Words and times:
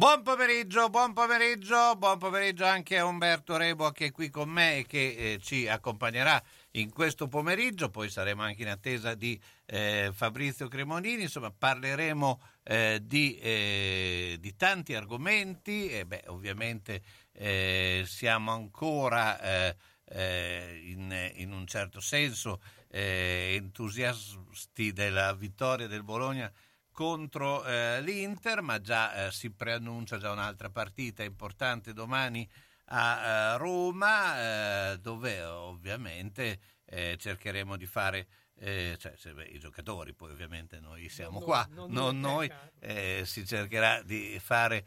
Buon 0.00 0.22
pomeriggio, 0.22 0.88
buon 0.88 1.12
pomeriggio, 1.12 1.94
buon 1.94 2.16
pomeriggio 2.16 2.64
anche 2.64 2.96
a 2.96 3.04
Umberto 3.04 3.58
Rebo 3.58 3.90
che 3.90 4.06
è 4.06 4.10
qui 4.10 4.30
con 4.30 4.48
me 4.48 4.78
e 4.78 4.86
che 4.86 5.34
eh, 5.34 5.38
ci 5.42 5.68
accompagnerà 5.68 6.42
in 6.70 6.90
questo 6.90 7.28
pomeriggio, 7.28 7.90
poi 7.90 8.08
saremo 8.08 8.40
anche 8.40 8.62
in 8.62 8.68
attesa 8.68 9.12
di 9.12 9.38
eh, 9.66 10.10
Fabrizio 10.14 10.68
Cremonini, 10.68 11.24
insomma 11.24 11.50
parleremo 11.50 12.40
eh, 12.62 13.00
di, 13.02 13.36
eh, 13.40 14.38
di, 14.40 14.56
tanti 14.56 14.94
argomenti 14.94 15.90
e 15.90 16.06
beh, 16.06 16.22
ovviamente 16.28 17.02
eh, 17.32 18.04
siamo 18.06 18.52
ancora 18.52 19.38
eh, 19.38 19.76
in, 20.82 21.30
in, 21.34 21.52
un 21.52 21.66
certo 21.66 22.00
senso 22.00 22.62
entusiasti 22.88 24.94
della 24.94 25.34
vittoria 25.34 25.86
del 25.86 26.04
Bologna 26.04 26.50
contro 27.00 27.64
eh, 27.64 28.02
l'Inter, 28.02 28.60
ma 28.60 28.78
già 28.78 29.28
eh, 29.28 29.32
si 29.32 29.50
preannuncia 29.50 30.18
già 30.18 30.32
un'altra 30.32 30.68
partita 30.68 31.22
importante 31.22 31.94
domani 31.94 32.46
a 32.88 33.54
eh, 33.54 33.56
Roma, 33.56 34.92
eh, 34.92 34.98
dove 34.98 35.42
ovviamente 35.42 36.58
eh, 36.84 37.16
cercheremo 37.18 37.78
di 37.78 37.86
fare, 37.86 38.26
eh, 38.58 38.96
cioè 38.98 39.14
se, 39.16 39.32
beh, 39.32 39.46
i 39.46 39.58
giocatori, 39.58 40.12
poi 40.12 40.32
ovviamente 40.32 40.78
noi 40.78 41.08
siamo 41.08 41.38
non 41.38 41.42
qua, 41.42 41.66
non, 41.70 41.90
non 41.90 42.20
noi, 42.20 42.52
si 43.22 43.46
cercherà 43.46 44.02
di 44.02 44.38
fare 44.38 44.84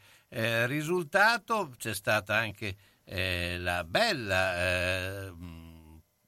risultato. 0.68 1.74
C'è 1.76 1.96
stata 1.96 2.36
anche 2.36 2.76
la 3.58 3.84
bella 3.84 5.32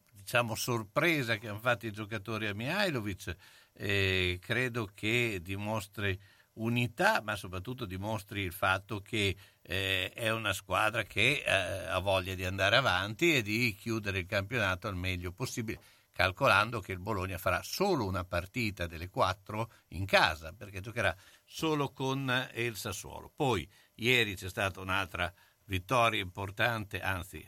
diciamo, 0.10 0.56
sorpresa 0.56 1.38
che 1.38 1.48
hanno 1.48 1.60
fatto 1.60 1.86
i 1.86 1.92
giocatori 1.92 2.48
a 2.48 2.56
Mihailovic 2.56 3.36
eh, 3.78 4.40
credo 4.42 4.90
che 4.94 5.40
dimostri 5.42 6.20
unità, 6.54 7.22
ma 7.22 7.36
soprattutto 7.36 7.86
dimostri 7.86 8.42
il 8.42 8.54
fatto 8.54 9.02
che 9.02 9.36
eh, 9.62 10.12
è 10.14 10.32
una 10.32 10.54
squadra 10.54 11.04
che 11.04 11.44
eh, 11.46 11.52
ha 11.52 12.00
voglia 12.00 12.34
di 12.36 12.46
andare 12.46 12.78
avanti 12.78 13.36
e 13.36 13.42
di 13.42 13.76
chiudere 13.78 14.20
il 14.20 14.26
campionato 14.26 14.88
al 14.88 14.96
meglio 14.96 15.32
possibile, 15.32 15.80
calcolando 16.12 16.80
che 16.80 16.94
il 16.94 17.00
Bologna 17.00 17.38
farà 17.38 17.62
solo 17.64 18.06
una 18.06 18.24
partita 18.24 18.88
delle 18.88 19.10
quattro 19.10 19.72
in 19.90 20.06
casa, 20.06 20.54
perché 20.54 20.80
giocherà 20.80 21.16
solo 21.44 21.92
con 21.92 22.50
il 22.56 22.78
Sassuolo. 22.78 23.32
Poi 23.36 23.68
ieri 23.96 24.36
c'è 24.36 24.48
stata 24.48 24.80
un'altra 24.80 25.32
vittoria 25.66 26.22
importante, 26.22 27.02
anzi 27.02 27.46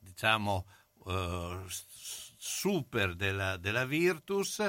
diciamo 0.00 0.66
uh, 1.04 1.62
super 2.36 3.14
della, 3.14 3.56
della 3.58 3.84
Virtus 3.84 4.60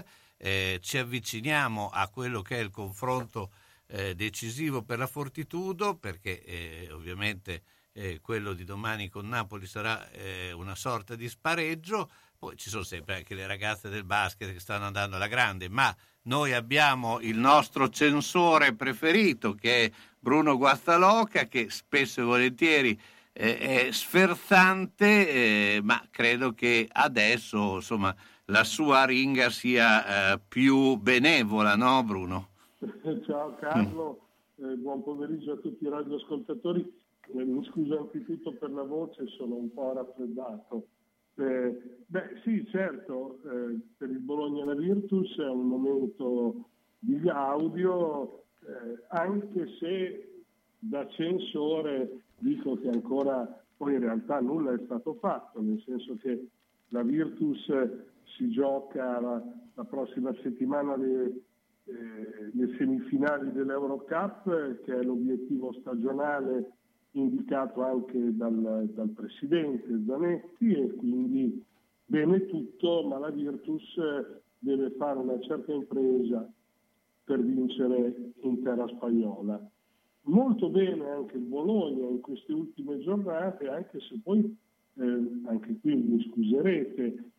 eh, 0.43 0.79
ci 0.81 0.97
avviciniamo 0.97 1.91
a 1.93 2.07
quello 2.09 2.41
che 2.41 2.57
è 2.57 2.61
il 2.61 2.71
confronto 2.71 3.51
eh, 3.87 4.15
decisivo 4.15 4.81
per 4.81 4.97
la 4.97 5.05
Fortitudo, 5.05 5.95
perché 5.95 6.43
eh, 6.43 6.89
ovviamente 6.91 7.61
eh, 7.93 8.19
quello 8.21 8.53
di 8.53 8.63
domani 8.63 9.07
con 9.07 9.27
Napoli 9.27 9.67
sarà 9.67 10.09
eh, 10.09 10.51
una 10.51 10.73
sorta 10.73 11.15
di 11.15 11.29
spareggio, 11.29 12.09
poi 12.39 12.57
ci 12.57 12.69
sono 12.69 12.83
sempre 12.83 13.17
anche 13.17 13.35
le 13.35 13.45
ragazze 13.45 13.89
del 13.89 14.03
basket 14.03 14.51
che 14.51 14.59
stanno 14.59 14.85
andando 14.85 15.17
alla 15.17 15.27
grande, 15.27 15.69
ma 15.69 15.95
noi 16.23 16.53
abbiamo 16.53 17.19
il 17.19 17.37
nostro 17.37 17.89
censore 17.89 18.73
preferito 18.73 19.53
che 19.53 19.85
è 19.85 19.91
Bruno 20.17 20.57
Guastaloca, 20.57 21.45
che 21.45 21.69
spesso 21.69 22.21
e 22.21 22.23
volentieri 22.23 22.99
eh, 23.31 23.59
è 23.59 23.91
sferzante, 23.91 25.79
ma 25.83 26.03
credo 26.09 26.53
che 26.53 26.87
adesso 26.91 27.75
insomma 27.75 28.15
la 28.45 28.63
sua 28.63 29.05
ringa 29.05 29.49
sia 29.49 30.33
eh, 30.33 30.39
più 30.47 30.97
benevola, 30.97 31.75
no 31.75 32.03
Bruno? 32.03 32.47
Ciao 33.25 33.55
Carlo, 33.55 34.27
eh, 34.57 34.75
buon 34.75 35.03
pomeriggio 35.03 35.53
a 35.53 35.57
tutti 35.57 35.85
i 35.85 35.89
radioascoltatori. 35.89 36.99
Eh, 37.33 37.43
mi 37.43 37.63
scuso 37.65 37.99
anzitutto 37.99 38.53
per 38.53 38.71
la 38.71 38.83
voce, 38.83 39.27
sono 39.37 39.55
un 39.55 39.71
po' 39.73 39.93
raffreddato. 39.93 40.87
Eh, 41.35 41.97
beh 42.07 42.41
sì, 42.43 42.65
certo, 42.69 43.39
eh, 43.45 43.79
per 43.97 44.09
il 44.09 44.19
Bologna 44.19 44.65
la 44.65 44.75
Virtus 44.75 45.37
è 45.37 45.47
un 45.47 45.67
momento 45.67 46.69
di 46.99 47.19
gaudio, 47.19 48.43
eh, 48.61 49.05
anche 49.09 49.67
se 49.79 50.43
da 50.77 51.07
censore 51.09 52.23
dico 52.37 52.77
che 52.79 52.89
ancora 52.89 53.47
poi 53.77 53.93
in 53.93 54.01
realtà 54.01 54.39
nulla 54.41 54.73
è 54.73 54.81
stato 54.83 55.13
fatto, 55.15 55.61
nel 55.61 55.81
senso 55.85 56.17
che 56.17 56.47
la 56.89 57.03
Virtus 57.03 57.67
si 58.35 58.49
gioca 58.49 59.19
la, 59.19 59.43
la 59.73 59.83
prossima 59.85 60.33
settimana 60.41 60.95
le, 60.95 61.41
eh, 61.85 62.51
le, 62.53 62.75
semifinali 62.77 63.51
dell'Eurocup, 63.51 64.81
che 64.83 64.99
è 64.99 65.03
l'obiettivo 65.03 65.73
stagionale 65.73 66.71
indicato 67.11 67.83
anche 67.83 68.35
dal, 68.35 68.89
dal 68.93 69.09
Presidente 69.09 70.03
Zanetti 70.05 70.71
e 70.71 70.93
quindi 70.95 71.63
bene 72.05 72.45
tutto, 72.45 73.03
ma 73.07 73.17
la 73.17 73.29
Virtus 73.29 73.99
deve 74.59 74.91
fare 74.91 75.19
una 75.19 75.39
certa 75.41 75.73
impresa 75.73 76.49
per 77.23 77.41
vincere 77.41 78.33
in 78.41 78.61
terra 78.61 78.87
spagnola. 78.87 79.59
Molto 80.23 80.69
bene 80.69 81.09
anche 81.09 81.37
il 81.37 81.43
Bologna 81.43 82.07
in 82.07 82.21
queste 82.21 82.53
ultime 82.53 82.99
giornate, 82.99 83.67
anche 83.67 83.99
se 84.01 84.19
poi, 84.21 84.55
eh, 84.95 85.41
anche 85.45 85.79
qui 85.79 85.95
mi 85.95 86.23
scuserete, 86.29 87.30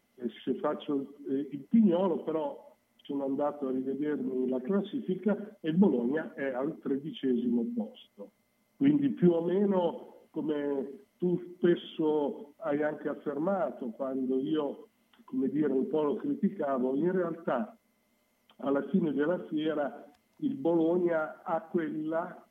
se 0.44 0.55
faccio 0.56 1.15
eh, 1.28 1.49
il 1.50 1.66
pignolo, 1.69 2.22
però 2.22 2.71
sono 2.97 3.25
andato 3.25 3.66
a 3.66 3.72
rivedermi 3.72 4.49
la 4.49 4.60
classifica 4.60 5.59
e 5.60 5.71
il 5.71 5.77
Bologna 5.77 6.33
è 6.34 6.53
al 6.53 6.78
tredicesimo 6.81 7.72
posto. 7.75 8.31
Quindi 8.77 9.11
più 9.11 9.32
o 9.32 9.43
meno 9.43 10.27
come 10.31 11.06
tu 11.19 11.41
spesso 11.55 12.55
hai 12.59 12.82
anche 12.82 13.09
affermato 13.09 13.91
quando 13.91 14.38
io, 14.38 14.88
come 15.25 15.49
dire, 15.49 15.72
un 15.72 15.88
po' 15.88 16.03
lo 16.03 16.16
criticavo, 16.16 16.94
in 16.97 17.12
realtà 17.12 17.77
alla 18.56 18.82
fine 18.88 19.12
della 19.12 19.44
fiera 19.47 20.05
il 20.37 20.55
Bologna 20.55 21.43
ha 21.43 21.61
quella 21.62 22.44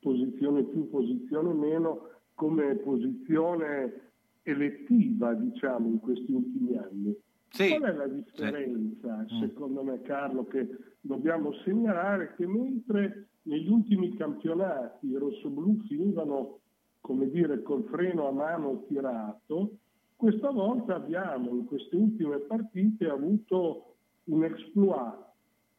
posizione 0.00 0.64
più, 0.64 0.88
posizione 0.88 1.52
meno, 1.52 2.10
come 2.34 2.76
posizione 2.76 4.07
elettiva, 4.50 5.34
diciamo, 5.34 5.88
in 5.88 6.00
questi 6.00 6.32
ultimi 6.32 6.76
anni. 6.76 7.16
Sì. 7.50 7.68
Qual 7.76 7.90
è 7.90 7.94
la 7.94 8.06
differenza, 8.06 9.24
sì. 9.26 9.34
Mm. 9.34 9.40
secondo 9.40 9.82
me, 9.82 10.02
Carlo, 10.02 10.44
che 10.46 10.68
dobbiamo 11.00 11.52
segnalare? 11.64 12.34
Che 12.36 12.46
mentre 12.46 13.28
negli 13.42 13.68
ultimi 13.68 14.14
campionati 14.16 15.08
i 15.08 15.16
rossoblù 15.16 15.80
finivano, 15.86 16.60
come 17.00 17.30
dire, 17.30 17.62
col 17.62 17.84
freno 17.84 18.28
a 18.28 18.32
mano 18.32 18.84
tirato, 18.86 19.78
questa 20.16 20.50
volta 20.50 20.96
abbiamo 20.96 21.50
in 21.50 21.64
queste 21.64 21.96
ultime 21.96 22.38
partite 22.38 23.08
avuto 23.08 23.94
un 24.24 24.44
exploit 24.44 25.26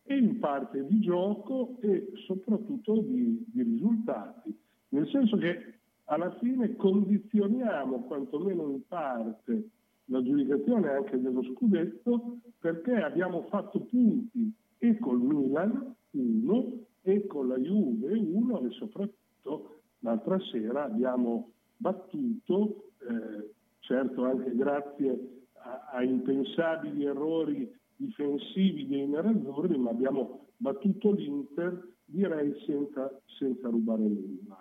e 0.03 0.17
in 0.17 0.39
parte 0.39 0.85
di 0.87 0.99
gioco 1.01 1.77
e 1.81 2.11
soprattutto 2.25 3.01
di, 3.01 3.43
di 3.47 3.61
risultati. 3.61 4.57
Nel 4.89 5.07
senso 5.09 5.37
che 5.37 5.78
alla 6.09 6.31
fine 6.39 6.75
condizioniamo, 6.75 8.03
quantomeno 8.03 8.69
in 8.69 8.85
parte, 8.87 9.69
l'aggiudicazione 10.05 10.89
anche 10.89 11.19
dello 11.19 11.43
scudetto 11.43 12.39
perché 12.59 12.95
abbiamo 12.95 13.43
fatto 13.43 13.81
punti 13.81 14.51
e 14.79 14.97
col 14.97 15.21
Milan 15.21 15.95
1 16.11 16.85
e 17.03 17.27
con 17.27 17.47
la 17.47 17.57
Juve 17.57 18.13
1 18.13 18.59
e 18.61 18.69
soprattutto 18.71 19.81
l'altra 19.99 20.39
sera 20.51 20.85
abbiamo 20.85 21.51
battuto, 21.77 22.91
eh, 22.99 23.53
certo 23.79 24.23
anche 24.25 24.55
grazie 24.55 25.43
a, 25.53 25.89
a, 25.93 26.03
impensabili 26.03 27.05
errori 27.05 27.71
difensivi 27.95 28.87
dei 28.87 29.07
nerazzurri, 29.07 29.77
ma 29.77 29.91
abbiamo 29.91 30.47
battuto 30.57 31.11
l'Inter 31.11 31.87
direi 32.05 32.53
senza, 32.65 33.11
senza 33.37 33.69
rubare 33.69 34.01
nulla. 34.01 34.58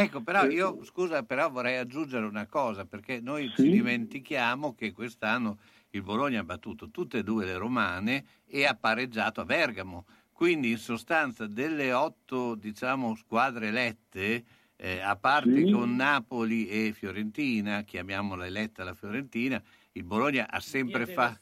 Ecco, 0.00 0.20
però 0.20 0.46
io, 0.46 0.84
scusa, 0.84 1.24
però 1.24 1.50
vorrei 1.50 1.76
aggiungere 1.76 2.24
una 2.24 2.46
cosa, 2.46 2.84
perché 2.84 3.20
noi 3.20 3.50
sì? 3.56 3.62
ci 3.62 3.70
dimentichiamo 3.70 4.74
che 4.74 4.92
quest'anno 4.92 5.58
il 5.90 6.02
Bologna 6.02 6.40
ha 6.40 6.44
battuto 6.44 6.90
tutte 6.90 7.18
e 7.18 7.22
due 7.24 7.44
le 7.44 7.56
romane 7.56 8.24
e 8.46 8.64
ha 8.64 8.76
pareggiato 8.76 9.40
a 9.40 9.44
Bergamo. 9.44 10.06
Quindi 10.30 10.70
in 10.70 10.78
sostanza 10.78 11.48
delle 11.48 11.92
otto 11.92 12.54
diciamo, 12.54 13.16
squadre 13.16 13.68
elette, 13.68 14.44
eh, 14.76 15.00
a 15.00 15.16
parte 15.16 15.66
sì. 15.66 15.72
con 15.72 15.96
Napoli 15.96 16.68
e 16.68 16.92
Fiorentina, 16.92 17.82
chiamiamola 17.82 18.46
eletta 18.46 18.84
la 18.84 18.94
Fiorentina, 18.94 19.60
il 19.92 20.04
Bologna 20.04 20.48
ha 20.48 20.60
sempre, 20.60 21.06
fa- 21.06 21.36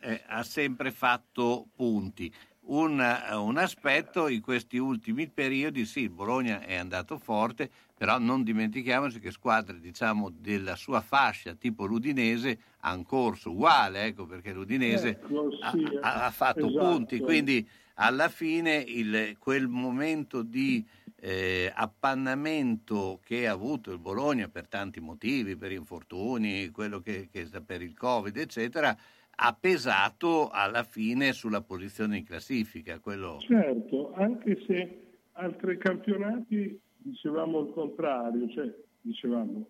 eh, 0.00 0.22
ha 0.26 0.42
sempre 0.42 0.90
fatto 0.92 1.66
punti. 1.74 2.32
Un, 2.70 3.02
un, 3.32 3.56
aspetto 3.56 4.28
in 4.28 4.42
questi 4.42 4.76
ultimi 4.76 5.26
periodi, 5.28 5.86
sì, 5.86 6.00
il 6.00 6.10
Bologna 6.10 6.60
è 6.60 6.74
andato 6.74 7.16
forte, 7.16 7.70
però 7.98 8.18
non 8.20 8.44
dimentichiamoci 8.44 9.18
che 9.18 9.32
squadre 9.32 9.80
diciamo, 9.80 10.30
della 10.30 10.76
sua 10.76 11.00
fascia, 11.00 11.54
tipo 11.54 11.84
l'Udinese, 11.84 12.58
ha 12.82 12.94
un 12.94 13.02
corso 13.02 13.50
uguale, 13.50 14.04
ecco, 14.04 14.24
perché 14.24 14.52
l'Udinese 14.52 15.08
ecco, 15.08 15.50
sì, 15.50 15.98
ha, 16.00 16.26
ha, 16.26 16.30
fatto 16.30 16.68
esatto. 16.68 16.78
punti, 16.78 17.18
quindi 17.18 17.68
alla 17.94 18.28
fine 18.28 18.76
il, 18.76 19.36
quel 19.40 19.66
momento 19.66 20.42
di 20.42 20.86
eh, 21.16 21.72
appannamento 21.74 23.18
che 23.24 23.48
ha 23.48 23.52
avuto 23.52 23.90
il 23.90 23.98
Bologna 23.98 24.46
per 24.46 24.68
tanti 24.68 25.00
motivi, 25.00 25.56
per 25.56 25.72
infortuni, 25.72 26.70
quello 26.70 27.00
che, 27.00 27.28
che 27.32 27.48
per 27.66 27.82
il 27.82 27.96
Covid, 27.96 28.36
eccetera, 28.36 28.96
ha 29.40 29.56
pesato 29.58 30.50
alla 30.50 30.84
fine 30.84 31.32
sulla 31.32 31.62
posizione 31.62 32.18
in 32.18 32.24
classifica. 32.24 33.00
Quello... 33.00 33.38
Certo, 33.40 34.12
anche 34.14 34.62
se 34.68 35.00
altri 35.32 35.76
campionati 35.78 36.80
dicevamo 36.98 37.60
il 37.60 37.70
contrario, 37.72 38.48
cioè 38.48 38.74
dicevamo 39.00 39.68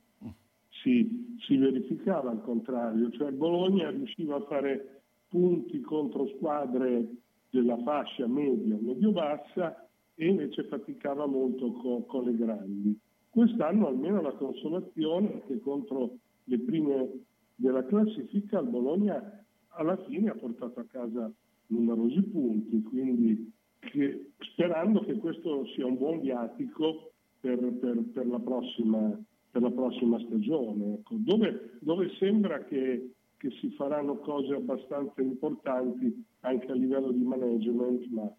si, 0.83 1.37
si 1.41 1.57
verificava 1.57 2.33
il 2.33 2.41
contrario, 2.43 3.11
cioè 3.11 3.31
Bologna 3.33 3.91
riusciva 3.91 4.37
a 4.37 4.45
fare 4.45 5.03
punti 5.29 5.81
contro 5.81 6.29
squadre 6.37 7.07
della 7.51 7.77
fascia 7.83 8.27
media, 8.27 8.77
medio-bassa 8.81 9.89
e 10.15 10.29
invece 10.29 10.65
faticava 10.65 11.27
molto 11.27 11.73
con, 11.73 12.07
con 12.07 12.25
le 12.25 12.37
grandi. 12.37 12.99
Quest'anno 13.31 13.89
almeno 13.89 14.21
la 14.21 14.33
consolazione 14.33 15.35
è 15.35 15.47
che 15.47 15.61
contro 15.61 16.17
le 16.45 16.59
prime 16.61 17.25
della 17.55 17.85
classifica 17.85 18.61
il 18.61 18.69
Bologna 18.69 19.45
alla 19.69 19.97
fine 20.05 20.31
ha 20.31 20.35
portato 20.35 20.81
a 20.81 20.87
casa 20.91 21.31
numerosi 21.67 22.23
punti, 22.23 22.83
quindi 22.83 23.53
che, 23.79 24.31
sperando 24.39 25.01
che 25.01 25.15
questo 25.15 25.67
sia 25.67 25.87
un 25.87 25.97
buon 25.97 26.21
viatico 26.21 27.13
per, 27.57 27.73
per, 27.79 28.03
per, 28.13 28.27
la, 28.27 28.39
prossima, 28.39 29.19
per 29.51 29.63
la, 29.63 29.71
prossima, 29.71 30.19
stagione, 30.21 30.95
ecco. 30.95 31.15
dove, 31.19 31.79
dove, 31.81 32.11
sembra 32.19 32.63
che, 32.65 33.15
che, 33.39 33.51
si 33.61 33.71
faranno 33.71 34.19
cose 34.19 34.55
abbastanza 34.55 35.23
importanti 35.23 36.25
anche 36.41 36.71
a 36.71 36.75
livello 36.75 37.11
di 37.11 37.23
management, 37.23 38.07
ma, 38.11 38.31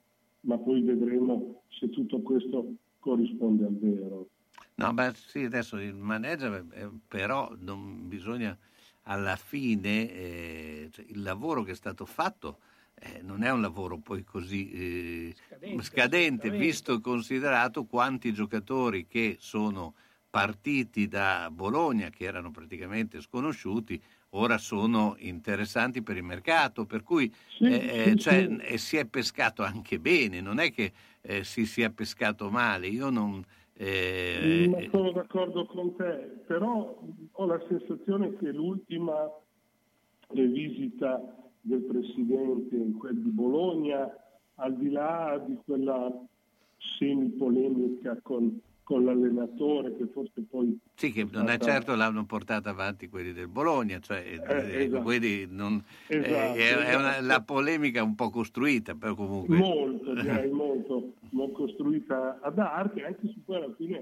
ma 0.42 0.58
poi 0.60 0.82
vedremo 0.82 1.64
se 1.70 1.90
tutto 1.90 2.22
questo 2.22 2.76
corrisponde 3.00 3.66
al 3.66 3.78
vero. 3.78 4.28
No, 4.76 4.94
beh, 4.94 5.14
sì, 5.16 5.44
adesso 5.44 5.78
il 5.78 5.96
manager, 5.96 6.66
eh, 6.72 6.90
però 7.08 7.52
non 7.60 8.08
bisogna 8.08 8.58
alla 9.04 9.36
fine 9.36 10.12
eh, 10.12 10.90
cioè, 10.92 11.06
il 11.08 11.22
lavoro 11.24 11.64
che 11.64 11.72
è 11.72 11.76
stato 11.76 12.06
fatto 12.06 12.60
eh, 13.00 13.22
non 13.22 13.44
è 13.44 13.52
un 13.52 13.62
lavoro 13.62 13.98
poi 13.98 14.24
così 14.24 14.72
eh, 14.72 15.36
scadente, 15.36 15.84
scadente 15.84 16.50
visto 16.52 16.94
e 16.96 17.02
considerato 17.02 17.86
quanti 17.86 18.34
giocatori 18.34 19.08
che 19.08 19.38
sono 19.40 19.94
partiti 20.30 21.08
da 21.08 21.50
Bologna, 21.52 22.10
che 22.10 22.26
erano 22.26 22.52
praticamente 22.52 23.22
sconosciuti, 23.22 24.00
ora 24.32 24.58
sono 24.58 25.16
interessanti 25.20 26.04
per 26.04 26.18
il 26.18 26.24
mercato, 26.24 26.86
per 26.86 27.02
cui 27.04 27.34
sì, 27.58 27.66
eh, 27.66 28.12
sì, 28.12 28.18
cioè, 28.18 28.58
sì. 28.70 28.78
si 28.78 28.98
è 28.98 29.06
pescato 29.06 29.64
anche 29.64 30.00
bene, 30.00 30.40
non 30.42 30.60
è 30.60 30.72
che 30.72 30.92
eh, 31.22 31.44
si 31.44 31.66
sia 31.66 31.90
pescato 31.90 32.50
male. 32.52 32.88
Io 32.88 33.10
non, 33.10 33.44
eh, 33.74 34.68
Ma 34.70 34.90
sono 34.92 35.12
d'accordo 35.12 35.66
con 35.66 35.96
te, 35.96 36.44
però 36.46 37.02
ho 37.32 37.46
la 37.46 37.64
sensazione 37.68 38.36
che 38.38 38.52
l'ultima 38.52 39.26
visita 40.32 41.39
del 41.70 41.82
Presidente 41.82 42.76
in 42.76 42.98
quel 42.98 43.16
di 43.16 43.30
Bologna, 43.30 44.12
al 44.56 44.76
di 44.76 44.90
là 44.90 45.42
di 45.46 45.58
quella 45.64 46.12
semi-polemica 46.78 48.20
con 48.22 48.60
con 48.90 49.06
l'allenatore 49.06 49.96
che 49.96 50.08
forse 50.12 50.42
poi... 50.50 50.76
Sì, 50.96 51.12
che 51.12 51.24
non 51.32 51.48
è 51.48 51.60
certo 51.60 51.94
l'hanno 51.94 52.26
portata 52.26 52.72
avanti 52.72 53.08
quelli 53.08 53.34
del 53.34 53.48
Bologna, 53.48 54.00
cioè, 54.00 54.24
eh, 54.26 54.42
eh 54.44 54.84
esatto. 54.86 55.04
quindi 55.04 55.46
non, 55.48 55.80
esatto, 56.08 56.58
eh, 56.58 56.86
è, 56.88 56.96
una, 56.96 57.12
esatto. 57.12 57.26
la 57.28 57.42
polemica 57.42 58.02
un 58.02 58.16
po' 58.16 58.32
costruita, 58.32 58.96
però 58.96 59.14
comunque... 59.14 59.58
Molto, 59.58 60.16
direi 60.20 60.50
molto, 60.50 61.14
molto 61.30 61.54
costruita 61.54 62.40
ad 62.42 62.58
arte, 62.58 63.06
anche 63.06 63.28
su 63.28 63.44
cui 63.46 63.58
alla 63.58 63.72
fine 63.78 64.02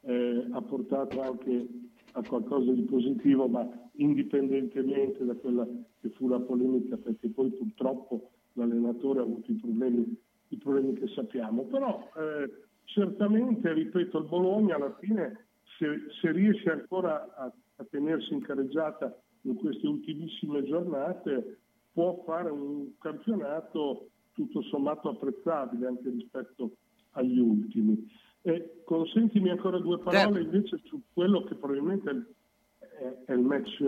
eh, 0.00 0.46
ha 0.50 0.62
portato 0.62 1.20
anche 1.20 1.66
a 2.12 2.22
qualcosa 2.22 2.72
di 2.72 2.82
positivo, 2.82 3.48
ma 3.48 3.66
indipendentemente 3.94 5.24
da 5.24 5.34
quella 5.34 5.66
che 6.00 6.10
fu 6.10 6.28
la 6.28 6.40
polemica, 6.40 6.96
perché 6.96 7.28
poi 7.28 7.50
purtroppo 7.50 8.30
l'allenatore 8.54 9.20
ha 9.20 9.22
avuto 9.22 9.50
i 9.50 9.54
problemi, 9.54 10.16
i 10.48 10.56
problemi 10.56 10.94
che 10.94 11.08
sappiamo. 11.08 11.64
Però 11.64 12.10
eh, 12.16 12.50
certamente, 12.84 13.72
ripeto, 13.72 14.18
il 14.18 14.28
Bologna 14.28 14.76
alla 14.76 14.94
fine, 14.98 15.46
se, 15.78 15.86
se 16.20 16.30
riesce 16.32 16.70
ancora 16.70 17.34
a, 17.34 17.52
a 17.76 17.84
tenersi 17.90 18.32
in 18.32 18.40
careggiata 18.42 19.16
in 19.42 19.54
queste 19.56 19.86
ultimissime 19.86 20.62
giornate, 20.64 21.58
può 21.92 22.22
fare 22.24 22.50
un 22.50 22.96
campionato 22.98 24.08
tutto 24.32 24.62
sommato 24.62 25.10
apprezzabile 25.10 25.86
anche 25.86 26.10
rispetto 26.10 26.76
agli 27.12 27.38
ultimi. 27.38 28.08
E 28.42 28.82
consentimi 28.84 29.50
ancora 29.50 29.78
due 29.78 29.98
parole 29.98 30.42
invece 30.42 30.80
su 30.84 31.00
quello 31.12 31.44
che 31.44 31.54
probabilmente 31.54 32.34
è, 32.78 33.16
è 33.26 33.32
il 33.32 33.40
match 33.40 33.82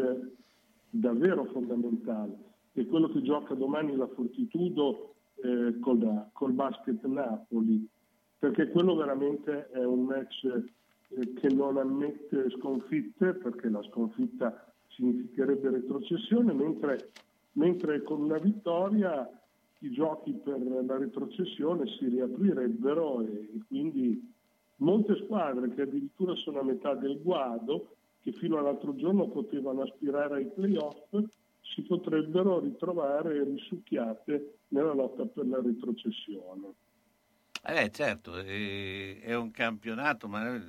davvero 0.91 1.45
fondamentale, 1.47 2.37
che 2.73 2.83
è 2.83 2.87
quello 2.87 3.09
che 3.09 3.23
gioca 3.23 3.55
domani 3.55 3.97
la 3.97 4.07
Fortitudo 4.07 5.15
eh, 5.43 5.79
col, 5.81 6.29
col 6.33 6.53
basket 6.53 7.05
Napoli 7.05 7.89
perché 8.45 8.69
quello 8.69 8.95
veramente 8.95 9.71
è 9.71 9.83
un 9.83 10.05
match 10.05 10.45
eh, 10.45 11.33
che 11.33 11.49
non 11.49 11.79
ammette 11.79 12.51
sconfitte, 12.59 13.33
perché 13.33 13.71
la 13.71 13.83
sconfitta 13.85 14.71
significherebbe 14.89 15.71
retrocessione, 15.71 16.53
mentre, 16.53 17.13
mentre 17.53 18.03
con 18.03 18.21
una 18.21 18.37
vittoria 18.37 19.27
i 19.79 19.91
giochi 19.91 20.35
per 20.35 20.61
la 20.61 20.99
retrocessione 20.99 21.87
si 21.99 22.07
riaprirebbero 22.07 23.23
e, 23.23 23.33
e 23.55 23.61
quindi 23.67 24.34
molte 24.85 25.17
squadre 25.25 25.75
che 25.75 25.83
addirittura 25.83 26.35
sono 26.37 26.61
a 26.61 26.65
metà 26.65 26.95
del 26.95 27.21
guado, 27.21 27.97
che 28.23 28.33
fino 28.33 28.59
all'altro 28.59 28.95
giorno 28.95 29.29
potevano 29.29 29.83
aspirare 29.83 30.37
ai 30.37 30.47
playoff, 30.47 31.09
si 31.61 31.83
potrebbero 31.83 32.61
ritrovare 32.61 33.43
risucchiate 33.43 34.59
nella 34.69 34.93
lotta 34.93 35.25
per 35.25 35.47
la 35.47 35.61
retrocessione. 35.61 36.73
Eh, 37.67 37.91
certo, 37.91 38.39
eh, 38.39 39.21
è 39.23 39.35
un 39.35 39.51
campionato, 39.51 40.29
ma 40.29 40.61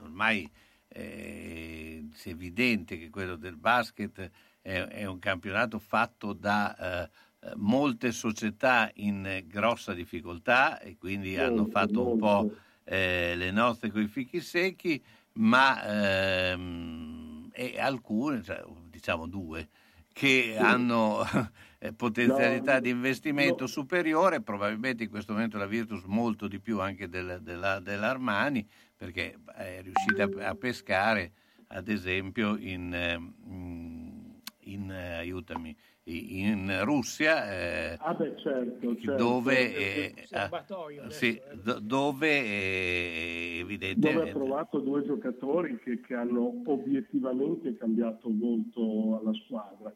ormai 0.00 0.50
eh, 0.88 2.08
è 2.10 2.28
evidente 2.28 2.98
che 2.98 3.10
quello 3.10 3.36
del 3.36 3.56
basket 3.56 4.30
è, 4.60 5.04
un 5.04 5.18
campionato 5.20 5.78
fatto 5.78 6.32
da 6.32 7.04
eh, 7.04 7.10
molte 7.56 8.10
società 8.12 8.90
in 8.94 9.44
grossa 9.46 9.94
difficoltà 9.94 10.80
e 10.80 10.96
quindi 10.98 11.38
hanno 11.38 11.66
fatto 11.66 12.10
un 12.10 12.18
po' 12.18 12.52
eh, 12.90 13.34
le 13.36 13.52
nozze 13.52 13.88
con 13.92 14.02
i 14.02 14.08
fichi 14.08 14.40
secchi, 14.40 15.00
ma 15.34 16.50
ehm, 16.50 17.48
e 17.52 17.78
alcune, 17.78 18.42
cioè, 18.42 18.64
diciamo 18.90 19.28
due, 19.28 19.68
che 20.12 20.54
sì. 20.56 20.60
hanno 20.60 21.22
eh, 21.78 21.92
potenzialità 21.92 22.74
no, 22.74 22.80
di 22.80 22.90
investimento 22.90 23.60
no. 23.62 23.66
superiore, 23.68 24.40
probabilmente 24.40 25.04
in 25.04 25.08
questo 25.08 25.34
momento 25.34 25.56
la 25.56 25.66
Virtus 25.66 26.02
molto 26.04 26.48
di 26.48 26.58
più 26.58 26.80
anche 26.80 27.08
del, 27.08 27.38
della, 27.42 27.78
dell'Armani, 27.78 28.66
perché 28.96 29.38
è 29.54 29.82
riuscita 29.82 30.24
a, 30.44 30.48
a 30.48 30.54
pescare 30.56 31.32
ad 31.68 31.86
esempio 31.86 32.56
in, 32.56 32.92
in, 33.46 34.40
in 34.62 34.90
aiutami, 34.90 35.76
in 36.10 36.84
Russia, 36.84 37.50
eh, 37.52 37.96
ah 37.98 38.14
beh, 38.14 38.36
certo, 38.36 38.96
certo. 38.96 39.22
dove, 39.22 39.74
eh, 39.74 40.14
eh, 40.16 41.10
sì, 41.10 41.40
dove 41.80 42.28
è 42.28 43.58
evidente. 43.60 44.12
Dove 44.12 44.28
ha 44.28 44.32
trovato 44.32 44.78
due 44.80 45.04
giocatori 45.04 45.78
che, 45.78 46.00
che 46.00 46.14
hanno 46.14 46.62
obiettivamente 46.66 47.76
cambiato 47.76 48.28
molto 48.28 49.20
alla 49.20 49.32
squadra. 49.44 49.92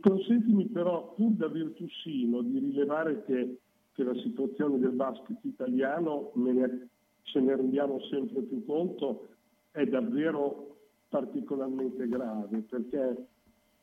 Consentimi 0.00 0.66
però, 0.66 1.12
pur 1.14 1.32
da 1.32 1.48
virtussino, 1.48 2.40
di 2.42 2.58
rilevare 2.58 3.24
che, 3.24 3.58
che 3.92 4.04
la 4.04 4.14
situazione 4.14 4.78
del 4.78 4.92
basket 4.92 5.38
italiano, 5.42 6.30
ne, 6.34 6.88
ce 7.22 7.40
ne 7.40 7.56
rendiamo 7.56 8.00
sempre 8.08 8.42
più 8.42 8.64
conto, 8.64 9.28
è 9.72 9.84
davvero 9.86 10.76
particolarmente 11.08 12.08
grave, 12.08 12.58
perché 12.60 13.26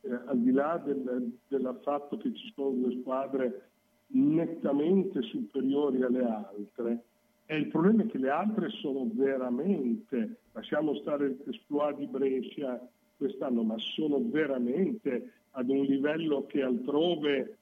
eh, 0.02 0.20
al 0.26 0.40
di 0.40 0.52
là 0.52 0.82
del, 0.84 1.32
del 1.48 1.80
fatto 1.84 2.18
che 2.18 2.34
ci 2.34 2.52
sono 2.56 2.72
due 2.72 3.00
squadre 3.02 3.70
nettamente 4.08 5.22
superiori 5.22 6.02
alle 6.02 6.24
altre, 6.24 7.04
e 7.52 7.58
il 7.58 7.68
problema 7.68 8.04
è 8.04 8.06
che 8.06 8.20
le 8.20 8.30
altre 8.30 8.70
sono 8.70 9.10
veramente, 9.12 10.42
lasciamo 10.52 10.94
stare 10.98 11.36
l'esploit 11.44 11.98
di 11.98 12.06
Brescia 12.06 12.80
quest'anno, 13.18 13.64
ma 13.64 13.76
sono 13.80 14.22
veramente 14.24 15.32
ad 15.52 15.68
un 15.70 15.84
livello 15.84 16.46
che 16.46 16.62
altrove 16.62 17.58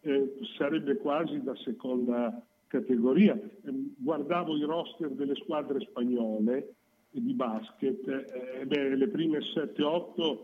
eh, 0.00 0.34
sarebbe 0.56 0.96
quasi 0.96 1.40
da 1.40 1.54
seconda 1.54 2.44
categoria. 2.66 3.34
Eh, 3.34 3.92
guardavo 3.96 4.56
i 4.56 4.62
roster 4.62 5.10
delle 5.10 5.36
squadre 5.36 5.80
spagnole 5.80 6.74
di 7.10 7.32
basket, 7.32 8.08
eh, 8.08 8.66
beh, 8.66 8.96
le 8.96 9.08
prime 9.08 9.38
7-8 9.38 10.40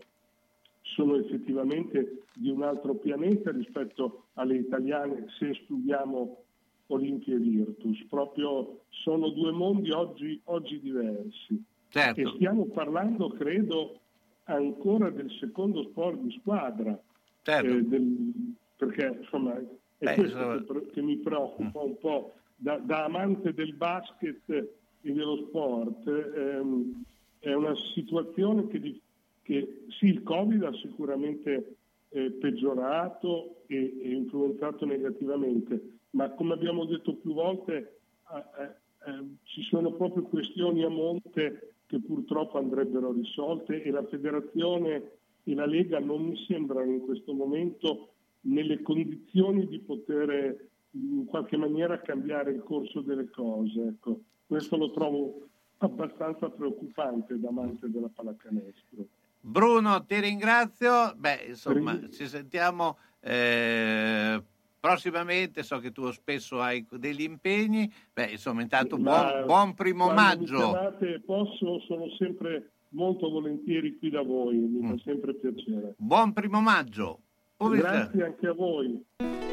sono 0.95 1.15
effettivamente 1.17 2.23
di 2.33 2.49
un 2.49 2.63
altro 2.63 2.95
pianeta 2.95 3.51
rispetto 3.51 4.27
alle 4.33 4.55
italiane 4.55 5.25
se 5.37 5.49
escludiamo 5.49 6.43
Olimpia 6.87 7.35
e 7.35 7.39
Virtus, 7.39 8.05
proprio 8.09 8.81
sono 8.89 9.29
due 9.29 9.51
mondi 9.51 9.91
oggi, 9.91 10.39
oggi 10.45 10.79
diversi. 10.79 11.61
Certo. 11.89 12.19
E 12.19 12.31
stiamo 12.35 12.65
parlando, 12.65 13.29
credo, 13.29 13.99
ancora 14.45 15.09
del 15.09 15.31
secondo 15.39 15.83
sport 15.83 16.19
di 16.19 16.37
squadra, 16.39 16.99
certo. 17.41 17.67
eh, 17.67 17.81
del, 17.81 18.55
perché 18.75 19.17
insomma 19.21 19.57
è 19.57 19.65
Beh, 19.97 20.13
questo 20.15 20.37
insomma... 20.37 20.79
che, 20.79 20.91
che, 20.91 21.01
mi 21.01 21.17
preoccupa 21.17 21.79
un 21.79 21.97
po' 21.97 22.33
da, 22.55 22.77
da, 22.77 23.05
amante 23.05 23.53
del 23.53 23.73
basket 23.73 24.49
e 24.49 24.67
dello 25.01 25.47
sport. 25.47 26.07
Ehm, 26.07 27.03
è 27.39 27.53
una 27.53 27.75
situazione 27.93 28.67
che, 28.67 29.01
che, 29.45 29.85
sì, 29.99 30.07
il 30.07 30.23
Covid 30.23 30.63
ha 30.63 30.73
sicuramente 30.73 31.75
eh, 32.09 32.31
peggiorato 32.31 33.63
e, 33.67 33.75
e, 34.01 34.09
influenzato 34.09 34.85
negativamente, 34.85 35.97
ma 36.11 36.31
come 36.31 36.53
abbiamo 36.53 36.85
detto 36.85 37.13
più 37.17 37.33
volte 37.33 37.99
eh, 38.33 38.63
eh, 39.07 39.23
ci 39.43 39.61
sono 39.61 39.91
proprio 39.93 40.23
questioni 40.23 40.83
a 40.83 40.89
monte 40.89 41.73
che 41.85 41.99
purtroppo 41.99 42.57
andrebbero 42.57 43.11
risolte 43.11 43.83
e 43.83 43.91
la 43.91 44.03
federazione 44.07 45.11
e 45.43 45.53
la 45.53 45.67
Lega 45.67 45.99
non 45.99 46.23
mi 46.23 46.37
sembrano 46.47 46.91
in 46.91 47.01
questo 47.01 47.31
momento 47.31 48.13
nelle 48.41 48.81
condizioni 48.81 49.67
di 49.67 49.77
poter 49.77 50.69
in 50.89 51.25
qualche 51.25 51.57
maniera 51.57 52.01
cambiare 52.01 52.51
il 52.51 52.63
corso 52.63 53.01
delle 53.01 53.29
cose. 53.29 53.79
Ecco. 53.79 54.21
Questo 54.47 54.75
lo 54.75 54.89
trovo 54.89 55.47
abbastanza 55.77 56.49
preoccupante 56.49 57.39
da 57.39 57.49
amante 57.49 57.91
della 57.91 58.09
pallacanestro. 58.11 59.05
Bruno, 59.47 60.03
ti 60.05 60.19
ringrazio. 60.19 61.13
Beh, 61.15 61.45
insomma, 61.49 61.99
ci 62.09 62.27
sentiamo 62.27 62.97
eh, 63.19 64.41
prossimamente. 64.79 65.61
So 65.61 65.77
che 65.77 65.91
tu 65.91 66.09
spesso 66.11 66.59
hai 66.59 66.83
degli 66.89 67.21
impegni. 67.21 67.91
Beh, 68.11 68.31
insomma, 68.31 68.63
intanto 68.63 68.97
buon, 68.97 69.45
buon 69.45 69.73
primo 69.75 70.11
maggio. 70.11 70.57
Chiamate, 70.57 71.21
posso, 71.23 71.79
sono 71.81 72.09
sempre 72.17 72.71
molto 72.89 73.29
volentieri 73.29 73.99
qui 73.99 74.09
da 74.09 74.23
voi, 74.23 74.55
mi 74.55 74.81
mm. 74.81 74.89
fa 74.89 75.01
sempre 75.03 75.35
piacere. 75.35 75.93
Buon 75.97 76.33
primo 76.33 76.59
maggio. 76.59 77.19
Grazie 77.57 78.23
anche 78.23 78.47
a 78.47 78.53
voi. 78.53 79.44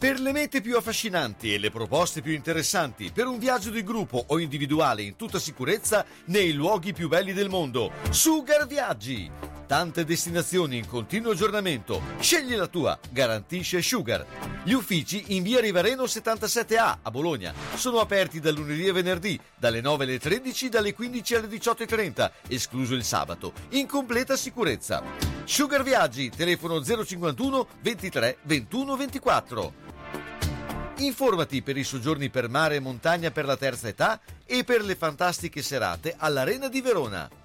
Per 0.00 0.18
le 0.18 0.32
mete 0.32 0.62
più 0.62 0.78
affascinanti 0.78 1.52
e 1.52 1.58
le 1.58 1.70
proposte 1.70 2.22
più 2.22 2.32
interessanti, 2.32 3.10
per 3.12 3.26
un 3.26 3.38
viaggio 3.38 3.68
di 3.68 3.84
gruppo 3.84 4.24
o 4.28 4.38
individuale 4.38 5.02
in 5.02 5.14
tutta 5.14 5.38
sicurezza 5.38 6.06
nei 6.28 6.54
luoghi 6.54 6.94
più 6.94 7.06
belli 7.06 7.34
del 7.34 7.50
mondo, 7.50 7.92
Sugar 8.08 8.66
Viaggi! 8.66 9.30
Tante 9.66 10.06
destinazioni 10.06 10.78
in 10.78 10.86
continuo 10.86 11.32
aggiornamento. 11.32 12.00
Scegli 12.18 12.54
la 12.54 12.66
tua, 12.66 12.98
garantisce 13.10 13.82
Sugar. 13.82 14.24
Gli 14.64 14.72
uffici 14.72 15.36
in 15.36 15.42
via 15.42 15.60
Rivareno 15.60 16.04
77A 16.04 16.96
a 17.02 17.10
Bologna 17.10 17.52
sono 17.74 18.00
aperti 18.00 18.40
da 18.40 18.50
lunedì 18.50 18.88
a 18.88 18.94
venerdì, 18.94 19.38
dalle 19.54 19.82
9 19.82 20.04
alle 20.04 20.18
13, 20.18 20.70
dalle 20.70 20.94
15 20.94 21.34
alle 21.34 21.46
18.30, 21.46 22.30
escluso 22.48 22.94
il 22.94 23.04
sabato, 23.04 23.52
in 23.72 23.86
completa 23.86 24.34
sicurezza. 24.34 25.02
Sugar 25.44 25.82
Viaggi, 25.82 26.30
telefono 26.30 26.82
051 26.82 27.66
23 27.82 28.38
21 28.44 28.96
24. 28.96 29.89
Informati 31.00 31.62
per 31.62 31.78
i 31.78 31.84
soggiorni 31.84 32.28
per 32.28 32.50
mare 32.50 32.76
e 32.76 32.80
montagna 32.80 33.30
per 33.30 33.46
la 33.46 33.56
terza 33.56 33.88
età 33.88 34.20
e 34.44 34.64
per 34.64 34.82
le 34.82 34.96
fantastiche 34.96 35.62
serate 35.62 36.14
all'Arena 36.18 36.68
di 36.68 36.82
Verona. 36.82 37.39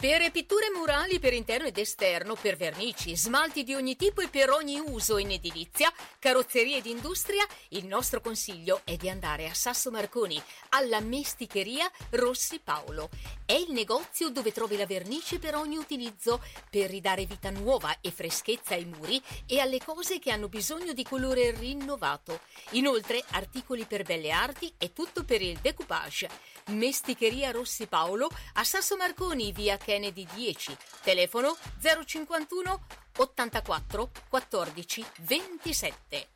Per 0.00 0.30
pitture 0.30 0.70
murali 0.74 1.18
per 1.18 1.34
interno 1.34 1.66
ed 1.66 1.76
esterno, 1.76 2.34
per 2.34 2.56
vernici, 2.56 3.14
smalti 3.14 3.64
di 3.64 3.74
ogni 3.74 3.96
tipo 3.96 4.22
e 4.22 4.28
per 4.28 4.48
ogni 4.48 4.78
uso 4.78 5.18
in 5.18 5.30
edilizia, 5.30 5.92
carrozzerie 6.18 6.78
ed 6.78 6.86
industria, 6.86 7.46
il 7.68 7.84
nostro 7.84 8.22
consiglio 8.22 8.80
è 8.84 8.96
di 8.96 9.10
andare 9.10 9.46
a 9.46 9.52
Sasso 9.52 9.90
Marconi, 9.90 10.42
alla 10.70 11.00
Mesticheria 11.00 11.86
Rossi 12.12 12.60
Paolo. 12.64 13.10
È 13.44 13.52
il 13.52 13.72
negozio 13.72 14.30
dove 14.30 14.52
trovi 14.52 14.78
la 14.78 14.86
vernice 14.86 15.38
per 15.38 15.54
ogni 15.54 15.76
utilizzo, 15.76 16.42
per 16.70 16.88
ridare 16.88 17.26
vita 17.26 17.50
nuova 17.50 17.94
e 18.00 18.10
freschezza 18.10 18.72
ai 18.72 18.86
muri 18.86 19.20
e 19.44 19.60
alle 19.60 19.84
cose 19.84 20.18
che 20.18 20.30
hanno 20.30 20.48
bisogno 20.48 20.94
di 20.94 21.04
colore 21.04 21.50
rinnovato. 21.50 22.40
Inoltre, 22.70 23.22
articoli 23.32 23.84
per 23.84 24.04
belle 24.04 24.30
arti 24.30 24.72
e 24.78 24.94
tutto 24.94 25.24
per 25.24 25.42
il 25.42 25.58
decoupage. 25.60 26.28
Mesticheria 26.68 27.50
Rossi 27.50 27.86
Paolo 27.86 28.30
a 28.54 28.64
Sasso 28.64 28.96
Marconi, 28.96 29.52
via 29.52 29.76
Kennedy 29.90 30.24
10, 30.36 30.76
telefono 31.02 31.56
051 31.80 32.80
84 33.16 34.10
14 34.28 35.04
27. 35.22 36.28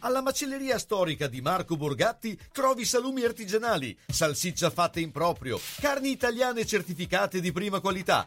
Alla 0.00 0.20
macelleria 0.20 0.78
storica 0.78 1.28
di 1.28 1.40
Marco 1.40 1.76
Borgatti 1.76 2.36
trovi 2.50 2.84
salumi 2.84 3.22
artigianali, 3.22 3.96
salsiccia 4.04 4.68
fatta 4.70 4.98
in 4.98 5.12
proprio, 5.12 5.60
carni 5.78 6.10
italiane 6.10 6.66
certificate 6.66 7.40
di 7.40 7.52
prima 7.52 7.78
qualità, 7.78 8.26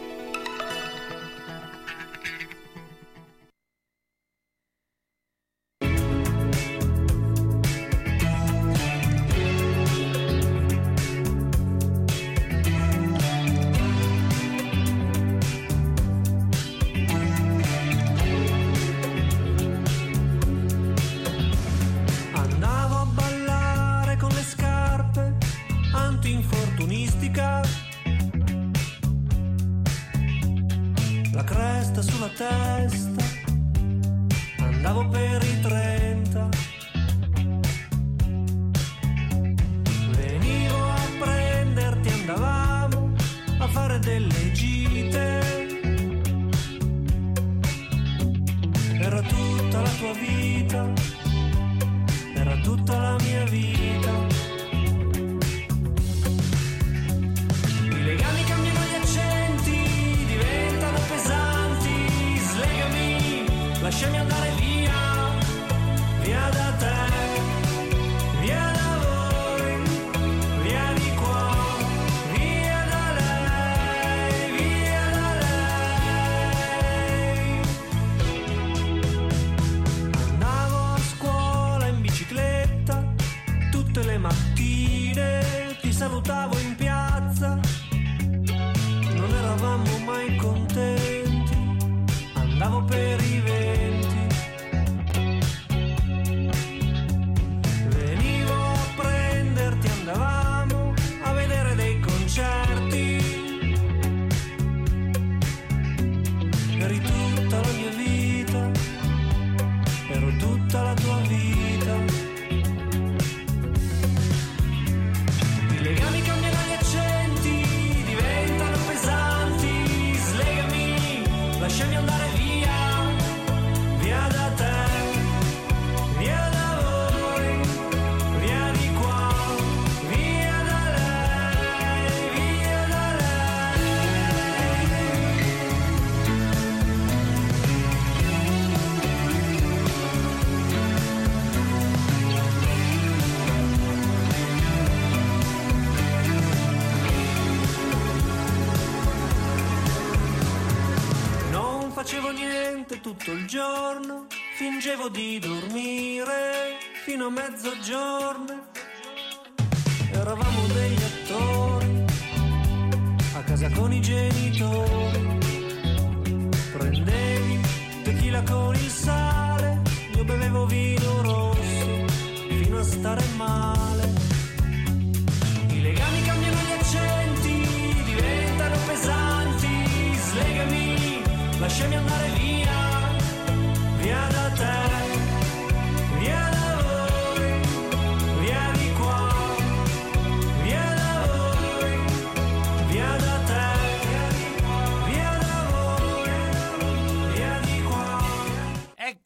Fingevo 154.91 155.07
di 155.09 155.39
dormire 155.39 156.77
fino 157.05 157.27
a 157.27 157.29
mezzogiorno. 157.29 158.20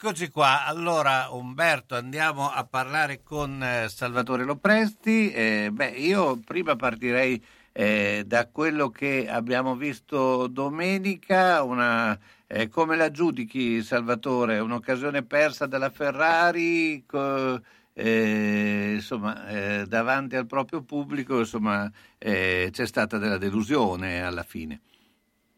Eccoci 0.06 0.30
qua, 0.30 0.65
allora 0.65 1.30
Umberto 1.32 1.96
andiamo 1.96 2.48
a 2.48 2.63
parlare 2.63 3.24
con 3.24 3.60
eh, 3.63 3.89
Salvatore 3.89 4.44
Lopresti. 4.44 5.32
Eh, 5.32 5.70
beh, 5.72 5.94
io 5.98 6.39
prima 6.46 6.76
partirei 6.76 7.44
eh, 7.72 8.22
da 8.24 8.48
quello 8.48 8.91
che 8.91 9.28
abbiamo 9.28 9.76
visto 9.76 10.46
domenica, 10.46 11.63
una, 11.63 12.15
eh, 12.46 12.70
come 12.70 12.96
la 12.96 13.10
giudichi 13.10 13.82
Salvatore? 13.82 14.60
Un'occasione 14.60 15.24
persa 15.24 15.65
dalla 15.65 15.89
Ferrari, 15.89 17.04
co- 17.08 17.60
eh, 17.94 18.91
insomma, 18.94 19.48
eh, 19.48 19.86
davanti 19.88 20.36
al 20.36 20.46
proprio 20.46 20.84
pubblico, 20.84 21.39
insomma, 21.39 21.91
c'è 22.20 22.70
stata 22.72 23.18
della 23.18 23.39
delusione 23.39 24.22
alla 24.22 24.44
fine. 24.44 24.82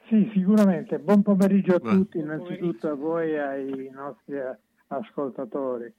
Sì, 0.08 0.30
sicuramente. 0.34 1.00
Buon 1.00 1.22
pomeriggio 1.22 1.76
a 1.76 1.80
Buon 1.80 1.98
tutti, 1.98 2.18
innanzitutto 2.20 2.90
a 2.90 2.94
voi 2.94 3.32
e 3.32 3.38
ai 3.40 3.90
nostri 3.94 4.36
eh, 4.38 4.58
ascoltatori. 4.88 5.92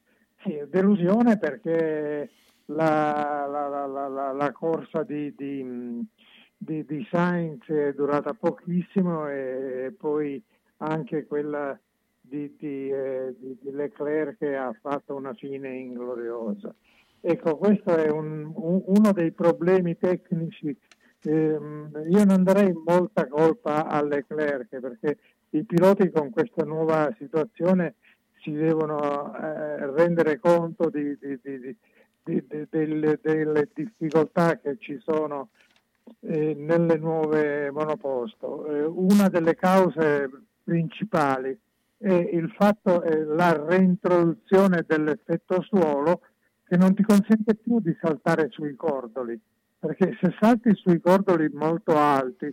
Sì, 0.42 0.58
delusione 0.68 1.38
perché 1.38 2.30
la, 2.66 3.46
la- 3.50 3.68
la- 3.68 3.86
la- 3.86 4.08
la- 4.08 4.32
la 4.32 4.52
corsa 4.52 5.02
di, 5.02 5.34
di, 5.36 6.06
di- 6.56 6.84
di 6.86 7.06
Sainz 7.10 7.66
è 7.66 7.92
durata 7.92 8.32
pochissimo 8.32 9.28
e 9.28 9.94
poi 9.98 10.42
anche 10.78 11.26
quella 11.26 11.78
di, 12.20 12.54
di, 12.58 12.88
eh, 12.90 13.34
Leclerc 13.62 14.38
che 14.38 14.56
ha 14.56 14.72
fatto 14.80 15.14
una 15.16 15.34
fine 15.34 15.74
ingloriosa. 15.76 16.74
Ecco, 17.20 17.56
questo 17.56 17.94
è 17.96 18.08
un- 18.08 18.52
un- 18.54 18.82
uno 18.86 19.12
dei 19.12 19.32
problemi 19.32 19.98
tecnici 19.98 20.74
Ehm, 21.22 21.90
io 22.09 22.24
non 22.24 22.44
darei 22.44 22.72
molta 22.72 23.26
colpa 23.26 23.87
a 23.87 24.02
Leclerc 24.02 24.78
perché 24.78 25.18
i 25.50 25.64
piloti 25.64 26.11
con 26.11 26.31
questa 26.31 26.64
nuova 26.64 27.12
situazione 27.18 27.94
si 28.40 28.52
devono 28.52 29.35
eh, 29.35 29.90
rendere 29.92 30.38
conto 30.38 30.90
di- 30.90 31.18
di- 31.18 31.40
di- 31.42 32.66
delle, 32.68 33.18
delle 33.22 33.68
difficoltà 33.72 34.59
che 34.59 34.76
ci 34.78 34.98
sono 35.02 35.48
eh, 36.20 36.54
nelle 36.54 36.96
nuove 36.96 37.70
monoposto. 37.70 38.66
Eh, 38.66 38.85
una 38.85 39.28
delle 39.28 39.54
cause 39.54 40.31
principali 40.62 41.59
è 41.96 42.12
il 42.12 42.50
fatto 42.57 43.02
è 43.02 43.16
la 43.24 43.52
reintroduzione 43.66 44.85
dell'effetto 44.87 45.62
suolo 45.62 46.20
che 46.64 46.76
non 46.76 46.94
ti 46.94 47.02
consente 47.02 47.54
più 47.54 47.81
di 47.81 47.96
saltare 48.00 48.48
sui 48.50 48.76
cordoli 48.76 49.38
perché 49.78 50.16
se 50.20 50.34
salti 50.40 50.74
sui 50.74 51.00
cordoli 51.00 51.48
molto 51.52 51.96
alti 51.96 52.52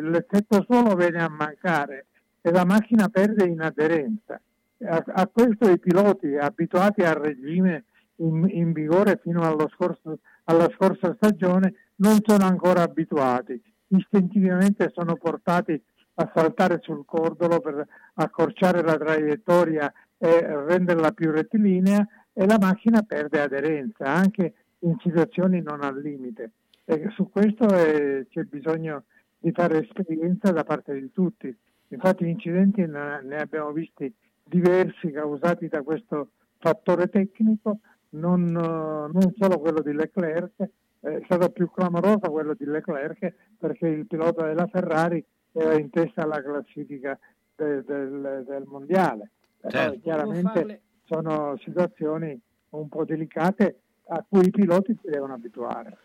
l'effetto 0.00 0.64
suolo 0.64 0.94
viene 0.94 1.22
a 1.22 1.28
mancare 1.28 2.06
e 2.40 2.50
la 2.50 2.64
macchina 2.64 3.08
perde 3.08 3.44
in 3.46 3.60
aderenza. 3.60 4.40
A, 4.86 5.04
a 5.06 5.26
questo 5.26 5.68
i 5.68 5.78
piloti 5.78 6.36
abituati 6.36 7.02
al 7.02 7.16
regime 7.16 7.84
in, 8.16 8.46
in 8.48 8.72
vigore 8.72 9.18
fino 9.20 9.42
scorso- 9.76 10.20
alla 10.44 10.70
scorsa 10.76 11.14
stagione 11.16 11.74
non 11.96 12.18
sono 12.24 12.44
ancora 12.44 12.82
abituati, 12.82 13.60
istintivamente 13.88 14.92
sono 14.94 15.16
portati 15.16 15.80
a 16.14 16.30
saltare 16.34 16.78
sul 16.82 17.04
cordolo 17.04 17.60
per 17.60 17.86
accorciare 18.14 18.82
la 18.82 18.96
traiettoria 18.96 19.92
e 20.16 20.64
renderla 20.64 21.12
più 21.12 21.30
rettilinea 21.30 22.06
e 22.32 22.46
la 22.46 22.58
macchina 22.60 23.02
perde 23.02 23.40
aderenza 23.40 24.04
anche 24.04 24.54
in 24.80 24.96
situazioni 25.00 25.60
non 25.60 25.82
al 25.82 26.00
limite. 26.00 26.52
E 26.84 27.08
su 27.10 27.28
questo 27.30 27.66
eh, 27.74 28.26
c'è 28.30 28.42
bisogno 28.44 29.04
di 29.38 29.52
fare 29.52 29.78
esperienza 29.78 30.50
da 30.52 30.64
parte 30.64 30.98
di 30.98 31.12
tutti. 31.12 31.54
Infatti 31.88 32.28
incidenti 32.28 32.84
ne, 32.86 33.36
abbiamo 33.38 33.72
visti 33.72 34.12
diversi 34.44 35.10
causati 35.10 35.68
da 35.68 35.82
questo 35.82 36.30
fattore 36.58 37.08
tecnico, 37.08 37.78
non, 38.10 38.48
eh, 38.48 39.12
non 39.12 39.34
solo 39.38 39.58
quello 39.58 39.80
di 39.80 39.92
Leclerc, 39.92 40.60
eh, 40.60 40.70
è 41.00 41.20
stato 41.24 41.50
più 41.50 41.70
clamoroso 41.70 42.30
quello 42.30 42.54
di 42.54 42.64
Leclerc 42.64 43.32
perché 43.58 43.86
il 43.86 44.06
pilota 44.06 44.46
della 44.46 44.66
Ferrari 44.66 45.24
era 45.52 45.78
in 45.78 45.90
testa 45.90 46.22
alla 46.22 46.42
classifica 46.42 47.18
de- 47.54 47.84
del, 47.84 48.44
del 48.46 48.64
mondiale. 48.66 49.30
Però 49.60 49.76
Certo. 49.76 50.00
chiaramente 50.00 50.52
farle- 50.52 50.80
sono 51.04 51.56
situazioni 51.58 52.38
un 52.70 52.88
po' 52.88 53.04
delicate 53.04 53.80
a 54.08 54.24
cui 54.26 54.46
i 54.46 54.50
piloti 54.50 54.96
si 55.00 55.08
devono 55.10 55.34
abituare. 55.34 55.96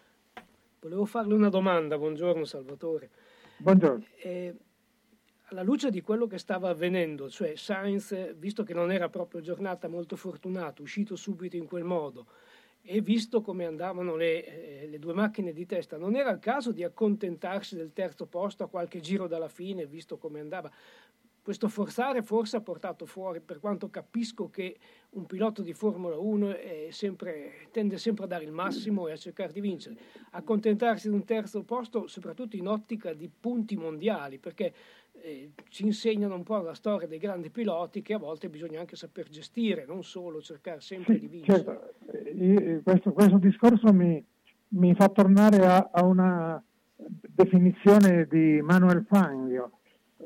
Volevo 0.82 1.06
farle 1.06 1.34
una 1.34 1.50
domanda, 1.50 1.98
buongiorno 1.98 2.44
Salvatore. 2.44 3.10
Buongiorno. 3.58 4.04
Eh, 4.22 4.54
alla 5.46 5.64
luce 5.64 5.90
di 5.90 6.02
quello 6.02 6.28
che 6.28 6.38
stava 6.38 6.70
avvenendo, 6.70 7.30
cioè 7.30 7.56
Sainz, 7.56 8.34
visto 8.36 8.64
che 8.64 8.74
non 8.74 8.92
era 8.92 9.08
proprio 9.08 9.40
giornata 9.40 9.88
molto 9.88 10.16
fortunata, 10.16 10.82
uscito 10.82 11.16
subito 11.16 11.56
in 11.56 11.66
quel 11.66 11.84
modo, 11.84 12.26
e 12.82 13.00
visto 13.00 13.42
come 13.42 13.66
andavano 13.66 14.18
le, 14.18 14.82
eh, 14.82 14.88
le 14.88 15.00
due 15.00 15.14
macchine 15.14 15.54
di 15.54 15.66
testa, 15.66 15.98
non 15.98 16.16
era 16.18 16.32
il 16.32 16.40
caso 16.40 16.74
di 16.74 16.84
accontentarsi 16.84 17.78
del 17.78 17.94
terzo 17.94 18.26
posto 18.26 18.66
a 18.66 18.68
qualche 18.68 19.00
giro 19.00 19.28
dalla 19.28 19.48
fine, 19.48 19.86
visto 19.86 20.18
come 20.18 20.42
andava? 20.42 20.70
Questo 21.44 21.68
forzare 21.68 22.22
forse 22.22 22.56
ha 22.56 22.62
portato 22.62 23.06
fuori, 23.06 23.42
per 23.42 23.60
quanto 23.60 23.90
capisco 23.90 24.50
che 24.50 24.78
un 25.10 25.26
pilota 25.26 25.62
di 25.62 25.74
Formula 25.74 26.18
1 26.18 26.56
è 26.56 26.88
sempre- 26.92 27.68
tende 27.72 27.98
sempre 27.98 28.24
a 28.24 28.28
dare 28.28 28.46
il 28.46 28.52
massimo 28.54 29.10
e 29.10 29.12
a 29.12 29.18
cercare 29.18 29.52
di 29.52 29.60
vincere, 29.60 29.98
accontentarsi 30.32 31.10
di 31.10 31.16
un 31.16 31.26
terzo 31.26 31.64
posto, 31.64 32.08
soprattutto 32.08 32.56
in 32.56 32.66
ottica 32.70 33.12
di 33.14 33.30
punti 33.30 33.76
mondiali, 33.76 34.38
perché 34.40 34.74
eh, 35.22 35.52
ci 35.68 35.84
insegnano 35.84 36.34
un 36.36 36.44
po' 36.44 36.60
la 36.62 36.74
storia 36.74 37.08
dei 37.08 37.20
grandi 37.20 37.50
piloti 37.50 38.02
che 38.02 38.14
a 38.14 38.18
volte 38.20 38.48
bisogna 38.50 38.80
anche 38.80 38.96
saper 38.96 39.28
gestire, 39.28 39.86
non 39.86 40.02
solo 40.02 40.42
cercare 40.42 40.80
sempre 40.80 41.20
di 41.20 41.28
Sì, 41.28 41.28
vincere. 41.28 41.64
certo. 41.64 41.94
Eh, 42.10 42.30
io- 42.32 42.82
questo, 42.84 43.12
questo 43.12 43.38
discorso 43.38 43.92
mi, 43.92 44.24
mi 44.70 44.96
fa 44.96 45.10
tornare 45.10 45.66
a, 45.66 45.90
a 45.92 46.06
una 46.06 46.64
definizione 46.96 48.28
di 48.30 48.62
Manuel 48.62 49.06
Fangio, 49.08 49.80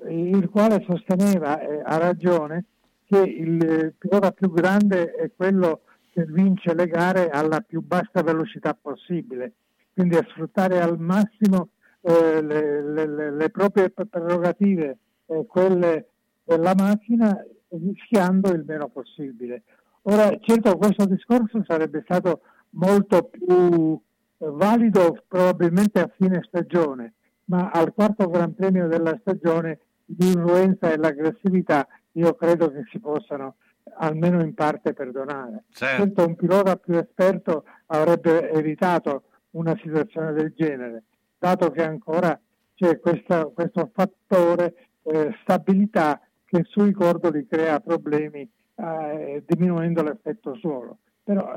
il 0.10 0.50
quale 0.50 0.84
sosteneva, 0.88 1.60
e 1.60 1.82
ha 1.84 1.98
ragione, 1.98 2.66
che 3.06 3.20
il 3.20 3.62
eh, 3.66 3.94
pilota 3.98 4.32
più 4.32 4.52
grande 4.52 5.12
è 5.14 5.32
quello 5.36 5.82
che 6.12 6.26
vince 6.26 6.74
le 6.74 6.88
gare 6.88 7.30
alla 7.30 7.62
più 7.62 7.82
bassa 7.82 8.22
velocità 8.22 8.78
possibile, 8.80 9.54
quindi 9.94 10.16
a 10.16 10.26
sfruttare 10.30 10.82
al 10.82 11.00
massimo 11.00 11.70
eh, 12.02 12.42
le, 12.42 12.82
le- 12.82 13.32
le- 13.32 13.50
proprie 13.50 13.90
prerogative 13.90 14.98
e 15.26 15.46
quelle 15.46 16.10
della 16.44 16.74
macchina 16.76 17.44
rischiando 17.70 18.52
il 18.52 18.64
meno 18.66 18.88
possibile. 18.90 19.64
Ora, 20.04 20.30
certo, 20.40 20.78
questo 20.78 21.06
discorso 21.06 21.64
sarebbe 21.66 22.02
stato 22.04 22.42
molto 22.72 23.24
più 23.24 23.94
eh, 23.94 24.46
valido 24.50 25.24
probabilmente 25.28 26.00
a 26.00 26.12
fine 26.16 26.42
stagione, 26.48 27.14
ma 27.46 27.70
al 27.70 27.94
quarto 27.94 28.30
Gran 28.30 28.54
Premio 28.54 28.88
della 28.88 29.18
stagione 29.22 29.80
l'influenza 30.18 30.92
e 30.92 30.98
l'aggressività 30.98 31.88
io 32.14 32.34
credo 32.36 32.72
che 32.72 32.84
si 32.92 33.00
possano 33.00 33.56
almeno 34.00 34.42
in 34.42 34.54
parte 34.54 34.94
perdonare. 34.94 35.64
Certo. 35.70 36.04
Certo, 36.04 36.26
un 36.28 36.36
pilota 36.36 36.76
più 36.78 36.96
esperto 36.96 37.66
avrebbe 37.88 38.52
evitato 38.52 39.24
una 39.52 39.78
situazione 39.82 40.34
del 40.34 40.54
genere, 40.56 41.04
dato 41.38 41.72
che 41.72 41.84
ancora 41.84 42.40
c'è 42.74 43.00
questa- 43.00 43.46
questo 43.46 43.90
fattore 43.94 44.76
eh, 45.04 45.34
stabilità 45.42 46.20
che 46.44 46.64
sui 46.66 46.92
cordoli 46.92 47.48
crea 47.48 47.80
problemi 47.80 48.50
eh, 48.76 49.44
diminuendo 49.48 50.04
l'effetto 50.04 50.54
suolo. 50.56 50.98
Però 51.24 51.54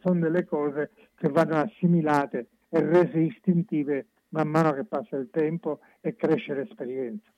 sono 0.00 0.18
delle 0.20 0.44
cose 0.44 0.90
che 1.14 1.28
vanno 1.28 1.56
assimilate 1.56 2.48
e 2.68 2.80
rese 2.80 3.18
istintive 3.18 4.06
man 4.30 4.48
mano 4.48 4.72
che 4.72 4.84
passa 4.84 5.16
il 5.16 5.28
tempo 5.30 5.80
e 6.00 6.16
cresce 6.16 6.54
l'esperienza. 6.54 7.30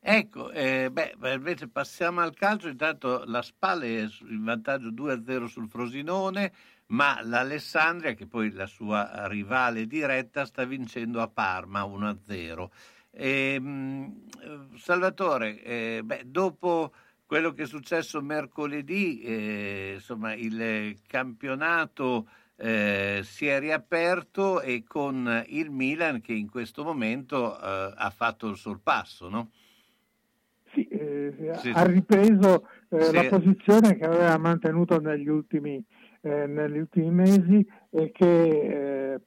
Ecco, 0.00 0.50
eh, 0.52 0.90
beh, 0.90 1.16
invece 1.34 1.68
passiamo 1.68 2.20
al 2.20 2.32
calcio, 2.34 2.68
intanto 2.68 3.24
la 3.26 3.42
Spalla 3.42 3.84
è 3.84 4.06
in 4.28 4.44
vantaggio 4.44 4.90
2-0 4.90 5.46
sul 5.46 5.68
Frosinone, 5.68 6.52
ma 6.86 7.20
l'Alessandria, 7.22 8.14
che 8.14 8.26
poi 8.26 8.50
la 8.52 8.66
sua 8.66 9.26
rivale 9.26 9.86
diretta, 9.86 10.46
sta 10.46 10.64
vincendo 10.64 11.20
a 11.20 11.28
Parma 11.28 11.84
1-0. 11.84 12.70
E, 13.10 13.54
ehm, 13.54 14.76
Salvatore, 14.76 15.62
eh, 15.62 16.00
beh, 16.04 16.22
dopo 16.26 16.92
quello 17.26 17.52
che 17.52 17.64
è 17.64 17.66
successo 17.66 18.22
mercoledì, 18.22 19.20
eh, 19.20 19.92
insomma, 19.96 20.32
il 20.34 20.96
campionato 21.06 22.28
eh, 22.56 23.20
si 23.24 23.46
è 23.46 23.58
riaperto 23.60 24.60
e 24.60 24.82
con 24.84 25.44
il 25.48 25.70
Milan 25.70 26.20
che 26.20 26.32
in 26.32 26.48
questo 26.48 26.82
momento 26.84 27.60
eh, 27.60 27.92
ha 27.96 28.10
fatto 28.10 28.48
il 28.48 28.56
sorpasso, 28.56 29.28
no? 29.28 29.50
Sì, 31.36 31.68
eh, 31.68 31.72
ha 31.72 31.84
ripreso 31.84 32.68
eh, 32.88 33.00
sì. 33.02 33.14
la 33.14 33.24
posizione 33.28 33.96
che 33.96 34.04
aveva 34.04 34.36
mantenuto 34.38 35.00
negli 35.00 35.28
ultimi, 35.28 35.84
eh, 36.20 36.46
negli 36.46 36.78
ultimi 36.78 37.10
mesi 37.10 37.66
e 37.90 38.10
che, 38.12 39.20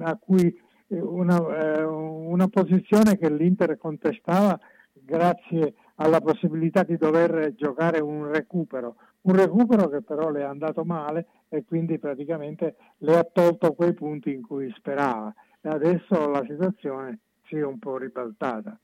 a 0.00 0.16
cui 0.16 0.60
una, 0.88 1.38
una 1.86 2.48
posizione 2.48 3.18
che 3.18 3.30
l'Inter 3.30 3.76
contestava 3.76 4.58
grazie 4.92 5.74
alla 5.96 6.20
possibilità 6.20 6.82
di 6.82 6.96
dover 6.96 7.54
giocare 7.54 8.00
un 8.00 8.30
recupero, 8.30 8.96
un 9.22 9.34
recupero 9.34 9.88
che 9.88 10.02
però 10.02 10.30
le 10.30 10.40
è 10.40 10.44
andato 10.44 10.84
male 10.84 11.26
e 11.48 11.64
quindi 11.64 11.98
praticamente 11.98 12.76
le 12.98 13.16
ha 13.16 13.28
tolto 13.30 13.72
quei 13.72 13.94
punti 13.94 14.32
in 14.32 14.42
cui 14.42 14.72
sperava 14.76 15.32
e 15.60 15.68
adesso 15.68 16.28
la 16.28 16.44
situazione 16.48 17.18
si 17.46 17.56
è 17.56 17.64
un 17.64 17.78
po' 17.78 17.96
ribaltata. 17.98 18.78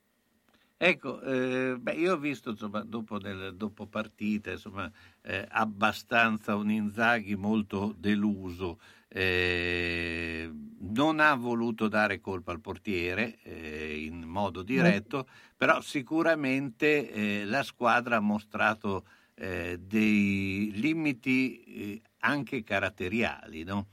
Ecco, 0.77 1.21
eh, 1.21 1.77
beh, 1.79 1.93
io 1.93 2.13
ho 2.13 2.17
visto 2.17 2.49
insomma, 2.49 2.83
dopo, 2.83 3.17
del, 3.17 3.55
dopo 3.55 3.85
partite 3.85 4.51
insomma, 4.51 4.91
eh, 5.21 5.45
abbastanza 5.49 6.55
un 6.55 6.69
Inzaghi 6.69 7.35
molto 7.35 7.95
deluso. 7.97 8.79
Eh, 9.07 10.51
non 10.79 11.21
ha 11.21 11.33
voluto 11.35 11.87
dare 11.87 12.19
colpa 12.19 12.51
al 12.51 12.59
portiere 12.59 13.37
eh, 13.43 14.03
in 14.03 14.23
modo 14.23 14.63
diretto, 14.63 15.27
però 15.55 15.79
sicuramente 15.79 17.09
eh, 17.09 17.45
la 17.45 17.63
squadra 17.63 18.17
ha 18.17 18.19
mostrato 18.19 19.05
eh, 19.35 19.79
dei 19.79 20.71
limiti 20.73 22.01
anche 22.19 22.63
caratteriali. 22.63 23.63
No? 23.63 23.87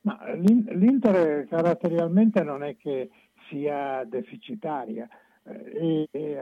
Ma 0.00 0.18
l'Inter 0.34 1.46
caratterialmente 1.46 2.42
non 2.42 2.64
è 2.64 2.76
che 2.76 3.10
sia 3.48 4.02
deficitaria 4.04 5.08
e, 5.44 6.08
e 6.10 6.40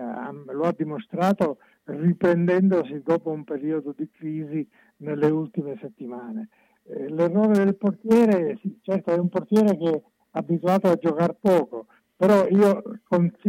lo 0.53 0.63
ha 0.63 0.75
dimostrato 0.77 1.59
riprendendosi 1.85 3.03
dopo 3.03 3.31
un 3.31 3.45
periodo 3.45 3.95
di 3.97 4.09
crisi 4.11 4.69
nelle 4.99 5.27
ultime 5.27 5.77
settimane. 5.81 6.49
Eh, 6.85 7.09
l'errore 7.09 7.65
del 7.65 7.77
portiere, 7.77 8.59
sì, 8.61 8.79
certo 8.83 9.13
è 9.13 9.19
un 9.19 9.29
portiere 9.29 9.77
che 9.77 9.91
è 9.91 10.03
abituato 10.33 10.89
a 10.89 10.97
giocare 10.97 11.37
poco, 11.41 11.87
però 12.17 12.47
io 12.49 12.83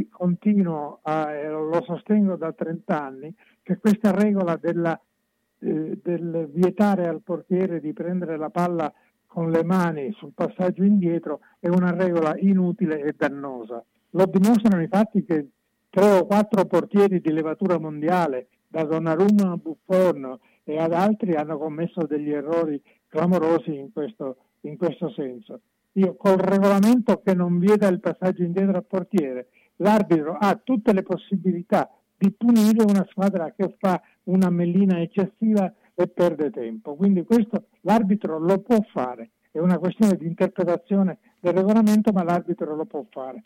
continuo, 0.09 0.99
a, 1.01 1.31
eh, 1.31 1.49
lo 1.49 1.83
sostengo 1.83 2.35
da 2.35 2.53
30 2.53 3.01
anni, 3.01 3.35
che 3.61 3.77
questa 3.77 4.11
regola 4.11 4.55
della, 4.55 4.99
eh, 5.59 5.99
del 6.01 6.49
vietare 6.53 7.07
al 7.07 7.21
portiere 7.21 7.79
di 7.79 7.93
prendere 7.93 8.37
la 8.37 8.49
palla 8.49 8.91
con 9.27 9.49
le 9.49 9.63
mani 9.63 10.11
sul 10.13 10.31
passaggio 10.33 10.83
indietro 10.83 11.39
è 11.59 11.69
una 11.69 11.91
regola 11.91 12.33
inutile 12.37 13.01
e 13.01 13.13
dannosa. 13.15 13.83
Lo 14.11 14.25
dimostrano 14.25 14.81
i 14.81 14.87
fatti 14.87 15.23
che 15.23 15.47
tre 15.89 16.11
o 16.11 16.25
quattro 16.25 16.65
portieri 16.65 17.21
di 17.21 17.31
levatura 17.31 17.79
mondiale, 17.79 18.47
da 18.67 18.83
Donnarumma 18.83 19.51
a 19.51 19.57
Buffon 19.57 20.37
e 20.63 20.77
ad 20.77 20.91
altri, 20.91 21.35
hanno 21.35 21.57
commesso 21.57 22.05
degli 22.05 22.31
errori 22.31 22.81
clamorosi 23.07 23.73
in 23.73 23.91
questo, 23.93 24.37
in 24.61 24.77
questo 24.77 25.09
senso. 25.11 25.61
Io 25.93 26.15
col 26.15 26.37
regolamento 26.37 27.21
che 27.21 27.33
non 27.33 27.57
vieta 27.57 27.87
il 27.87 28.01
passaggio 28.01 28.43
indietro 28.43 28.77
al 28.77 28.85
portiere, 28.85 29.47
l'arbitro 29.77 30.37
ha 30.37 30.59
tutte 30.61 30.93
le 30.93 31.03
possibilità 31.03 31.89
di 32.17 32.31
punire 32.31 32.83
una 32.83 33.05
squadra 33.09 33.53
che 33.55 33.75
fa 33.77 34.01
una 34.25 34.49
mellina 34.49 34.99
eccessiva 34.99 35.73
e 35.93 36.07
perde 36.07 36.49
tempo. 36.49 36.95
Quindi 36.95 37.23
questo 37.23 37.67
l'arbitro 37.81 38.39
lo 38.39 38.59
può 38.59 38.77
fare, 38.91 39.31
è 39.51 39.59
una 39.59 39.79
questione 39.79 40.17
di 40.17 40.27
interpretazione 40.27 41.19
del 41.39 41.53
regolamento, 41.53 42.11
ma 42.11 42.23
l'arbitro 42.23 42.75
lo 42.75 42.85
può 42.85 43.05
fare 43.09 43.41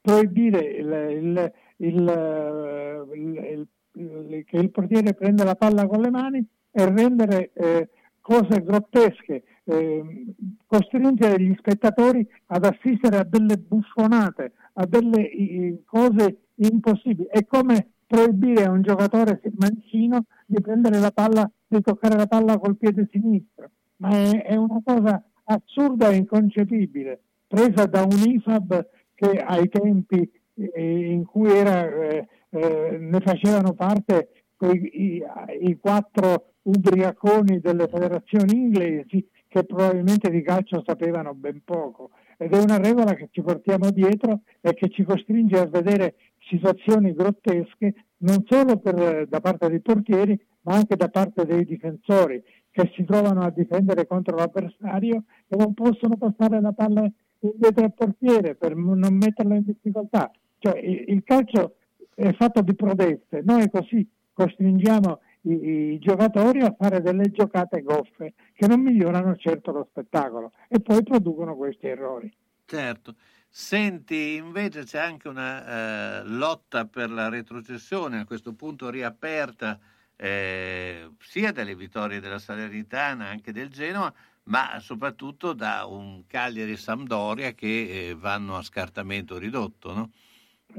proibire 0.00 0.60
il, 0.60 1.52
il, 1.76 3.66
il, 3.92 4.44
che 4.44 4.56
il 4.56 4.70
portiere 4.70 5.14
prenda 5.14 5.44
la 5.44 5.56
palla 5.56 5.86
con 5.86 6.00
le 6.00 6.10
mani 6.10 6.46
e 6.70 6.88
rendere 6.88 7.50
eh, 7.52 7.88
cose 8.20 8.62
grottesche, 8.62 9.42
eh, 9.64 10.26
costringere 10.66 11.42
gli 11.42 11.54
spettatori 11.58 12.26
ad 12.46 12.64
assistere 12.64 13.18
a 13.18 13.24
delle 13.24 13.56
buffonate, 13.56 14.52
a 14.74 14.86
delle 14.86 15.22
i, 15.22 15.82
cose 15.84 16.38
impossibili. 16.56 17.28
È 17.28 17.44
come 17.46 17.88
proibire 18.06 18.64
a 18.64 18.70
un 18.70 18.82
giocatore 18.82 19.40
mancino 19.56 20.24
di 20.46 20.60
prendere 20.60 20.98
la 20.98 21.10
palla, 21.10 21.50
di 21.66 21.80
toccare 21.80 22.16
la 22.16 22.26
palla 22.26 22.58
col 22.58 22.76
piede 22.76 23.08
sinistro. 23.10 23.70
Ma 23.96 24.10
è, 24.10 24.42
è 24.44 24.56
una 24.56 24.80
cosa 24.84 25.22
assurda 25.44 26.08
e 26.08 26.16
inconcepibile, 26.16 27.20
presa 27.46 27.86
da 27.86 28.02
un 28.02 28.30
IFAB 28.32 28.86
che 29.20 29.36
ai 29.36 29.68
tempi 29.68 30.30
eh, 30.54 31.12
in 31.12 31.26
cui 31.26 31.50
era, 31.50 31.86
eh, 31.86 32.26
eh, 32.48 32.96
ne 32.98 33.20
facevano 33.20 33.74
parte 33.74 34.30
i, 34.60 35.22
i, 35.60 35.78
quattro 35.78 36.52
ubriaconi 36.62 37.60
delle 37.60 37.86
federazioni 37.88 38.54
inglesi 38.54 39.26
che 39.46 39.64
probabilmente 39.64 40.30
di 40.30 40.42
calcio 40.42 40.82
sapevano 40.86 41.34
ben 41.34 41.62
poco. 41.64 42.10
Ed 42.38 42.54
è 42.54 42.58
una 42.58 42.78
regola 42.78 43.14
che 43.14 43.28
ci 43.30 43.42
portiamo 43.42 43.90
dietro 43.90 44.40
e 44.60 44.72
che 44.74 44.88
ci 44.88 45.02
costringe 45.02 45.58
a 45.58 45.66
vedere 45.66 46.14
situazioni 46.48 47.12
grottesche 47.12 48.06
non 48.18 48.44
solo 48.48 48.78
per, 48.78 49.26
da 49.28 49.40
parte 49.40 49.68
dei 49.68 49.80
portieri 49.80 50.38
ma 50.62 50.74
anche 50.74 50.96
da 50.96 51.08
parte 51.08 51.44
dei 51.44 51.64
difensori 51.64 52.42
che 52.70 52.90
si 52.94 53.04
trovano 53.04 53.42
a 53.42 53.50
difendere 53.50 54.06
contro 54.06 54.36
l'avversario 54.36 55.24
e 55.48 55.56
non 55.56 55.74
possono 55.74 56.16
passare 56.16 56.60
la 56.60 56.72
palla 56.72 57.10
dietro 57.40 57.84
al 57.84 57.94
portiere 57.94 58.54
per 58.54 58.76
non 58.76 59.14
metterlo 59.14 59.54
in 59.54 59.64
difficoltà. 59.64 60.30
Cioè, 60.58 60.78
il 60.78 61.22
calcio 61.24 61.76
è 62.14 62.32
fatto 62.34 62.60
di 62.60 62.74
prodezze, 62.74 63.40
noi 63.42 63.70
così 63.70 64.06
costringiamo 64.32 65.20
i, 65.42 65.92
i, 65.94 65.98
giocatori 65.98 66.60
a 66.60 66.74
fare 66.78 67.00
delle 67.00 67.30
giocate 67.30 67.82
goffe 67.82 68.34
che 68.52 68.66
non 68.66 68.80
migliorano 68.80 69.36
certo 69.36 69.72
lo 69.72 69.86
spettacolo 69.90 70.52
e 70.68 70.80
poi 70.80 71.02
producono 71.02 71.56
questi 71.56 71.86
errori. 71.86 72.30
Certo. 72.66 73.14
Senti, 73.48 74.36
invece 74.36 74.84
c'è 74.84 75.00
anche 75.00 75.28
una 75.28 76.20
eh, 76.20 76.24
lotta 76.24 76.86
per 76.86 77.10
la 77.10 77.28
retrocessione, 77.28 78.20
a 78.20 78.24
questo 78.24 78.54
punto 78.54 78.90
riaperta 78.90 79.78
eh, 80.14 81.10
sia 81.18 81.50
dalle 81.50 81.74
vittorie 81.74 82.20
della 82.20 82.38
Salernitana, 82.38 83.26
anche 83.26 83.50
del 83.50 83.68
Genoa, 83.68 84.12
ma 84.44 84.78
soprattutto 84.80 85.52
da 85.52 85.84
un 85.86 86.24
Cagliari 86.26 86.76
Sampdoria 86.76 87.52
che 87.52 87.66
eh, 88.08 88.14
vanno 88.14 88.56
a 88.56 88.62
scartamento 88.62 89.38
ridotto, 89.38 89.92
no? 89.92 90.10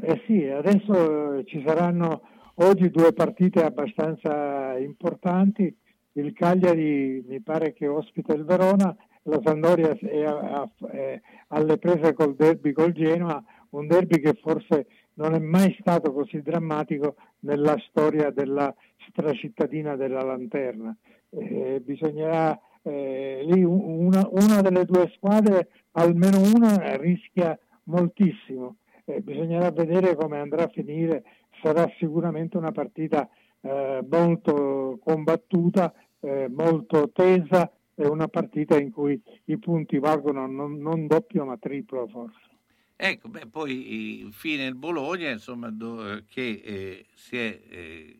Eh 0.02 0.24
sì, 0.26 0.46
adesso 0.46 1.36
eh, 1.36 1.46
ci 1.46 1.64
saranno 1.66 2.22
oggi 2.56 2.90
due 2.90 3.14
partite 3.14 3.64
abbastanza 3.64 4.78
importanti. 4.78 5.76
Il 6.14 6.34
Cagliari 6.34 7.24
mi 7.28 7.42
pare 7.42 7.74
che 7.74 7.88
ospita 7.88 8.34
il 8.34 8.44
Verona, 8.44 8.96
la 9.24 9.40
Sampdoria 9.44 9.92
è, 9.92 10.24
a, 10.24 10.70
è 10.92 11.22
alle 11.50 11.78
prese 11.78 12.14
col 12.14 12.36
derby 12.36 12.72
col 12.72 12.92
Genoa, 12.92 13.44
un 13.72 13.88
derby 13.88 14.20
che 14.20 14.38
forse 14.42 14.88
non 15.14 15.34
è 15.34 15.40
mai 15.40 15.76
stato 15.80 16.12
così 16.12 16.42
drammatico 16.42 17.16
nella 17.40 17.76
storia 17.90 18.32
della 18.32 18.74
stracittadina 19.10 19.96
della 19.96 20.24
Lanterna. 20.24 20.96
Eh, 21.30 21.82
bisognerà 21.84 22.60
eh, 22.84 23.42
lì 23.46 23.64
una, 23.64 24.28
una, 24.32 24.62
delle 24.62 24.86
due 24.86 25.12
squadre, 25.16 25.70
almeno 25.92 26.40
una, 26.40 26.96
rischia 26.98 27.58
moltissimo. 27.86 28.78
Eh, 29.06 29.22
bisognerà 29.22 29.72
vedere 29.72 30.16
come 30.16 30.40
andrà 30.40 30.64
a 30.64 30.70
finire, 30.70 31.24
sarà 31.62 31.92
sicuramente 31.98 32.58
una 32.58 32.72
partita 32.72 33.28
eh, 33.62 34.06
molto 34.10 35.00
combattuta, 35.04 35.94
eh, 36.20 36.48
molto 36.50 37.12
tesa, 37.12 37.72
è 37.94 38.06
una 38.06 38.28
partita 38.28 38.80
in 38.80 38.92
cui 38.92 39.22
i 39.46 39.58
punti 39.58 40.00
valgono 40.00 40.48
non, 40.48 40.78
non 40.78 41.08
doppio 41.08 41.46
ma 41.46 41.58
triplo 41.58 42.08
forse. 42.08 42.50
Ecco, 42.96 43.30
beh, 43.30 43.48
poi 43.48 44.22
infine 44.22 44.66
il 44.66 44.76
Bologna, 44.76 45.32
insomma, 45.32 45.72
do, 45.72 46.22
che 46.30 46.62
eh, 46.64 47.06
si 47.16 47.36
è 47.36 47.60
eh, 47.68 48.20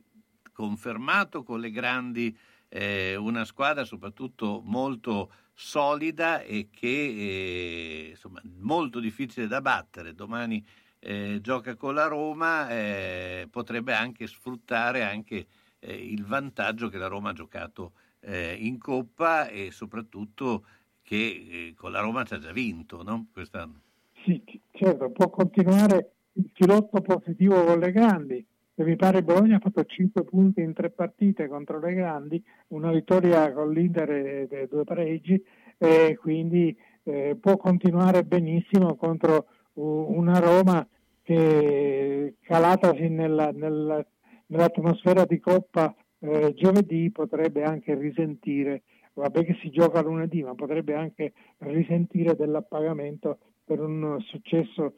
confermato 0.52 1.44
con 1.44 1.60
le 1.60 1.70
grandi 1.70 2.36
eh, 2.74 3.18
una 3.18 3.44
squadra 3.44 3.84
soprattutto 3.84 4.62
molto 4.64 5.34
solida 5.54 6.42
e 6.42 6.70
che 6.72 6.88
eh, 6.88 8.08
insomma 8.12 8.42
molto 8.60 9.00
difficile 9.00 9.48
da 9.48 9.60
battere. 9.60 10.16
Domani 10.16 10.66
eh, 11.00 11.40
gioca 11.42 11.76
con 11.76 11.94
la 11.94 12.08
Roma, 12.08 12.70
eh, 12.70 13.48
potrebbe 13.52 13.94
anche 13.94 14.26
sfruttare 14.26 15.04
anche 15.04 15.48
eh, 15.80 15.94
il 15.94 16.24
vantaggio 16.26 16.88
che 16.88 16.98
la 16.98 17.08
Roma 17.08 17.32
ha 17.32 17.34
giocato 17.34 17.94
eh, 18.22 18.56
in 18.58 18.78
Coppa 18.78 19.48
e 19.48 19.72
soprattutto 19.72 20.66
che 21.02 21.74
con 21.76 21.92
la 21.92 22.00
Roma 22.00 22.24
ci 22.24 22.36
ha 22.36 22.40
già 22.40 22.52
vinto 22.52 23.04
no? 23.04 23.28
quest'anno. 23.34 23.82
Sì, 24.24 24.42
certo, 24.72 25.10
può 25.10 25.30
continuare 25.30 26.12
il 26.34 26.50
filotto 26.54 27.02
positivo 27.02 27.66
con 27.66 27.80
le 27.80 27.92
grandi. 27.92 28.46
E 28.74 28.84
mi 28.84 28.96
pare 28.96 29.24
Bologna 29.24 29.58
ha 29.58 29.60
fatto 29.60 29.84
5 29.84 30.24
punti 30.24 30.62
in 30.62 30.74
tre 30.74 30.90
partite 30.90 31.48
contro 31.48 31.80
le 31.80 31.94
grandi, 31.94 32.44
una 32.70 32.92
vittoria 32.92 33.52
con 33.52 33.72
l'Inter 33.72 34.10
e 34.10 34.68
due 34.70 34.84
pareggi, 34.84 35.44
e 35.78 36.18
quindi 36.20 36.76
eh, 37.04 37.38
può 37.40 37.58
continuare 37.58 38.24
benissimo 38.24 38.96
contro 38.96 39.48
una 39.74 40.40
Roma 40.40 40.88
che 41.24 42.36
calatasi 42.42 43.08
nella, 43.10 43.52
nella, 43.52 44.06
nell'atmosfera 44.48 45.26
di 45.26 45.40
Coppa 45.40 45.94
eh, 46.20 46.54
giovedì 46.56 47.10
potrebbe 47.12 47.64
anche 47.64 47.96
risentire, 47.96 48.84
vabbè 49.14 49.44
che 49.44 49.58
si 49.62 49.70
gioca 49.70 50.02
lunedì, 50.02 50.44
ma 50.44 50.56
potrebbe 50.56 50.94
anche 50.94 51.34
risentire 51.60 52.36
dell'appagamento 52.36 53.40
per 53.64 53.80
un 53.80 54.18
successo 54.22 54.94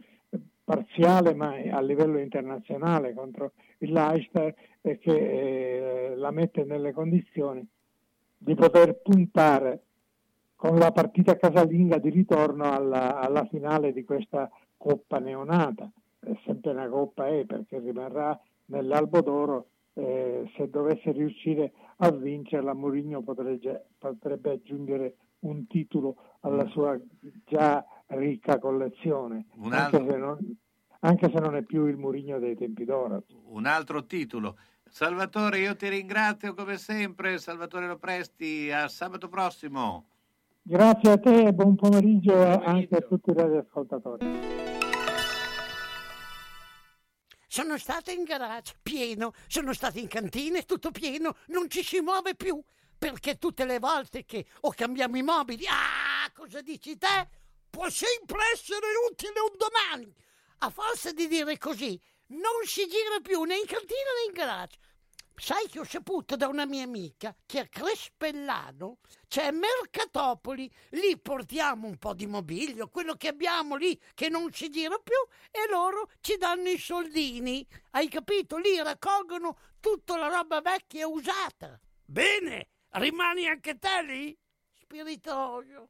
parziale 0.64 1.34
ma 1.34 1.56
a 1.72 1.82
livello 1.82 2.20
internazionale 2.20 3.14
contro 3.14 3.52
il 3.80 3.92
Leicester 3.92 4.54
e 4.82 4.98
che 4.98 6.12
eh, 6.12 6.16
la 6.16 6.32
mette 6.32 6.64
nelle 6.64 6.94
condizioni 6.94 7.66
di 8.38 8.56
poter 8.56 9.02
puntare 9.02 9.84
con 10.56 10.78
la 10.78 10.92
partita 10.92 11.36
casalinga 11.36 11.98
di 11.98 12.10
ritorno 12.10 12.72
alla, 12.72 13.20
alla 13.20 13.46
finale 13.46 13.92
di 13.92 14.04
questa 14.04 14.50
Coppa 14.78 15.20
neonata. 15.20 15.90
È 16.20 16.32
sempre 16.46 16.72
una 16.72 16.88
Coppa 16.88 17.28
E 17.28 17.46
perché 17.46 17.80
rimarrà 17.80 18.38
nell'albo 18.66 19.22
d'oro 19.22 19.68
eh, 19.94 20.50
se 20.56 20.70
dovesse 20.70 21.12
riuscire 21.12 21.72
a 21.98 22.12
vincerla 22.12 22.74
Mourinho 22.74 23.22
potrebbe, 23.22 23.86
potrebbe 23.98 24.52
aggiungere 24.52 25.16
un 25.40 25.68
titolo 25.68 26.16
alla 26.42 26.66
sua 26.68 27.00
già 27.46 27.86
ricca 28.08 28.60
collezione, 28.60 29.46
anche 29.70 29.98
se, 29.98 30.18
non, 30.18 30.58
anche, 31.00 31.30
se 31.30 31.40
non, 31.40 31.56
è 31.56 31.64
più 31.64 31.86
il 31.88 31.98
Murigno 31.98 32.40
dei 32.40 32.56
tempi 32.56 32.86
d'oro. 32.86 33.24
Un 33.46 33.66
altro 33.66 34.06
titolo. 34.06 34.58
Salvatore, 34.90 35.60
io 35.60 35.76
ti 35.76 35.90
ringrazio 35.90 36.54
come 36.54 36.78
sempre, 36.78 37.40
Salvatore 37.40 37.88
Lopresti, 37.88 38.72
a 38.72 38.88
sabato 38.88 39.28
prossimo. 39.28 40.06
Grazie 40.62 41.12
a 41.12 41.18
te 41.18 41.48
e 41.48 41.54
buon 41.54 41.76
pomeriggio, 41.76 42.34
buon 42.34 42.60
pomeriggio. 42.60 42.70
anche 42.70 42.96
a 42.96 43.02
tutti 43.02 43.30
i 43.32 43.34
radioascoltatori. 43.34 44.62
Sono 47.48 47.78
stata 47.78 48.12
in 48.12 48.24
garage, 48.24 48.74
pieno, 48.82 49.34
sono 49.48 49.74
stata 49.74 50.00
in 50.00 50.08
cantina, 50.08 50.58
è 50.58 50.66
tutto 50.66 50.90
pieno, 50.90 51.36
non 51.48 51.70
ci 51.70 51.84
si 51.84 52.00
muove 52.00 52.34
più, 52.34 52.60
perché 52.98 53.38
tutte 53.38 53.66
le 53.66 53.78
volte 53.78 54.26
che 54.26 54.46
o 54.62 54.74
cambiamo 54.76 55.18
i 55.18 55.22
mobili, 55.22 55.66
ah, 55.68 56.32
cosa 56.34 56.62
dici 56.62 56.98
te? 56.98 57.42
Può 57.74 57.90
sempre 57.90 58.38
essere 58.54 58.86
utile 59.10 59.40
un 59.40 59.58
domani. 59.58 60.14
A 60.60 60.70
forza 60.70 61.12
di 61.12 61.28
dire 61.28 61.58
così, 61.58 62.00
non 62.28 62.64
si 62.66 62.86
gira 62.86 63.20
più 63.20 63.42
né 63.42 63.56
in 63.56 63.66
cantina 63.66 64.12
né 64.16 64.26
in 64.28 64.32
garage. 64.32 64.78
Sai 65.36 65.68
che 65.68 65.80
ho 65.80 65.84
saputo 65.84 66.36
da 66.36 66.48
una 66.48 66.68
mia 66.68 66.84
amica 66.84 67.36
che 67.48 67.58
a 67.58 67.68
Crespellano 67.68 69.00
c'è 69.28 69.50
Mercatopoli, 69.50 70.72
lì 70.92 71.18
portiamo 71.20 71.88
un 71.88 71.98
po' 71.98 72.14
di 72.14 72.28
mobilio, 72.28 72.90
quello 72.90 73.16
che 73.16 73.30
abbiamo 73.30 73.76
lì 73.76 74.00
che 74.14 74.30
non 74.30 74.54
si 74.54 74.70
gira 74.70 75.00
più 75.00 75.18
e 75.50 75.68
loro 75.68 76.12
ci 76.22 76.38
danno 76.38 76.70
i 76.70 76.78
soldini. 76.78 77.68
Hai 77.90 78.08
capito? 78.08 78.58
Lì 78.58 78.78
raccolgono 78.78 79.58
tutta 79.80 80.16
la 80.16 80.28
roba 80.28 80.62
vecchia 80.62 81.02
e 81.02 81.06
usata. 81.06 81.80
Bene, 82.06 82.70
rimani 82.90 83.48
anche 83.48 83.80
te 83.80 84.04
lì? 84.04 84.38
Spiritoso. 84.80 85.90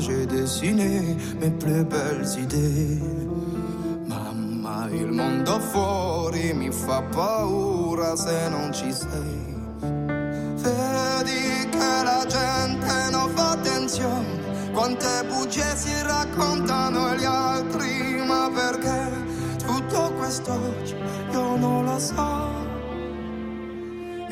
J'ai 0.00 0.26
dessiné 0.26 1.16
mes 1.40 1.50
plus 1.50 1.84
belles 1.84 2.26
idées. 2.38 3.00
Mamma, 4.06 4.88
il 4.92 5.10
mondo 5.10 5.58
fuori 5.60 6.52
mi 6.54 6.70
fa 6.70 7.02
paura 7.02 8.16
se 8.16 8.48
non 8.50 8.72
ci 8.72 8.92
sei. 8.92 9.54
Vedi 10.62 11.68
che 11.70 12.02
la 12.10 12.24
gente 12.26 13.10
non 13.10 13.28
fa 13.34 13.50
attenzione, 13.52 14.70
quante 14.72 15.24
bugie 15.28 15.76
si 15.76 15.94
raccontano 16.02 17.06
agli 17.06 17.24
altri, 17.24 18.22
ma 18.26 18.50
perché 18.54 19.10
tutto 19.66 20.12
questo 20.18 20.52
io 21.32 21.56
non 21.56 21.84
lo 21.84 21.98
so. 21.98 22.63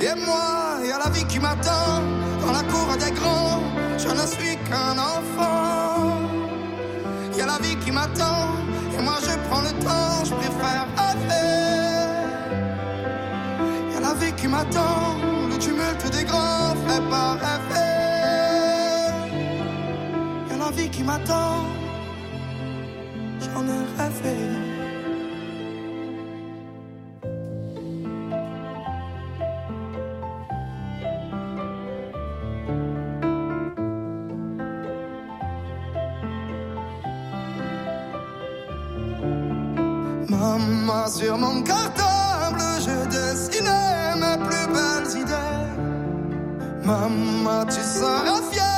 Et 0.05 0.17
moi, 0.17 0.81
y 0.85 0.91
a 0.91 0.99
la 0.99 1.11
vie 1.11 1.25
qui 1.27 1.39
m'attend 1.39 2.03
dans 2.45 2.51
la 2.51 2.65
cour 2.65 2.89
des 2.99 3.13
grands. 3.13 3.63
Je 3.97 4.09
ne 4.09 4.27
suis 4.27 4.57
qu'un 4.67 4.99
enfant. 4.99 6.19
Y 7.37 7.41
a 7.41 7.47
la 7.47 7.59
vie 7.59 7.77
qui 7.77 7.93
m'attend 7.93 8.49
et 8.99 9.03
moi 9.03 9.19
je 9.23 9.31
prends 9.49 9.63
le 9.63 9.71
temps, 9.85 10.25
je 10.25 10.35
préfère 10.35 10.87
rêver. 10.99 11.53
Y 13.93 13.97
a 13.97 14.01
la 14.01 14.15
vie 14.15 14.33
qui 14.33 14.49
m'attend, 14.49 15.19
le 15.49 15.57
tumulte 15.59 16.11
des 16.11 16.25
grands 16.25 16.75
fait 16.85 17.03
pas 17.09 17.33
rêver. 17.47 17.93
Y 20.51 20.53
a 20.53 20.57
la 20.65 20.71
vie 20.73 20.91
qui 20.91 21.05
m'attend, 21.05 21.65
j'en 23.41 23.65
ai 23.69 23.83
rêvé. 23.99 24.72
Sur 41.23 41.39
mon 41.39 41.63
cartable, 41.63 42.63
j'ai 42.85 43.07
dessiné 43.07 43.81
mes 44.17 44.39
plus 44.45 44.67
belles 44.75 45.23
idées. 45.23 45.67
Maman, 46.85 47.65
tu 47.67 47.81
seras 47.81 48.41
fière 48.51 48.72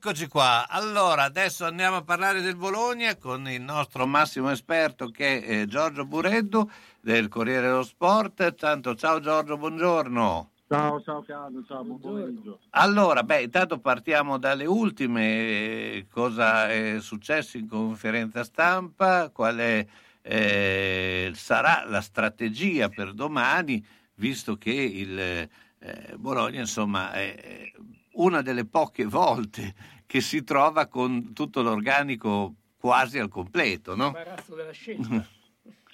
Eccoci 0.00 0.28
qua, 0.28 0.68
allora 0.68 1.24
adesso 1.24 1.64
andiamo 1.64 1.96
a 1.96 2.04
parlare 2.04 2.40
del 2.40 2.54
Bologna 2.54 3.16
con 3.16 3.48
il 3.48 3.60
nostro 3.60 4.06
massimo 4.06 4.48
esperto 4.48 5.08
che 5.08 5.42
è 5.42 5.64
Giorgio 5.64 6.06
Bureddu 6.06 6.70
del 7.00 7.26
Corriere 7.26 7.66
dello 7.66 7.82
Sport. 7.82 8.54
Tanto 8.54 8.94
ciao 8.94 9.18
Giorgio, 9.18 9.56
buongiorno. 9.56 10.50
Ciao, 10.68 11.02
ciao 11.02 11.24
Carlo, 11.24 11.64
ciao, 11.66 11.82
buon 11.82 11.98
pomeriggio. 11.98 12.60
Allora, 12.70 13.24
beh, 13.24 13.42
intanto 13.42 13.80
partiamo 13.80 14.38
dalle 14.38 14.66
ultime, 14.66 15.26
eh, 15.26 16.06
cosa 16.08 16.70
è 16.70 17.00
successo 17.00 17.58
in 17.58 17.66
conferenza 17.66 18.44
stampa, 18.44 19.30
qual 19.30 19.56
è, 19.56 19.84
eh, 20.22 21.32
sarà 21.34 21.84
la 21.88 22.00
strategia 22.02 22.88
per 22.88 23.14
domani, 23.14 23.84
visto 24.14 24.56
che 24.56 24.70
il 24.70 25.18
eh, 25.18 26.14
Bologna, 26.16 26.60
insomma, 26.60 27.10
è 27.10 27.72
una 28.18 28.42
delle 28.42 28.64
poche 28.66 29.04
volte 29.04 29.74
che 30.06 30.20
si 30.20 30.42
trova 30.44 30.86
con 30.86 31.32
tutto 31.32 31.62
l'organico 31.62 32.54
quasi 32.76 33.18
al 33.18 33.28
completo, 33.28 33.94
no? 33.96 34.12
Della 34.54 34.72
scelta. 34.72 35.26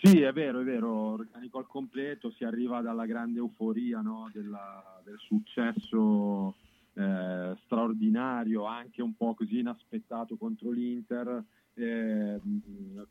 Sì, 0.05 0.21
è 0.21 0.33
vero, 0.35 0.61
è 0.61 0.65
vero, 0.65 0.91
organico 0.93 1.57
al 1.57 1.67
completo, 1.67 2.31
si 2.33 2.45
arriva 2.45 2.83
dalla 2.83 3.07
grande 3.07 3.39
euforia 3.39 4.03
no, 4.03 4.29
della- 4.35 5.01
del 5.03 5.17
successo 5.19 6.57
eh, 6.93 7.57
straordinario, 7.65 8.67
anche 8.67 9.01
un 9.01 9.17
po' 9.17 9.33
così 9.35 9.61
inaspettato 9.61 10.37
contro 10.37 10.71
l'Inter, 10.73 11.43
eh, 11.73 12.39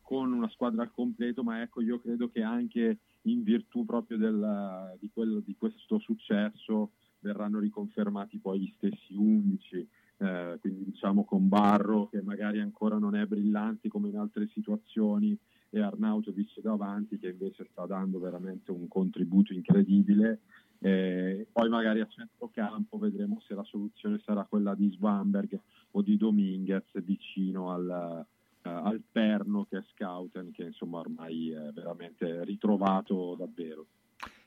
con 0.02 0.32
una 0.32 0.48
squadra 0.50 0.82
al 0.82 0.92
completo, 0.92 1.42
ma 1.42 1.62
ecco 1.62 1.80
io 1.82 1.98
credo 2.00 2.30
che 2.30 2.42
anche 2.42 2.98
in 3.22 3.42
virtù 3.42 3.84
proprio 3.84 4.16
del- 4.16 4.96
di, 5.00 5.10
quello- 5.12 5.40
di 5.40 5.56
questo 5.58 5.98
successo 5.98 6.92
verranno 7.24 7.58
riconfermati 7.58 8.38
poi 8.38 8.60
gli 8.60 8.72
stessi 8.76 9.14
11, 9.14 9.88
eh, 10.18 10.58
quindi 10.60 10.84
diciamo 10.84 11.24
con 11.24 11.48
Barro 11.48 12.08
che 12.08 12.20
magari 12.20 12.60
ancora 12.60 12.98
non 12.98 13.16
è 13.16 13.24
brillante 13.24 13.88
come 13.88 14.10
in 14.10 14.18
altre 14.18 14.46
situazioni 14.52 15.36
e 15.70 15.80
Arnautovic 15.80 16.60
davanti 16.60 17.18
che 17.18 17.30
invece 17.30 17.66
sta 17.70 17.86
dando 17.86 18.20
veramente 18.20 18.70
un 18.70 18.86
contributo 18.86 19.52
incredibile. 19.52 20.40
Eh, 20.78 21.46
poi 21.50 21.68
magari 21.70 22.00
a 22.00 22.06
centrocampo 22.06 22.98
vedremo 22.98 23.40
se 23.40 23.54
la 23.54 23.64
soluzione 23.64 24.20
sarà 24.22 24.44
quella 24.44 24.74
di 24.74 24.90
Svanberg 24.90 25.58
o 25.92 26.02
di 26.02 26.18
Dominguez 26.18 26.84
vicino 27.02 27.70
al, 27.70 28.26
eh, 28.62 28.68
al 28.68 29.02
perno 29.10 29.64
che 29.64 29.78
è 29.78 29.84
Scouten 29.94 30.52
che 30.52 30.64
insomma 30.64 30.98
ormai 30.98 31.50
è 31.50 31.72
veramente 31.72 32.44
ritrovato 32.44 33.34
davvero. 33.36 33.86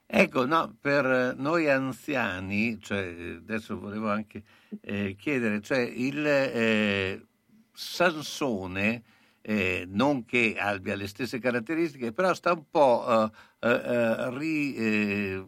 Ecco, 0.10 0.46
no, 0.46 0.74
per 0.80 1.36
noi 1.38 1.70
anziani, 1.70 2.80
cioè, 2.82 3.36
adesso 3.39 3.78
volevo 3.78 4.10
anche 4.10 4.41
eh, 4.82 5.16
chiedere, 5.18 5.62
cioè 5.62 5.80
il 5.80 6.26
eh, 6.26 7.26
Sansone, 7.74 9.03
eh, 9.41 9.86
non 9.88 10.24
che 10.24 10.55
abbia 10.58 10.95
le 10.95 11.08
stesse 11.08 11.39
caratteristiche, 11.39 12.14
però 12.14 12.34
sta 12.34 12.53
un 12.53 12.64
po' 12.70 13.30
eh, 13.60 13.70
eh, 13.70 14.30
ri- 14.38 14.76
eh, 14.76 15.45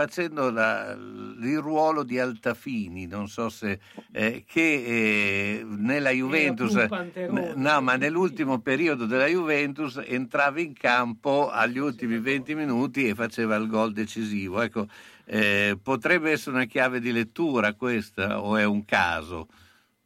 facendo 0.00 0.50
la- 0.50 0.92
il 0.92 1.58
ruolo 1.58 2.04
di 2.04 2.18
Altafini, 2.18 3.06
non 3.06 3.28
so 3.28 3.50
se 3.50 3.78
eh, 4.12 4.44
che 4.46 4.60
eh, 4.62 5.64
nella 5.64 6.10
Juventus, 6.10 6.74
n- 6.74 7.52
no, 7.56 7.80
ma 7.82 7.96
nell'ultimo 7.96 8.60
periodo 8.60 9.04
della 9.04 9.26
Juventus 9.26 10.00
entrava 10.02 10.60
in 10.60 10.72
campo 10.72 11.50
agli 11.50 11.78
ultimi 11.78 12.18
20 12.18 12.54
minuti 12.54 13.06
e 13.06 13.14
faceva 13.14 13.56
il 13.56 13.68
gol 13.68 13.92
decisivo. 13.92 14.62
Ecco, 14.62 14.86
eh, 15.26 15.78
potrebbe 15.82 16.30
essere 16.30 16.56
una 16.56 16.64
chiave 16.64 16.98
di 16.98 17.12
lettura 17.12 17.74
questa 17.74 18.42
o 18.42 18.56
è 18.56 18.64
un 18.64 18.84
caso? 18.86 19.48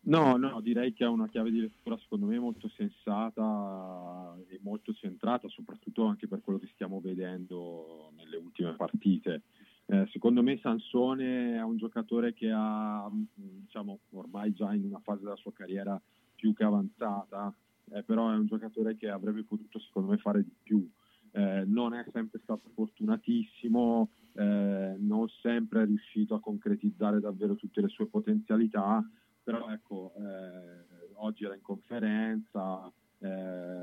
No, 0.07 0.37
no, 0.37 0.61
direi 0.61 0.93
che 0.93 1.05
è 1.05 1.09
una 1.09 1.29
chiave 1.29 1.51
di 1.51 1.61
lettura 1.61 1.97
secondo 1.97 2.27
me 2.27 2.39
molto 2.39 2.69
sensata 2.77 4.37
e 4.49 4.59
molto 4.63 4.93
centrata, 4.93 5.49
soprattutto 5.49 6.05
anche 6.05 6.29
per 6.29 6.43
quello 6.43 6.59
che 6.59 6.69
stiamo 6.75 7.01
vedendo 7.01 8.13
nelle 8.17 8.37
ultime 8.37 8.75
partite. 8.75 9.43
Eh, 9.87 10.07
secondo 10.11 10.43
me 10.43 10.59
Sansone 10.59 11.57
è 11.57 11.63
un 11.63 11.77
giocatore 11.77 12.33
che 12.33 12.51
ha, 12.51 13.07
mh, 13.09 13.27
diciamo, 13.35 13.99
ormai 14.13 14.53
già 14.53 14.73
in 14.73 14.85
una 14.85 15.01
fase 15.01 15.23
della 15.23 15.37
sua 15.37 15.53
carriera 15.53 16.01
più 16.35 16.55
che 16.55 16.65
avanzata, 16.65 17.55
eh, 17.91 18.03
però 18.03 18.31
è 18.31 18.37
un 18.37 18.47
giocatore 18.47 18.97
che 18.97 19.11
avrebbe 19.11 19.45
potuto 19.45 19.79
secondo 19.79 20.11
me 20.11 20.19
fare 20.19 20.43
di 20.43 20.55
più. 20.63 20.89
Eh, 21.33 21.65
non 21.67 21.95
è 21.95 22.05
sempre 22.13 22.39
stato 22.43 22.71
fortunatissimo, 22.75 24.09
eh, 24.35 24.95
non 24.99 25.29
sempre 25.43 25.83
è 25.83 25.87
riuscito 25.87 26.35
a 26.35 26.41
concretizzare 26.41 27.21
davvero 27.21 27.55
tutte 27.57 27.81
le 27.81 27.89
sue 27.89 28.07
potenzialità, 28.07 29.07
però 29.43 29.69
ecco, 29.69 30.15
eh, 30.17 31.13
oggi 31.15 31.45
era 31.45 31.55
in 31.55 31.61
conferenza, 31.63 32.91
eh, 33.19 33.83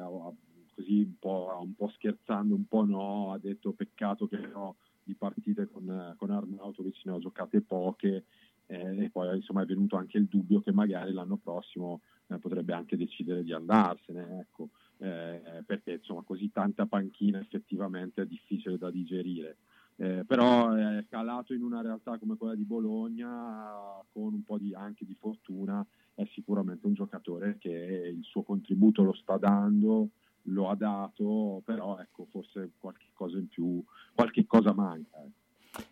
così 0.74 1.02
un 1.02 1.14
po', 1.20 1.60
un 1.62 1.76
po' 1.76 1.90
scherzando, 1.90 2.56
un 2.56 2.66
po' 2.68 2.86
no, 2.86 3.34
ha 3.34 3.38
detto 3.38 3.74
peccato 3.74 4.28
che 4.28 4.38
no, 4.38 4.78
di 5.04 5.16
partite 5.16 5.68
con, 5.72 6.16
con 6.18 6.30
Arnautovic 6.30 7.02
ne 7.06 7.12
ho 7.12 7.20
giocate 7.20 7.62
poche 7.62 8.26
eh, 8.68 9.04
e 9.04 9.10
poi 9.10 9.36
insomma 9.36 9.64
è 9.64 9.66
venuto 9.66 9.98
anche 9.98 10.18
il 10.18 10.26
dubbio 10.26 10.62
che 10.62 10.72
magari 10.72 11.12
l'anno 11.12 11.38
prossimo 11.38 12.02
eh, 12.28 12.38
potrebbe 12.38 12.74
anche 12.74 12.96
decidere 12.96 13.44
di 13.44 13.52
andarsene, 13.52 14.40
ecco, 14.40 14.70
eh, 15.00 15.64
perché 15.66 15.94
insomma 15.94 16.22
così 16.22 16.52
tanta 16.52 16.86
panchina 16.86 17.40
effettivamente 17.40 18.22
è 18.22 18.26
difficile 18.26 18.78
da 18.78 18.90
digerire. 18.90 19.58
Eh, 19.98 20.24
però 20.26 20.74
è 20.74 21.06
calato 21.10 21.54
in 21.54 21.62
una 21.62 21.82
realtà 21.82 22.18
come 22.18 22.36
quella 22.36 22.56
di 22.56 22.64
Bologna 22.64 23.70
con 24.12 24.34
un 24.34 24.44
po' 24.44 24.58
di, 24.58 24.74
anche 24.74 25.06
di 25.06 25.16
fortuna 25.20 25.86
è 26.16 26.26
sicuramente 26.32 26.88
un 26.88 26.94
giocatore 26.94 27.58
che 27.60 27.70
il 27.70 28.24
suo 28.24 28.42
contributo 28.42 29.04
lo 29.04 29.14
sta 29.14 29.38
dando 29.38 30.10
lo 30.46 30.70
ha 30.70 30.76
dato 30.76 31.62
però 31.64 32.00
ecco 32.00 32.28
forse 32.32 32.72
qualche 32.78 33.08
cosa 33.14 33.38
in 33.38 33.48
più 33.48 33.84
qualche 34.14 34.46
cosa 34.46 34.74
manca 34.74 35.18
ecco. 35.18 35.40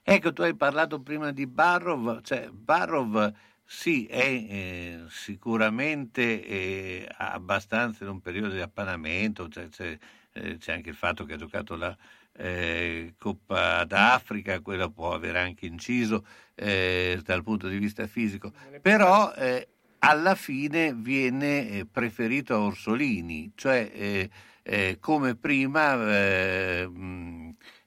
Ecco, 0.04 0.34
tu 0.34 0.42
hai 0.42 0.56
parlato 0.56 1.00
prima 1.02 1.32
di 1.32 1.48
Barrov, 1.48 2.22
cioè 2.22 2.50
Barrov 2.52 3.34
sì, 3.64 4.06
è 4.08 4.18
eh, 4.18 5.04
sicuramente 5.10 6.44
eh, 6.44 7.08
abbastanza 7.18 8.04
in 8.04 8.10
un 8.10 8.20
periodo 8.20 8.50
di 8.50 8.60
appanamento, 8.60 9.48
cioè, 9.48 9.70
c'è, 9.70 9.98
eh, 10.34 10.58
c'è 10.58 10.74
anche 10.74 10.90
il 10.90 10.96
fatto 10.96 11.24
che 11.24 11.34
ha 11.34 11.38
giocato 11.38 11.76
la 11.76 11.96
eh, 12.34 13.14
Coppa 13.18 13.86
d'Africa, 13.86 14.60
quello 14.62 14.90
può 14.90 15.14
aver 15.14 15.36
anche 15.36 15.68
inciso 15.68 16.26
eh, 16.56 17.22
dal 17.24 17.44
punto 17.44 17.68
di 17.68 17.78
vista 17.78 18.08
fisico, 18.08 18.52
però 18.82 19.32
eh, 19.34 19.68
alla 20.00 20.36
fine 20.36 20.94
viene 20.94 21.70
eh, 21.70 21.86
preferito 21.86 22.54
a 22.54 22.60
Orsolini, 22.60 23.52
cioè 23.56 23.90
eh, 23.94 24.30
eh, 24.64 24.98
come 25.00 25.36
prima 25.36 25.94
eh, 26.14 26.90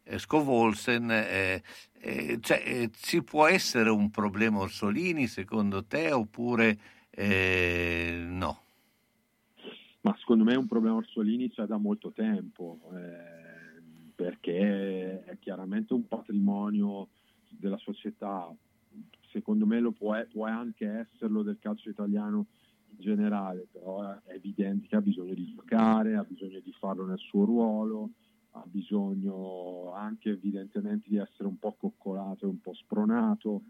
eh, 0.04 0.18
Scovolsen, 0.18 1.10
eh, 1.10 1.62
eh, 2.00 2.38
cioè, 2.40 2.90
ci 2.92 3.22
può 3.22 3.46
essere 3.46 3.90
un 3.90 4.10
problema 4.10 4.58
Orsolini 4.58 5.26
secondo 5.26 5.84
te 5.84 6.12
oppure 6.12 6.78
no? 7.14 8.60
Ma 10.00 10.16
secondo 10.18 10.44
me 10.44 10.56
un 10.56 10.66
problema 10.66 10.96
Orsolini 10.96 11.50
c'è 11.50 11.64
da 11.64 11.76
molto 11.76 12.10
tempo, 12.10 12.80
perché 14.14 15.22
è 15.24 15.36
chiaramente 15.38 15.92
un 15.92 16.08
patrimonio 16.08 17.08
della 17.48 17.76
società, 17.76 18.52
secondo 19.33 19.66
me 19.66 19.80
lo 19.80 19.93
può, 19.93 20.14
può 20.30 20.47
anche 20.47 20.87
esserlo 20.87 21.43
del 21.43 21.59
calcio 21.59 21.89
italiano 21.89 22.47
in 22.91 22.99
generale, 22.99 23.66
però 23.72 24.03
è 24.03 24.35
evidente 24.35 24.87
che 24.87 24.97
ha 24.97 25.01
bisogno 25.01 25.35
di 25.35 25.53
giocare, 25.55 26.16
ha 26.16 26.24
bisogno 26.24 26.61
di 26.61 26.72
farlo 26.72 27.07
nel 27.07 27.18
suo 27.18 27.45
ruolo, 27.45 28.11
ha 28.53 28.64
bisogno 28.66 29.93
anche 29.95 30.30
evidentemente 30.30 31.09
di 31.09 31.16
essere 31.16 31.49
un 31.49 31.59
po' 31.59 31.74
coccolato 31.78 32.45
e 32.45 32.49
un 32.49 32.61
po' 32.61 32.74
spronato 32.74 33.62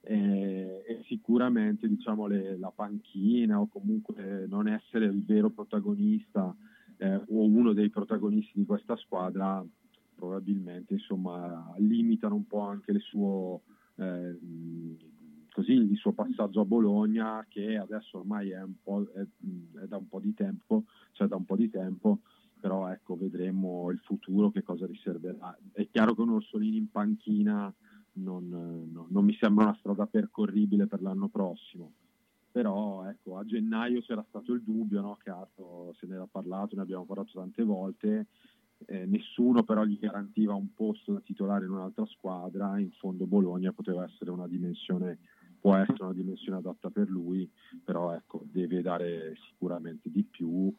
e, 0.00 0.84
e 0.86 1.02
sicuramente 1.06 1.88
diciamo, 1.88 2.26
le, 2.26 2.56
la 2.56 2.70
panchina 2.70 3.60
o 3.60 3.66
comunque 3.66 4.46
non 4.48 4.68
essere 4.68 5.06
il 5.06 5.24
vero 5.24 5.50
protagonista 5.50 6.54
eh, 6.98 7.16
o 7.16 7.44
uno 7.44 7.72
dei 7.72 7.90
protagonisti 7.90 8.52
di 8.54 8.64
questa 8.64 8.96
squadra 8.96 9.64
probabilmente 10.18 10.94
insomma, 10.94 11.72
limitano 11.78 12.34
un 12.34 12.46
po' 12.46 12.60
anche 12.60 12.92
le 12.92 12.98
sue, 12.98 13.60
eh, 13.98 14.38
così, 15.50 15.72
il 15.72 15.96
suo 15.96 16.12
passaggio 16.12 16.60
a 16.60 16.64
Bologna 16.64 17.44
che 17.48 17.76
adesso 17.76 18.18
ormai 18.18 18.50
è, 18.50 18.60
è, 18.60 19.26
è 19.82 19.86
da 19.86 19.96
un 19.96 20.08
po' 20.08 20.20
di 20.20 20.34
tempo, 20.34 20.84
cioè 21.12 21.28
da 21.28 21.36
un 21.36 21.44
po' 21.44 21.56
di 21.56 21.68
tempo 21.68 22.20
però 22.60 22.90
ecco, 22.90 23.16
vedremo 23.16 23.90
il 23.90 23.98
futuro 23.98 24.50
che 24.50 24.62
cosa 24.62 24.86
riserverà. 24.86 25.56
È 25.72 25.86
chiaro 25.90 26.14
che 26.14 26.20
un 26.20 26.30
Orsolini 26.30 26.76
in 26.76 26.90
panchina 26.90 27.72
non, 28.14 28.48
non, 28.48 29.06
non, 29.08 29.24
mi 29.24 29.36
sembra 29.40 29.66
una 29.66 29.76
strada 29.78 30.06
percorribile 30.06 30.86
per 30.86 31.00
l'anno 31.00 31.28
prossimo. 31.28 31.92
Però 32.50 33.04
ecco, 33.06 33.38
a 33.38 33.44
gennaio 33.44 34.00
c'era 34.00 34.24
stato 34.28 34.52
il 34.52 34.62
dubbio, 34.62 35.00
no? 35.00 35.16
Carlo 35.22 35.94
se 35.98 36.06
ne 36.06 36.14
era 36.14 36.26
parlato, 36.26 36.74
ne 36.74 36.82
abbiamo 36.82 37.04
parlato 37.04 37.32
tante 37.34 37.62
volte, 37.62 38.26
eh, 38.86 39.06
nessuno 39.06 39.64
però 39.64 39.84
gli 39.84 39.98
garantiva 39.98 40.54
un 40.54 40.72
posto 40.74 41.12
da 41.12 41.20
titolare 41.20 41.64
in 41.64 41.72
un'altra 41.72 42.06
squadra, 42.06 42.78
in 42.78 42.90
fondo 42.92 43.26
Bologna 43.26 43.72
poteva 43.72 44.04
essere 44.04 44.30
una 44.30 44.46
dimensione 44.46 45.18
può 45.60 45.74
essere 45.76 46.04
una 46.04 46.12
dimensione 46.12 46.58
adatta 46.58 46.90
per 46.90 47.08
lui, 47.08 47.48
però 47.84 48.14
ecco, 48.14 48.42
deve 48.44 48.80
dare 48.80 49.36
sicuramente 49.48 50.10
di 50.10 50.22
più, 50.22 50.72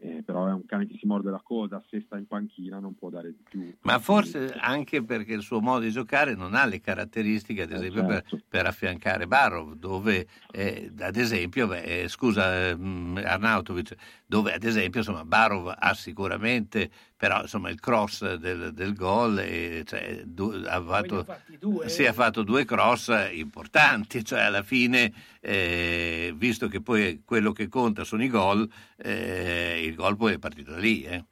eh, 0.00 0.22
però 0.24 0.46
è 0.48 0.52
un 0.52 0.64
cane 0.66 0.86
che 0.86 0.96
si 0.98 1.06
morde 1.06 1.30
la 1.30 1.40
coda, 1.42 1.82
se 1.88 2.02
sta 2.04 2.16
in 2.16 2.26
panchina 2.26 2.78
non 2.78 2.94
può 2.94 3.08
dare 3.08 3.30
di 3.30 3.42
più. 3.48 3.74
Ma 3.82 3.98
forse 3.98 4.52
anche 4.52 5.02
perché 5.02 5.32
il 5.32 5.42
suo 5.42 5.60
modo 5.60 5.80
di 5.80 5.90
giocare 5.90 6.34
non 6.34 6.54
ha 6.54 6.64
le 6.66 6.80
caratteristiche, 6.80 7.62
ad 7.62 7.72
eh, 7.72 7.74
esempio, 7.74 8.02
eh 8.02 8.06
certo. 8.06 8.36
per, 8.36 8.44
per, 8.48 8.66
affiancare 8.66 9.26
Barrow, 9.26 9.74
dove 9.74 10.26
eh, 10.52 10.92
ad 10.98 11.16
esempio, 11.16 11.66
beh, 11.66 12.02
eh, 12.02 12.08
scusa 12.08 12.68
eh, 12.68 12.76
Arnautovic, 13.24 13.94
dove 14.26 14.52
ad 14.52 14.64
esempio 14.64 15.00
insomma, 15.00 15.24
Barrow 15.24 15.72
ha 15.74 15.94
sicuramente 15.94 16.90
però 17.16 17.40
insomma 17.40 17.70
il 17.70 17.80
cross 17.80 18.34
del, 18.34 18.72
del 18.74 18.94
gol 18.94 19.38
e, 19.38 19.82
cioè, 19.86 20.22
du, 20.26 20.50
ha, 20.66 20.82
fatto, 20.82 21.24
due, 21.58 21.88
sì, 21.88 22.04
ha 22.04 22.12
fatto 22.12 22.42
due 22.42 22.66
cross 22.66 23.10
importanti 23.32 24.22
cioè 24.22 24.40
alla 24.40 24.62
fine 24.62 25.12
eh, 25.40 26.34
visto 26.36 26.68
che 26.68 26.82
poi 26.82 27.22
quello 27.24 27.52
che 27.52 27.68
conta 27.68 28.04
sono 28.04 28.22
i 28.22 28.28
gol 28.28 28.68
eh, 28.96 29.82
il 29.82 29.94
gol 29.94 30.16
poi 30.16 30.34
è 30.34 30.38
partito 30.38 30.72
da 30.72 30.78
lì 30.78 31.04
eh. 31.04 31.24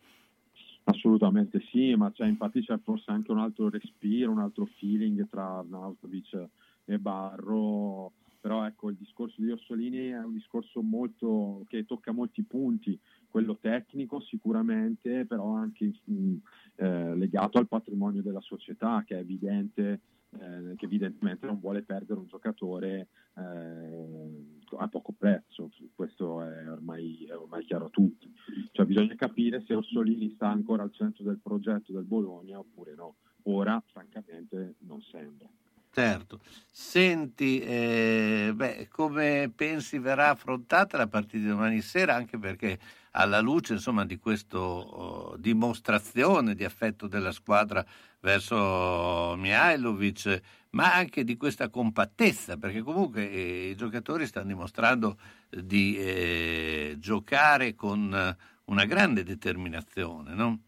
assolutamente 0.84 1.62
sì 1.70 1.94
ma 1.94 2.10
c'è, 2.10 2.26
infatti 2.26 2.64
c'è 2.64 2.78
forse 2.82 3.10
anche 3.10 3.30
un 3.30 3.40
altro 3.40 3.68
respiro 3.68 4.30
un 4.30 4.40
altro 4.40 4.66
feeling 4.78 5.28
tra 5.28 5.58
Arnautovic 5.58 6.46
e 6.86 6.98
Barro 6.98 8.12
però 8.40 8.64
ecco 8.66 8.88
il 8.88 8.96
discorso 8.96 9.40
di 9.42 9.50
Orsolini 9.50 10.08
è 10.08 10.22
un 10.22 10.32
discorso 10.32 10.80
molto 10.80 11.64
che 11.68 11.84
tocca 11.84 12.12
molti 12.12 12.42
punti 12.42 12.98
quello 13.34 13.58
tecnico 13.60 14.20
sicuramente, 14.20 15.26
però 15.26 15.54
anche 15.54 15.90
mh, 16.04 16.34
eh, 16.76 17.16
legato 17.16 17.58
al 17.58 17.66
patrimonio 17.66 18.22
della 18.22 18.40
società 18.40 19.02
che 19.04 19.16
è 19.16 19.18
evidente, 19.18 20.02
eh, 20.38 20.74
che 20.76 20.84
evidentemente 20.84 21.44
non 21.44 21.58
vuole 21.58 21.82
perdere 21.82 22.20
un 22.20 22.28
giocatore 22.28 23.08
eh, 23.34 24.62
a 24.78 24.86
poco 24.86 25.12
prezzo, 25.18 25.68
questo 25.96 26.42
è 26.42 26.70
ormai, 26.70 27.24
è 27.24 27.36
ormai, 27.36 27.64
chiaro 27.64 27.86
a 27.86 27.90
tutti. 27.90 28.32
Cioè 28.70 28.86
bisogna 28.86 29.16
capire 29.16 29.64
se 29.66 29.74
Orsolini 29.74 30.30
sta 30.36 30.48
ancora 30.48 30.84
al 30.84 30.92
centro 30.92 31.24
del 31.24 31.40
progetto 31.42 31.90
del 31.90 32.04
Bologna 32.04 32.60
oppure 32.60 32.94
no. 32.94 33.16
Ora 33.46 33.82
francamente 33.90 34.76
non 34.86 35.02
sembra. 35.02 35.48
Certo. 35.94 36.40
Senti, 36.72 37.60
eh, 37.60 38.50
beh, 38.52 38.88
come 38.90 39.48
pensi 39.54 40.00
verrà 40.00 40.30
affrontata 40.30 40.96
la 40.96 41.06
partita 41.06 41.38
di 41.44 41.46
domani 41.46 41.80
sera? 41.82 42.16
Anche 42.16 42.36
perché 42.36 42.80
alla 43.12 43.38
luce 43.38 43.74
insomma, 43.74 44.04
di 44.04 44.18
questa 44.18 44.58
oh, 44.58 45.36
dimostrazione 45.36 46.56
di 46.56 46.64
affetto 46.64 47.06
della 47.06 47.30
squadra 47.30 47.84
verso 48.18 49.36
Mihailovic, 49.38 50.40
ma 50.70 50.92
anche 50.94 51.22
di 51.22 51.36
questa 51.36 51.68
compattezza, 51.68 52.56
perché 52.56 52.82
comunque 52.82 53.30
eh, 53.30 53.68
i 53.70 53.76
giocatori 53.76 54.26
stanno 54.26 54.48
dimostrando 54.48 55.16
di 55.48 55.96
eh, 55.96 56.96
giocare 56.98 57.76
con 57.76 58.36
una 58.64 58.84
grande 58.84 59.22
determinazione, 59.22 60.34
no? 60.34 60.58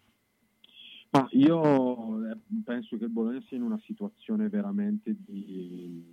Ma 1.17 1.29
io 1.31 2.31
eh, 2.31 2.37
penso 2.63 2.99
che 2.99 3.05
il 3.05 3.11
Bologna 3.11 3.41
sia 3.47 3.57
in 3.57 3.63
una 3.63 3.81
situazione 3.85 4.51
veramente 4.51 5.17
di 5.19 6.05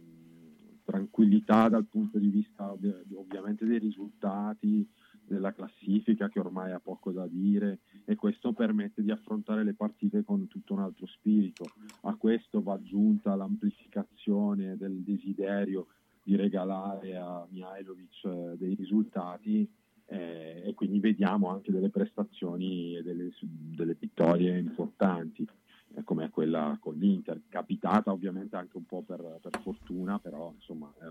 tranquillità 0.86 1.68
dal 1.68 1.86
punto 1.86 2.20
di 2.20 2.30
vista 2.30 2.72
ovviamente 2.72 3.66
dei 3.66 3.80
risultati, 3.80 4.88
della 5.26 5.54
classifica 5.54 6.30
che 6.30 6.40
ormai 6.40 6.72
ha 6.72 6.80
poco 6.80 7.12
da 7.12 7.28
dire 7.28 7.80
e 8.06 8.16
questo 8.16 8.54
permette 8.54 9.02
di 9.02 9.12
affrontare 9.12 9.64
le 9.66 9.74
partite 9.74 10.24
con 10.24 10.48
tutto 10.48 10.74
un 10.74 10.80
altro 10.80 11.06
spirito. 11.08 11.66
A 12.04 12.16
questo 12.16 12.62
va 12.62 12.74
aggiunta 12.74 13.36
l'amplificazione 13.36 14.78
del 14.78 15.02
desiderio 15.02 15.88
di 16.24 16.38
regalare 16.38 17.18
a 17.18 17.46
Mihailovic 17.50 18.24
eh, 18.24 18.56
dei 18.58 18.76
risultati 18.76 19.70
eh, 20.06 20.64
e 20.66 20.74
quindi 20.74 21.00
vediamo 21.00 21.50
anche 21.50 21.72
delle 21.72 21.90
prestazioni 21.90 22.98
e 22.98 23.04
delle, 23.04 23.32
delle 23.42 23.96
vittorie 24.00 24.58
importanti 24.58 25.48
eh, 25.96 26.04
come 26.04 26.30
quella 26.30 26.78
con 26.80 26.96
l'Inter, 26.96 27.42
capitata 27.50 28.12
ovviamente 28.12 28.56
anche 28.56 28.78
un 28.78 28.86
po' 28.86 29.02
per, 29.02 29.40
per 29.42 29.62
fortuna, 29.62 30.20
però 30.20 30.52
insomma 30.56 30.92
è 30.98 31.06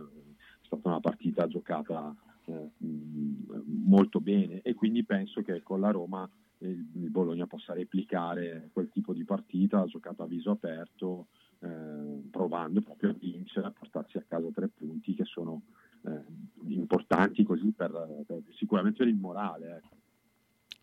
stata 0.63 0.89
una 0.89 1.01
partita 1.01 1.47
giocata 1.47 2.15
eh, 2.47 2.71
molto 2.79 4.21
bene. 4.21 4.61
E 4.63 4.75
quindi 4.75 5.05
penso 5.05 5.43
che 5.43 5.63
con 5.63 5.81
la 5.81 5.91
Roma 5.91 6.29
il, 6.59 6.85
il, 6.95 7.11
Bologna 7.11 7.47
possa 7.47 7.75
replicare 7.75 8.71
quel 8.73 8.91
tipo 8.91 9.13
di 9.13 9.25
partita 9.25 9.85
giocata 9.87 10.25
a 10.25 10.27
viso 10.27 10.51
aperto, 10.51 11.29
eh, 11.61 12.23
provando 12.31 12.81
proprio 12.81 13.11
a 13.11 13.17
vincere, 13.19 13.67
a 13.67 13.71
portarsi 13.71 14.17
a 14.17 14.25
casa 14.27 14.49
tre 14.53 14.69
punti 14.69 15.15
che 15.15 15.25
sono 15.25 15.63
eh, 16.05 16.25
importanti 16.69 17.43
così 17.43 17.73
per, 17.73 17.91
per, 18.27 18.43
sicuramente 18.57 18.99
per 18.99 19.09
il 19.09 19.17
morale. 19.17 19.77
Ecco. 19.77 19.97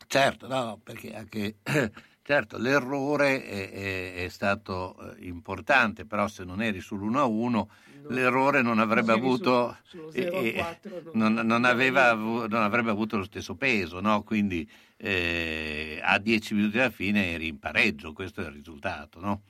Certo, 0.07 0.47
no, 0.47 0.79
perché 0.83 1.13
anche 1.13 1.57
certo, 2.23 2.57
l'errore 2.57 3.43
è, 3.43 3.71
è, 3.71 4.13
è 4.25 4.27
stato 4.29 4.95
eh, 5.15 5.25
importante, 5.27 6.05
però 6.05 6.27
se 6.27 6.43
non 6.43 6.61
eri 6.61 6.79
sull'1-1 6.79 7.49
no, 7.49 7.69
l'errore 8.07 8.61
non 8.61 8.79
avrebbe 8.79 9.11
avuto 9.11 9.77
su, 9.83 10.09
eh, 10.13 10.53
4, 10.55 11.11
non, 11.13 11.33
non, 11.33 11.45
non, 11.45 11.65
aveva, 11.65 12.13
non, 12.13 12.53
avrebbe 12.53 12.89
avuto 12.89 13.17
lo 13.17 13.23
stesso 13.23 13.55
peso, 13.55 13.99
no? 13.99 14.23
quindi 14.23 14.67
eh, 14.97 15.99
a 16.01 16.17
10 16.17 16.53
minuti 16.55 16.79
alla 16.79 16.89
fine 16.89 17.33
eri 17.33 17.47
in 17.47 17.59
pareggio, 17.59 18.13
questo 18.13 18.41
è 18.41 18.45
il 18.45 18.51
risultato. 18.51 19.19
No? 19.19 19.41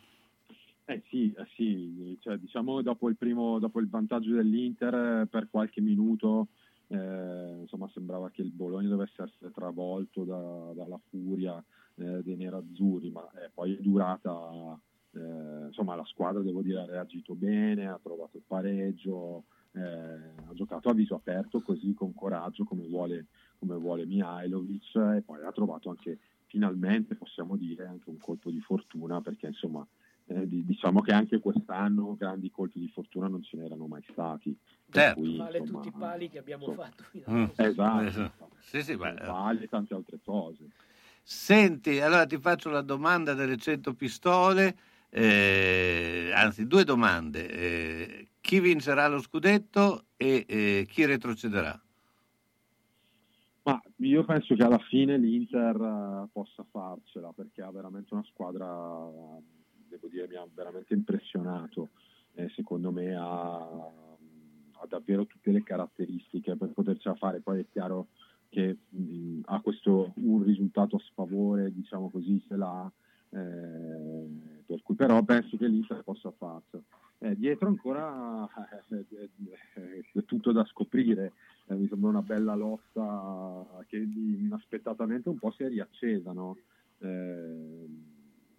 Eh 0.90 1.04
sì, 1.08 1.32
eh 1.38 1.46
sì. 1.56 2.18
Cioè, 2.20 2.38
diciamo 2.38 2.82
dopo 2.82 3.10
il, 3.10 3.16
primo, 3.16 3.60
dopo 3.60 3.80
il 3.80 3.88
vantaggio 3.88 4.34
dell'Inter 4.34 5.28
per 5.30 5.48
qualche 5.48 5.82
minuto 5.82 6.48
eh, 6.88 7.60
insomma 7.62 7.88
sembrava 7.94 8.32
che 8.32 8.42
il 8.42 8.50
Bologna 8.50 8.88
dovesse 8.90 9.22
essere 9.22 9.52
travolto 9.52 10.24
da, 10.24 10.74
dalla 10.74 11.00
furia 11.10 11.64
eh, 11.94 12.24
dei 12.24 12.36
nerazzurri, 12.38 13.12
ma 13.12 13.22
eh, 13.34 13.52
poi 13.54 13.76
è 13.76 13.80
durata, 13.80 14.80
eh, 15.12 15.66
insomma 15.68 15.94
la 15.94 16.06
squadra 16.06 16.42
devo 16.42 16.64
dire 16.64 16.80
ha 16.82 16.86
reagito 16.86 17.36
bene, 17.36 17.88
ha 17.88 18.00
trovato 18.02 18.38
il 18.38 18.44
pareggio, 18.48 19.44
eh, 19.74 19.82
ha 19.82 20.54
giocato 20.54 20.90
a 20.90 20.94
viso 20.96 21.14
aperto 21.14 21.62
così 21.62 21.94
con 21.94 22.16
coraggio 22.16 22.64
come 22.64 22.88
vuole, 22.88 23.28
come 23.60 23.76
vuole 23.76 24.08
Mihailovic 24.08 24.96
e 24.96 25.22
poi 25.24 25.44
ha 25.46 25.52
trovato 25.52 25.90
anche 25.92 26.18
finalmente 26.48 27.14
possiamo 27.14 27.56
dire 27.56 27.86
anche 27.86 28.10
un 28.10 28.18
colpo 28.18 28.50
di 28.50 28.60
fortuna 28.60 29.22
perché 29.22 29.46
insomma 29.46 29.86
eh, 30.30 30.48
diciamo 30.48 31.02
che 31.02 31.12
anche 31.12 31.40
quest'anno 31.40 32.16
grandi 32.16 32.52
colpi 32.52 32.80
di 32.80 32.88
fortuna 32.90 33.28
non 33.28 33.42
ce 33.42 33.58
n'erano 33.58 33.88
mai 33.88 34.04
stati. 34.12 34.56
Certo. 34.90 35.20
Cui, 35.20 35.38
vale 35.38 35.58
insomma, 35.58 35.82
tutti 35.82 35.96
i 35.96 36.00
pali 36.00 36.30
che 36.30 36.38
abbiamo 36.38 36.66
insomma, 36.66 36.86
fatto 36.86 37.04
fino 37.10 37.26
mm. 37.30 37.46
Esatto, 37.56 38.06
esatto. 38.06 38.50
Sì, 38.60 38.84
sì, 38.84 38.96
beh, 38.96 39.14
pali 39.14 39.64
e 39.64 39.68
tante 39.68 39.94
altre 39.94 40.20
cose. 40.24 40.70
Senti, 41.24 42.00
allora 42.00 42.26
ti 42.26 42.38
faccio 42.38 42.70
la 42.70 42.82
domanda 42.82 43.34
delle 43.34 43.58
100 43.58 43.94
pistole, 43.94 44.78
eh, 45.10 46.32
anzi 46.34 46.68
due 46.68 46.84
domande. 46.84 47.50
Eh, 47.50 48.28
chi 48.42 48.60
vincerà 48.60 49.08
lo 49.08 49.20
scudetto 49.20 50.06
e 50.16 50.46
eh, 50.48 50.86
chi 50.88 51.06
retrocederà? 51.06 51.80
Ma 53.64 53.80
io 53.98 54.24
penso 54.26 54.56
che 54.56 54.64
alla 54.64 54.80
fine 54.80 55.18
l'Inter 55.18 55.76
uh, 55.80 56.30
possa 56.32 56.66
farcela 56.72 57.32
perché 57.34 57.62
ha 57.62 57.70
veramente 57.70 58.14
una 58.14 58.24
squadra, 58.24 58.66
devo 59.90 60.08
dire, 60.08 60.28
mi 60.28 60.36
ha 60.36 60.48
veramente 60.54 60.94
impressionato. 60.94 61.90
Eh, 62.34 62.50
secondo 62.56 62.92
me 62.92 63.16
ha, 63.16 63.58
ha, 63.58 64.86
davvero 64.88 65.26
tutte 65.26 65.52
le 65.52 65.64
caratteristiche 65.64 66.56
per 66.56 66.70
potercela 66.70 67.16
fare. 67.16 67.40
Poi 67.40 67.62
è 67.62 67.66
chiaro 67.72 68.08
che 68.50 68.78
mh, 68.90 69.42
ha 69.46 69.60
questo 69.62 70.14
un 70.16 70.44
risultato 70.44 70.96
a 70.96 71.00
sfavore, 71.00 71.74
diciamo 71.74 72.10
così, 72.10 72.44
se 72.48 72.56
l'ha. 72.56 72.92
Eh, 73.32 74.28
per 74.66 74.82
cui 74.84 74.96
però 74.96 75.22
penso 75.24 75.58
che 75.58 75.68
l'Inter 75.68 76.04
possa 76.04 76.32
farcela. 76.32 76.84
Eh, 77.22 77.36
dietro 77.36 77.68
ancora 77.68 78.48
è 78.88 80.24
tutto 80.24 80.54
da 80.54 80.64
scoprire, 80.66 81.34
eh, 81.66 81.76
mi 81.76 81.88
sembra 81.90 82.10
una 82.10 82.22
bella 82.22 82.56
lotta 82.56 83.84
che 83.88 83.98
inaspettatamente 83.98 85.28
un 85.28 85.38
po' 85.38 85.52
si 85.52 85.64
è 85.64 85.68
riaccesa. 85.68 86.32
No? 86.32 86.56
Eh, 87.00 87.88
quindi, 87.88 87.88
mh, 87.88 87.88
mm, 87.88 88.59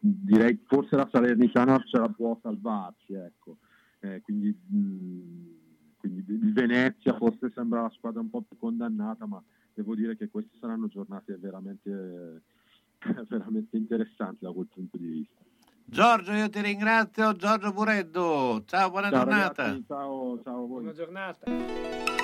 direi 0.00 0.60
forse 0.66 0.96
la 0.96 1.08
Salernitana 1.10 1.82
ce 1.84 1.98
la 1.98 2.08
può 2.08 2.38
salvarci. 2.42 3.14
Ecco. 3.14 3.58
Eh, 4.00 4.20
quindi, 4.22 4.48
mh, 4.48 4.76
mm, 4.76 5.46
quindi 5.96 6.24
il 6.28 6.52
Venezia 6.52 7.16
forse 7.16 7.50
sembra 7.54 7.82
la 7.82 7.90
squadra 7.90 8.20
un 8.20 8.30
po' 8.30 8.42
più 8.42 8.58
condannata, 8.58 9.26
ma 9.26 9.42
devo 9.72 9.94
dire 9.94 10.16
che 10.16 10.28
queste 10.28 10.56
saranno 10.60 10.88
giornate 10.88 11.36
veramente, 11.36 12.42
veramente 13.28 13.76
interessanti 13.76 14.44
da 14.44 14.52
quel 14.52 14.68
punto 14.72 14.96
di 14.96 15.06
vista. 15.06 15.42
Giorgio, 15.86 16.32
io 16.32 16.48
ti 16.48 16.60
ringrazio. 16.60 17.34
Giorgio 17.34 17.72
Bureddo, 17.72 18.62
ciao, 18.66 18.90
buona 18.90 19.10
ciao, 19.10 19.24
giornata. 19.24 19.62
Ragazzi, 19.62 19.84
ciao, 19.86 20.42
ciao 20.42 20.64
a 20.64 20.66
voi. 20.66 20.82
Buona 20.82 20.92
giornata. 20.92 22.23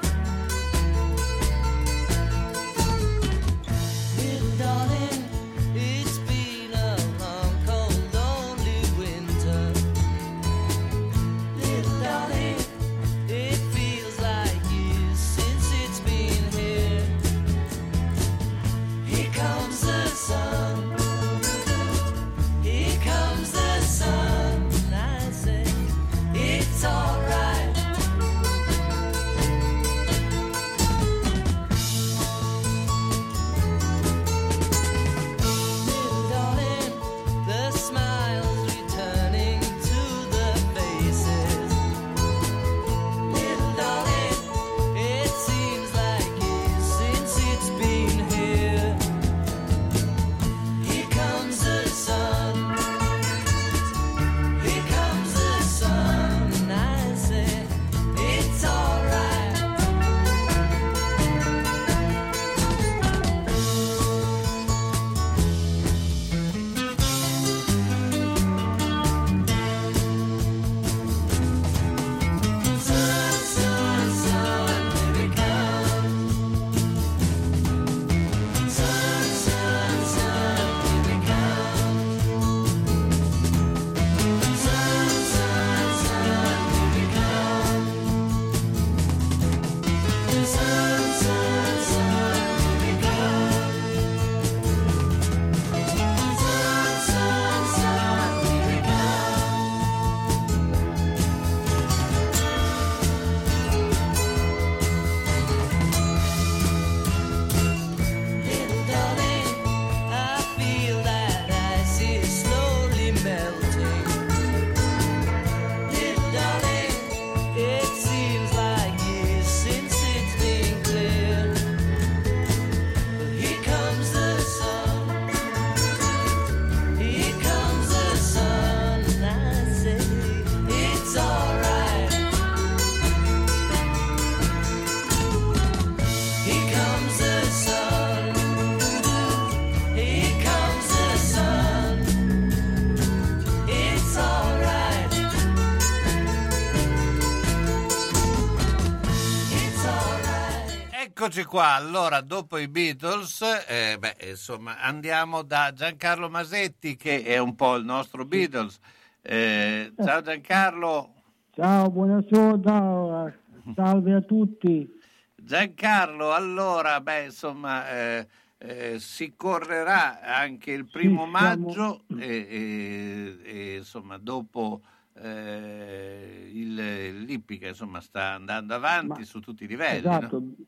Eccoci 151.31 151.47
qua, 151.47 151.75
allora 151.75 152.19
dopo 152.19 152.57
i 152.57 152.67
Beatles, 152.67 153.41
eh, 153.69 153.95
beh, 153.97 154.17
insomma, 154.31 154.81
andiamo 154.81 155.43
da 155.43 155.71
Giancarlo 155.73 156.29
Masetti 156.29 156.97
che 156.97 157.23
è 157.23 157.37
un 157.37 157.55
po' 157.55 157.77
il 157.77 157.85
nostro 157.85 158.25
Beatles. 158.25 158.77
Eh, 159.21 159.93
ciao 159.95 160.19
Giancarlo. 160.21 161.13
Ciao, 161.51 161.89
buonasera, 161.89 163.33
salve 163.73 164.13
a 164.13 164.19
tutti. 164.19 164.85
Giancarlo, 165.33 166.33
allora, 166.33 166.99
beh, 166.99 167.23
insomma, 167.23 167.89
eh, 167.89 168.27
eh, 168.57 168.99
si 168.99 169.31
correrà 169.37 170.19
anche 170.21 170.73
il 170.73 170.85
primo 170.85 171.23
Sì, 171.23 171.31
siamo- 171.31 171.65
maggio 171.65 172.01
e, 172.19 172.27
e- 172.27 173.39
e, 173.45 173.75
insomma, 173.77 174.17
dopo 174.17 174.81
eh, 175.13 176.49
il 176.51 177.23
l'Ippica, 177.23 177.69
insomma, 177.69 178.01
sta 178.01 178.33
andando 178.33 178.73
avanti 178.73 179.19
Ma- 179.19 179.23
su 179.25 179.39
tutti 179.39 179.63
i 179.63 179.67
livelli. 179.67 180.09
no? 180.19 180.59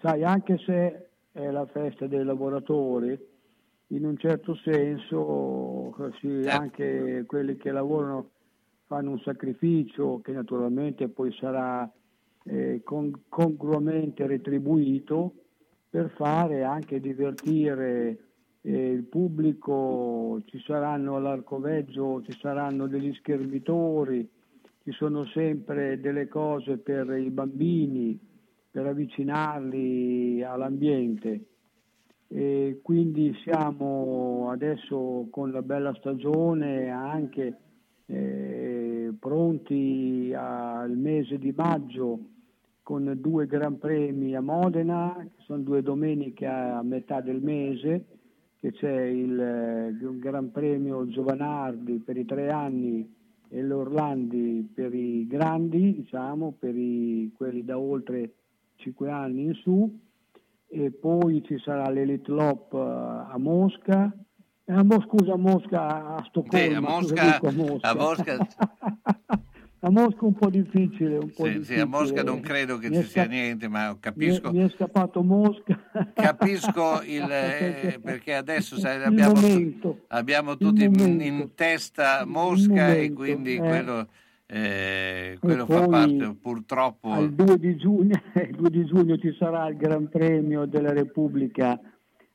Sai, 0.00 0.24
anche 0.24 0.56
se 0.58 1.08
è 1.32 1.50
la 1.50 1.66
festa 1.66 2.06
dei 2.06 2.24
lavoratori, 2.24 3.18
in 3.88 4.04
un 4.04 4.16
certo 4.16 4.54
senso 4.56 5.94
sì, 6.20 6.42
Certo. 6.42 6.48
anche 6.48 7.24
quelli 7.26 7.56
che 7.56 7.70
lavorano 7.70 8.30
fanno 8.86 9.10
un 9.10 9.20
sacrificio 9.20 10.20
che 10.22 10.32
naturalmente 10.32 11.08
poi 11.08 11.32
sarà 11.32 11.90
eh, 12.44 12.80
con- 12.82 13.24
congruamente 13.28 14.26
retribuito 14.26 15.34
per 15.90 16.10
fare 16.16 16.62
anche 16.62 17.00
divertire 17.00 18.18
eh, 18.62 18.90
il 18.90 19.04
pubblico, 19.04 20.40
ci 20.46 20.62
saranno 20.64 21.16
all'arcoveggio, 21.16 22.22
ci 22.22 22.38
saranno 22.40 22.86
degli 22.86 23.12
schermitori, 23.14 24.28
ci 24.82 24.92
sono 24.92 25.26
sempre 25.26 26.00
delle 26.00 26.26
cose 26.28 26.78
per 26.78 27.10
i 27.10 27.30
bambini, 27.30 28.18
per 28.70 28.86
avvicinarli 28.86 30.42
all'ambiente. 30.42 31.44
E 32.28 32.78
quindi 32.82 33.34
siamo 33.42 34.50
adesso 34.50 35.26
con 35.30 35.50
la 35.50 35.62
bella 35.62 35.92
stagione 35.94 36.88
anche 36.88 37.56
eh, 38.06 39.12
pronti 39.18 40.32
al 40.34 40.96
mese 40.96 41.38
di 41.38 41.52
maggio 41.56 42.18
con 42.82 43.16
due 43.20 43.46
Gran 43.46 43.78
Premi 43.78 44.34
a 44.34 44.40
Modena, 44.40 45.16
che 45.18 45.42
sono 45.44 45.62
due 45.62 45.82
domeniche 45.82 46.46
a 46.46 46.82
metà 46.82 47.20
del 47.20 47.40
mese, 47.40 48.04
che 48.58 48.72
c'è 48.72 49.02
il, 49.02 49.40
eh, 49.40 49.88
il 49.88 50.18
Gran 50.18 50.50
Premio 50.50 51.06
Giovanardi 51.08 51.98
per 52.04 52.16
i 52.16 52.24
tre 52.24 52.50
anni 52.50 53.08
e 53.48 53.62
l'Orlandi 53.62 54.70
per 54.72 54.94
i 54.94 55.26
grandi, 55.26 55.94
diciamo, 55.94 56.54
per 56.58 56.76
i- 56.76 57.32
quelli 57.36 57.64
da 57.64 57.78
oltre 57.78 58.34
cinque 58.80 59.10
anni 59.10 59.44
in 59.44 59.54
su, 59.54 59.98
e 60.68 60.90
poi 60.90 61.42
ci 61.44 61.58
sarà 61.58 61.88
l'Elite 61.90 62.30
Lop 62.30 62.72
eh, 62.74 63.32
a 63.32 63.36
Mosca, 63.38 64.12
eh, 64.64 64.72
a 64.72 64.82
Mo- 64.84 65.00
scusa, 65.02 65.32
a 65.32 65.36
Mosca, 65.36 66.14
a 66.16 66.24
Stoccolma. 66.28 66.66
Sì, 66.68 66.74
a 66.74 66.80
Mosca- 66.80 67.40
a 67.40 67.50
Mosca? 67.52 67.88
a 67.88 67.94
Mosca- 67.94 68.46
A 69.82 69.90
Mosca 69.90 70.26
un 70.26 70.34
po' 70.34 70.50
difficile, 70.50 71.16
un 71.16 71.32
po' 71.34 71.44
Sì, 71.44 71.52
sì, 71.52 71.56
difficile. 71.56 71.80
a 71.80 71.86
Mosca 71.86 72.22
non 72.22 72.40
credo 72.40 72.76
che 72.76 72.90
Mi 72.90 72.96
ci 72.96 73.04
sia 73.04 73.22
sca- 73.22 73.30
niente, 73.30 73.66
ma 73.66 73.86
Mi 73.88 73.94
è, 73.94 73.98
capisco, 73.98 74.52
mi 74.52 74.58
è 74.58 74.68
scappato 74.68 75.22
Mosca. 75.22 75.80
capisco 76.12 77.00
il, 77.08 77.26
eh, 77.30 77.98
perché 78.02 78.34
adesso 78.34 78.76
sai, 78.78 79.02
abbiamo, 79.02 79.40
abbiamo 80.08 80.58
tutti 80.58 80.84
in, 80.84 81.20
in 81.22 81.52
testa 81.54 82.24
Mosca 82.26 82.92
e 82.94 83.10
quindi 83.14 83.54
eh. 83.54 83.58
quello, 83.58 84.08
eh, 84.52 85.36
quello 85.38 85.64
fa 85.64 85.86
parte 85.86 86.36
purtroppo. 86.40 87.08
Al 87.10 87.32
2 87.32 87.58
di, 87.58 87.76
giugno, 87.76 88.20
il 88.34 88.56
2 88.56 88.70
di 88.70 88.84
giugno 88.84 89.16
ci 89.16 89.32
sarà 89.38 89.68
il 89.68 89.76
Gran 89.76 90.08
Premio 90.08 90.66
della 90.66 90.92
Repubblica 90.92 91.78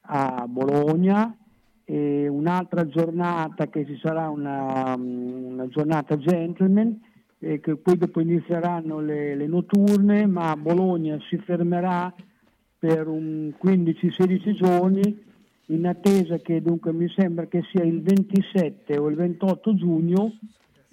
a 0.08 0.46
Bologna 0.48 1.36
e 1.84 2.28
un'altra 2.28 2.88
giornata 2.88 3.68
che 3.68 3.86
ci 3.86 3.98
sarà 4.02 4.30
una, 4.30 4.96
una 4.96 5.68
giornata 5.68 6.18
gentleman 6.18 7.00
e 7.38 7.60
che 7.60 7.76
poi 7.76 7.98
dopo 7.98 8.22
inizieranno 8.22 9.02
le, 9.02 9.36
le 9.36 9.48
notturne 9.48 10.26
ma 10.26 10.52
a 10.52 10.56
Bologna 10.56 11.18
si 11.30 11.38
fermerà 11.38 12.14
per 12.80 13.08
un 13.08 13.54
15-16 13.62 14.54
giorni 14.54 15.24
in 15.68 15.86
attesa 15.86 16.38
che 16.38 16.62
dunque 16.62 16.94
mi 16.94 17.10
sembra 17.10 17.46
che 17.48 17.62
sia 17.72 17.84
il 17.84 18.02
27 18.02 18.98
o 18.98 19.10
il 19.10 19.16
28 19.16 19.76
giugno 19.76 20.38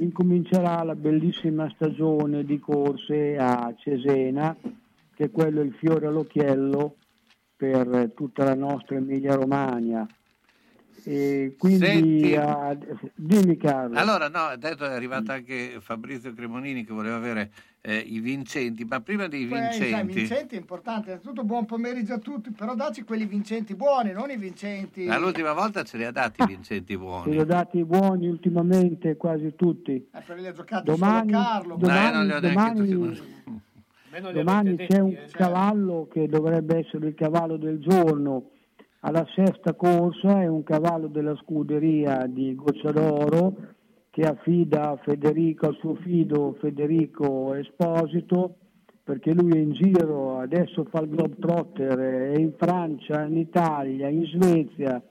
incomincerà 0.03 0.83
la 0.83 0.97
bellissima 0.97 1.71
stagione 1.71 2.45
di 2.45 2.59
corse 2.59 3.37
a 3.39 3.73
Cesena, 3.77 4.57
che 5.15 5.25
è 5.25 5.31
quello 5.31 5.61
il 5.61 5.73
fiore 5.75 6.07
all'occhiello 6.07 6.97
per 7.57 8.11
tutta 8.15 8.45
la 8.45 8.55
nostra 8.55 8.97
Emilia 8.97 9.35
Romagna. 9.35 10.07
E 11.05 11.57
quindi 11.59 11.85
Senti- 11.85 12.35
ah, 12.37 12.77
dimmi 13.15 13.57
Carlo. 13.57 13.99
Allora, 13.99 14.29
no, 14.29 14.39
ha 14.39 14.57
detto 14.57 14.85
è 14.85 14.93
arrivato 14.93 15.33
anche 15.33 15.79
Fabrizio 15.81 16.33
Cremonini 16.33 16.85
che 16.85 16.93
voleva 16.93 17.17
avere 17.17 17.51
eh, 17.81 17.97
i 17.97 18.21
vincenti, 18.21 18.85
ma 18.85 19.01
prima 19.01 19.27
dei 19.27 19.47
Poi, 19.47 19.59
sai, 19.59 19.71
vincenti, 19.81 20.13
vincenti 20.15 20.55
è 20.55 20.59
importante, 20.59 21.11
innanzitutto 21.11 21.43
buon 21.43 21.65
pomeriggio 21.67 22.15
a 22.15 22.19
tutti, 22.19 22.53
però 22.53 22.77
dacci 22.77 23.03
quelli 23.03 23.27
vincenti 23.27 23.75
buoni, 23.75 24.13
non 24.13 24.31
i 24.31 24.37
vincenti... 24.37 25.05
ma 25.05 25.19
l'ultima 25.19 25.53
volta 25.53 25.83
ce 25.83 25.97
li 25.97 26.05
ha 26.05 26.13
dati 26.13 26.43
i 26.43 26.47
vincenti 26.47 26.97
buoni. 26.97 27.33
li 27.33 27.41
ho 27.41 27.45
dati 27.45 27.85
buoni 27.85 28.29
ultimamente 28.29 29.17
quasi 29.17 29.55
tutti. 29.57 29.95
Eh, 29.95 30.21
per 30.25 30.39
li 30.39 30.47
ha 30.47 30.53
giocati 30.53 30.85
Domani, 30.85 31.33
solo 31.33 31.43
Carlo. 31.43 31.77
domani- 31.77 32.13
non 32.13 32.27
li 32.27 32.33
ho 32.33 32.41
neanche 32.41 32.85
domani- 32.85 33.15
tutti. 33.17 33.41
Domani 34.33 34.77
c'è 34.77 34.99
un 34.99 35.17
cavallo 35.31 36.07
che 36.13 36.29
dovrebbe 36.29 36.81
essere 36.81 37.09
il 37.09 37.15
cavallo 37.15 37.57
del 37.57 37.81
giorno 37.81 38.51
alla 39.05 39.27
sesta 39.35 39.75
corsa, 39.75 40.43
è 40.43 40.47
un 40.47 40.63
cavallo 40.63 41.09
della 41.09 41.35
scuderia 41.37 42.27
di 42.27 42.55
Gocciadoro 42.55 43.55
che 44.11 44.23
affida 44.23 44.91
a 44.91 44.97
Federico, 44.97 45.67
al 45.67 45.77
suo 45.81 45.95
fido 45.97 46.57
Federico 46.61 47.55
Esposito, 47.55 48.57
perché 49.03 49.33
lui 49.33 49.53
è 49.53 49.59
in 49.59 49.73
giro, 49.73 50.39
adesso 50.39 50.85
fa 50.85 51.01
il 51.01 51.09
Globetrotter, 51.09 51.99
è 51.99 52.39
in 52.39 52.53
Francia, 52.57 53.25
in 53.25 53.39
Italia, 53.39 54.09
in 54.09 54.25
Svezia, 54.27 55.03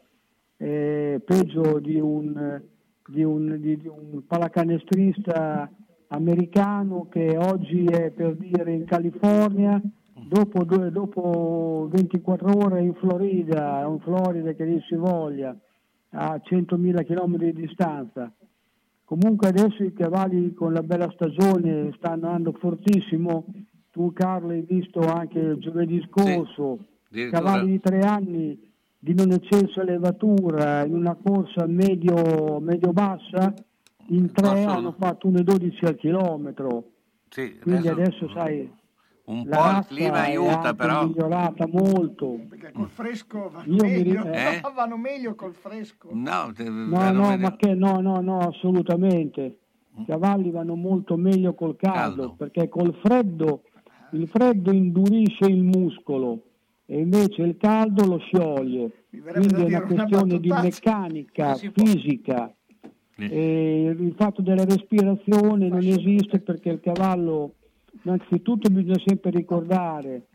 peggio 0.56 1.80
di 1.80 2.00
un, 2.00 2.62
di 3.08 3.24
un, 3.24 3.58
di- 3.60 3.78
di 3.78 3.88
un 3.88 4.26
pallacanestrista 4.26 5.70
americano 6.08 7.08
che 7.10 7.36
oggi 7.38 7.84
è 7.86 8.12
per 8.12 8.36
dire 8.36 8.72
in 8.72 8.86
California, 8.86 9.82
dopo, 10.14 10.64
due- 10.64 10.92
dopo 10.92 11.88
24 11.92 12.58
ore 12.58 12.82
in 12.82 12.94
Florida, 12.96 13.86
in 13.88 14.00
Florida 14.00 14.54
che 14.54 14.66
dir 14.66 14.84
si 14.88 14.96
voglia, 14.96 15.56
a 16.14 16.40
100.000 16.44 17.04
km 17.04 17.38
di 17.38 17.54
distanza. 17.54 18.32
Comunque 19.06 19.50
adesso 19.50 19.84
i 19.84 19.94
cavalli 19.94 20.54
con 20.54 20.72
la 20.74 20.84
bella 20.84 21.10
stagione 21.14 21.92
stanno 21.98 22.28
andando 22.28 22.54
fortissimo, 22.54 23.46
tu 23.92 24.14
Carlo 24.14 24.50
hai 24.50 24.62
visto 24.62 25.02
anche 25.02 25.40
il 25.40 25.58
giovedì 25.58 26.02
scorso, 26.10 26.78
addirittura. 27.10 27.42
cavalli 27.42 27.72
di 27.72 27.80
tre 27.82 28.00
anni 28.02 28.70
di 28.98 29.14
non 29.14 29.32
eccelsa 29.32 29.84
levatura 29.84 30.86
in 30.86 30.94
una 30.94 31.16
corsa 31.22 31.66
medio, 31.68 32.60
medio-bassa, 32.60 33.54
in 34.08 34.32
tre 34.32 34.48
Corso- 34.48 34.68
hanno 34.70 34.96
fatto 34.98 35.28
1,12 35.28 35.86
al 35.86 35.96
chilometro. 35.96 36.84
Sì, 37.30 37.58
Quindi 37.60 37.88
adesso 37.88 38.26
adesso, 38.26 38.30
sai, 38.34 38.72
un 39.32 39.44
la 39.48 39.58
po' 39.58 39.78
il 39.80 39.86
clima 39.98 40.26
è 40.26 40.30
aiuta, 40.30 40.74
però. 40.74 41.06
migliorata 41.06 41.68
molto. 41.68 42.40
Perché 42.50 42.72
col 42.72 42.90
fresco 42.90 43.50
vanno 43.50 43.74
Io 43.74 43.84
mi 43.84 43.92
meglio, 43.92 44.24
Eh? 44.32 44.62
vanno 44.76 44.98
meglio 44.98 45.36
col 45.36 45.54
fresco. 45.54 46.10
No, 46.12 46.52
te- 46.56 46.70
No, 46.70 47.12
no, 47.12 47.38
ma 47.38 47.56
che 47.56 47.74
no, 47.74 48.00
no, 48.02 48.20
no, 48.22 48.40
assolutamente. 48.40 49.58
I 49.98 50.06
cavalli 50.06 50.52
vanno 50.52 50.76
molto 50.76 51.18
meglio 51.18 51.54
col 51.54 51.76
caldo, 51.76 52.00
Caldo. 52.22 52.34
perché 52.38 52.70
col 52.70 52.94
freddo 53.04 53.64
il 54.12 54.28
freddo 54.28 54.72
indurisce 54.72 55.46
il 55.46 55.62
muscolo 55.64 56.44
e 56.86 57.00
invece 57.00 57.42
il 57.44 57.58
caldo 57.58 58.06
lo 58.06 58.18
scioglie. 58.20 59.06
Quindi 59.10 59.54
è 59.54 59.66
una 59.66 59.78
una 59.78 59.82
questione 59.82 60.40
di 60.40 60.48
battutaccia. 60.48 60.62
meccanica, 61.00 61.56
fisica. 61.56 62.54
E 63.18 63.96
il 63.98 64.14
fatto 64.18 64.42
della 64.42 64.64
respirazione 64.66 65.68
non 65.68 65.80
esiste 65.84 66.40
perché 66.40 66.70
il 66.70 66.80
cavallo, 66.80 67.56
innanzitutto 68.04 68.70
bisogna 68.70 69.00
sempre 69.06 69.32
ricordare, 69.32 70.28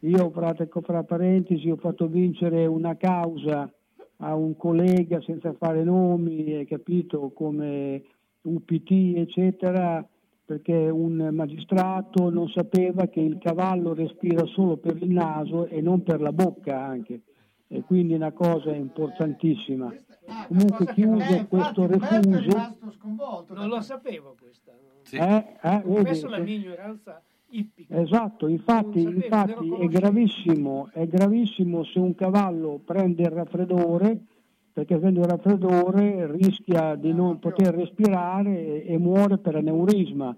io 0.00 0.30
pratico 0.30 0.80
fra 0.80 1.02
parentesi, 1.02 1.70
ho 1.70 1.76
fatto 1.76 2.06
vincere 2.06 2.66
una 2.66 2.96
causa 2.96 3.70
a 4.18 4.34
un 4.34 4.56
collega 4.56 5.20
senza 5.22 5.52
fare 5.54 5.82
nomi, 5.82 6.52
hai 6.52 6.66
capito, 6.66 7.30
come 7.34 8.02
UPT 8.42 9.16
eccetera, 9.16 10.06
perché 10.44 10.74
un 10.74 11.30
magistrato 11.32 12.28
non 12.28 12.48
sapeva 12.48 13.06
che 13.06 13.20
il 13.20 13.38
cavallo 13.38 13.94
respira 13.94 14.44
solo 14.44 14.76
per 14.76 15.02
il 15.02 15.10
naso 15.10 15.66
e 15.66 15.80
non 15.80 16.02
per 16.02 16.20
la 16.20 16.32
bocca 16.32 16.84
anche, 16.84 17.22
e 17.66 17.80
quindi 17.82 18.12
è 18.12 18.16
una 18.16 18.32
cosa 18.32 18.74
importantissima. 18.74 19.92
Comunque 20.48 20.86
chiuso 20.92 21.46
questo 21.48 21.86
refuso. 21.86 22.76
Non 23.48 23.68
lo 23.68 23.80
sapevo 23.80 24.36
questa. 24.38 24.72
Eh, 25.10 25.44
eh, 25.62 25.82
Confesso 25.82 26.28
vedi, 26.28 26.38
la 26.38 26.44
mia 26.44 26.56
ignoranza 26.56 27.22
ippica. 27.48 28.00
Esatto, 28.00 28.46
infatti, 28.48 29.00
infatti 29.00 29.70
è 29.70 29.86
gravissimo, 29.86 30.90
è 30.92 31.06
gravissimo 31.06 31.84
se 31.84 31.98
un 31.98 32.14
cavallo 32.14 32.80
prende 32.84 33.22
il 33.22 33.30
raffreddore, 33.30 34.18
perché 34.72 34.94
avendo 34.94 35.20
il 35.20 35.26
raffreddore 35.26 36.30
rischia 36.32 36.96
di 36.96 37.12
non 37.12 37.38
poter 37.38 37.74
respirare 37.74 38.84
e, 38.84 38.94
e 38.94 38.98
muore 38.98 39.38
per 39.38 39.56
aneurisma. 39.56 40.36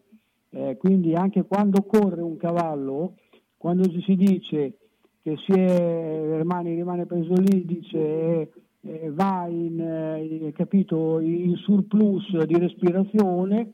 Eh, 0.50 0.76
quindi 0.76 1.14
anche 1.14 1.44
quando 1.44 1.82
corre 1.82 2.22
un 2.22 2.36
cavallo, 2.36 3.14
quando 3.56 3.88
ci 3.88 4.00
si 4.02 4.14
dice 4.14 4.72
che 5.22 5.36
si 5.38 5.52
è, 5.52 6.36
rimane, 6.38 6.74
rimane 6.74 7.04
preso 7.04 7.34
lì, 7.34 7.64
dice 7.64 7.98
eh, 7.98 8.50
eh, 8.82 9.10
va 9.12 9.46
in, 9.48 9.80
eh, 9.80 10.52
capito, 10.52 11.18
in 11.18 11.56
surplus 11.56 12.44
di 12.44 12.58
respirazione, 12.58 13.72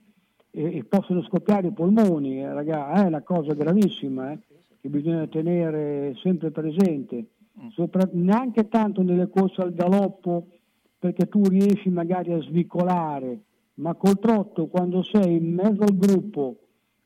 e, 0.55 0.77
e 0.79 0.85
possono 0.85 1.23
scoppiare 1.23 1.69
i 1.69 1.73
polmoni, 1.73 2.41
eh, 2.41 2.53
raga, 2.53 2.93
è 2.93 3.07
una 3.07 3.23
cosa 3.23 3.55
gravissima 3.55 4.31
eh, 4.33 4.39
che 4.81 4.89
bisogna 4.89 5.27
tenere 5.27 6.15
sempre 6.17 6.51
presente, 6.51 7.27
Sopra- 7.73 8.09
neanche 8.13 8.69
tanto 8.69 9.03
nelle 9.03 9.29
corse 9.29 9.61
al 9.61 9.75
galoppo 9.75 10.47
perché 10.99 11.29
tu 11.29 11.43
riesci 11.43 11.91
magari 11.91 12.33
a 12.33 12.41
svicolare, 12.41 13.41
ma 13.75 13.95
col 13.95 14.19
trotto 14.19 14.67
quando 14.69 15.03
sei 15.03 15.37
in 15.37 15.53
mezzo 15.55 15.83
al 15.83 15.97
gruppo, 15.97 16.57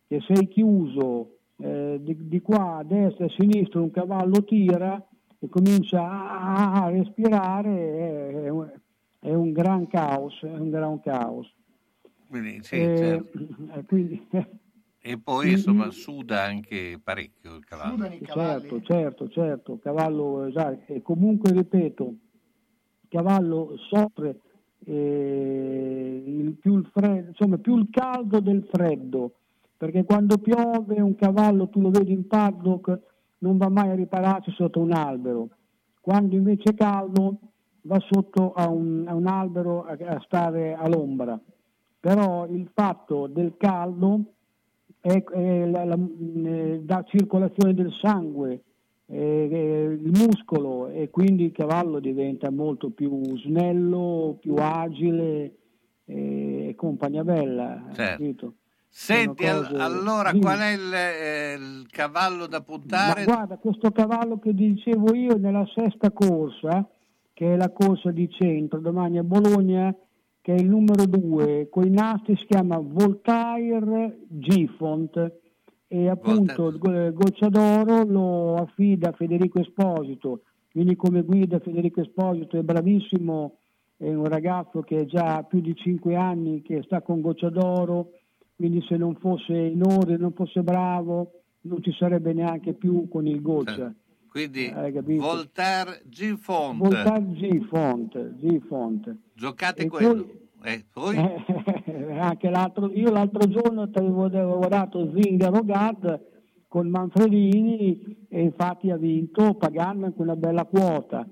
che 0.07 0.21
sei 0.21 0.47
chiuso 0.49 1.31
eh, 1.57 1.99
di, 2.01 2.29
di 2.29 2.41
qua 2.43 2.77
a 2.77 2.85
destra 2.85 3.25
e 3.25 3.29
a 3.29 3.31
sinistra, 3.31 3.81
un 3.81 3.91
cavallo 3.91 4.45
tira 4.45 5.03
e 5.39 5.49
comincia 5.49 6.01
a, 6.03 6.85
a 6.85 6.91
respirare, 6.91 7.71
è, 7.71 8.43
è 8.45 8.49
un- 8.49 8.71
è 9.19 9.35
un 9.35 9.51
gran 9.51 9.89
caos, 9.89 10.41
è 10.43 10.53
un 10.57 10.71
gran 10.71 11.01
caos. 11.01 11.53
Quindi, 12.29 12.59
sì, 12.63 12.77
Eh, 12.77 12.97
certo. 12.97 13.39
eh, 13.75 13.85
quindi, 13.85 14.29
E 15.01 15.19
poi 15.21 15.53
insomma 15.53 15.91
suda 15.91 16.43
anche 16.43 16.99
parecchio 17.03 17.55
il 17.57 17.65
cavallo. 17.65 18.09
certo, 18.25 18.83
certo, 18.83 19.29
certo, 19.29 19.79
cavallo, 19.79 20.45
esatto. 20.47 20.93
E 20.93 21.03
comunque 21.03 21.53
ripeto, 21.53 22.05
il 22.05 23.09
cavallo 23.09 23.77
soffre 23.89 24.41
eh, 24.85 26.23
il- 26.27 26.55
più, 26.55 26.77
il 26.79 26.87
freddo, 26.93 27.29
insomma, 27.29 27.59
più 27.59 27.77
il 27.77 27.89
caldo 27.91 28.41
del 28.41 28.67
freddo, 28.71 29.35
perché 29.77 30.05
quando 30.05 30.39
piove 30.39 31.01
un 31.01 31.15
cavallo 31.15 31.69
tu 31.69 31.81
lo 31.81 31.91
vedi 31.91 32.13
in 32.13 32.27
paddock 32.27 32.99
non 33.39 33.57
va 33.59 33.69
mai 33.69 33.91
a 33.91 33.95
ripararsi 33.95 34.51
sotto 34.53 34.81
un 34.81 34.93
albero, 34.93 35.49
quando 36.01 36.35
invece 36.37 36.71
è 36.71 36.75
caldo 36.75 37.39
va 37.83 37.99
sotto 38.01 38.53
a 38.53 38.69
un, 38.69 39.05
a 39.07 39.15
un 39.15 39.27
albero 39.27 39.85
a, 39.85 39.97
a 40.01 40.21
stare 40.25 40.75
all'ombra. 40.75 41.41
Però 42.07 42.47
il 42.47 42.71
fatto 42.73 43.27
del 43.27 43.55
caldo 43.57 44.21
è, 45.01 45.25
è 45.25 45.67
la, 45.67 45.85
la- 45.85 45.99
eh, 45.99 46.81
dà 46.85 47.03
circolazione 47.05 47.75
del 47.75 47.91
sangue, 48.01 48.63
eh, 49.07 49.49
eh, 49.51 49.99
il 50.01 50.13
muscolo 50.15 50.87
e 50.87 51.11
quindi 51.11 51.47
il 51.47 51.51
cavallo 51.51 51.99
diventa 51.99 52.49
molto 52.53 52.91
più 52.91 53.37
snello, 53.39 54.37
più 54.41 54.55
agile 54.57 55.57
eh, 56.05 56.69
e 56.69 56.75
compagnia 56.77 57.25
bella. 57.25 57.87
Certo. 57.93 58.55
Senti, 58.89 59.45
cose- 59.45 59.75
allora 59.75 60.31
Dimmi. 60.31 60.45
qual 60.45 60.59
è 60.61 60.73
il, 60.75 60.93
eh, 60.95 61.55
il 61.55 61.87
cavallo 61.91 62.47
da 62.47 62.59
Ma 62.59 62.65
puntare? 62.65 63.25
guarda, 63.25 63.57
questo 63.57 63.91
cavallo 63.91 64.39
che 64.39 64.55
dicevo 64.55 65.13
io 65.13 65.37
nella 65.39 65.67
sesta 65.75 66.13
corsa, 66.13 66.89
che 67.33 67.53
è 67.55 67.57
la 67.57 67.71
corsa 67.71 68.13
di 68.13 68.31
centro, 68.31 68.79
domani 68.79 69.19
a 69.19 69.25
Bologna, 69.25 69.93
che 70.47 70.55
è 70.55 70.61
il 70.61 70.69
numero 70.69 71.07
due, 71.07 71.67
con 71.69 71.85
i 71.85 71.91
nastri 71.91 72.37
si 72.37 72.47
chiama 72.47 72.79
Voltaire 72.79 74.17
Gifont. 74.29 75.33
E 75.89 76.09
appunto 76.09 76.69
il 76.69 76.79
Go- 76.79 77.13
Gocciadoro 77.13 78.05
lo 78.05 78.55
affida 78.55 79.09
a 79.09 79.13
Federico 79.13 79.59
Esposito, 79.59 80.43
quindi 80.71 80.95
come 80.95 81.23
guida 81.23 81.59
Federico 81.59 82.01
Esposito 82.01 82.57
è 82.57 82.63
bravissimo, 82.63 83.57
è 83.97 84.15
un 84.15 84.27
ragazzo 84.27 84.83
che 84.83 84.99
ha 84.99 85.05
già 85.05 85.43
più 85.43 85.61
di 85.61 85.75
5 85.75 86.15
anni 86.15 86.63
che 86.63 86.81
sta 86.85 87.03
con 87.03 87.21
Gocciadoro, 87.21 88.11
quindi 88.55 88.81
se 88.83 88.97
non 88.97 89.17
fosse 89.17 89.53
in 89.53 89.83
ordine, 89.83 90.19
non 90.19 90.33
fosse 90.33 90.63
bravo, 90.63 91.41
non 91.63 91.83
ci 91.83 91.91
sarebbe 91.91 92.33
neanche 92.33 92.73
più 92.73 93.09
con 93.09 93.27
il 93.27 93.43
Goccia. 93.43 93.93
Quindi 94.37 94.71
capito? 94.71 95.23
Voltaire 95.23 96.03
G-Font. 96.05 96.77
Voltaire 96.77 97.25
G-Font, 97.33 98.35
G-Font. 98.35 99.17
Giocate 99.33 99.85
E 99.85 99.89
quello. 99.89 100.29
Eh, 100.63 100.85
poi? 100.93 101.17
Eh, 101.17 102.19
anche 102.21 102.51
l'altro, 102.51 102.93
io 102.93 103.11
l'altro 103.11 103.49
giorno 103.49 103.89
ti 103.89 103.99
avevo, 103.99 104.29
dato 104.69 105.11
Zingaro 105.15 105.65
Gad 105.65 106.21
con 106.69 106.87
Manfredini 106.87 108.27
e 108.29 108.43
infatti 108.43 108.91
ha 108.91 108.99
vinto 108.99 109.55
pagando 109.55 110.05
anche 110.05 110.21
una 110.21 110.37
bella 110.37 110.67
quota. 110.67 111.27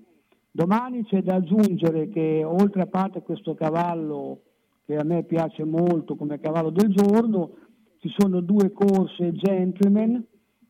Domani 0.51 1.05
c'è 1.05 1.21
da 1.21 1.35
aggiungere 1.35 2.09
che 2.09 2.43
oltre 2.43 2.83
a 2.83 2.87
parte 2.87 3.21
questo 3.21 3.55
cavallo 3.55 4.45
che 4.87 4.97
a 4.97 5.05
me 5.05 5.25
piace 5.25 5.63
molto 5.65 6.17
come 6.17 6.41
cavallo 6.41 6.71
del 6.71 6.89
giorno, 6.89 7.51
ci 7.99 8.11
sono 8.17 8.41
due 8.41 8.73
corse 8.73 9.35
gentleman 9.35 10.25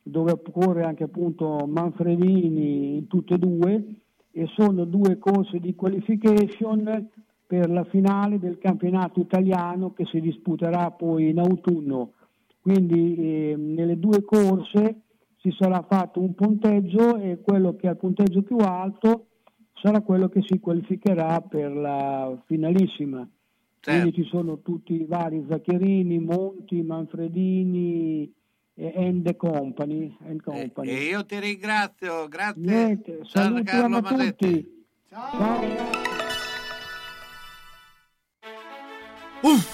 dove 0.07 0.39
corre 0.53 0.83
anche 0.83 1.05
appunto 1.05 1.67
Manfredini 1.67 2.99
in 2.99 3.07
tutte 3.07 3.35
e 3.35 3.39
due 3.39 3.85
e 4.31 4.47
sono 4.55 4.85
due 4.85 5.19
corse 5.19 5.59
di 5.61 5.75
qualification 5.75 7.09
per 7.47 7.71
la 7.71 7.85
finale 7.85 8.39
del 8.39 8.59
campionato 8.59 9.21
italiano 9.21 9.95
che 9.95 10.05
si 10.07 10.21
disputerà 10.21 10.91
poi 10.91 11.31
in 11.31 11.39
autunno. 11.39 12.13
Quindi 12.61 13.17
eh, 13.17 13.57
nelle 13.57 13.99
due 13.99 14.25
corse 14.25 15.01
si 15.39 15.55
sarà 15.59 15.85
fatto 15.89 16.21
un 16.21 16.35
punteggio 16.35 17.17
e 17.17 17.41
quello 17.43 17.75
che 17.77 17.89
ha 17.89 17.93
il 17.93 17.97
punteggio 17.97 18.43
più 18.43 18.57
alto 18.57 19.27
sarà 19.75 20.01
quello 20.01 20.29
che 20.29 20.43
si 20.43 20.59
qualificherà 20.59 21.41
per 21.41 21.75
la 21.75 22.37
finalissima. 22.45 23.27
Quindi 23.83 24.13
ci 24.15 24.25
sono 24.25 24.61
tutti 24.61 24.95
i 24.95 25.05
vari 25.05 25.45
Zaccherini, 25.49 26.19
Monti, 26.19 26.83
Manfredini 26.83 28.33
and 28.77 29.37
company. 29.37 30.17
and 30.27 30.43
company. 30.43 30.91
E 30.91 31.05
io 31.05 31.25
ti 31.25 31.39
ringrazio, 31.39 32.29
grazie. 32.29 32.63
Niente, 32.63 33.21
Ciao 33.25 33.43
salutiamo 33.43 34.01
Carlo 34.01 34.25
tutti. 34.27 34.87
Ciao. 35.09 35.93
Uff, 39.43 39.74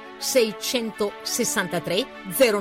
663 0.21 2.05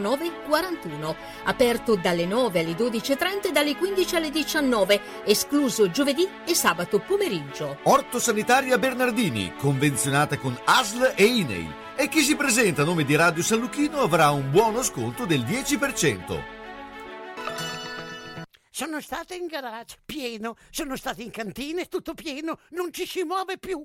09 0.01 0.43
41. 0.47 1.17
Aperto 1.45 1.97
dalle 1.97 2.27
9 2.27 2.61
alle 2.61 2.73
12.30 2.73 3.49
e 3.49 3.53
dalle 3.53 3.77
15 3.77 4.17
alle 4.17 4.31
19, 4.31 5.01
escluso 5.25 5.91
giovedì 5.91 6.27
e 6.45 6.55
sabato 6.55 6.99
pomeriggio. 7.01 7.79
Orto 7.85 8.19
Sanitaria 8.19 8.79
Bernardini, 8.79 9.55
convenzionata 9.57 10.39
con 10.39 10.59
ASL 10.65 11.13
e 11.15 11.25
INEI. 11.25 11.89
E 11.97 12.09
chi 12.09 12.23
si 12.23 12.35
presenta 12.35 12.83
a 12.83 12.85
nome 12.87 13.05
di 13.05 13.15
Radio 13.15 13.43
San 13.43 13.61
Lucchino 13.61 14.01
avrà 14.01 14.31
un 14.31 14.51
buono 14.51 14.83
sconto 14.83 15.27
del 15.27 15.43
10%. 15.43 16.59
Sono 18.71 19.03
stata 19.03 19.35
in 19.35 19.47
garage, 19.47 19.99
pieno, 20.07 20.55
sono 20.71 20.97
stata 20.97 21.21
in 21.21 21.31
cantina, 21.31 21.85
tutto 21.85 22.15
pieno, 22.15 22.59
non 22.71 22.91
ci 22.91 23.05
si 23.05 23.25
muove 23.25 23.59
più. 23.59 23.85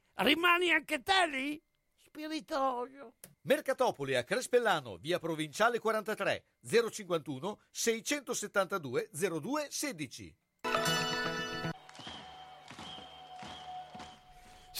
rimani 0.21 0.71
anche 0.71 1.01
te 1.01 1.27
lì? 1.27 1.61
Spiritoso. 1.95 3.13
Mercatopoli 3.43 4.15
a 4.15 4.23
Crespellano, 4.23 4.97
via 4.97 5.19
Provinciale 5.19 5.79
43, 5.79 6.45
051 6.61 7.59
672 7.69 9.09
02 9.11 9.67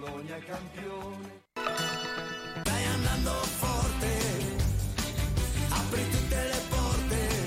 Bologna 0.00 0.38
campione. 0.38 1.99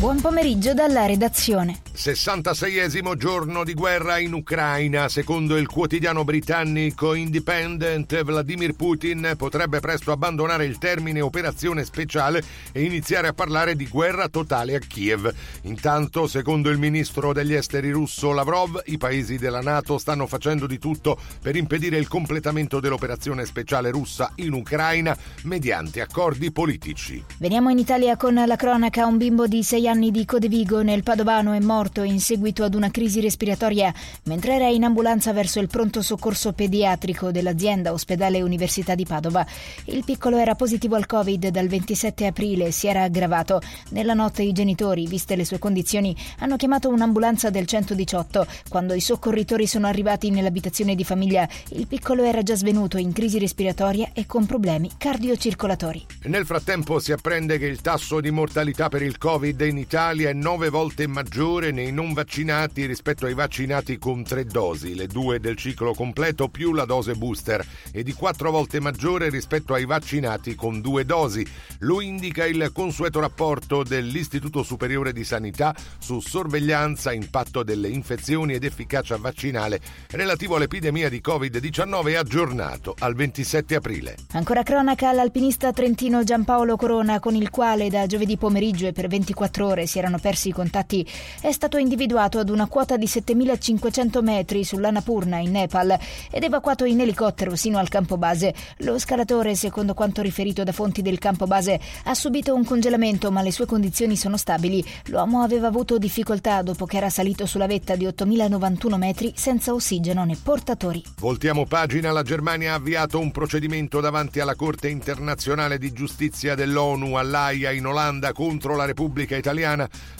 Buon 0.00 0.18
pomeriggio 0.22 0.72
dalla 0.72 1.04
redazione. 1.04 1.82
66esimo 1.94 3.16
giorno 3.16 3.64
di 3.64 3.74
guerra 3.74 4.16
in 4.16 4.32
Ucraina. 4.32 5.10
Secondo 5.10 5.58
il 5.58 5.66
quotidiano 5.66 6.24
britannico 6.24 7.12
Independent, 7.12 8.22
Vladimir 8.22 8.72
Putin 8.72 9.34
potrebbe 9.36 9.80
presto 9.80 10.10
abbandonare 10.10 10.64
il 10.64 10.78
termine 10.78 11.20
operazione 11.20 11.84
speciale 11.84 12.42
e 12.72 12.82
iniziare 12.82 13.28
a 13.28 13.34
parlare 13.34 13.76
di 13.76 13.86
guerra 13.88 14.28
totale 14.28 14.74
a 14.74 14.78
Kiev. 14.78 15.30
Intanto, 15.64 16.26
secondo 16.26 16.70
il 16.70 16.78
ministro 16.78 17.34
degli 17.34 17.52
esteri 17.52 17.90
russo 17.90 18.32
Lavrov, 18.32 18.80
i 18.86 18.96
paesi 18.96 19.36
della 19.36 19.60
NATO 19.60 19.98
stanno 19.98 20.26
facendo 20.26 20.66
di 20.66 20.78
tutto 20.78 21.18
per 21.42 21.56
impedire 21.56 21.98
il 21.98 22.08
completamento 22.08 22.80
dell'operazione 22.80 23.44
speciale 23.44 23.90
russa 23.90 24.32
in 24.36 24.54
Ucraina 24.54 25.14
mediante 25.42 26.00
accordi 26.00 26.50
politici. 26.50 27.22
Veniamo 27.36 27.68
in 27.68 27.76
Italia 27.76 28.16
con 28.16 28.32
la 28.32 28.56
cronaca. 28.56 29.04
Un 29.04 29.18
bimbo 29.18 29.46
di 29.46 29.62
6 29.62 29.82
anni 29.82 29.88
di 29.90 30.24
Codevigo 30.24 30.82
nel 30.82 31.02
Padovano 31.02 31.52
è 31.52 31.58
morto 31.58 32.04
in 32.04 32.20
seguito 32.20 32.62
ad 32.62 32.74
una 32.74 32.92
crisi 32.92 33.20
respiratoria 33.20 33.92
mentre 34.24 34.54
era 34.54 34.68
in 34.68 34.84
ambulanza 34.84 35.32
verso 35.32 35.58
il 35.58 35.66
pronto 35.66 36.00
soccorso 36.00 36.52
pediatrico 36.52 37.32
dell'azienda 37.32 37.92
Ospedale 37.92 38.40
Università 38.40 38.94
di 38.94 39.04
Padova. 39.04 39.44
Il 39.86 40.04
piccolo 40.04 40.36
era 40.36 40.54
positivo 40.54 40.94
al 40.94 41.06
Covid 41.06 41.48
dal 41.48 41.66
27 41.66 42.26
aprile 42.26 42.66
e 42.66 42.70
si 42.70 42.86
era 42.86 43.02
aggravato. 43.02 43.60
Nella 43.88 44.14
notte 44.14 44.44
i 44.44 44.52
genitori, 44.52 45.08
viste 45.08 45.34
le 45.34 45.44
sue 45.44 45.58
condizioni, 45.58 46.16
hanno 46.38 46.56
chiamato 46.56 46.88
un'ambulanza 46.88 47.50
del 47.50 47.66
118. 47.66 48.46
Quando 48.68 48.94
i 48.94 49.00
soccorritori 49.00 49.66
sono 49.66 49.88
arrivati 49.88 50.30
nell'abitazione 50.30 50.94
di 50.94 51.02
famiglia, 51.02 51.48
il 51.70 51.88
piccolo 51.88 52.22
era 52.22 52.44
già 52.44 52.54
svenuto 52.54 52.96
in 52.96 53.12
crisi 53.12 53.40
respiratoria 53.40 54.10
e 54.12 54.24
con 54.26 54.46
problemi 54.46 54.88
cardiocircolatori. 54.96 56.06
Nel 56.26 56.46
frattempo 56.46 57.00
si 57.00 57.10
apprende 57.10 57.58
che 57.58 57.66
il 57.66 57.80
tasso 57.80 58.20
di 58.20 58.30
mortalità 58.30 58.88
per 58.88 59.02
il 59.02 59.18
Covid 59.18 59.60
in 59.62 59.78
Italia 59.80 60.28
è 60.28 60.32
nove 60.34 60.68
volte 60.68 61.06
maggiore 61.06 61.72
nei 61.72 61.90
non 61.90 62.12
vaccinati 62.12 62.84
rispetto 62.86 63.26
ai 63.26 63.34
vaccinati 63.34 63.98
con 63.98 64.22
tre 64.22 64.44
dosi, 64.44 64.94
le 64.94 65.06
due 65.06 65.40
del 65.40 65.56
ciclo 65.56 65.94
completo 65.94 66.48
più 66.48 66.72
la 66.72 66.84
dose 66.84 67.14
booster, 67.14 67.66
e 67.90 68.02
di 68.02 68.12
quattro 68.12 68.50
volte 68.50 68.78
maggiore 68.78 69.30
rispetto 69.30 69.74
ai 69.74 69.86
vaccinati 69.86 70.54
con 70.54 70.80
due 70.80 71.04
dosi. 71.04 71.44
Lo 71.80 72.00
indica 72.00 72.44
il 72.44 72.70
consueto 72.72 73.20
rapporto 73.20 73.82
dell'Istituto 73.82 74.62
Superiore 74.62 75.12
di 75.12 75.24
Sanità 75.24 75.74
su 75.98 76.20
sorveglianza, 76.20 77.12
impatto 77.12 77.62
delle 77.62 77.88
infezioni 77.88 78.52
ed 78.52 78.64
efficacia 78.64 79.16
vaccinale 79.16 79.80
relativo 80.10 80.56
all'epidemia 80.56 81.08
di 81.08 81.22
Covid-19 81.24 82.16
aggiornato 82.16 82.94
al 82.98 83.14
27 83.14 83.74
aprile. 83.74 84.16
Ancora 84.32 84.62
cronaca 84.62 85.08
all'alpinista 85.08 85.72
trentino 85.72 86.22
Giampaolo 86.22 86.76
Corona, 86.76 87.18
con 87.18 87.34
il 87.34 87.48
quale 87.48 87.88
da 87.88 88.06
giovedì 88.06 88.36
pomeriggio 88.36 88.86
e 88.86 88.92
per 88.92 89.08
24 89.08 89.66
ore 89.66 89.68
si 89.86 89.98
erano 89.98 90.18
persi 90.18 90.48
i 90.48 90.52
contatti, 90.52 91.06
è 91.40 91.52
stato 91.52 91.76
individuato 91.76 92.38
ad 92.38 92.48
una 92.50 92.66
quota 92.66 92.96
di 92.96 93.06
7500 93.06 94.22
metri 94.22 94.64
sull'Annapurna 94.64 95.38
in 95.38 95.52
Nepal 95.52 95.96
ed 96.30 96.42
evacuato 96.42 96.84
in 96.84 97.00
elicottero 97.00 97.54
sino 97.56 97.78
al 97.78 97.88
campo 97.88 98.16
base. 98.16 98.54
Lo 98.78 98.98
scalatore, 98.98 99.54
secondo 99.54 99.94
quanto 99.94 100.22
riferito 100.22 100.64
da 100.64 100.72
fonti 100.72 101.02
del 101.02 101.18
campo 101.18 101.46
base, 101.46 101.80
ha 102.04 102.14
subito 102.14 102.54
un 102.54 102.64
congelamento 102.64 103.30
ma 103.30 103.42
le 103.42 103.52
sue 103.52 103.66
condizioni 103.66 104.16
sono 104.16 104.36
stabili. 104.36 104.84
L'uomo 105.06 105.42
aveva 105.42 105.68
avuto 105.68 105.98
difficoltà 105.98 106.62
dopo 106.62 106.86
che 106.86 106.96
era 106.96 107.10
salito 107.10 107.46
sulla 107.46 107.66
vetta 107.66 107.96
di 107.96 108.06
8091 108.06 108.98
metri 108.98 109.32
senza 109.36 109.72
ossigeno 109.72 110.24
né 110.24 110.36
portatori. 110.42 111.02
Voltiamo 111.18 111.64
pagina, 111.64 112.10
la 112.12 112.22
Germania 112.22 112.72
ha 112.72 112.76
avviato 112.76 113.18
un 113.18 113.30
procedimento 113.30 114.00
davanti 114.00 114.40
alla 114.40 114.54
Corte 114.54 114.88
internazionale 114.88 115.78
di 115.78 115.92
giustizia 115.92 116.54
dell'ONU 116.54 117.14
all'AIA 117.14 117.70
in 117.70 117.86
Olanda 117.86 118.32
contro 118.32 118.74
la 118.74 118.84
Repubblica 118.84 119.36
Italiana 119.36 119.58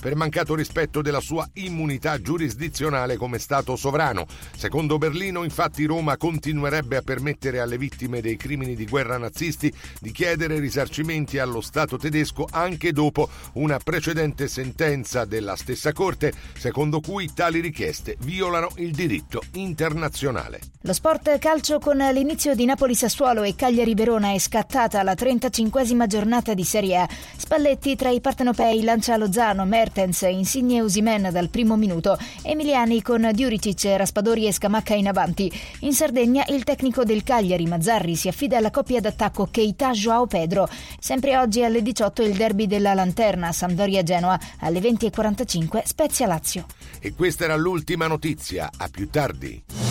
per 0.01 0.14
mancato 0.14 0.55
rispetto 0.55 1.03
della 1.03 1.20
sua 1.20 1.49
immunità 1.55 2.20
giurisdizionale 2.20 3.16
come 3.16 3.38
Stato 3.38 3.76
sovrano. 3.76 4.26
Secondo 4.57 4.99
Berlino, 4.99 5.45
infatti, 5.45 5.84
Roma 5.84 6.16
continuerebbe 6.16 6.97
a 6.97 7.03
permettere 7.03 7.61
alle 7.61 7.78
vittime 7.78 8.20
dei 8.20 8.36
crimini 8.36 8.74
di 8.74 8.86
guerra 8.86 9.18
nazisti 9.18 9.72
di 10.01 10.12
chiedere 10.12 10.59
risarcimenti 10.59 11.38
allo 11.38 11.61
Stato 11.61 11.97
tedesco 11.97 12.47
anche 12.51 12.93
dopo 12.93 13.28
una 13.55 13.78
precedente 13.78 14.49
sentenza 14.49 15.24
della 15.24 15.57
stessa 15.57 15.93
Corte, 15.93 16.32
secondo 16.57 17.01
cui 17.01 17.32
tali 17.32 17.61
richieste 17.61 18.16
violano 18.20 18.70
il 18.76 18.93
diritto 18.93 19.43
internazionale. 19.53 20.61
Lo 20.82 20.93
sport 20.93 21.38
calcio 21.38 21.78
con 21.78 21.99
l'inizio 21.99 22.55
di 22.55 22.64
Napoli-Sassuolo 22.64 23.43
e 23.43 23.55
Cagliari-Verona 23.55 24.32
è 24.32 24.38
scattata 24.38 25.03
la 25.03 25.12
35esima 25.12 26.07
giornata 26.07 26.55
di 26.55 26.64
Serie 26.64 26.97
A. 26.99 27.09
Spalletti 27.36 27.97
tra 27.97 28.11
i 28.11 28.20
partenopei 28.20 28.82
lancia 28.82 29.14
Lozano, 29.31 29.64
Mertens, 29.64 30.22
Insigne 30.22 30.78
e 30.78 30.81
Usimen 30.81 31.28
dal 31.31 31.49
primo 31.51 31.76
minuto, 31.76 32.18
Emiliani 32.43 33.01
con 33.01 33.31
Diuricic, 33.33 33.85
Raspadori 33.97 34.49
e 34.49 34.53
Scamacca 34.53 34.95
in 34.95 35.07
avanti. 35.07 35.51
In 35.81 35.93
Sardegna 35.93 36.45
il 36.49 36.64
tecnico 36.64 37.05
del 37.05 37.22
Cagliari, 37.22 37.64
Mazzarri, 37.66 38.16
si 38.16 38.26
affida 38.26 38.57
alla 38.57 38.72
coppia 38.72 39.01
d'attacco 39.01 39.47
Keita-Joao 39.49 40.26
Pedro. 40.26 40.68
Sempre 40.99 41.39
oggi 41.39 41.62
alle 41.62 41.81
18 41.81 42.22
il 42.22 42.35
derby 42.35 42.66
della 42.66 42.93
Lanterna, 42.93 43.53
Sampdoria-Genoa, 43.53 44.39
alle 44.59 44.81
20.45 44.81 45.83
Spezia-Lazio. 45.85 46.66
E 46.99 47.14
questa 47.14 47.45
era 47.45 47.55
l'ultima 47.55 48.09
notizia. 48.09 48.68
A 48.78 48.89
più 48.89 49.09
tardi. 49.11 49.89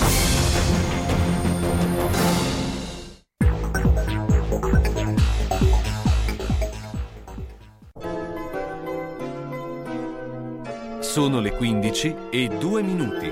Sono 11.20 11.42
le 11.42 11.52
15 11.52 12.16
e 12.32 12.48
2 12.48 12.82
minuti. 12.82 13.30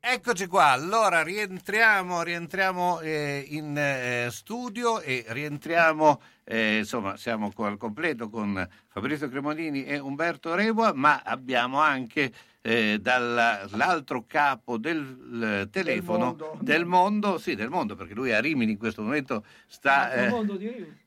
Eccoci 0.00 0.48
qua, 0.48 0.70
allora 0.72 1.22
rientriamo, 1.22 2.22
rientriamo 2.24 2.98
eh, 2.98 3.46
in 3.50 3.78
eh, 3.78 4.28
studio 4.32 5.00
e 5.00 5.24
rientriamo, 5.28 6.20
eh, 6.42 6.78
insomma 6.78 7.16
siamo 7.16 7.52
al 7.54 7.76
completo 7.76 8.28
con 8.28 8.68
Fabrizio 8.88 9.28
Cremolini 9.28 9.84
e 9.84 10.00
Umberto 10.00 10.56
Rebua, 10.56 10.92
ma 10.92 11.22
abbiamo 11.24 11.78
anche 11.78 12.32
eh, 12.66 12.98
dall'altro 12.98 14.24
capo 14.26 14.78
del 14.78 15.68
telefono 15.70 16.24
mondo. 16.24 16.58
del 16.62 16.86
mondo, 16.86 17.36
sì 17.36 17.54
del 17.54 17.68
mondo 17.68 17.94
perché 17.94 18.14
lui 18.14 18.32
a 18.32 18.40
Rimini 18.40 18.72
in 18.72 18.78
questo 18.78 19.02
momento 19.02 19.44
sta... 19.66 20.10
Eh, 20.12 20.28
mondo 20.30 20.58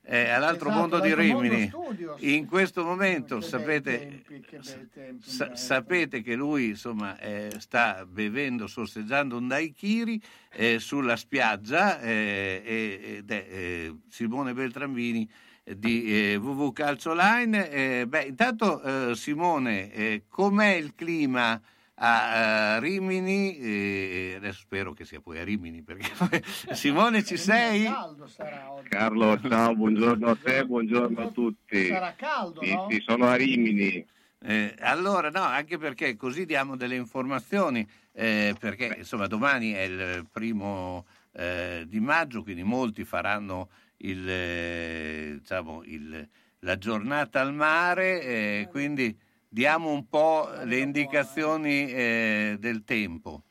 eh, 0.03 0.29
all'altro 0.29 0.69
Esatto, 0.69 0.81
mondo 0.81 0.99
di 0.99 1.09
mondo 1.15 1.41
Rimini. 1.41 1.67
studios. 1.67 2.21
In 2.21 2.45
questo 2.45 2.83
momento 2.83 3.39
Che 3.39 3.45
sapete, 3.45 3.97
tempi, 3.97 4.39
che 4.41 4.59
tempi, 4.93 5.27
sa- 5.27 5.55
sapete 5.55 6.21
che 6.21 6.35
lui 6.35 6.67
insomma, 6.67 7.17
eh, 7.17 7.49
sta 7.57 8.05
bevendo, 8.05 8.67
sorseggiando 8.67 9.35
un 9.35 9.47
daiquiri 9.47 10.21
eh, 10.51 10.77
sulla 10.77 11.15
spiaggia 11.15 11.99
eh, 12.01 13.17
ed 13.17 13.31
è 13.31 13.91
Simone 14.09 14.53
Beltrambini 14.53 15.27
di 15.75 16.31
eh, 16.31 16.35
WW 16.37 16.71
Calcio 16.71 17.13
Line. 17.13 17.69
Eh, 17.69 18.05
beh, 18.07 18.23
intanto 18.23 18.81
eh, 18.81 19.15
Simone, 19.15 19.91
eh, 19.91 20.23
com'è 20.29 20.73
il 20.73 20.93
clima 20.95 21.59
a 21.95 22.35
eh, 22.75 22.79
Rimini? 22.79 23.57
Eh, 23.57 24.33
adesso 24.37 24.59
spero 24.61 24.93
che 24.93 25.03
sia 25.05 25.19
poi 25.19 25.39
a 25.39 25.43
Rimini 25.43 25.81
perché 25.81 26.43
Simone 26.73 27.23
ci 27.23 27.37
sei? 27.37 27.83
Caldo 27.85 28.27
sarà 28.27 28.71
oggi. 28.71 28.89
Carlo, 28.89 29.39
ciao, 29.41 29.75
buongiorno 29.75 30.27
a 30.29 30.37
te, 30.41 30.65
buongiorno 30.65 31.21
a 31.21 31.27
tutti. 31.31 31.87
Sarà 31.87 32.13
caldo, 32.15 32.63
Sì, 32.63 32.73
no? 32.73 32.87
sì, 32.89 33.01
sono 33.05 33.25
a 33.27 33.35
Rimini. 33.35 34.05
Eh, 34.39 34.75
allora, 34.81 35.31
no, 35.31 35.41
anche 35.41 35.79
perché 35.79 36.15
così 36.15 36.45
diamo 36.45 36.77
delle 36.77 36.95
informazioni, 36.95 37.85
eh, 38.13 38.55
perché 38.59 38.95
insomma 38.99 39.25
domani 39.25 39.71
è 39.71 39.81
il 39.81 40.27
primo 40.31 41.05
eh, 41.33 41.83
di 41.87 41.99
maggio, 41.99 42.43
quindi 42.43 42.61
molti 42.61 43.03
faranno 43.03 43.69
il, 43.97 44.29
eh, 44.29 45.35
diciamo, 45.39 45.83
il- 45.85 46.27
la 46.59 46.77
giornata 46.77 47.41
al 47.41 47.53
mare, 47.53 48.21
eh, 48.21 48.67
quindi 48.69 49.15
diamo 49.47 49.91
un 49.91 50.07
po' 50.07 50.49
le 50.63 50.77
indicazioni 50.77 51.89
eh, 51.91 52.57
del 52.59 52.83
tempo. 52.83 53.43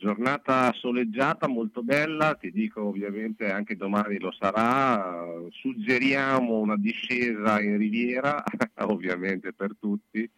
Giornata 0.00 0.72
soleggiata, 0.74 1.48
molto 1.48 1.82
bella, 1.82 2.36
ti 2.36 2.52
dico 2.52 2.84
ovviamente 2.84 3.50
anche 3.50 3.76
domani 3.76 4.20
lo 4.20 4.30
sarà. 4.30 5.24
Suggeriamo 5.50 6.58
una 6.60 6.76
discesa 6.76 7.60
in 7.60 7.76
riviera, 7.78 8.44
ovviamente 8.86 9.52
per 9.52 9.72
tutti. 9.76 10.30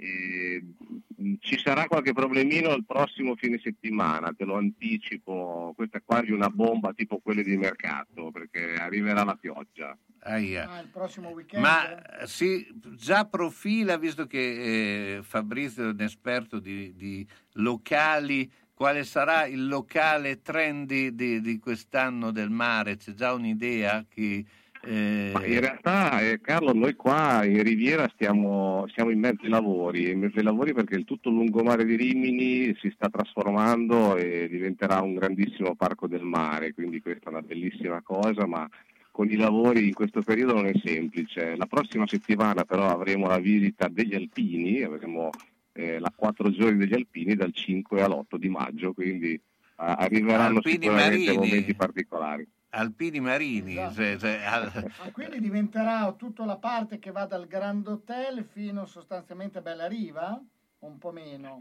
Mh, 0.00 1.34
ci 1.40 1.58
sarà 1.58 1.86
qualche 1.86 2.12
problemino 2.12 2.72
il 2.72 2.84
prossimo 2.84 3.34
fine 3.34 3.58
settimana, 3.58 4.32
te 4.32 4.44
lo 4.44 4.56
anticipo. 4.56 5.72
Questa 5.74 5.98
è 5.98 6.02
quasi 6.04 6.30
una 6.30 6.48
bomba 6.50 6.92
tipo 6.92 7.18
quelle 7.18 7.42
di 7.42 7.56
mercato, 7.56 8.30
perché 8.30 8.74
arriverà 8.74 9.24
la 9.24 9.34
pioggia. 9.34 9.96
Aia. 10.20 10.68
Ah, 10.70 10.80
il 10.80 10.88
prossimo 10.88 11.30
weekend. 11.30 11.62
Ma 11.62 12.20
eh, 12.20 12.26
si 12.26 12.66
già 12.94 13.24
profila, 13.24 13.96
visto 13.96 14.26
che 14.26 15.16
eh, 15.16 15.22
Fabrizio 15.22 15.84
è 15.84 15.92
un 15.92 16.00
esperto 16.00 16.60
di, 16.60 16.94
di 16.94 17.26
locali, 17.54 18.50
quale 18.74 19.02
sarà 19.02 19.46
il 19.46 19.66
locale 19.66 20.40
trendy 20.40 21.12
di, 21.12 21.40
di 21.40 21.58
quest'anno 21.58 22.30
del 22.30 22.50
mare? 22.50 22.96
C'è 22.96 23.12
già 23.12 23.32
un'idea? 23.32 24.04
Chi, 24.08 24.46
eh, 24.82 25.32
in 25.32 25.60
realtà, 25.60 26.20
eh, 26.20 26.40
Carlo, 26.40 26.72
noi 26.72 26.94
qua 26.94 27.44
in 27.44 27.62
Riviera 27.62 28.08
stiamo, 28.14 28.86
siamo 28.94 29.10
in 29.10 29.18
mezzo 29.18 29.42
ai 29.44 29.50
lavori, 29.50 30.10
in 30.10 30.20
mezzo 30.20 30.38
ai 30.38 30.44
lavori 30.44 30.72
perché 30.72 30.94
il 30.94 31.04
tutto 31.04 31.30
lungomare 31.30 31.84
di 31.84 31.96
Rimini 31.96 32.74
si 32.80 32.90
sta 32.94 33.08
trasformando 33.08 34.16
e 34.16 34.48
diventerà 34.48 35.00
un 35.00 35.14
grandissimo 35.14 35.74
parco 35.74 36.06
del 36.06 36.22
mare, 36.22 36.74
quindi 36.74 37.00
questa 37.00 37.26
è 37.26 37.32
una 37.32 37.42
bellissima 37.42 38.00
cosa, 38.02 38.46
ma 38.46 38.68
con 39.10 39.28
i 39.28 39.36
lavori 39.36 39.88
in 39.88 39.94
questo 39.94 40.22
periodo 40.22 40.54
non 40.54 40.66
è 40.66 40.72
semplice. 40.82 41.56
La 41.56 41.66
prossima 41.66 42.06
settimana 42.06 42.64
però 42.64 42.88
avremo 42.88 43.26
la 43.26 43.38
visita 43.38 43.88
degli 43.88 44.14
alpini, 44.14 44.82
avremo 44.82 45.30
eh, 45.72 45.98
la 45.98 46.12
quattro 46.14 46.50
giorni 46.50 46.78
degli 46.78 46.94
alpini 46.94 47.34
dal 47.34 47.52
5 47.52 48.00
all'8 48.00 48.36
di 48.36 48.48
maggio, 48.48 48.92
quindi 48.92 49.38
arriveranno 49.80 50.56
Alpini 50.56 50.82
sicuramente 50.82 51.32
marini. 51.32 51.46
momenti 51.46 51.74
particolari. 51.74 52.46
Alpini 52.70 53.20
marini, 53.20 53.72
Esatto. 53.76 53.94
cioè- 53.94 54.16
cioè, 54.18 54.42
al- 54.44 54.92
Ah, 55.02 55.10
quindi 55.12 55.40
diventerà 55.40 56.12
tutta 56.12 56.44
la 56.44 56.56
parte 56.56 56.98
che 56.98 57.10
va 57.10 57.26
dal 57.26 57.46
Grand 57.46 57.86
Hotel 57.86 58.44
fino 58.44 58.84
sostanzialmente 58.86 59.58
a 59.58 59.62
Bella 59.62 59.86
Riva? 59.86 60.40
Un 60.80 60.98
po' 60.98 61.10
meno. 61.12 61.58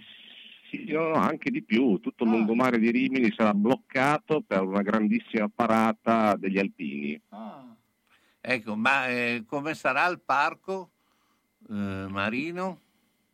Sì, 0.70 0.94
anche 0.94 1.50
di 1.50 1.64
più, 1.64 1.98
tutto 2.00 2.24
Ah. 2.26 2.28
il 2.28 2.34
lungomare 2.34 2.78
di 2.78 2.92
Rimini 2.92 3.34
sarà 3.36 3.54
bloccato 3.54 4.42
per 4.42 4.62
una 4.64 4.82
grandissima 4.82 5.48
parata 5.48 6.36
degli 6.36 6.60
alpini. 6.60 7.20
Ah, 7.30 7.74
ecco, 8.42 8.76
ma 8.76 9.08
eh, 9.08 9.44
come 9.48 9.74
sarà 9.76 10.06
il 10.08 10.20
parco 10.20 10.90
eh, 11.70 11.74
marino? 12.10 12.82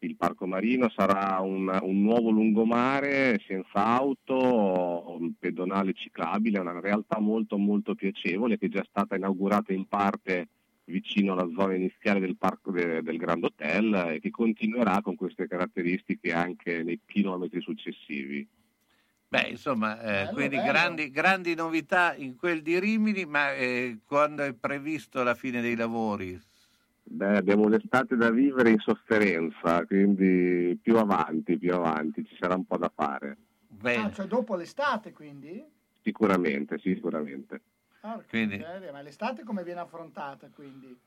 Il 0.04 0.18
parco 0.18 0.45
marino 0.45 0.89
sarà 0.89 1.39
un, 1.39 1.80
un 1.82 2.01
nuovo 2.01 2.30
lungomare 2.30 3.41
senza 3.47 3.86
auto, 3.86 5.16
un 5.18 5.32
pedonale 5.39 5.93
ciclabile, 5.93 6.60
una 6.60 6.78
realtà 6.82 7.20
molto 7.20 7.58
molto 7.58 7.95
piacevole 7.95 8.58
che 8.58 8.66
è 8.66 8.70
già 8.70 8.86
stata 8.86 9.16
inaugurata 9.16 9.72
in 9.72 9.88
parte 9.88 10.49
vicino 10.86 11.32
alla 11.32 11.49
zona 11.56 11.76
iniziale 11.76 12.20
del 12.20 12.36
parco 12.36 12.72
de- 12.72 13.01
del 13.01 13.18
Grand 13.18 13.45
Hotel 13.45 14.12
e 14.16 14.20
che 14.20 14.30
continuerà 14.30 15.01
con 15.01 15.16
queste 15.16 15.47
caratteristiche 15.47 16.34
anche 16.34 16.84
nei 16.84 16.99
chilometri 17.06 17.62
successivi. 17.62 18.45
Beh, 19.30 19.47
insomma, 19.47 19.99
eh, 20.01 20.26
Bello, 20.26 20.32
quindi 20.34 20.58
bello. 20.58 20.72
grandi, 20.72 21.12
grandi 21.12 21.56
novità 21.56 22.14
in 22.14 22.36
quel 22.36 22.62
di 22.62 22.78
Rimini, 22.78 23.26
ma 23.26 23.54
eh, 23.54 23.99
quando 24.06 24.43
è 24.43 24.54
previsto 24.54 25.24
la 25.24 25.34
fine 25.34 25.62
dei 25.62 25.76
lavori? 25.76 26.39
Beh, 27.06 27.38
abbiamo 27.38 27.68
l'estate 27.68 28.16
da 28.16 28.32
vivere 28.32 28.72
in 28.72 28.80
sofferenza, 28.80 29.86
quindi 29.86 30.78
più 30.82 30.97
avanti, 30.97 31.58
più 31.58 31.74
avanti, 31.74 32.26
ci 32.26 32.36
sarà 32.39 32.56
un 32.56 32.66
po' 32.66 32.78
da 32.78 32.91
fare. 32.93 33.38
Bene. 33.68 34.06
Ah, 34.06 34.12
cioè 34.12 34.26
dopo 34.26 34.56
l'estate 34.56 35.12
quindi? 35.12 35.64
Sicuramente, 36.01 36.78
sì, 36.80 36.93
sicuramente. 36.93 37.62
Quindi- 38.30 38.64
Ma 38.91 39.01
l'estate 39.01 39.43
come 39.43 39.64
viene 39.64 39.82
affrontata 39.82 40.49
quindi? 40.54 40.97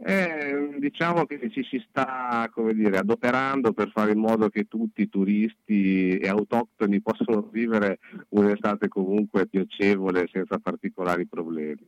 Eh, 0.00 0.76
diciamo 0.78 1.26
che 1.26 1.50
ci 1.50 1.64
si 1.64 1.84
sta 1.88 2.48
come 2.52 2.72
dire, 2.72 2.98
adoperando 2.98 3.72
per 3.72 3.90
fare 3.90 4.12
in 4.12 4.20
modo 4.20 4.48
che 4.48 4.68
tutti 4.68 5.02
i 5.02 5.08
turisti 5.08 6.16
e 6.18 6.28
autoctoni 6.28 7.00
possano 7.02 7.42
vivere 7.50 7.98
un'estate 8.28 8.86
comunque 8.86 9.48
piacevole 9.48 10.28
senza 10.32 10.58
particolari 10.58 11.26
problemi. 11.26 11.84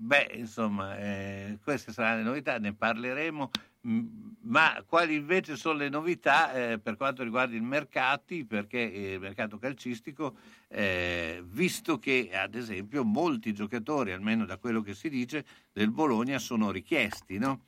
Beh, 0.00 0.30
insomma, 0.34 0.96
eh, 0.96 1.58
queste 1.60 1.90
saranno 1.90 2.18
le 2.18 2.22
novità, 2.22 2.58
ne 2.58 2.72
parleremo, 2.72 3.50
ma 4.42 4.80
quali 4.86 5.16
invece 5.16 5.56
sono 5.56 5.78
le 5.78 5.88
novità 5.88 6.52
eh, 6.52 6.78
per 6.78 6.96
quanto 6.96 7.24
riguarda 7.24 7.56
i 7.56 7.60
mercati, 7.60 8.44
perché 8.44 8.92
eh, 8.92 9.12
il 9.14 9.20
mercato 9.20 9.58
calcistico, 9.58 10.36
eh, 10.68 11.42
visto 11.44 11.98
che 11.98 12.30
ad 12.32 12.54
esempio 12.54 13.02
molti 13.02 13.52
giocatori, 13.52 14.12
almeno 14.12 14.44
da 14.44 14.56
quello 14.56 14.82
che 14.82 14.94
si 14.94 15.08
dice, 15.08 15.44
del 15.72 15.90
Bologna 15.90 16.38
sono 16.38 16.70
richiesti, 16.70 17.38
no? 17.38 17.62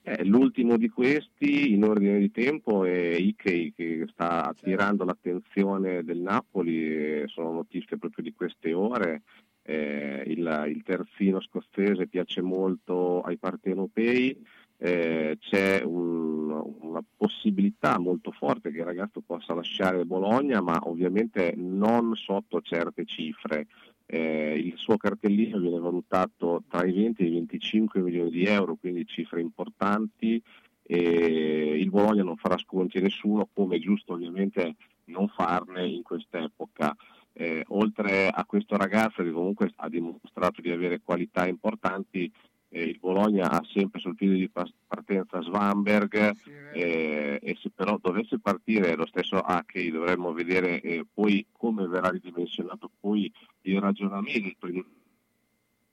Eh, 0.00 0.24
l'ultimo 0.24 0.78
di 0.78 0.88
questi 0.88 1.72
in 1.72 1.84
ordine 1.84 2.18
di 2.18 2.30
tempo 2.30 2.86
è 2.86 3.16
Ikei 3.16 3.74
che 3.74 4.06
sta 4.10 4.46
attirando 4.46 5.04
l'attenzione 5.04 6.04
del 6.04 6.18
Napoli, 6.18 7.22
sono 7.28 7.52
notizie 7.52 7.98
proprio 7.98 8.24
di 8.24 8.32
queste 8.32 8.72
ore. 8.72 9.22
Eh, 9.66 10.22
il, 10.26 10.64
il 10.68 10.82
terzino 10.82 11.40
scozzese 11.40 12.06
piace 12.06 12.42
molto 12.42 13.22
ai 13.22 13.38
partenopei, 13.38 14.36
eh, 14.76 15.38
c'è 15.40 15.82
un- 15.82 16.74
una 16.80 17.02
possibilità 17.16 17.98
molto 17.98 18.30
forte 18.30 18.70
che 18.70 18.78
il 18.78 18.84
ragazzo 18.84 19.22
possa 19.24 19.54
lasciare 19.54 20.04
Bologna, 20.04 20.60
ma 20.60 20.78
ovviamente 20.84 21.54
non 21.56 22.14
sotto 22.16 22.60
certe 22.60 23.04
cifre. 23.06 23.66
eh, 24.06 24.52
il 24.58 24.74
suo 24.76 24.98
cartellino 24.98 25.58
viene 25.58 25.78
valutato 25.78 26.62
tra 26.68 26.84
i 26.84 26.92
20 26.92 27.22
e 27.22 27.26
i 27.26 27.30
25 27.30 28.02
milioni 28.02 28.28
di 28.30 28.44
euro, 28.44 28.74
quindi 28.74 29.06
cifre 29.06 29.40
importanti. 29.40 30.40
E 30.86 31.78
il 31.78 31.88
Bologna 31.88 32.22
non 32.22 32.36
farà 32.36 32.58
sconti 32.58 32.98
a 32.98 33.00
nessuno, 33.00 33.48
come 33.54 33.76
è 33.76 33.78
giusto 33.78 34.12
ovviamente 34.12 34.74
non 35.06 35.28
farne 35.28 35.86
in 35.86 36.02
quest'epoca. 36.02 36.94
Eh, 37.36 37.64
oltre 37.68 38.28
a 38.28 38.44
questo 38.44 38.76
ragazzo 38.76 39.24
che 39.24 39.32
comunque 39.32 39.72
ha 39.76 39.88
dimostrato 39.88 40.60
di 40.60 40.70
avere 40.70 41.00
qualità 41.02 41.48
importanti, 41.48 42.30
eh, 42.68 42.82
il 42.82 42.98
Bologna 43.00 43.50
ha 43.50 43.64
sempre 43.72 44.00
sul 44.00 44.14
piede 44.14 44.34
di 44.34 44.50
partenza 44.86 45.40
Svanberg 45.42 46.32
eh, 46.72 47.38
e 47.40 47.56
se 47.60 47.70
però 47.74 47.98
dovesse 48.00 48.38
partire 48.38 48.94
lo 48.94 49.06
stesso 49.06 49.38
Acchi 49.38 49.90
dovremmo 49.90 50.32
vedere 50.32 50.80
eh, 50.80 51.04
poi 51.12 51.44
come 51.52 51.86
verrà 51.86 52.10
ridimensionato 52.10 52.90
poi 53.00 53.32
il 53.62 53.80
ragionamento 53.80 54.66
in 54.66 54.84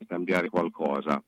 cambiare 0.07 0.49
qualcosa. 0.49 1.21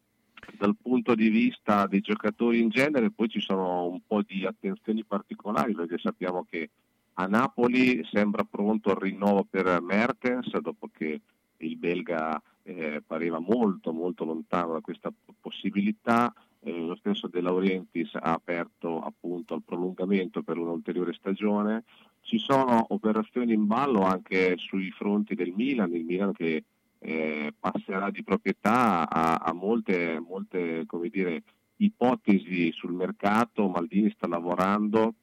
Dal 0.57 0.75
punto 0.79 1.15
di 1.15 1.29
vista 1.29 1.87
dei 1.87 2.01
giocatori 2.01 2.59
in 2.59 2.69
genere 2.69 3.11
poi 3.11 3.29
ci 3.29 3.39
sono 3.39 3.85
un 3.85 4.01
po' 4.05 4.21
di 4.23 4.45
attenzioni 4.45 5.03
particolari 5.05 5.73
perché 5.73 5.97
sappiamo 5.97 6.45
che 6.49 6.69
a 7.13 7.25
Napoli 7.27 8.03
sembra 8.05 8.43
pronto 8.43 8.91
il 8.91 8.97
rinnovo 8.97 9.45
per 9.49 9.81
Mertens 9.81 10.57
dopo 10.59 10.89
che 10.91 11.21
il 11.57 11.77
belga 11.77 12.41
eh, 12.63 13.01
pareva 13.05 13.39
molto 13.39 13.91
molto 13.91 14.25
lontano 14.25 14.73
da 14.73 14.81
questa 14.81 15.11
possibilità. 15.39 16.33
Eh, 16.61 16.71
lo 16.71 16.95
stesso 16.95 17.27
De 17.27 17.41
Laurentiis 17.41 18.15
ha 18.15 18.33
aperto 18.33 19.01
appunto 19.01 19.53
al 19.53 19.63
prolungamento 19.63 20.41
per 20.43 20.57
un'ulteriore 20.57 21.13
stagione. 21.13 21.83
Ci 22.21 22.39
sono 22.39 22.85
operazioni 22.89 23.53
in 23.53 23.67
ballo 23.67 24.01
anche 24.01 24.55
sui 24.57 24.89
fronti 24.91 25.35
del 25.35 25.51
Milan, 25.51 25.93
il 25.93 26.05
Milan 26.05 26.31
che 26.31 26.63
eh, 26.99 27.53
passerà 27.59 28.09
di 28.09 28.23
proprietà 28.23 29.09
a, 29.09 29.35
a 29.35 29.53
molte, 29.53 30.23
molte 30.25 30.85
dire, 31.11 31.43
ipotesi 31.77 32.71
sul 32.71 32.93
mercato, 32.93 33.67
Maldini 33.67 34.09
sta 34.15 34.27
lavorando, 34.27 35.15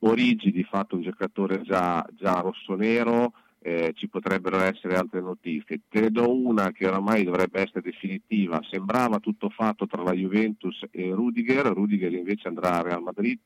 Origi 0.00 0.50
di 0.50 0.64
fatto 0.64 0.96
un 0.96 1.02
giocatore 1.02 1.62
già, 1.62 2.04
già 2.12 2.40
rossonero, 2.40 3.32
eh, 3.62 3.92
ci 3.94 4.08
potrebbero 4.08 4.60
essere 4.60 4.96
altre 4.96 5.20
notizie. 5.20 5.82
Te 5.88 6.00
ne 6.00 6.10
do 6.10 6.34
una 6.34 6.72
che 6.72 6.86
oramai 6.86 7.24
dovrebbe 7.24 7.60
essere 7.60 7.82
definitiva, 7.82 8.60
sembrava 8.70 9.18
tutto 9.18 9.50
fatto 9.50 9.86
tra 9.86 10.02
la 10.02 10.12
Juventus 10.12 10.84
e 10.90 11.10
Rudiger, 11.10 11.66
Rudiger 11.66 12.12
invece 12.12 12.48
andrà 12.48 12.78
a 12.78 12.82
Real 12.82 13.02
Madrid, 13.02 13.40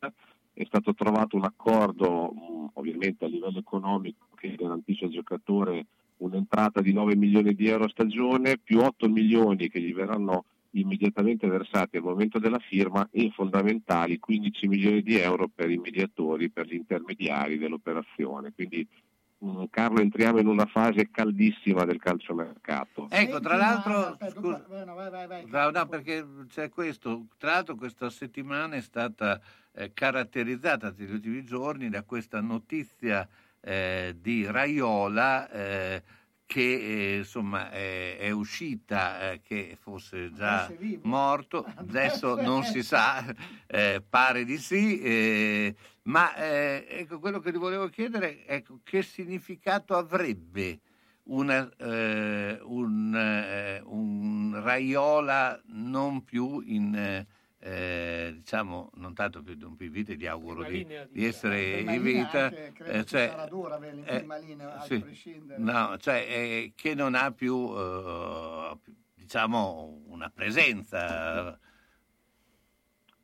è 0.52 0.64
stato 0.66 0.94
trovato 0.94 1.36
un 1.36 1.44
accordo 1.44 2.32
mh, 2.32 2.70
ovviamente 2.74 3.24
a 3.24 3.28
livello 3.28 3.59
economico 3.59 4.28
che 4.36 4.55
garantisce 4.55 5.07
al 5.07 5.11
giocatore 5.11 5.86
un'entrata 6.18 6.80
di 6.80 6.92
9 6.92 7.16
milioni 7.16 7.54
di 7.54 7.66
euro 7.66 7.84
a 7.84 7.88
stagione 7.88 8.58
più 8.62 8.79
8 8.79 9.08
milioni 9.08 9.68
che 9.68 9.80
gli 9.80 9.92
verranno 9.92 10.45
immediatamente 10.75 11.46
versati 11.46 11.96
al 11.96 12.03
momento 12.03 12.38
della 12.38 12.59
firma 12.59 13.09
e 13.11 13.30
fondamentali 13.34 14.18
15 14.18 14.68
milioni 14.68 15.03
di 15.03 15.18
euro 15.18 15.49
per 15.49 15.71
i 15.71 15.79
mediatori, 15.79 16.51
per 16.51 16.67
gli 16.67 16.75
intermediari 16.75 17.59
dell'operazione. 17.59 18.53
Quindi 18.55 18.87
mh, 19.38 19.64
Carlo 19.71 20.01
entriamo 20.01 20.38
in 20.38 20.46
una 20.46 20.67
fase 20.67 21.11
caldissima 21.11 21.84
del 21.84 21.99
calciomercato. 21.99 23.09
Ecco, 23.11 23.41
tra 23.41 23.57
l'altro, 23.57 24.17
scusa, 24.30 24.64
no, 25.71 25.87
perché 25.87 26.26
c'è 26.49 26.68
questo. 26.71 27.26
Tra 27.37 27.53
l'altro 27.53 27.76
questa 27.76 28.11
settimana 28.11 28.76
è 28.76 28.80
stata 28.80 29.41
eh, 29.72 29.92
caratterizzata 29.92 30.95
negli 30.96 31.13
ultimi 31.13 31.45
giorni 31.45 31.88
da 31.88 32.03
questa 32.03 32.41
notizia 32.41 33.29
eh, 33.61 34.17
di 34.21 34.45
Raiola 34.45 35.51
eh, 35.51 36.03
che 36.55 37.14
eh, 37.14 37.17
insomma 37.17 37.68
è, 37.68 38.17
è 38.17 38.31
uscita 38.31 39.33
eh, 39.33 39.41
che 39.41 39.76
fosse 39.76 40.31
già 40.33 40.68
è 40.68 40.99
morto, 41.03 41.64
adesso 41.75 42.41
non 42.41 42.63
si 42.63 42.85
sa, 42.85 43.25
eh, 43.67 44.01
pare 44.09 44.45
di 44.45 44.57
sì, 44.59 45.01
eh, 45.01 45.75
ma 46.03 46.33
eh, 46.37 46.87
ecco 46.89 47.18
quello 47.18 47.41
che 47.41 47.51
ti 47.51 47.59
volevo 47.59 47.89
chiedere 47.89 48.47
ecco, 48.47 48.79
che 48.85 49.03
significato 49.03 49.97
avrebbe 49.97 50.79
una, 51.25 51.68
eh, 51.76 52.61
un, 52.63 53.17
eh, 53.17 53.83
un 53.87 54.61
Raiola 54.63 55.61
non 55.71 56.22
più 56.22 56.63
in 56.64 57.26
eh, 57.64 58.26
eh, 58.26 58.32
diciamo 58.34 58.91
non 58.96 59.14
tanto 59.14 59.42
più 59.42 59.54
di 59.54 59.64
un 59.64 59.74
vita, 59.76 60.12
gli 60.12 60.26
auguro 60.26 60.64
di, 60.64 60.78
linea 60.78 61.04
di- 61.04 61.20
di 61.20 61.24
essere 61.26 61.80
in 61.80 61.86
linea 61.86 62.00
vita. 62.00 62.45
anche, 62.45 62.72
credo 62.74 62.92
eh, 62.92 62.99
che 62.99 63.04
cioè, 63.07 63.28
sarà 63.28 63.46
dura 63.46 63.74
averli 63.76 64.00
in 64.00 64.08
eh, 64.08 64.18
prima 64.18 64.36
linea, 64.36 64.74
a 64.74 64.80
sì. 64.82 65.00
prescindere. 65.00 65.62
No, 65.62 65.96
cioè 65.99 66.26
eh, 66.28 66.72
che 66.76 66.95
non 66.95 67.14
ha 67.14 67.32
più 67.32 67.72
eh, 67.74 68.76
diciamo 69.14 70.03
una 70.08 70.30
presenza. 70.30 71.58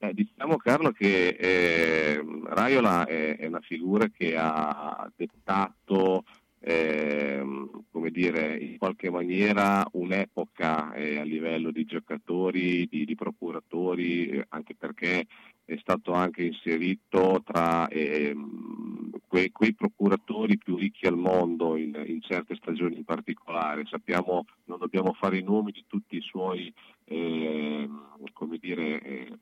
Eh, 0.03 0.15
diciamo 0.15 0.57
Carlo 0.57 0.93
che 0.93 1.29
eh, 1.29 2.25
Raiola 2.47 3.05
è, 3.05 3.37
è 3.37 3.47
una 3.47 3.61
figura 3.61 4.09
che 4.09 4.35
ha 4.35 5.11
dettato 5.15 6.25
ehm, 6.61 7.85
come 7.91 8.11
dire, 8.11 8.57
in 8.59 8.79
qualche 8.79 9.11
maniera 9.11 9.87
un'epoca 9.93 10.93
eh, 10.95 11.19
a 11.19 11.25
livello 11.25 11.71
di 11.71 11.85
giocatori, 11.85 12.87
di, 12.87 13.05
di 13.05 13.15
procuratori, 13.15 14.29
eh, 14.29 14.47
anche 14.51 14.75
perché 14.75 15.27
è 15.65 15.77
stato 15.81 16.13
anche 16.13 16.43
inserito 16.43 17.43
tra 17.45 17.89
ehm, 17.89 19.11
quei, 19.27 19.51
quei 19.53 19.75
procuratori 19.75 20.59
più 20.59 20.77
ricchi 20.77 21.07
al 21.07 21.17
mondo 21.17 21.77
in, 21.77 22.01
in 22.07 22.21
certe 22.21 22.57
stagioni 22.57 22.97
in 22.97 23.05
particolare. 23.05 23.87
Sappiamo, 23.87 24.45
non 24.65 24.79
dobbiamo 24.79 25.13
fare 25.13 25.39
i 25.39 25.43
nomi 25.43 25.73
di 25.73 25.85
tutti 25.87 26.17
i 26.17 26.23
suoi 26.23 26.73
ehm, 27.05 28.25
come 28.33 28.59
dire, 28.59 29.01
eh, 29.03 29.39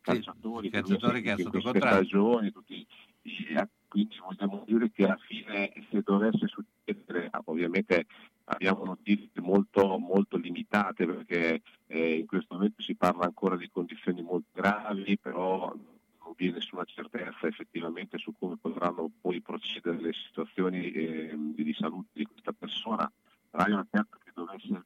calciatori, 0.00 0.68
che 0.68 0.80
lui 0.80 0.92
ha 0.92 0.98
calciatori 0.98 1.22
che 1.22 1.28
seguito 1.28 1.56
in 1.56 1.62
sotto 1.62 1.70
queste 1.70 1.78
contratto. 1.78 2.04
stagioni, 2.04 2.50
tutti 2.50 2.86
i- 3.22 3.54
eh, 3.54 3.68
quindi 3.88 4.18
vogliamo 4.18 4.64
dire 4.66 4.90
che 4.90 5.04
alla 5.04 5.18
fine 5.18 5.70
se 5.90 6.00
dovesse 6.02 6.46
succedere, 6.46 7.28
ah, 7.30 7.42
ovviamente 7.44 8.06
abbiamo 8.44 8.84
notizie 8.84 9.40
molto, 9.40 9.98
molto 9.98 10.36
limitate 10.36 11.06
perché 11.06 11.60
eh, 11.86 12.14
in 12.18 12.26
questo 12.26 12.54
momento 12.54 12.82
si 12.82 12.94
parla 12.94 13.24
ancora 13.24 13.56
di 13.56 13.68
condizioni 13.70 14.22
molto 14.22 14.48
gravi, 14.52 15.18
però 15.18 15.72
non 16.24 16.32
vi 16.36 16.48
è 16.48 16.52
nessuna 16.52 16.84
certezza 16.84 17.46
effettivamente 17.46 18.18
su 18.18 18.32
come 18.38 18.56
potranno 18.56 19.10
poi 19.20 19.40
procedere 19.42 20.00
le 20.00 20.12
situazioni 20.12 20.90
eh, 20.90 21.34
di, 21.36 21.74
salute 21.74 22.08
di 22.12 22.24
questa 22.24 22.52
persona. 22.52 23.10
Raiola 23.50 23.86
certo 23.90 24.18
che 24.24 24.30
dovesse 24.34 24.84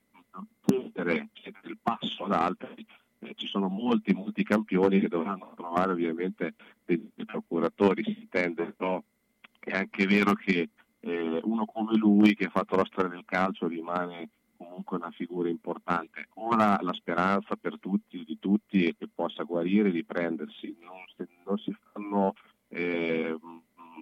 chiedere, 0.65 1.29
chiedere 1.33 1.69
il 1.69 1.79
passo 1.81 2.25
ad 2.25 2.33
altri, 2.33 2.85
eh, 3.21 3.35
ci 3.37 3.47
sono 3.47 3.69
molti, 3.69 4.13
molti 4.13 4.43
campioni 4.43 5.01
che 5.01 5.09
dovranno 5.09 5.53
trovare 5.55 5.93
ovviamente 5.93 6.55
dei, 6.85 7.11
procuratori, 7.25 8.03
si 8.03 8.21
intende, 8.21 8.73
però 8.77 9.03
è 9.59 9.77
anche 9.77 10.07
vero 10.07 10.35
che 10.35 10.69
eh, 11.01 11.41
uno 11.43 11.65
come 11.67 11.97
lui 11.97 12.35
che 12.35 12.47
ha 12.47 12.51
fatto 12.51 12.77
la 12.77 12.85
storia 12.85 13.11
del 13.11 13.25
calcio 13.25 13.67
rimane 13.67 14.29
comunque 14.57 14.97
una 14.97 15.11
figura 15.11 15.49
importante. 15.49 16.29
Ora 16.35 16.79
la 16.81 16.93
speranza 16.93 17.57
per 17.57 17.79
tutti, 17.79 18.25
di 18.25 18.39
tutti, 18.39 18.87
è 18.87 18.95
che 18.97 19.09
possa 19.13 19.43
guarire 19.43 19.89
e 19.89 19.93
riprendersi. 19.93 20.77
Non, 20.81 21.05
se- 21.15 21.29
non 21.45 21.59
si 21.59 21.75
fanno 21.93 22.35
eh, 22.69 23.37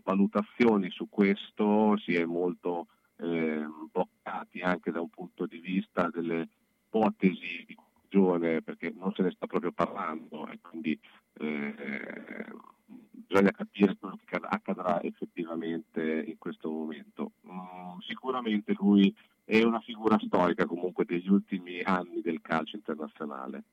valutazioni 0.02 0.90
su 0.90 1.08
questo, 1.08 1.96
si 1.98 2.14
è 2.14 2.24
molto 2.24 2.86
eh, 3.16 3.64
bloccati 3.90 4.60
anche 4.60 4.90
da 4.90 5.00
un 5.00 5.10
punto 5.10 5.46
di 5.46 5.58
vista 5.58 6.08
delle 6.10 6.48
ipotesi 6.86 7.64
di 7.66 7.74
guarigione, 8.14 8.62
perché 8.62 8.92
non 8.96 9.12
se 9.14 9.22
ne 9.22 9.30
sta 9.32 9.46
proprio 9.46 9.72
parlando 9.72 10.46
e 10.48 10.58
quindi 10.60 10.98
eh, 11.34 12.46
bisogna 12.86 13.50
capire 13.50 13.96
quello 13.98 14.18
che 14.24 14.36
accadrà 14.40 15.02
effettivamente 15.02 16.24
in 16.26 16.38
questo 16.38 16.70
momento. 16.70 17.32
Mm, 17.46 17.98
sicuramente 18.06 18.74
lui 18.78 19.14
è 19.44 19.62
una 19.62 19.80
figura 19.80 20.18
storica 20.18 20.66
comunque 20.66 21.04
degli 21.04 21.28
ultimi 21.28 21.80
anni 21.80 22.20
del 22.20 22.40
calcio 22.40 22.76
internazionale. 22.76 23.64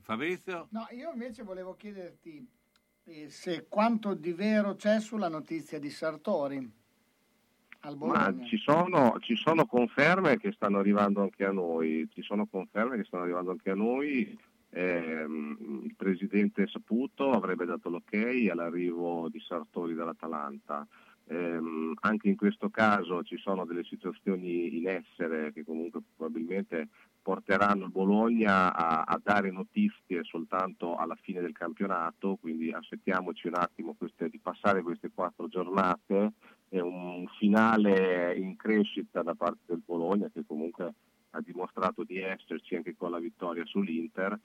Fabrizio? 0.00 0.68
No, 0.70 0.86
io 0.90 1.10
invece 1.12 1.42
volevo 1.42 1.74
chiederti 1.74 2.46
eh, 3.04 3.28
se 3.28 3.66
quanto 3.68 4.14
di 4.14 4.32
vero 4.32 4.76
c'è 4.76 5.00
sulla 5.00 5.28
notizia 5.28 5.78
di 5.80 5.90
Sartori 5.90 6.84
Ma 7.94 8.34
ci 8.44 8.56
sono, 8.56 9.16
ci 9.20 9.36
sono 9.36 9.64
conferme 9.66 10.38
che 10.38 10.50
stanno 10.52 10.78
arrivando 10.78 11.22
anche 11.22 11.44
a 11.44 11.52
noi, 11.52 12.08
ci 12.12 12.22
sono 12.22 12.46
conferme 12.46 12.96
che 12.96 13.04
stanno 13.04 13.22
arrivando 13.22 13.52
anche 13.52 13.70
a 13.70 13.74
noi. 13.74 14.36
Ehm, 14.70 15.82
il 15.84 15.94
presidente 15.94 16.66
Saputo 16.66 17.30
avrebbe 17.30 17.64
dato 17.64 17.88
l'ok 17.88 18.48
all'arrivo 18.50 19.28
di 19.28 19.40
Sartori 19.40 19.94
dall'Atalanta. 19.94 20.86
Ehm, 21.28 21.94
anche 22.00 22.28
in 22.28 22.36
questo 22.36 22.70
caso 22.70 23.22
ci 23.22 23.36
sono 23.36 23.64
delle 23.64 23.84
situazioni 23.84 24.76
in 24.76 24.88
essere 24.88 25.52
che 25.52 25.64
comunque 25.64 26.00
probabilmente 26.16 26.88
porteranno 27.20 27.86
il 27.86 27.90
Bologna 27.90 28.72
a, 28.72 29.02
a 29.02 29.20
dare 29.22 29.50
notizie 29.50 30.22
soltanto 30.22 30.94
alla 30.94 31.16
fine 31.20 31.40
del 31.40 31.52
campionato, 31.52 32.36
quindi 32.40 32.70
aspettiamoci 32.70 33.48
un 33.48 33.54
attimo 33.56 33.94
queste- 33.94 34.28
di 34.28 34.38
passare 34.38 34.82
queste 34.82 35.10
quattro 35.12 35.48
giornate 35.48 36.32
e 36.68 36.80
un 36.80 37.26
finale 37.38 38.36
in 38.36 38.56
crescita 38.56 39.22
da 39.22 39.34
parte 39.34 39.60
del 39.66 39.82
Bologna 39.84 40.30
che 40.32 40.44
comunque 40.46 40.94
ha 41.30 41.40
dimostrato 41.40 42.02
di 42.04 42.18
esserci 42.18 42.76
anche 42.76 42.96
con 42.96 43.10
la 43.10 43.18
vittoria 43.18 43.64
sull'Inter 43.64 44.38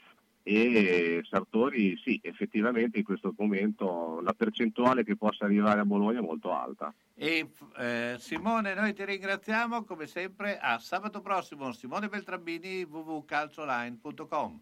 e 0.43 1.22
Sartori 1.30 1.95
sì, 2.03 2.19
effettivamente 2.23 2.98
in 2.98 3.03
questo 3.03 3.34
momento 3.38 4.22
la 4.22 4.34
percentuale 4.34 5.03
che 5.03 5.15
possa 5.15 5.45
arrivare 5.45 5.81
a 5.81 5.85
Bologna 5.85 6.18
è 6.19 6.23
molto 6.23 6.52
alta. 6.52 6.91
E 7.14 7.52
eh, 7.77 8.15
Simone, 8.18 8.73
noi 8.73 8.93
ti 8.93 9.06
ringraziamo 9.06 9.84
come 9.84 10.07
sempre. 10.07 10.57
A 10.57 10.80
sabato 10.80 11.22
prossimo, 11.22 11.72
Simone 11.72 12.10
Beltrambini, 12.10 12.81
www.calcioline.com. 12.84 14.61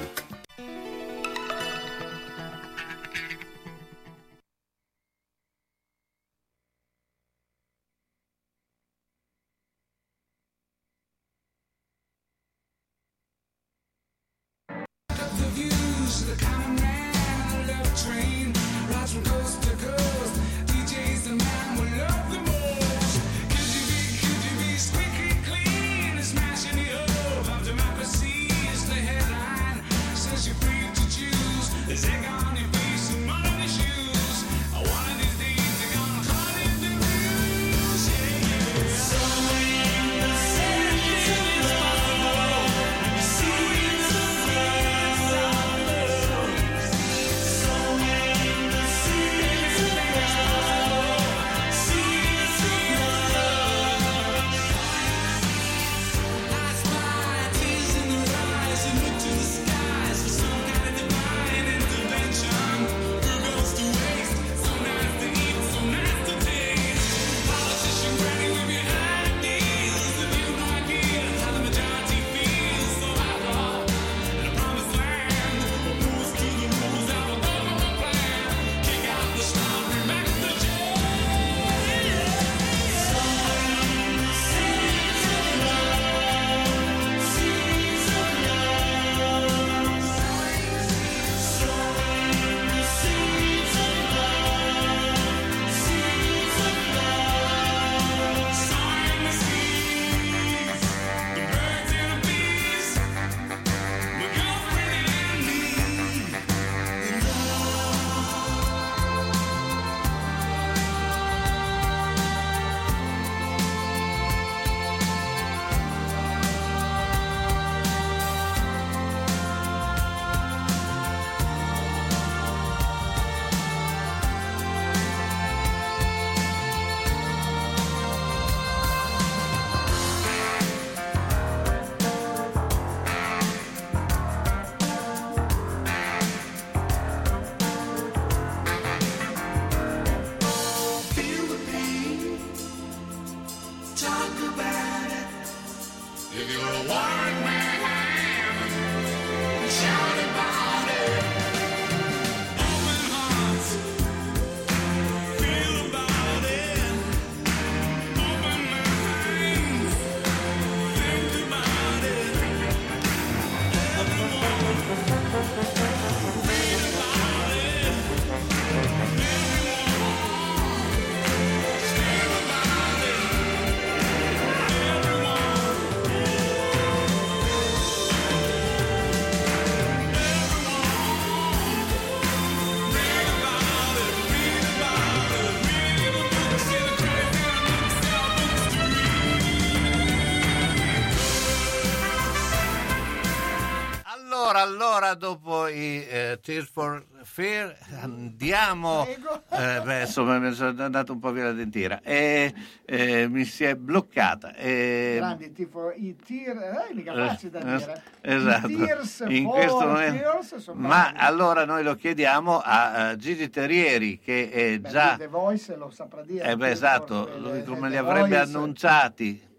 Tears 196.41 196.67
for 196.69 197.05
Fear, 197.23 197.77
andiamo. 198.01 199.05
Eh, 199.05 199.81
beh, 199.83 200.01
insomma, 200.01 200.39
mi 200.39 200.51
sono 200.53 200.83
andato 200.83 201.13
un 201.13 201.19
po' 201.19 201.31
via 201.31 201.43
la 201.45 201.51
dentiera 201.51 202.01
e 202.01 202.51
eh, 202.83 203.27
mi 203.27 203.45
si 203.45 203.63
è 203.63 203.75
bloccata. 203.75 204.55
E, 204.55 205.13
Grandi 205.17 205.51
tifo, 205.51 205.91
i 205.91 206.15
tir, 206.15 206.57
eh, 206.57 206.93
mica 206.95 207.13
facile 207.13 207.51
da 207.51 207.59
eh, 207.59 207.77
dire. 207.77 208.01
esatto. 208.21 208.67
I 208.67 208.75
tears 208.75 209.23
In 209.27 209.45
questo 209.45 209.85
momento- 209.85 210.73
Ma 210.73 210.87
bravi. 211.11 211.17
allora 211.17 211.65
noi 211.65 211.83
lo 211.83 211.93
chiediamo 211.93 212.59
a, 212.63 213.15
Gigi 213.17 213.49
Terrieri 213.51 214.17
che 214.19 214.49
è 214.49 214.79
Beh, 214.79 214.89
già... 214.89 215.15
The 215.17 215.27
Voice 215.27 215.75
lo 215.75 215.91
saprà 215.91 216.23
dire. 216.23 216.43
Eh 216.43 216.55
beh, 216.55 216.57
Tears 216.57 216.71
esatto, 216.71 217.37
lui 217.37 217.59
eh, 217.59 217.63
come 217.63 217.87
li 217.89 217.97
avrebbe 217.97 218.37
Voice. 218.37 218.41
annunciati? 218.41 219.49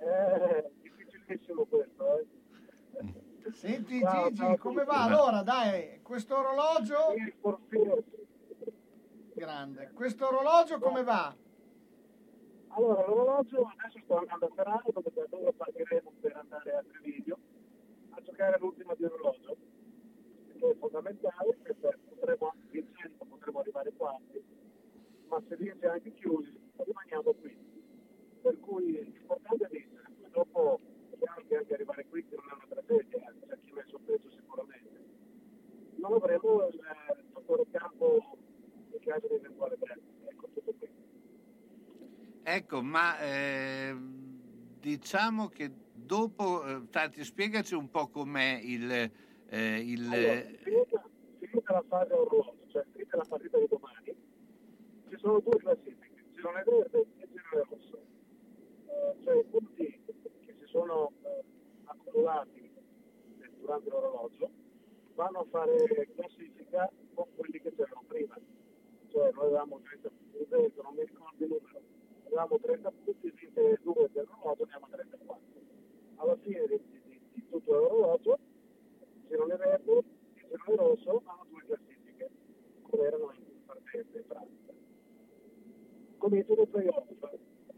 Eh. 0.00 0.64
Senti 3.60 4.00
Ciao, 4.00 4.28
Gigi, 4.28 4.36
ciao 4.36 4.56
come 4.56 4.84
va? 4.84 5.02
Allora, 5.02 5.42
dai, 5.42 6.00
questo 6.00 6.34
orologio... 6.38 7.12
Grande. 9.34 9.90
Questo 9.92 10.28
orologio 10.28 10.78
come 10.78 11.02
va? 11.02 11.36
Allora, 12.68 13.06
l'orologio 13.06 13.70
adesso 13.76 13.98
sto 14.02 14.16
andando 14.16 14.46
a 14.46 14.50
Ferrara 14.54 14.82
dove 14.82 15.12
da 15.12 15.26
dove 15.28 15.52
partiremo 15.52 16.10
per 16.22 16.36
andare 16.36 16.74
a 16.74 16.82
Treviglio 16.88 17.38
a 18.08 18.22
giocare 18.22 18.56
l'ultima 18.58 18.94
di 18.94 19.04
orologio, 19.04 19.56
che 20.46 20.70
è 20.70 20.76
fondamentale 20.78 21.58
perché 21.62 21.98
potremo, 22.08 22.54
vincendo, 22.70 23.24
potremo 23.28 23.58
arrivare 23.58 23.92
quarti, 23.94 24.42
ma 25.28 25.38
se 25.46 25.56
vince 25.56 25.86
anche 25.86 26.14
chiusi 26.14 26.58
rimaniamo 26.76 27.34
qui. 27.34 27.54
Per 28.40 28.58
cui 28.60 29.04
l'importante 29.04 29.66
è 29.66 29.68
vincere, 29.68 30.12
poi 30.18 30.30
dopo 30.30 30.80
è 31.10 31.16
chiaro 31.18 31.42
che 31.46 31.56
anche 31.56 31.74
arrivare 31.74 32.06
qui 32.08 32.24
non 32.30 32.44
è 32.48 32.54
una 32.54 32.66
tragedia, 32.68 33.18
eh, 33.18 33.46
c'è 33.46 33.58
chi 33.64 33.72
messo 33.72 33.98
peggio 34.04 34.30
sicuramente. 34.30 34.88
Non 36.10 36.20
avremo 36.20 36.66
il 36.66 36.74
eh, 36.74 37.22
fattore 37.32 37.66
campo 37.70 38.36
in 38.90 38.98
caso 38.98 39.28
di 39.28 39.34
eventuale 39.34 39.76
perdita, 39.76 40.28
ecco 40.28 40.48
tutto 40.52 40.74
qui. 40.76 40.88
Ecco, 42.42 42.82
ma 42.82 43.16
ehm, 43.20 44.76
diciamo 44.80 45.46
che 45.46 45.70
dopo, 45.94 46.66
eh, 46.66 46.88
Tati, 46.90 47.22
spiegaci 47.22 47.74
un 47.76 47.88
po' 47.92 48.08
com'è 48.08 48.58
il... 48.60 48.90
eh, 49.50 49.78
il 49.78 50.04
Allora, 50.12 50.40
finita, 50.58 51.08
finita 51.38 51.72
la 51.74 51.84
fase 51.86 52.12
orologio, 52.12 52.66
cioè 52.66 52.84
finita 52.90 53.16
la 53.16 53.26
partita 53.28 53.58
di 53.58 53.66
domani, 53.68 54.16
ci 55.10 55.16
sono 55.16 55.38
due 55.38 55.58
classifiche, 55.58 56.24
girone 56.34 56.64
verde 56.66 57.06
e 57.18 57.28
girone 57.30 57.66
rosso. 57.70 58.02
Eh, 58.86 59.22
cioè 59.22 59.38
i 59.38 59.44
punti 59.44 60.00
che 60.44 60.54
si 60.58 60.66
sono 60.66 61.12
eh, 61.22 61.44
accumulati 61.84 62.68
eh, 63.38 63.50
durante 63.60 63.88
l'orologio 63.90 64.50
vanno 65.20 65.40
a 65.40 65.46
fare 65.50 66.08
classifica 66.14 66.90
con 67.12 67.26
quelli 67.36 67.60
che 67.60 67.74
c'erano 67.74 68.02
prima. 68.06 68.38
Cioè 69.08 69.30
noi 69.32 69.44
avevamo 69.44 69.80
30 69.82 70.08
punti, 70.08 70.46
vento, 70.48 70.82
non 70.82 70.94
mi 70.94 71.04
ricordo 71.04 71.44
il 71.44 71.50
numero, 71.50 71.80
avevamo 72.24 72.58
30 72.58 72.90
punti, 73.04 73.30
22 73.30 74.10
dell'orologio, 74.12 74.62
andiamo 74.62 74.86
a 74.86 74.88
34. 74.88 75.44
Alla 76.16 76.36
fine 76.36 76.66
di, 76.66 76.80
di- 76.90 77.20
di 77.34 77.46
tutto 77.50 77.72
l'orologio 77.72 78.38
girone 79.28 79.56
verde 79.56 79.98
e 80.34 80.46
girone 80.48 80.76
rosso 80.76 81.22
hanno 81.26 81.46
due 81.50 81.64
classifiche, 81.66 82.30
come 82.82 83.02
erano 83.04 83.32
in 83.36 83.64
partenza 83.66 84.18
in 84.18 84.26
pratica. 84.26 84.72
Comincio 86.16 86.54
dei 86.54 86.66
playoff, 86.66 87.08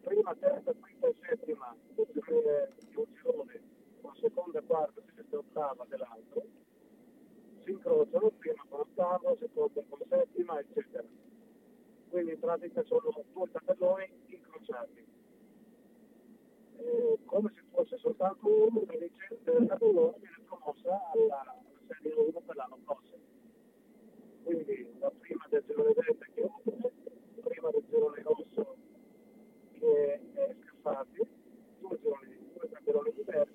prima, 0.00 0.34
terza, 0.36 0.72
quinta 0.74 1.06
e 1.08 1.14
settima 1.28 1.76
del 1.94 2.06
girone 2.12 2.68
di 2.88 2.96
un 2.96 3.04
girone 3.14 3.60
con 4.00 4.14
seconda, 4.14 4.60
quarta, 4.62 5.00
sesta 5.14 5.34
e 5.34 5.38
ottava 5.38 5.84
dell'altro, 5.88 6.44
si 7.64 7.70
incrociano 7.70 8.30
prima 8.38 8.64
con 8.68 8.80
ottava, 8.80 9.36
seconda 9.38 9.82
con 9.88 9.98
settima, 10.08 10.58
eccetera. 10.58 11.04
Quindi 12.08 12.32
in 12.32 12.40
pratica 12.40 12.82
sono 12.84 13.24
due 13.32 13.50
tabelloni 13.50 14.10
incrociati. 14.26 15.06
Eh, 16.76 17.18
come 17.24 17.52
se 17.54 17.62
fosse 17.70 17.96
soltanto 17.98 18.48
uno, 18.48 18.82
la 18.86 18.96
vincente 18.98 19.52
del 19.52 19.66
tabellone 19.66 20.16
viene 20.18 20.42
promossa 20.46 21.00
alla, 21.12 21.40
alla 21.40 21.62
Serie 22.00 22.18
1 22.18 22.40
per 22.40 22.56
l'anno 22.56 22.78
prossimo. 22.84 23.20
Quindi 24.42 24.94
la 24.98 25.10
prima 25.10 25.46
del 25.48 25.62
girone 25.66 25.92
verde 25.94 26.30
che 26.34 26.40
è 26.40 26.44
utile, 26.44 26.92
prima 27.42 27.70
del 27.70 27.84
girone 27.88 28.22
rosso 28.22 28.76
che 29.72 30.20
è 30.34 30.56
Scaffati, 30.66 31.26
due, 31.78 31.98
gironi, 32.00 32.36
due 32.52 32.68
tabelloni 32.68 33.12
diversi 33.14 33.54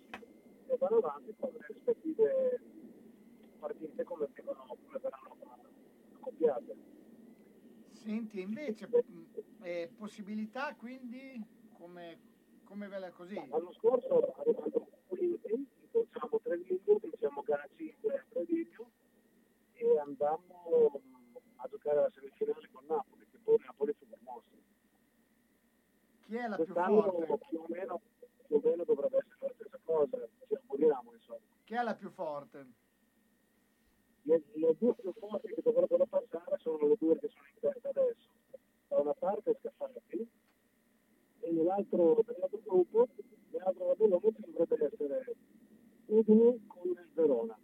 e 0.67 0.77
vanno 0.77 0.97
avanti 0.97 1.35
con 1.37 1.51
le 1.51 1.65
rispettive 1.67 2.61
partite 3.57 4.03
come, 4.03 4.27
vengono, 4.33 4.65
come 4.67 4.99
verranno 5.01 5.35
accoppiate. 6.13 6.75
Senti, 7.91 8.41
invece, 8.67 8.87
mh, 8.87 9.63
eh, 9.63 9.91
possibilità 9.97 10.75
quindi 10.75 11.41
come, 11.73 12.19
come 12.63 12.87
ve 12.87 12.99
la 12.99 13.11
così? 13.11 13.35
L'anno 13.47 13.71
scorso 13.73 14.33
arrivando 14.35 14.87
quinti, 15.07 15.67
incrociamo 15.81 16.39
Treviglio, 16.41 16.99
vinciamo 17.01 17.41
gara 17.43 17.67
5 17.75 18.13
a 18.13 18.25
Treviglio 18.29 18.91
e 19.73 19.99
andammo 19.99 21.01
mh, 21.03 21.37
a 21.57 21.67
giocare 21.69 22.01
la 22.01 22.09
semifinale 22.11 22.67
con 22.71 22.83
Napoli, 22.87 23.25
che 23.31 23.37
poi 23.43 23.57
Napoli 23.65 23.93
fu 23.93 24.05
promosso. 24.07 24.55
Chi 26.21 26.35
è 26.35 26.47
la 26.47 26.59
più 26.59 26.73
Quest'anno 26.73 27.01
forte? 27.11 27.37
più 27.49 27.59
o, 27.59 27.65
meno, 27.69 28.01
più 28.47 28.55
o 28.57 28.61
meno 28.63 28.83
dovrebbe 28.83 29.17
essere 29.17 29.37
la 29.47 29.53
stessa 29.53 29.79
cosa, 29.83 30.17
ci 30.47 30.53
auguriamo 30.55 31.13
insomma. 31.13 31.39
Chi 31.63 31.73
è 31.75 31.81
la 31.83 31.95
più 31.95 32.09
forte? 32.09 32.67
Le, 34.23 34.43
le 34.55 34.75
due 34.77 34.93
più 34.95 35.13
forti 35.13 35.47
che 35.53 35.61
dovrebbero 35.61 36.05
passare 36.05 36.57
sono 36.59 36.85
le 36.87 36.95
due 36.99 37.17
che 37.17 37.29
sono 37.29 37.45
in 37.47 37.59
testa 37.59 37.89
adesso. 37.89 38.27
Da 38.89 38.97
una 38.99 39.13
parte 39.13 39.55
Scaffati 39.59 40.29
e 41.39 41.51
nell'altro, 41.51 42.23
nell'altro 42.27 42.59
gruppo, 42.65 43.07
l'altro 43.51 43.87
tabellone 43.87 44.33
ci 44.43 44.51
dovrebbe 44.51 44.85
essere 44.85 45.35
Udine 46.07 46.59
con 46.67 46.87
il 46.89 47.07
Verona. 47.13 47.57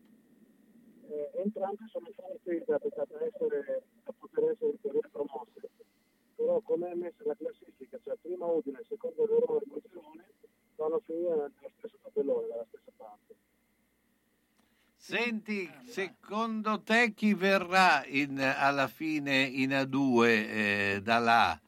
Eh, 1.09 1.31
entrambi 1.43 1.85
sono 1.89 2.07
forti 2.15 2.63
da, 2.65 2.77
da, 2.77 3.05
da 3.09 3.25
essere, 3.25 3.83
da 4.03 4.13
poter 4.17 4.49
essere 4.51 4.71
in 4.71 4.79
teoria 4.81 5.09
promosse. 5.11 5.69
Però 6.35 6.59
come 6.61 6.91
è 6.91 6.95
messa 6.95 7.23
la 7.25 7.35
classifica, 7.35 7.99
cioè 8.01 8.15
prima 8.21 8.45
Udine, 8.45 8.81
secondo 8.87 9.25
Verona 9.25 9.59
e 9.59 9.65
poi 9.67 9.81
Girone, 9.89 10.25
vanno 10.75 10.95
a 10.95 10.99
finire 11.05 11.35
nello 11.35 11.71
stesso 11.77 11.97
tabellone, 12.01 12.47
dalla 12.47 12.65
stessa 12.67 12.91
parte. 12.95 13.35
Senti, 14.95 15.69
chi 17.13 17.33
verrà 17.33 18.03
in- 18.05 18.39
alla 18.39 18.87
fine 18.87 19.41
in 19.41 19.71
A2 19.71 20.25
eh, 20.27 20.99
da 21.03 21.19
là, 21.19 21.59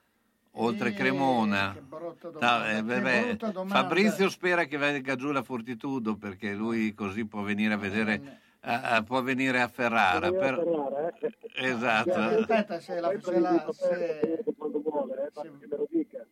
oltre 0.54 0.90
Eh, 0.90 0.94
Cremona? 0.94 1.74
che 1.74 1.82
brutta 1.82 2.28
No, 2.30 2.32
domanda, 2.40 2.70
eh, 2.70 2.76
che 2.76 2.82
vabbè, 2.82 3.22
brutta 3.26 3.52
domanda. 3.52 3.82
Fabrizio 3.82 4.30
spera 4.30 4.64
che 4.66 4.78
venga 4.78 5.16
giù 5.16 5.32
la 5.32 5.44
Fortitudo 5.44 6.16
perché 6.16 6.54
lui 6.54 6.94
così 6.94 7.26
può 7.26 7.42
venire 7.42 7.74
a 7.74 7.78
vedere, 7.78 8.40
a- 8.62 8.82
a- 8.96 9.04
può 9.04 9.22
venire 9.22 9.62
a 9.62 9.68
Ferrara. 9.68 10.32
Per- 10.32 10.56
Ferrara, 10.56 11.14
eh. 11.20 11.32
Esatto. 11.56 12.14
Aspetta, 12.20 12.80
se 12.80 13.00
la, 13.00 13.14
se 13.22 13.40
la- 13.40 13.66
se- 13.72 14.44
vuole, 14.84 15.32
eh, 15.34 15.88
dica. 15.90 16.26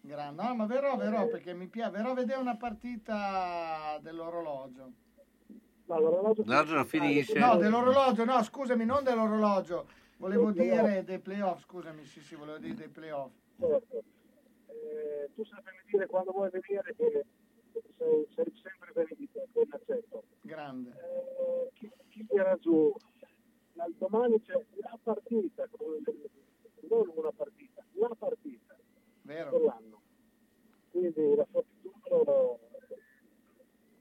Grande. 0.00 0.42
No, 0.42 0.54
ma 0.54 0.66
verrò, 0.66 0.96
verrò, 0.96 1.26
perché 1.28 1.54
mi 1.54 1.66
piace, 1.66 1.90
verrò 1.92 2.10
a 2.10 2.14
vedere 2.14 2.38
una 2.40 2.56
partita 2.56 3.98
dell'orologio. 4.02 4.92
No, 5.86 6.00
l'orologio 6.00 6.42
L'orologio 6.46 6.84
finisce. 6.84 7.38
No, 7.38 7.56
dell'orologio, 7.56 8.24
no, 8.24 8.42
scusami, 8.42 8.84
non 8.84 9.04
dell'orologio. 9.04 9.86
Volevo 10.16 10.50
dire 10.50 11.04
dei 11.04 11.18
playoff, 11.18 11.62
scusami, 11.64 12.04
sì, 12.04 12.20
sì, 12.20 12.34
volevo 12.34 12.58
dire 12.58 12.74
dei 12.74 12.88
playoff. 12.88 13.32
Certo. 13.58 14.02
Eh, 14.66 15.30
tu 15.34 15.44
sappi 15.44 15.70
dire 15.90 16.06
quando 16.06 16.32
vuoi 16.32 16.50
venire 16.50 16.94
che 16.96 17.24
sei, 17.98 18.26
sei 18.34 18.52
sempre 18.62 18.92
benedito, 18.92 19.46
ben 19.52 19.68
accetto. 19.70 20.24
Grande. 20.40 20.90
Eh, 20.90 21.70
chi, 21.74 21.90
chi 22.08 22.26
tira 22.26 22.56
giù? 22.58 22.94
Domani 23.98 24.40
c'è 24.42 24.54
la 24.76 24.98
partita, 25.02 25.68
con 25.70 26.02
non 26.88 27.12
una 27.14 27.32
partita, 27.32 27.84
la 27.92 28.10
partita 28.16 28.76
Vero. 29.22 29.50
dell'anno. 29.50 30.00
Quindi 30.90 31.34
la 31.34 31.46
Fortitudo 31.50 32.60
eh, 32.88 32.96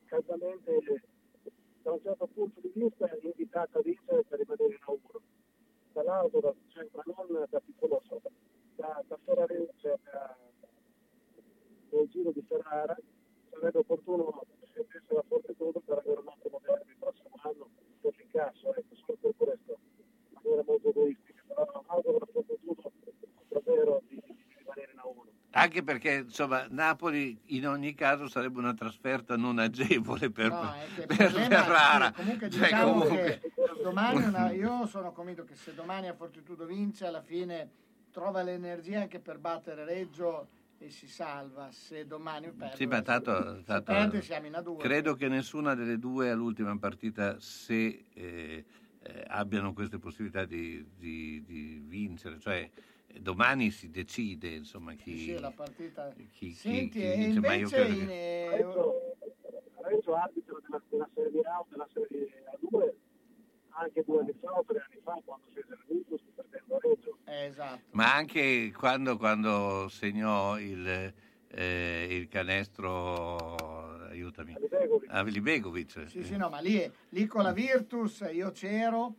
caldamente 0.05 1.01
da 1.83 1.91
un 1.91 1.99
certo 2.01 2.27
punto 2.27 2.61
di 2.61 2.71
vista 2.73 3.09
è 3.09 3.19
invitata 3.21 3.77
a 3.77 3.81
vincere 3.81 4.23
per 4.23 4.39
rimanere 4.39 4.73
in 4.73 4.83
auguro. 4.85 5.21
Dall'altro, 5.91 6.39
da- 6.39 6.55
cioè, 6.69 6.87
ma 6.93 7.03
non 7.05 7.45
da 7.49 7.59
piccolo 7.59 8.01
sopra, 8.07 8.31
da, 8.75 9.03
da 9.05 9.19
Ferrari, 9.23 9.69
cioè 9.77 9.99
da, 10.03 10.35
nel 11.91 12.07
giro 12.07 12.31
di 12.31 12.41
Ferrara, 12.47 12.97
sarebbe 13.49 13.79
opportuno 13.79 14.41
sentirsi 14.73 15.13
la 15.13 15.23
Fortitudo 15.27 15.81
per 15.81 15.97
avere 15.99 16.19
un 16.21 16.27
ottimo 16.27 16.59
derby 16.63 16.91
il 16.91 16.97
prossimo 16.97 17.35
anno 17.43 17.69
per 18.01 18.15
l'incasso, 18.17 18.73
ecco, 18.73 18.95
solo 18.95 19.17
per 19.19 19.33
questo, 19.35 19.77
in 20.29 20.39
maniera 20.41 20.63
molto 20.65 20.89
egoistica, 20.89 21.43
però 21.47 21.83
auguro 21.87 22.17
la 22.19 22.25
Fortitudo 22.31 22.91
davvero 23.49 24.01
di, 24.07 24.19
di 24.25 24.55
rimanere 24.57 24.91
in 24.93 24.99
auguro. 24.99 25.42
Anche 25.55 25.83
perché 25.83 26.23
insomma 26.25 26.65
Napoli 26.69 27.39
in 27.47 27.67
ogni 27.67 27.93
caso 27.93 28.27
sarebbe 28.27 28.57
una 28.57 28.73
trasferta 28.73 29.35
non 29.37 29.59
agevole 29.59 30.31
per, 30.31 30.49
No, 30.49 30.73
per 31.05 31.31
Ferrara. 31.31 32.11
comunque 32.11 32.49
Cioè, 32.49 32.61
diciamo 32.61 32.91
comunque- 32.93 33.41
domani 33.83 34.23
una- 34.23 34.49
io 34.51 34.87
sono 34.87 35.11
convinto 35.11 35.43
che 35.43 35.53
se 35.55 35.75
domani 35.75 36.07
a 36.07 36.15
Fortitudo 36.15 36.65
vince, 36.65 37.05
alla 37.05 37.21
fine 37.21 37.69
trova 38.11 38.41
l'energia 38.41 39.01
anche 39.01 39.19
per 39.19 39.37
battere 39.37 39.85
Reggio 39.85 40.47
e 40.79 40.89
si 40.89 41.07
salva. 41.07 41.69
Se 41.71 42.07
domani 42.07 42.51
perde, 42.51 42.75
Sì, 42.75 42.87
tanto, 42.87 43.55
se 43.57 43.63
tanto- 43.63 43.91
perde 43.91 44.21
siamo 44.23 44.47
in 44.47 44.55
a 44.55 44.61
due. 44.61 44.77
credo 44.77 45.13
che 45.15 45.27
nessuna 45.27 45.75
delle 45.75 45.99
due 45.99 46.31
all'ultima 46.31 46.75
partita, 46.79 47.39
se 47.39 48.05
eh, 48.11 48.65
eh, 49.03 49.23
abbiano 49.27 49.71
queste 49.73 49.99
possibilità 49.99 50.45
di, 50.45 50.83
di- 50.97 51.43
di 51.45 51.79
vincere, 51.85 52.39
cioè 52.39 52.67
domani 53.19 53.71
si 53.71 53.89
decide 53.89 54.49
insomma 54.49 54.93
chi, 54.93 55.17
Sì, 55.17 55.39
la 55.39 55.51
partita. 55.51 56.11
chi- 56.13 56.27
chi- 56.29 56.53
Senti, 56.53 56.99
chi 56.99 57.05
e 57.05 57.17
vince, 57.17 57.39
ma 57.39 57.53
io 57.55 57.69
credo 57.69 57.93
in, 57.93 58.05
che- 58.05 58.55
eh, 58.57 58.65
Reggio 59.83 60.15
arbitro 60.15 60.59
della, 60.61 60.81
della 60.89 61.09
Serie 61.13 61.41
A 61.41 61.59
o 61.59 61.65
della 61.69 61.87
Serie 61.93 62.43
A2 62.51 62.93
anche 63.75 64.03
due 64.05 64.19
anni 64.21 64.33
fa 64.39 64.51
o 64.51 64.63
tre 64.63 64.85
anni 64.89 65.01
fa 65.03 65.19
quando 65.25 65.45
fece 65.53 65.67
il 65.71 65.83
Virtus 65.87 66.21
perdendo 66.35 66.75
a 66.75 66.79
Reggio. 66.81 67.17
esatto. 67.25 67.81
Ma 67.91 68.13
anche 68.15 68.71
quando, 68.71 69.17
quando 69.17 69.87
segnò 69.89 70.57
il, 70.59 71.13
eh, 71.47 72.07
il 72.09 72.27
canestro, 72.29 74.05
aiutami, 74.07 74.55
a 75.07 75.21
Libegovic. 75.23 76.07
Sì, 76.07 76.23
sì, 76.23 76.37
no, 76.37 76.49
ma 76.49 76.59
lì, 76.59 76.89
lì 77.09 77.25
con 77.25 77.43
la 77.43 77.51
Virtus 77.51 78.27
io 78.31 78.51
c'ero, 78.51 79.15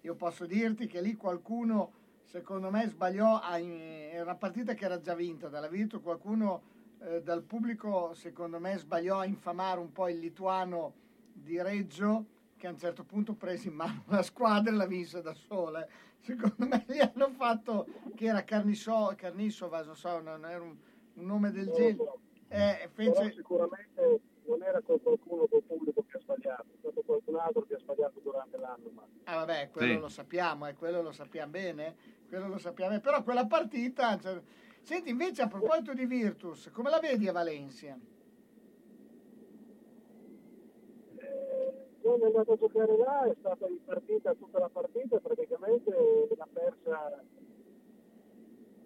io 0.00 0.14
posso 0.14 0.46
dirti 0.46 0.86
che 0.86 1.00
lì 1.00 1.14
qualcuno, 1.14 1.92
secondo 2.26 2.70
me, 2.70 2.86
sbagliò, 2.88 3.40
a- 3.40 3.58
era 3.58 4.22
una 4.22 4.34
partita 4.34 4.74
che 4.74 4.84
era 4.84 5.00
già 5.00 5.14
vinta 5.14 5.48
dalla 5.48 5.68
Virtus, 5.68 6.02
qualcuno 6.02 6.62
eh, 7.00 7.22
dal 7.22 7.42
pubblico, 7.42 8.12
secondo 8.14 8.58
me, 8.58 8.76
sbagliò 8.78 9.20
a 9.20 9.24
infamare 9.24 9.80
un 9.80 9.92
po' 9.92 10.08
il 10.08 10.18
lituano 10.18 10.92
di 11.32 11.60
Reggio, 11.62 12.24
che 12.56 12.66
a 12.66 12.70
un 12.70 12.78
certo 12.78 13.04
punto 13.04 13.34
prese 13.34 13.68
in 13.68 13.74
mano 13.74 14.04
la 14.08 14.22
squadra 14.22 14.72
e 14.72 14.74
la 14.74 14.86
vinse 14.86 15.22
da 15.22 15.34
sola. 15.34 15.86
Secondo 16.18 16.66
me 16.66 16.84
gli 16.88 16.98
hanno 16.98 17.30
fatto, 17.30 17.86
che 18.14 18.26
era 18.26 18.42
Carniso, 18.42 19.12
Carnisova, 19.16 19.82
non 19.84 19.94
so, 19.94 20.20
non 20.20 20.44
era 20.44 20.62
un, 20.62 20.76
un 21.14 21.24
nome 21.24 21.52
del 21.52 21.70
genere. 21.70 22.12
Eh, 22.48 22.90
Però 22.92 23.12
fece, 23.14 23.32
sicuramente 23.32 24.20
non 24.46 24.62
era 24.62 24.80
con 24.80 25.00
qualcuno 25.02 25.46
del 25.50 25.62
pubblico 25.62 26.04
che 26.08 26.16
ha 26.16 26.20
sbagliato, 26.20 26.66
è 26.72 26.76
stato 26.78 27.02
qualcun 27.02 27.36
altro 27.36 27.62
che 27.62 27.74
ha 27.74 27.78
sbagliato 27.78 28.20
durante 28.20 28.56
l'anno. 28.58 28.90
Ma... 28.94 29.06
Ah 29.24 29.36
vabbè, 29.36 29.70
quello 29.70 29.94
Sì. 29.94 29.98
lo 30.00 30.08
sappiamo, 30.08 30.66
e 30.66 30.74
quello 30.74 31.02
lo 31.02 31.12
sappiamo 31.12 31.50
bene, 31.50 31.96
quello 32.28 32.48
lo 32.48 32.58
sappiamo 32.58 32.90
bene. 32.90 33.02
Però 33.02 33.22
quella 33.22 33.46
partita... 33.46 34.18
cioè- 34.18 34.42
Senti, 34.82 35.10
invece 35.10 35.42
a 35.42 35.48
proposito 35.48 35.92
di 35.94 36.06
Virtus, 36.06 36.70
come 36.70 36.90
la 36.90 37.00
vedi 37.00 37.26
a 37.26 37.32
Valencia? 37.32 37.98
Quando 42.00 42.24
è 42.24 42.26
andato 42.28 42.52
a 42.52 42.56
giocare 42.56 42.96
là 42.98 43.24
è 43.24 43.34
stata 43.40 43.66
in 43.66 43.82
partita 43.84 44.32
tutta 44.34 44.60
la 44.60 44.68
partita, 44.68 45.18
praticamente 45.18 45.90
l'ha 46.36 46.48
persa, 46.52 47.24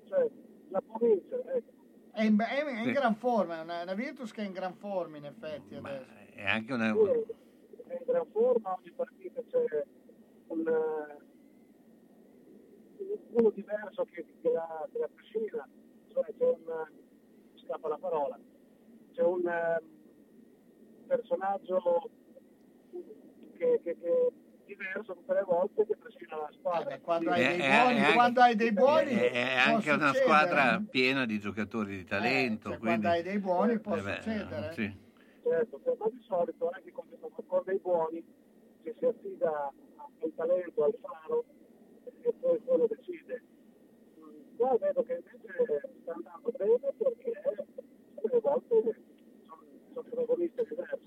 cioè 0.08 0.30
la 0.68 0.80
può 0.80 0.96
vincere, 1.06 1.54
ecco. 1.56 1.79
È 2.12 2.22
in, 2.22 2.38
è 2.38 2.70
in 2.78 2.84
Sì. 2.86 2.92
gran 2.92 3.14
forma, 3.14 3.58
è 3.58 3.62
una, 3.62 3.82
una 3.82 3.94
Virtus 3.94 4.32
che 4.32 4.42
è 4.42 4.46
in 4.46 4.52
gran 4.52 4.74
forma 4.74 5.16
in 5.16 5.26
effetti 5.26 5.74
adesso. 5.76 6.10
È 6.34 6.44
anche 6.44 6.72
una... 6.72 6.88
è 6.88 6.92
in 6.92 8.04
gran 8.06 8.26
forma, 8.30 8.76
ogni 8.76 8.90
partita 8.92 9.40
c'è 9.48 9.84
un, 10.48 10.64
uno 13.32 13.50
diverso 13.50 14.04
che, 14.10 14.26
che 14.40 14.50
la, 14.50 14.88
che 14.92 14.98
la 14.98 15.08
trascina, 15.14 15.68
cioè 16.12 16.34
c'è 16.36 16.44
un, 16.44 16.86
scappa 17.54 17.88
la 17.88 17.98
parola, 17.98 18.38
c'è 19.12 19.22
un 19.22 19.46
eh, 19.46 19.82
personaggio 21.06 22.10
che, 23.56 23.80
che, 23.82 23.96
che 23.98 24.32
diverso 24.76 25.14
tutte 25.14 25.34
le 25.34 25.42
volte 25.42 25.86
che 25.86 25.96
trascina 25.98 26.36
la 26.36 26.50
squadra. 26.52 26.98
quando 27.00 27.30
hai 27.30 27.42
dei 27.46 27.56
dei 27.56 27.68
buoni- 27.68 27.82
buoni, 27.82 27.98
anche- 28.00 28.12
quando 28.14 28.40
hai 28.40 28.54
dei 28.56 28.72
buoni 28.72 29.12
È, 29.12 29.56
anche 29.56 29.90
una 29.90 30.06
succedere. 30.08 30.14
squadra 30.22 30.82
piena 30.88 31.24
di 31.26 31.38
giocatori 31.38 31.96
di 31.96 32.04
talento. 32.04 32.70
Cioè, 32.70 32.78
quindi... 32.78 33.00
Quando 33.00 33.08
hai 33.08 33.22
dei 33.22 33.38
buoni 33.38 33.78
può 33.80 33.96
Eh 33.96 34.02
beh, 34.02 34.14
succedere. 34.16 34.72
sì. 34.72 35.08
Certo, 35.42 35.80
ma 35.98 36.08
di 36.10 36.20
solito 36.26 36.70
anche 36.70 36.92
con, 36.92 37.04
con 37.46 37.62
dei 37.64 37.78
buoni 37.78 38.24
ci 38.84 38.94
si 38.98 39.04
affida 39.04 39.72
al 40.20 40.32
talento, 40.36 40.84
al 40.84 40.94
faro 41.00 41.44
e 42.22 42.32
poi 42.40 42.60
quello 42.64 42.86
decide. 42.86 43.42
Mm, 44.18 44.56
Qua 44.56 44.76
vedo 44.78 45.02
che 45.02 45.14
invece 45.14 45.80
sta 46.02 46.12
andando 46.12 46.52
bene 46.56 46.78
perché 46.98 47.32
tutte 48.14 48.34
le 48.34 48.40
volte 48.40 48.68
sono, 49.46 49.62
sono 49.92 50.02
protagoniste 50.02 50.66
diverse. 50.68 50.98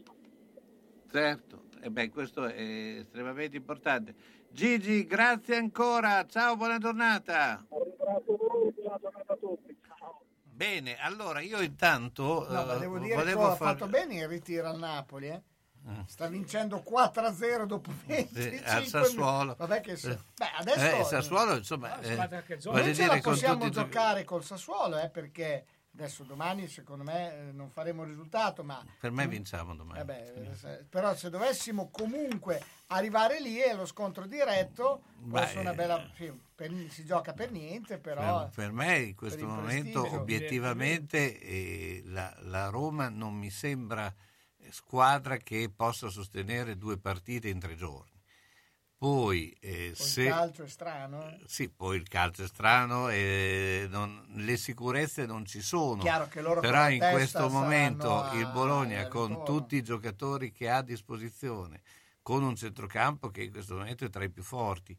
Certo, 1.11 1.62
e 1.83 1.89
beh, 1.91 2.09
questo 2.09 2.45
è 2.45 2.97
estremamente 2.99 3.57
importante. 3.57 4.15
Gigi, 4.49 5.05
grazie 5.05 5.57
ancora, 5.57 6.25
ciao, 6.27 6.55
buona 6.55 6.77
giornata. 6.77 7.65
Ringrazio 7.69 8.37
voi 8.37 8.71
buona 8.73 8.97
giornata 9.01 9.33
a 9.33 9.35
tutti. 9.35 9.77
Ciao. 9.87 10.21
Bene, 10.43 10.97
allora 10.99 11.41
io 11.41 11.59
intanto 11.61 12.45
No, 12.49 12.65
ma 12.65 12.75
eh, 12.75 12.79
devo 12.79 12.97
dire 12.99 13.09
che 13.09 13.15
volevo 13.15 13.47
ha 13.47 13.55
far- 13.55 13.73
fatto 13.77 13.87
bene 13.87 14.15
il 14.15 14.27
ritiro 14.27 14.69
al 14.69 14.77
Napoli, 14.79 15.27
eh. 15.27 15.41
Sta 16.07 16.27
vincendo 16.27 16.81
4-0 16.81 17.65
dopo 17.65 17.91
20 18.05 18.41
Sì, 18.41 18.61
al 18.63 18.85
Sassuolo. 18.85 19.55
Vabbè 19.57 19.81
che 19.81 19.97
se- 19.97 20.11
Eh. 20.11 20.17
beh, 20.37 20.51
adesso 20.59 20.95
Eh, 20.99 21.03
Sassuolo, 21.03 21.57
insomma, 21.57 21.99
eh, 21.99 22.43
che 22.45 22.57
Noi 22.63 22.95
ce 22.95 23.05
la 23.05 23.19
possiamo 23.21 23.67
giocare 23.67 24.23
col 24.23 24.45
Sassuolo, 24.45 24.97
eh, 24.99 25.09
perché 25.09 25.65
adesso 25.93 26.23
domani 26.23 26.67
secondo 26.67 27.03
me 27.03 27.49
eh, 27.49 27.51
non 27.51 27.69
faremo 27.69 28.03
risultato, 28.03 28.63
ma 28.63 28.83
per 28.99 29.11
me 29.11 29.27
vinciamo 29.27 29.75
domani. 29.75 29.99
eh 30.01 30.05
beh, 30.05 30.33
eh, 30.33 30.55
se- 30.55 30.85
però 30.89 31.15
se 31.15 31.29
dovessimo 31.29 31.89
comunque 31.89 32.61
arrivare 32.87 33.39
lì 33.39 33.57
è 33.57 33.73
lo 33.75 33.85
scontro 33.85 34.25
diretto, 34.25 35.03
Beh, 35.15 35.53
una 35.57 35.73
bella 35.73 36.09
sì, 36.15 36.31
per- 36.53 36.71
si 36.89 37.05
gioca 37.05 37.33
per 37.33 37.51
niente, 37.51 37.97
però 37.97 38.49
Per, 38.49 38.71
me 38.71 38.97
in 38.99 39.15
questo 39.15 39.45
momento 39.47 40.01
prestigio, 40.01 40.19
obiettivamente 40.21 41.39
eh, 41.39 42.01
la, 42.05 42.35
la 42.41 42.69
Roma 42.69 43.09
non 43.09 43.35
mi 43.35 43.49
sembra 43.49 44.13
eh, 44.57 44.71
squadra 44.71 45.37
che 45.37 45.71
possa 45.73 46.09
sostenere 46.09 46.77
due 46.77 46.97
partite 46.97 47.49
in 47.49 47.59
tre 47.59 47.75
giorni. 47.75 48.12
Poi 49.03 49.53
eh, 49.59 49.91
poi 49.97 50.07
se... 50.07 50.21
il 50.21 50.29
calcio 50.29 50.63
è 50.63 50.67
strano. 50.69 51.27
eh. 51.27 51.39
Sì, 51.45 51.69
poi 51.69 51.97
il 51.97 52.07
calcio 52.07 52.43
è 52.43 52.47
strano 52.47 53.09
e 53.09 53.85
non- 53.89 54.25
le 54.35 54.55
sicurezze 54.55 55.25
non 55.25 55.45
ci 55.45 55.61
sono. 55.61 56.01
Chiaro 56.01 56.29
che 56.29 56.41
loro 56.41 56.61
con 56.61 56.69
Però 56.69 56.89
in 56.89 56.99
questo 56.99 57.49
momento 57.49 58.29
il 58.35 58.47
Bologna 58.47 59.09
con 59.09 59.43
tutti 59.43 59.75
i 59.75 59.83
giocatori 59.83 60.53
che 60.53 60.69
ha 60.69 60.77
a 60.77 60.81
disposizione, 60.83 61.81
con 62.21 62.43
un 62.43 62.55
centrocampo 62.55 63.29
che 63.29 63.43
in 63.43 63.51
questo 63.51 63.75
momento 63.75 64.05
è 64.05 64.09
tra 64.09 64.23
i 64.23 64.29
più 64.29 64.41
forti, 64.41 64.97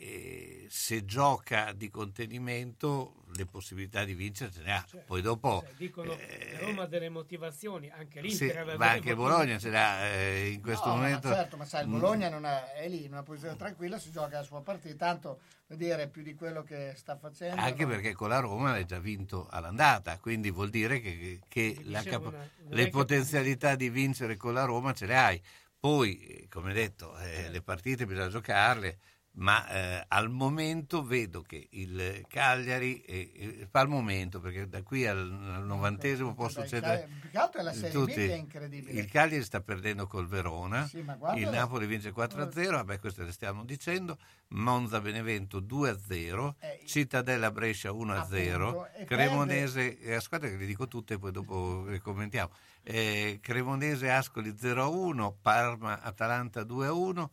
e 0.00 0.66
se 0.70 1.04
gioca 1.04 1.72
di 1.72 1.90
contenimento 1.90 3.24
le 3.34 3.46
possibilità 3.46 4.04
di 4.04 4.14
vincere 4.14 4.52
ce 4.52 4.62
ne 4.62 4.72
ha. 4.72 4.86
Poi 5.04 5.20
dopo 5.20 5.64
Cioè, 5.66 5.74
dicono 5.76 6.14
che 6.14 6.56
Roma 6.60 6.82
ha 6.82 6.86
delle 6.86 7.08
motivazioni, 7.08 7.90
anche 7.90 8.20
Eh, 8.20 8.30
sì, 8.30 8.44
l'Inter 8.44 8.58
aveva 8.58 8.78
ma 8.78 8.90
anche. 8.92 9.16
Bologna 9.16 9.58
ce 9.58 9.70
l'ha 9.70 10.08
eh, 10.08 10.50
in 10.50 10.62
questo 10.62 10.86
No, 10.88 10.94
ma 10.94 11.00
momento. 11.00 11.28
certo, 11.32 11.56
ma 11.56 11.64
sai, 11.64 11.82
il 11.82 11.88
Mm. 11.88 11.92
Bologna 11.98 12.28
non 12.28 12.46
è, 12.46 12.72
è 12.74 12.88
lì 12.88 13.04
in 13.06 13.10
una 13.12 13.24
posizione 13.24 13.56
tranquilla, 13.56 13.98
si 13.98 14.12
gioca 14.12 14.38
la 14.38 14.44
sua 14.44 14.62
partita, 14.62 14.94
tanto 15.06 15.40
vuol 15.66 15.78
dire 15.80 16.06
più 16.08 16.22
di 16.22 16.34
quello 16.36 16.62
che 16.62 16.92
sta 16.96 17.16
facendo. 17.16 17.60
Anche 17.60 17.82
no? 17.82 17.88
perché 17.90 18.12
con 18.12 18.28
la 18.28 18.38
Roma 18.38 18.70
l'hai 18.70 18.84
già 18.86 19.00
vinto 19.00 19.48
all'andata, 19.50 20.16
quindi 20.18 20.52
vuol 20.52 20.70
dire 20.70 21.00
che, 21.00 21.40
che 21.48 21.76
capa- 22.04 22.28
una- 22.28 22.48
le 22.68 22.88
potenzialità 22.88 23.74
di 23.74 23.90
vincere 23.90 24.36
con 24.36 24.54
la 24.54 24.64
Roma 24.64 24.92
ce 24.92 25.06
le 25.06 25.16
hai. 25.16 25.42
Poi, 25.80 26.20
eh, 26.20 26.48
come 26.48 26.72
detto, 26.72 27.18
eh, 27.18 27.50
le 27.50 27.62
partite 27.62 28.06
bisogna 28.06 28.28
giocarle, 28.28 28.98
ma 29.38 29.68
eh, 29.68 30.04
al 30.08 30.30
momento 30.30 31.04
vedo 31.04 31.42
che 31.42 31.68
il 31.70 32.24
Cagliari, 32.28 33.00
eh, 33.02 33.30
eh, 33.36 33.68
al 33.70 33.88
momento, 33.88 34.40
perché 34.40 34.68
da 34.68 34.82
qui 34.82 35.06
al, 35.06 35.18
al 35.18 35.64
novantesimo 35.64 36.34
può 36.34 36.48
succedere... 36.48 37.08
Più 37.20 37.30
che 37.30 37.38
altro 37.38 37.60
è 37.60 37.64
la 37.64 37.72
Serie 37.72 37.90
tutti. 37.90 38.24
è 38.24 38.34
incredibile. 38.34 38.98
Il 38.98 39.08
Cagliari 39.08 39.44
sta 39.44 39.60
perdendo 39.60 40.06
col 40.08 40.26
Verona, 40.26 40.86
Sì, 40.88 40.98
il 40.98 41.04
la- 41.04 41.50
Napoli 41.50 41.86
vince 41.86 42.10
4-0, 42.12 42.70
vabbè 42.70 42.98
questo 42.98 43.22
le 43.22 43.30
stiamo 43.32 43.64
dicendo, 43.64 44.18
Monza 44.48 45.00
Benevento 45.00 45.60
2-0, 45.60 46.54
Cittadella 46.84 47.52
Brescia 47.52 47.90
1-0, 47.92 48.34
Eh, 48.34 48.50
Appunto, 48.52 48.88
e 48.96 49.04
Cremonese, 49.04 49.98
eh, 50.00 50.14
aspetta 50.14 50.48
che 50.48 50.56
le 50.56 50.66
dico 50.66 50.88
tutte 50.88 51.16
poi 51.18 51.30
dopo 51.30 51.84
le 51.86 52.00
commentiamo, 52.00 52.50
Eh, 52.82 53.38
Cremonese 53.40 54.10
Ascoli 54.10 54.50
0-1, 54.56 55.32
Parma 55.42 56.00
Atalanta 56.00 56.62
2-1, 56.62 57.28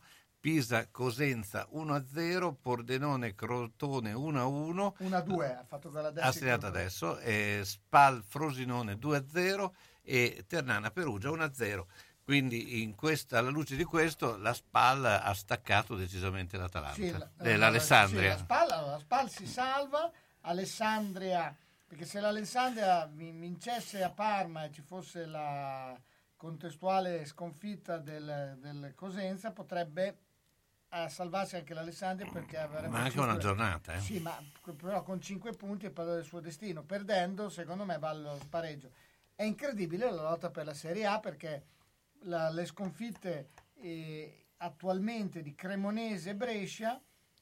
Pisa 0.46 0.86
Cosenza 0.92 1.66
1-0, 1.72 2.54
Pordenone 2.62 3.34
Crotone 3.34 4.12
1-1, 4.12 4.92
1-2 5.00 5.56
ha 5.58 5.64
fatto 5.64 5.90
quella 5.90 6.06
ha 6.06 6.10
destra. 6.12 6.30
segnato 6.30 6.66
adesso, 6.66 7.18
eh, 7.18 7.62
Spal 7.64 8.22
Frosinone 8.22 8.94
2-0 8.96 9.72
e 10.02 10.44
Ternana 10.46 10.92
Perugia 10.92 11.30
1-0. 11.30 11.86
Quindi 12.22 12.80
in 12.84 12.94
questa, 12.94 13.38
alla 13.38 13.50
luce 13.50 13.74
di 13.74 13.82
questo 13.82 14.36
la 14.36 14.52
Spal 14.54 15.04
ha 15.04 15.34
staccato 15.34 15.96
decisamente 15.96 16.56
l'Atalanta, 16.56 16.94
Sì, 16.94 17.10
la- 17.10 17.28
eh, 17.42 17.56
l'Alessandria. 17.56 18.20
sì, 18.20 18.28
la, 18.28 18.36
Spal, 18.44 18.68
la 18.68 18.98
Spal 19.00 19.28
si 19.28 19.46
salva, 19.48 20.12
Alessandria, 20.42 21.52
perché 21.88 22.04
se 22.04 22.20
l'Alessandria 22.20 23.04
vin- 23.12 23.40
vincesse 23.40 24.00
a 24.00 24.10
Parma 24.10 24.62
e 24.66 24.70
ci 24.70 24.82
fosse 24.82 25.26
la 25.26 26.00
contestuale 26.36 27.24
sconfitta 27.24 27.98
del, 27.98 28.58
del 28.60 28.92
Cosenza 28.94 29.50
potrebbe 29.50 30.18
a 31.02 31.08
salvarsi 31.08 31.56
anche 31.56 31.74
l'Alessandria 31.74 32.30
perché 32.30 32.56
avrebbe 32.56 32.88
Ma 32.88 33.02
anche 33.02 33.20
una 33.20 33.36
giornata, 33.36 33.94
eh. 33.94 34.00
Sì, 34.00 34.18
ma 34.20 34.36
però 34.76 35.02
con 35.02 35.20
5 35.20 35.52
punti 35.52 35.86
e 35.86 35.90
parla 35.90 36.14
del 36.14 36.24
suo 36.24 36.40
destino. 36.40 36.82
Perdendo, 36.82 37.48
secondo 37.48 37.84
me, 37.84 37.98
va 37.98 38.08
allo 38.08 38.36
spareggio. 38.40 38.90
È 39.34 39.42
incredibile 39.42 40.10
la 40.10 40.22
lotta 40.22 40.50
per 40.50 40.64
la 40.64 40.74
Serie 40.74 41.06
A 41.06 41.20
perché 41.20 41.64
la- 42.22 42.50
le 42.50 42.64
sconfitte 42.64 43.50
eh, 43.74 44.46
attualmente 44.58 45.42
di 45.42 45.54
Cremonese 45.54 46.30
e 46.30 46.34
Brescia 46.34 47.00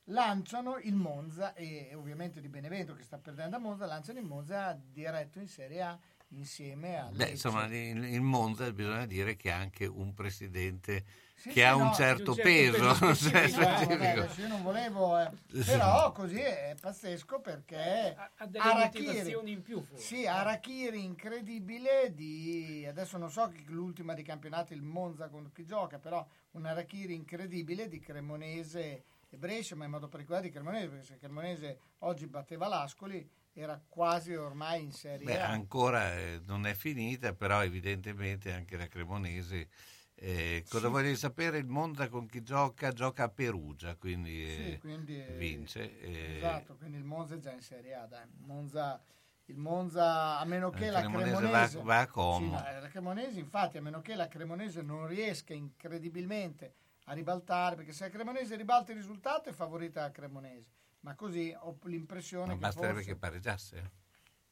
lanciano 0.08 0.78
il 0.78 0.94
Monza 0.94 1.54
e, 1.54 1.88
e 1.90 1.94
ovviamente 1.94 2.40
di 2.40 2.48
Benevento 2.48 2.94
che 2.94 3.04
sta 3.04 3.18
perdendo 3.18 3.56
a 3.56 3.58
Monza 3.58 3.86
lanciano 3.86 4.18
il 4.18 4.26
Monza 4.26 4.78
diretto 4.78 5.38
in 5.38 5.48
Serie 5.48 5.80
A 5.80 5.98
insieme 6.36 6.98
a 6.98 7.10
Beh, 7.12 7.30
insomma, 7.30 7.64
il, 7.66 8.04
il 8.04 8.20
Monza 8.20 8.70
bisogna 8.72 9.06
dire 9.06 9.36
che 9.36 9.50
ha 9.50 9.56
anche 9.56 9.86
un 9.86 10.14
presidente 10.14 11.04
Sì, 11.34 11.48
che 11.48 11.54
sì, 11.54 11.62
ha 11.62 11.74
no, 11.74 11.84
un 11.84 11.94
certo 11.94 12.30
un 12.32 12.36
certo 12.36 12.42
peso. 12.42 12.92
peso 12.92 13.14
cioè, 13.30 13.48
specifico, 13.48 13.92
eh, 14.02 14.14
vabbè, 14.14 14.40
io 14.40 14.48
non 14.48 14.62
volevo, 14.62 15.18
eh, 15.20 15.30
però 15.64 16.12
così 16.12 16.38
è 16.38 16.74
pazzesco 16.80 17.40
perché 17.40 18.14
ha 18.36 18.46
delle 18.46 18.64
Harakiri- 18.64 19.06
motivazioni 19.06 19.52
in 19.52 19.62
più, 19.62 19.82
forse. 19.82 20.04
Sì, 20.04 20.26
Arachiri 20.26 21.02
incredibile 21.04 22.12
di 22.14 22.84
adesso 22.88 23.16
non 23.18 23.30
so 23.30 23.48
chi- 23.48 23.64
l'ultima 23.66 24.14
di 24.14 24.22
campionato 24.22 24.72
il 24.74 24.82
Monza 24.82 25.28
con 25.28 25.50
chi 25.52 25.64
gioca, 25.64 25.98
però 25.98 26.26
un 26.52 26.64
Arachiri 26.66 27.14
incredibile 27.14 27.88
di 27.88 27.98
Cremonese 28.00 29.04
e 29.28 29.36
Brescia, 29.36 29.74
ma 29.76 29.84
in 29.84 29.90
modo 29.90 30.08
particolare 30.08 30.44
di 30.44 30.50
Cremonese, 30.50 30.88
perché 30.88 31.04
se 31.04 31.16
Cremonese 31.18 31.78
oggi 32.00 32.26
batteva 32.26 32.68
l'Ascoli 32.68 33.28
era 33.54 33.80
quasi 33.88 34.34
ormai 34.34 34.82
in 34.84 34.92
Serie 34.92 35.26
Beh, 35.26 35.40
A. 35.40 35.48
ancora 35.50 36.14
eh, 36.16 36.40
non 36.46 36.66
è 36.66 36.74
finita, 36.74 37.32
però 37.34 37.62
evidentemente 37.62 38.52
anche 38.52 38.76
la 38.76 38.86
Cremonese. 38.88 39.68
eh, 40.16 40.64
cosa 40.68 40.86
Sì. 40.86 40.92
voglio 40.92 41.14
sapere? 41.16 41.58
Il 41.58 41.66
Monza 41.66 42.08
con 42.08 42.26
chi 42.26 42.42
gioca? 42.42 42.92
Gioca 42.92 43.24
a 43.24 43.28
Perugia, 43.28 43.94
quindi, 43.96 44.44
Sì, 44.46 44.72
eh, 44.72 44.78
quindi, 44.78 45.20
eh, 45.20 45.32
vince. 45.36 46.00
eh, 46.00 46.36
Esatto, 46.38 46.76
quindi 46.76 46.96
il 46.98 47.04
Monza 47.04 47.34
è 47.34 47.38
già 47.38 47.52
in 47.52 47.60
Serie 47.60 47.94
A, 47.94 48.06
dai. 48.06 48.26
Monza, 48.38 49.02
il 49.46 49.56
Monza, 49.56 50.38
a 50.38 50.44
meno 50.44 50.70
che 50.70 50.86
Il 50.86 50.92
la 50.92 51.00
Cremonese 51.00 51.32
Cremonese... 51.42 51.78
va- 51.78 51.84
va 51.84 51.98
a 52.00 52.06
Como. 52.06 52.38
Sì, 52.38 52.50
la 52.50 52.88
Cremonese, 52.88 53.38
infatti, 53.40 53.76
a 53.78 53.82
meno 53.82 54.00
che 54.00 54.14
la 54.14 54.28
Cremonese 54.28 54.82
non 54.82 55.06
riesca 55.06 55.52
incredibilmente 55.52 56.74
a 57.06 57.12
ribaltare, 57.12 57.76
perché 57.76 57.92
se 57.92 58.04
la 58.04 58.10
Cremonese 58.10 58.56
ribalta 58.56 58.92
il 58.92 58.98
risultato 58.98 59.48
è 59.48 59.52
favorita 59.52 60.00
la 60.02 60.10
Cremonese, 60.10 60.70
ma 61.04 61.14
così 61.14 61.54
ho 61.56 61.78
l'impressione 61.84 62.46
ma 62.46 62.52
che 62.54 62.58
basterebbe 62.58 62.94
forse... 62.94 63.08
che 63.10 63.16
pareggiasse, 63.16 63.76
eh, 63.76 63.90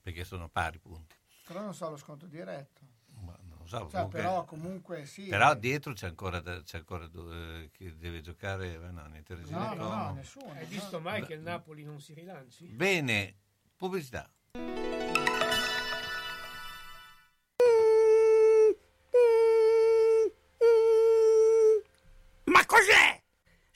perché 0.02 0.22
sono 0.24 0.48
pari 0.50 0.78
punti. 0.78 1.16
Però 1.46 1.60
non 1.60 1.74
so 1.74 1.88
lo 1.90 1.96
sconto 1.96 2.26
diretto. 2.26 2.80
Non 3.22 3.66
so, 3.68 3.78
Cioè, 3.78 3.90
comunque- 3.90 4.20
però 4.20 4.44
comunque 4.44 5.06
sì. 5.06 5.28
Però 5.28 5.54
dietro 5.54 5.92
c'è 5.92 6.06
ancora, 6.08 6.40
da- 6.40 6.62
c'è 6.62 6.78
ancora 6.78 7.04
eh, 7.04 7.70
chi 7.72 7.96
deve 7.96 8.20
giocare. 8.20 8.74
eh, 8.74 8.90
no, 8.90 9.06
niente 9.06 9.34
No, 9.34 9.74
no, 9.74 9.88
no, 9.88 10.12
nessuno. 10.12 10.52
Hai 10.52 10.66
visto 10.66 11.00
mai 11.00 11.24
che 11.24 11.34
il 11.34 11.40
Napoli 11.42 11.84
non 11.84 12.00
si 12.00 12.12
rilanci? 12.12 12.66
Bene, 12.66 13.36
pubblicità. 13.76 14.30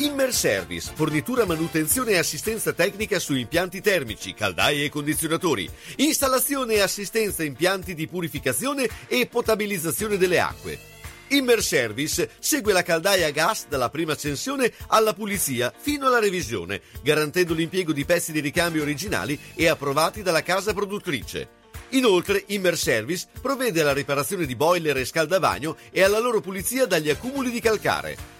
Immerservice, 0.00 0.92
fornitura, 0.94 1.44
manutenzione 1.44 2.12
e 2.12 2.16
assistenza 2.16 2.72
tecnica 2.72 3.18
su 3.18 3.34
impianti 3.34 3.82
termici, 3.82 4.32
caldaie 4.32 4.86
e 4.86 4.88
condizionatori, 4.88 5.68
installazione 5.96 6.72
e 6.76 6.80
assistenza 6.80 7.44
impianti 7.44 7.92
di 7.92 8.08
purificazione 8.08 8.88
e 9.08 9.26
potabilizzazione 9.26 10.16
delle 10.16 10.40
acque. 10.40 10.78
Immerservice 11.28 12.30
segue 12.38 12.72
la 12.72 12.82
caldaia 12.82 13.26
a 13.26 13.30
gas 13.30 13.66
dalla 13.68 13.90
prima 13.90 14.12
accensione 14.12 14.72
alla 14.86 15.12
pulizia 15.12 15.70
fino 15.76 16.06
alla 16.06 16.18
revisione, 16.18 16.80
garantendo 17.02 17.52
l'impiego 17.52 17.92
di 17.92 18.06
pezzi 18.06 18.32
di 18.32 18.40
ricambio 18.40 18.80
originali 18.80 19.38
e 19.54 19.68
approvati 19.68 20.22
dalla 20.22 20.42
casa 20.42 20.72
produttrice. 20.72 21.58
Inoltre, 21.90 22.44
Immerservice 22.46 23.26
provvede 23.42 23.82
alla 23.82 23.92
riparazione 23.92 24.46
di 24.46 24.56
boiler 24.56 24.96
e 24.96 25.04
scaldabagno 25.04 25.76
e 25.90 26.02
alla 26.02 26.20
loro 26.20 26.40
pulizia 26.40 26.86
dagli 26.86 27.10
accumuli 27.10 27.50
di 27.50 27.60
calcare. 27.60 28.39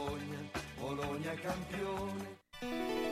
Bologna 1.01 1.33
campione. 1.33 3.10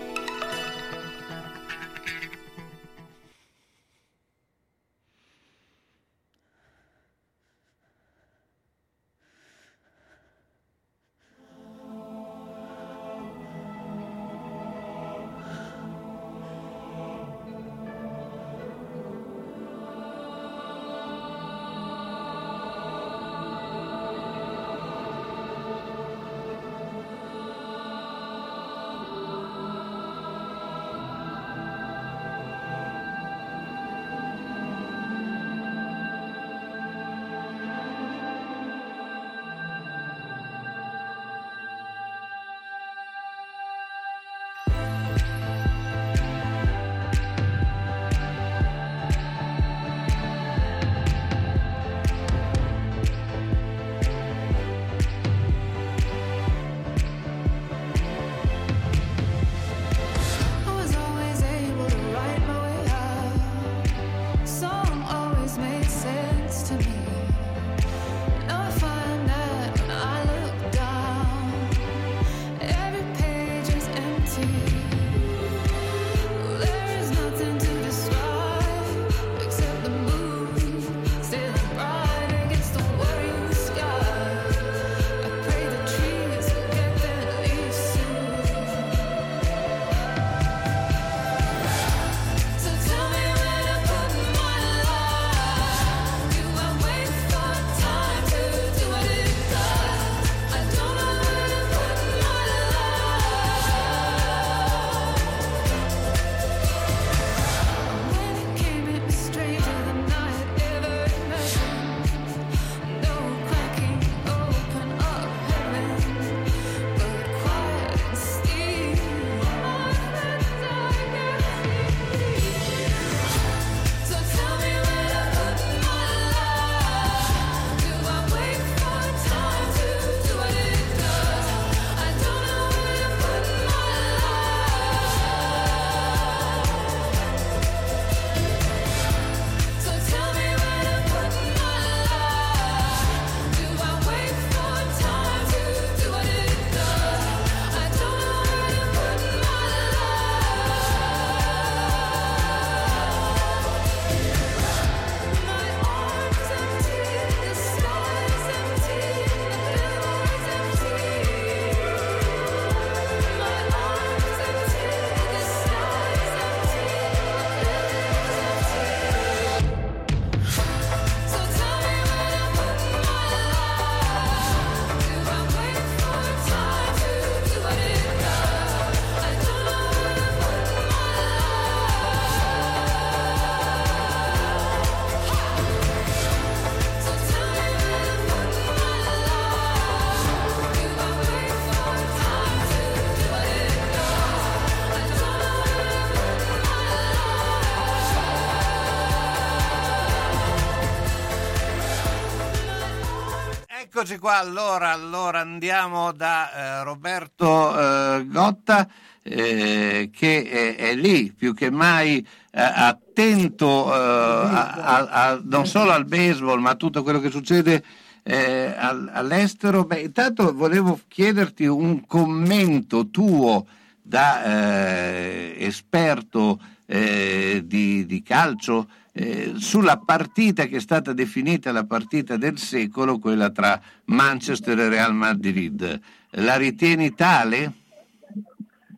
Eccoci 204.10 204.26
qua, 204.26 204.40
allora, 204.40 204.92
allora 204.92 205.40
andiamo 205.42 206.12
da 206.12 206.52
eh, 206.80 206.84
Roberto 206.84 207.78
eh, 208.18 208.26
Gotta 208.26 208.88
eh, 209.22 210.10
che 210.12 210.50
è, 210.50 210.76
è 210.78 210.96
lì 210.96 211.32
più 211.32 211.54
che 211.54 211.70
mai 211.70 212.18
eh, 212.18 212.60
attento 212.60 213.94
eh, 213.94 213.96
a- 213.96 214.72
a- 214.72 215.08
a- 215.12 215.42
non 215.44 215.68
solo 215.68 215.92
al 215.92 216.06
baseball 216.06 216.60
ma 216.60 216.72
a 216.72 216.76
tutto 216.76 217.04
quello 217.04 217.20
che 217.20 217.30
succede 217.30 217.84
eh, 218.24 218.74
al- 218.76 219.12
all'estero. 219.14 219.86
Beh, 219.86 220.00
intanto 220.00 220.56
volevo 220.56 221.00
chiederti 221.08 221.68
un 221.68 222.04
commento 222.08 223.12
tuo 223.12 223.68
da 224.02 225.54
esperto 225.56 226.60
di, 226.88 228.06
di 228.08 228.24
calcio 228.24 228.88
eh, 229.12 229.54
sulla 229.58 229.98
partita 229.98 230.66
che 230.66 230.78
è 230.78 230.80
stata 230.80 231.14
definita 231.14 231.72
la 231.72 231.86
partita 231.86 232.38
del 232.38 232.58
secolo, 232.58 233.20
quella 233.20 233.50
tra 233.50 233.80
Manchester 234.06 234.80
e 234.80 234.90
Real 234.90 235.14
Madrid. 235.14 236.00
La 236.32 236.56
ritieni 236.58 237.14
tale? 237.16 237.74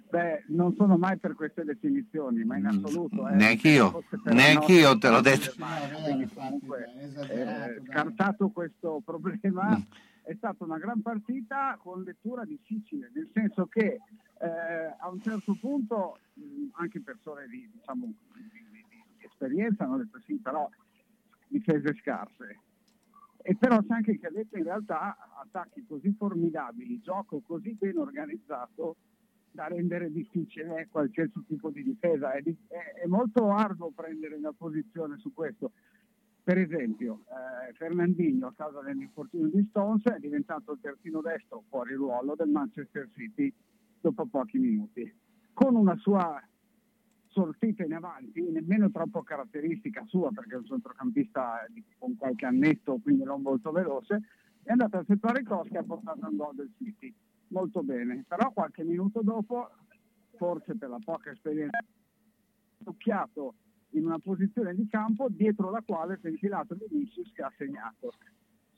Beh, 0.10 0.44
non 0.48 0.76
sono 0.76 0.98
mai 0.98 1.18
per 1.18 1.36
queste 1.36 1.64
definizioni, 1.64 2.44
ma 2.44 2.58
in 2.58 2.66
assoluto. 2.66 3.26
eh, 3.30 3.32
per 4.10 4.20
la 4.26 4.32
neanch'io 4.34 4.90
nostra- 4.92 5.10
te 5.10 5.16
l'ho 5.16 5.22
detto. 5.22 5.54
Quindi 6.04 6.28
comunque, 6.34 6.88
eh, 7.30 7.82
scartato 7.90 8.50
questo 8.50 9.02
problema, 9.06 9.82
è 10.24 10.34
stata 10.36 10.66
una 10.66 10.78
gran 10.78 11.02
partita 11.02 11.78
con 11.82 12.04
lettura 12.04 12.44
difficile, 12.44 13.10
nel 13.16 13.30
senso 13.34 13.68
che 13.68 14.02
eh, 14.42 14.96
a 15.00 15.08
un 15.10 15.22
certo 15.22 15.56
punto 15.58 16.18
mh, 16.34 16.42
anche 16.74 17.00
persone 17.00 17.48
di, 17.48 17.70
diciamo, 17.72 18.06
di, 18.36 18.42
di- 18.52 18.66
di 18.70 18.71
esperienza 19.42 19.84
hanno 19.84 19.98
detto 19.98 20.20
sì, 20.26 20.36
però 20.36 20.70
difese 21.48 21.96
scarse. 21.96 22.60
E 23.44 23.56
però 23.56 23.82
c'è 23.82 23.94
anche 23.94 24.20
chi 24.20 24.26
ha 24.28 24.30
detto 24.32 24.56
in 24.58 24.64
realtà 24.64 25.18
attacchi 25.42 25.84
così 25.88 26.14
formidabili, 26.14 27.02
gioco 27.02 27.42
così 27.42 27.74
ben 27.74 27.98
organizzato 27.98 28.98
da 29.50 29.68
rendere 29.68 30.12
difficile 30.12 30.88
qualsiasi 30.92 31.44
tipo 31.48 31.72
di 31.72 31.84
difesa. 31.84 32.34
È, 32.34 32.44
è- 32.44 33.02
è 33.04 33.08
molto 33.08 33.50
arduo 33.52 33.92
prendere 33.92 34.36
una 34.36 34.54
posizione 34.54 35.18
su 35.18 35.34
questo. 35.34 35.72
Per 36.44 36.58
esempio, 36.58 37.22
eh, 37.28 37.74
Fernandinho 37.74 38.48
a 38.48 38.54
causa 38.56 38.82
dell'infortunio 38.82 39.48
di 39.48 39.66
Stones 39.70 40.04
è 40.06 40.20
diventato 40.20 40.74
il 40.74 40.80
terzino 40.80 41.22
destro 41.22 41.64
fuori 41.70 41.94
ruolo 41.94 42.36
del 42.36 42.50
Manchester 42.50 43.10
City 43.16 43.54
dopo 44.00 44.26
pochi 44.26 44.58
minuti, 44.58 45.12
con 45.54 45.76
una 45.76 45.96
sua 45.98 46.42
sortita 47.32 47.84
in 47.84 47.94
avanti, 47.94 48.42
nemmeno 48.42 48.92
troppo 48.92 49.24
caratteristica 49.24 50.06
sua 50.08 50.32
perché 50.32 50.56
è 50.56 50.58
un 50.58 50.66
centrocampista 50.66 51.66
di- 51.70 51.84
con 51.98 52.16
qualche 52.16 52.46
annetto, 52.46 53.00
quindi 53.02 53.24
non 53.24 53.42
molto 53.42 53.72
veloce, 53.72 54.22
è 54.64 54.72
andato 54.72 54.98
a 54.98 55.00
effettuare 55.00 55.44
cross 55.44 55.68
che 55.70 55.78
ha 55.78 55.84
portato 55.84 56.28
un 56.28 56.36
gol 56.36 56.56
del 56.56 56.72
City. 56.78 57.14
Molto 57.48 57.84
bene, 57.84 58.24
però 58.28 58.52
qualche 58.52 58.84
minuto 58.84 59.22
dopo, 59.22 59.70
forse 60.38 60.76
per 60.76 60.90
la 60.90 61.00
poca 61.04 61.32
esperienza, 61.32 61.84
tocchiato 62.84 63.56
in 63.92 64.06
una 64.06 64.20
posizione 64.20 64.74
di 64.74 64.88
campo 64.88 65.28
dietro 65.30 65.70
la 65.70 65.82
quale 65.86 66.18
si 66.22 66.28
è 66.28 66.30
infilato 66.30 66.76
Vinicius 66.76 67.32
che 67.34 67.42
ha 67.42 67.52
segnato. 67.58 68.14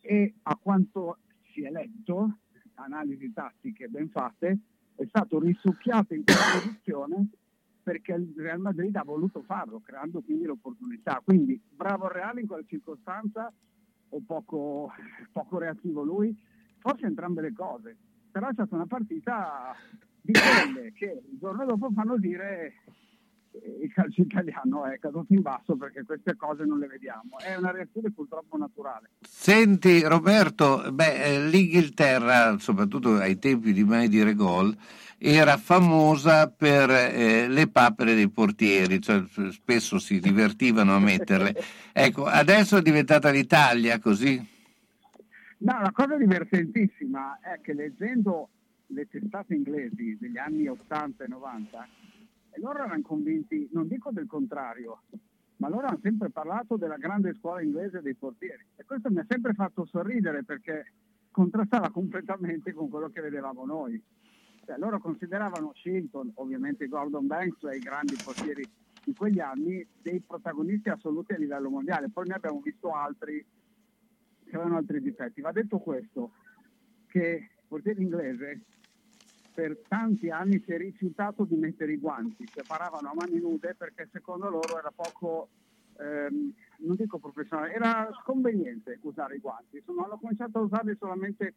E 0.01 0.33
a 0.43 0.55
quanto 0.55 1.19
si 1.51 1.61
è 1.61 1.69
letto, 1.69 2.37
analisi 2.75 3.31
tattiche 3.31 3.87
ben 3.87 4.09
fatte, 4.09 4.57
è 4.95 5.05
stato 5.05 5.39
risucchiato 5.39 6.13
in 6.13 6.23
quella 6.23 6.59
posizione 6.61 7.29
perché 7.83 8.13
il 8.13 8.33
Real 8.37 8.59
Madrid 8.59 8.95
ha 8.95 9.03
voluto 9.03 9.41
farlo, 9.41 9.81
creando 9.81 10.21
quindi 10.21 10.45
l'opportunità. 10.45 11.21
Quindi 11.23 11.61
bravo 11.69 12.07
Real 12.07 12.39
in 12.39 12.47
quella 12.47 12.63
circostanza 12.65 13.51
o 14.09 14.21
poco, 14.25 14.91
poco 15.31 15.57
reattivo 15.59 16.01
lui? 16.01 16.35
Forse 16.79 17.05
entrambe 17.05 17.41
le 17.41 17.53
cose. 17.53 17.97
Però 18.31 18.47
è 18.47 18.53
stata 18.53 18.75
una 18.75 18.87
partita 18.87 19.75
di 20.21 20.31
quelle 20.31 20.93
che 20.93 21.23
il 21.29 21.37
giorno 21.37 21.65
dopo 21.65 21.91
fanno 21.91 22.17
dire 22.17 22.73
il 23.81 23.91
calcio 23.93 24.21
italiano 24.21 24.85
è 24.85 24.97
caduto 24.99 25.33
in 25.33 25.41
basso 25.41 25.75
perché 25.75 26.03
queste 26.03 26.35
cose 26.35 26.63
non 26.65 26.79
le 26.79 26.87
vediamo. 26.87 27.37
È 27.37 27.55
una 27.55 27.71
reazione 27.71 28.11
purtroppo 28.11 28.57
naturale. 28.57 29.09
Senti 29.21 30.01
Roberto, 30.01 30.91
beh, 30.91 31.23
eh, 31.23 31.47
l'Inghilterra, 31.47 32.57
soprattutto 32.57 33.15
ai 33.15 33.37
tempi 33.37 33.73
di 33.73 33.83
mai 33.83 34.07
dire 34.07 34.33
gol, 34.33 34.75
era 35.17 35.57
famosa 35.57 36.49
per 36.49 36.89
eh, 36.89 37.47
le 37.47 37.67
papere 37.67 38.15
dei 38.15 38.29
portieri, 38.29 39.01
cioè 39.01 39.23
spesso 39.51 39.99
si 39.99 40.19
divertivano 40.19 40.95
a 40.95 40.99
metterle. 40.99 41.55
Ecco, 41.95 42.25
adesso 42.25 42.77
è 42.77 42.81
diventata 42.81 43.29
l'Italia 43.29 43.99
così? 43.99 44.35
No, 45.59 45.79
la 45.79 45.91
cosa 45.91 46.17
divertentissima 46.17 47.37
è 47.39 47.61
che 47.61 47.73
leggendo 47.73 48.49
le 48.87 49.07
testate 49.07 49.53
inglesi 49.53 50.17
degli 50.19 50.37
anni 50.37 50.67
80 50.67 51.23
e 51.23 51.27
90, 51.27 51.87
e 52.53 52.59
loro 52.59 52.83
erano 52.83 53.01
convinti, 53.01 53.67
non 53.71 53.87
dico 53.87 54.11
del 54.11 54.27
contrario, 54.27 55.01
ma 55.57 55.69
loro 55.69 55.87
hanno 55.87 55.99
sempre 56.01 56.29
parlato 56.29 56.77
della 56.77 56.97
grande 56.97 57.33
scuola 57.33 57.61
inglese 57.61 58.01
dei 58.01 58.15
portieri. 58.15 58.63
E 58.75 58.83
questo 58.83 59.09
mi 59.09 59.19
ha 59.19 59.25
sempre 59.27 59.53
fatto 59.53 59.85
sorridere 59.85 60.43
perché 60.43 60.93
contrastava 61.31 61.89
completamente 61.91 62.73
con 62.73 62.89
quello 62.89 63.09
che 63.09 63.21
vedevamo 63.21 63.65
noi. 63.65 64.01
Cioè, 64.65 64.77
loro 64.77 64.99
consideravano 64.99 65.73
Shilton, 65.73 66.31
ovviamente 66.35 66.87
Gordon 66.87 67.27
Banks 67.27 67.63
e 67.63 67.77
i 67.77 67.81
grandi 67.81 68.17
portieri 68.17 68.69
di 69.03 69.13
quegli 69.13 69.39
anni, 69.39 69.85
dei 70.01 70.21
protagonisti 70.21 70.89
assoluti 70.89 71.33
a 71.33 71.37
livello 71.37 71.69
mondiale. 71.69 72.09
Poi 72.09 72.27
ne 72.27 72.35
abbiamo 72.35 72.61
visto 72.61 72.91
altri 72.91 73.45
che 74.45 74.55
avevano 74.55 74.77
altri 74.77 75.01
difetti. 75.01 75.41
Va 75.41 75.51
detto 75.51 75.79
questo, 75.79 76.31
che 77.07 77.49
il 77.51 77.65
portiere 77.67 78.01
inglese 78.01 78.61
per 79.53 79.77
tanti 79.87 80.29
anni 80.29 80.61
si 80.65 80.71
è 80.71 80.77
rifiutato 80.77 81.43
di 81.43 81.55
mettere 81.55 81.93
i 81.93 81.97
guanti, 81.97 82.47
separavano 82.51 83.09
a 83.09 83.13
mani 83.13 83.39
nude 83.39 83.75
perché 83.75 84.09
secondo 84.11 84.49
loro 84.49 84.79
era 84.79 84.91
poco, 84.93 85.49
ehm, 85.97 86.53
non 86.79 86.95
dico 86.95 87.19
professionale, 87.19 87.73
era 87.73 88.09
sconveniente 88.21 88.97
usare 89.01 89.35
i 89.35 89.39
guanti. 89.39 89.77
Insomma, 89.77 90.05
hanno 90.05 90.17
cominciato 90.17 90.57
a 90.57 90.61
usarli 90.61 90.95
solamente 90.99 91.53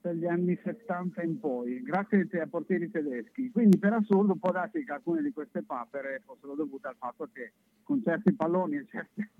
per 0.00 0.14
gli 0.14 0.26
anni 0.26 0.58
70 0.62 1.22
in 1.22 1.38
poi, 1.38 1.82
grazie 1.82 2.28
ai 2.30 2.48
portieri 2.48 2.90
tedeschi. 2.90 3.50
Quindi 3.50 3.78
per 3.78 3.94
assurdo 3.94 4.34
può 4.34 4.50
darsi 4.50 4.84
che 4.84 4.92
alcune 4.92 5.22
di 5.22 5.32
queste 5.32 5.62
papere 5.62 6.22
fossero 6.24 6.54
dovute 6.54 6.88
al 6.88 6.96
fatto 6.96 7.28
che 7.32 7.52
con 7.82 8.02
certi 8.02 8.32
palloni 8.32 8.76
e 8.76 8.86
certe, 8.88 9.30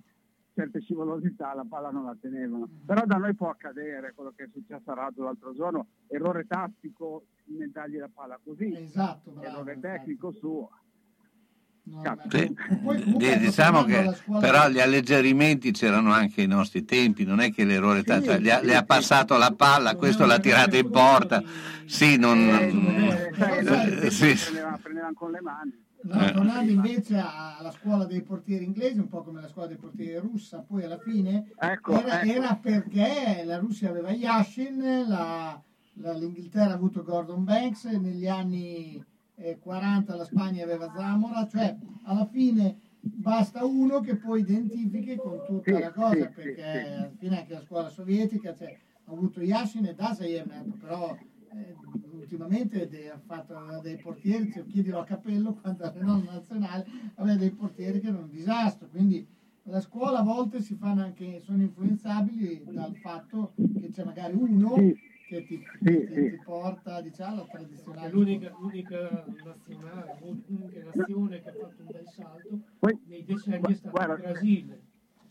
certe 0.60 0.80
scivolosità 0.82 1.54
la 1.54 1.64
palla 1.66 1.90
non 1.90 2.04
la 2.04 2.16
tenevano. 2.20 2.68
Però 2.84 3.02
da 3.06 3.16
noi 3.16 3.34
può 3.34 3.48
accadere 3.48 4.12
quello 4.14 4.32
che 4.36 4.44
è 4.44 4.48
successo 4.52 4.90
a 4.90 4.94
Raddo 4.94 5.24
l'altro 5.24 5.54
giorno, 5.54 5.86
errore 6.08 6.46
tattico 6.46 7.24
nel 7.46 7.70
dargli 7.70 7.96
la 7.96 8.10
palla 8.12 8.38
così, 8.42 8.72
Esatto, 8.76 9.40
errore 9.40 9.78
tecnico 9.80 10.32
suo. 10.32 10.70
Cazzo. 12.02 12.28
Sì, 12.28 12.54
di- 13.16 13.38
diciamo 13.38 13.82
che 13.84 14.14
però 14.38 14.68
gli 14.68 14.78
alleggerimenti 14.78 15.72
c'erano 15.72 16.12
anche 16.12 16.42
ai 16.42 16.46
nostri 16.46 16.84
tempi, 16.84 17.24
non 17.24 17.40
è 17.40 17.50
che 17.50 17.64
l'errore 17.64 18.04
ta- 18.04 18.22
cioè, 18.22 18.38
le, 18.38 18.52
ha, 18.52 18.62
le 18.62 18.76
ha 18.76 18.84
passato 18.84 19.36
la 19.36 19.50
palla, 19.50 19.96
questo 19.96 20.24
l'ha 20.26 20.38
tirata 20.38 20.76
in 20.76 20.90
porta. 20.90 21.42
Sì, 21.86 22.16
non, 22.16 22.38
eh, 22.38 24.10
sì. 24.10 24.34
Prendevano, 24.34 24.78
prendevano 24.80 25.14
con 25.14 25.30
le 25.32 25.40
mani. 25.40 25.84
No, 26.02 26.30
tornando 26.32 26.70
invece 26.70 27.18
a- 27.18 27.58
alla 27.58 27.70
scuola 27.70 28.04
dei 28.06 28.22
portieri 28.22 28.64
inglesi, 28.64 28.98
un 28.98 29.08
po' 29.08 29.22
come 29.22 29.40
la 29.42 29.48
scuola 29.48 29.68
dei 29.68 29.76
portieri 29.76 30.16
russa, 30.18 30.60
poi 30.66 30.82
alla 30.84 30.98
fine 30.98 31.50
Ecco, 31.58 31.92
era, 31.92 32.20
ecco. 32.22 32.30
era 32.32 32.56
perché 32.56 33.42
la 33.44 33.58
Russia 33.58 33.90
aveva 33.90 34.10
Yashin, 34.10 35.04
la- 35.06 35.62
la- 35.94 36.12
l'Inghilterra 36.14 36.70
ha 36.70 36.74
avuto 36.74 37.02
Gordon 37.02 37.44
Banks, 37.44 37.84
negli 37.84 38.26
anni 38.26 39.04
eh, 39.34 39.58
40 39.58 40.16
la 40.16 40.24
Spagna 40.24 40.64
aveva 40.64 40.90
Zamora, 40.94 41.46
cioè 41.46 41.76
alla 42.04 42.24
fine 42.26 42.78
basta 43.00 43.64
uno 43.64 44.00
che 44.00 44.16
poi 44.16 44.40
identifichi 44.40 45.16
con 45.16 45.42
tutta 45.46 45.74
Sì, 45.76 45.80
la 45.80 45.92
cosa, 45.92 46.14
sì, 46.14 46.28
perché 46.34 46.62
sì, 46.62 46.92
alla 46.92 47.10
fine 47.18 47.38
anche 47.38 47.52
la 47.54 47.60
scuola 47.62 47.88
sovietica 47.88 48.54
cioè, 48.54 48.76
ha 49.04 49.12
avuto 49.12 49.40
Yashin 49.42 49.86
e 49.86 49.94
Dasayev, 49.94 50.76
però 50.78 51.16
eh, 51.52 51.76
ultimamente 52.20 52.88
ha 53.10 53.18
fatto 53.18 53.56
aveva 53.56 53.80
dei 53.80 53.96
portieri, 53.96 54.50
cioè, 54.50 54.66
chiedilo 54.66 54.98
a 55.00 55.04
Capello 55.04 55.54
quando 55.54 55.84
era 55.84 56.00
non 56.04 56.22
nazionale, 56.24 56.86
aveva 57.16 57.36
dei 57.36 57.50
portieri 57.50 58.00
che 58.00 58.08
erano 58.08 58.22
un 58.24 58.30
disastro, 58.30 58.88
quindi 58.88 59.26
la 59.64 59.80
scuola 59.80 60.18
a 60.20 60.22
volte 60.22 60.60
si 60.62 60.74
fanno 60.74 61.02
anche, 61.02 61.40
sono 61.40 61.62
influenzabili 61.62 62.64
dal 62.70 62.94
fatto 62.96 63.52
che 63.78 63.90
c'è 63.90 64.04
magari 64.04 64.34
uno 64.34 64.74
che 65.26 65.44
ti, 65.44 65.62
ti- 65.80 66.06
ti 66.06 66.40
porta 66.44 67.00
diciamo 67.00 67.34
alla 67.34 67.44
tradizionale 67.44 68.08
È 68.08 68.10
l'unica, 68.10 68.52
l'unica 68.58 69.24
nazionale, 69.44 70.18
l'unica 70.46 70.80
nazione 70.92 71.40
che 71.42 71.48
ha 71.48 71.52
fatto 71.52 71.82
un 71.82 71.88
bel 71.90 72.08
salto 72.08 72.60
nei 73.06 73.24
decenni 73.24 73.72
è 73.72 73.74
stato 73.74 74.00
il 74.12 74.18
Brasile. 74.18 74.80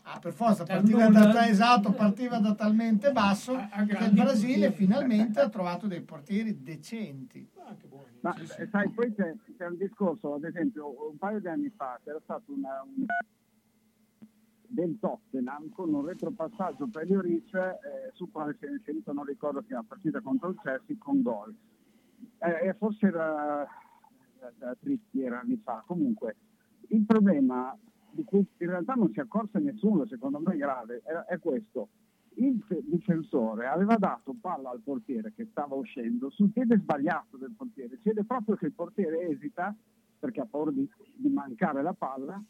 Ah, 0.02 0.18
per 0.18 0.32
forza, 0.32 0.64
partiva 0.64 1.06
nulla- 1.08 1.26
da, 1.32 1.46
esatto, 1.48 1.92
partiva 1.92 2.38
da 2.38 2.54
talmente 2.54 3.12
basso 3.12 3.54
che 3.54 4.04
il 4.04 4.12
Brasile 4.12 4.68
portieri. 4.68 4.72
finalmente 4.74 5.40
ha 5.40 5.48
trovato 5.48 5.86
dei 5.86 6.00
portieri 6.00 6.62
decenti. 6.62 7.48
Ma 8.22 8.34
eh, 8.34 8.66
sai, 8.68 8.88
poi 8.90 9.14
c'è, 9.14 9.34
c'è 9.56 9.66
un 9.66 9.76
discorso, 9.76 10.34
ad 10.34 10.44
esempio, 10.44 11.10
un 11.10 11.16
paio 11.18 11.38
di 11.40 11.46
anni 11.48 11.70
fa 11.76 11.98
c'era 12.02 12.18
stato 12.22 12.52
una, 12.52 12.82
un- 12.84 13.04
del 14.72 14.98
Tottenham 15.00 15.68
con 15.70 15.92
un 15.92 16.04
retropassaggio 16.06 16.86
per 16.88 17.08
Lloris 17.08 17.52
eh, 17.54 18.10
su 18.14 18.30
quale 18.30 18.56
si 18.58 18.66
è 18.66 18.70
inserito, 18.70 19.12
non 19.12 19.24
ricordo 19.24 19.62
che 19.62 19.74
la 19.74 19.84
partita 19.86 20.20
contro 20.20 20.48
il 20.50 20.60
Chelsea 20.62 20.96
con 20.98 21.22
gol. 21.22 21.54
Eh, 22.38 22.68
e 22.68 22.74
forse 22.74 23.06
era 23.06 23.66
da 24.56 24.74
Trippier 24.80 25.32
anni 25.34 25.60
fa. 25.62 25.82
Comunque, 25.86 26.36
il 26.88 27.04
problema 27.04 27.76
di 28.12 28.24
cui 28.24 28.46
in 28.58 28.66
realtà 28.66 28.94
non 28.94 29.10
si 29.12 29.20
accorse 29.20 29.58
nessuno, 29.58 30.06
secondo 30.06 30.40
me 30.40 30.56
grave, 30.56 31.02
è, 31.04 31.12
è 31.32 31.38
questo. 31.38 31.88
Il 32.34 32.62
fe- 32.66 32.82
difensore 32.84 33.66
aveva 33.66 33.96
dato 33.96 34.34
palla 34.40 34.70
al 34.70 34.80
portiere 34.80 35.32
che 35.34 35.46
stava 35.50 35.74
uscendo 35.74 36.30
sul 36.30 36.50
piede 36.50 36.78
sbagliato 36.78 37.36
del 37.36 37.52
portiere. 37.56 37.96
Si 37.96 38.08
vede 38.08 38.24
proprio 38.24 38.56
che 38.56 38.66
il 38.66 38.72
portiere 38.72 39.28
esita 39.28 39.74
perché 40.18 40.40
ha 40.40 40.46
paura 40.46 40.70
di, 40.70 40.88
di 41.14 41.28
mancare 41.28 41.82
la 41.82 41.92
palla. 41.92 42.42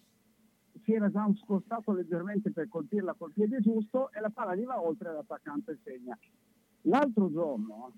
Si 0.84 0.92
era 0.92 1.10
già 1.10 1.28
spostato 1.34 1.92
leggermente 1.92 2.52
per 2.52 2.68
colpirla 2.68 3.14
col 3.14 3.32
piede 3.32 3.60
giusto 3.60 4.12
e 4.12 4.20
la 4.20 4.30
palla 4.30 4.50
arriva 4.50 4.80
oltre 4.80 5.10
e 5.10 5.12
l'attaccante 5.12 5.78
segna. 5.82 6.18
L'altro 6.82 7.30
giorno, 7.30 7.92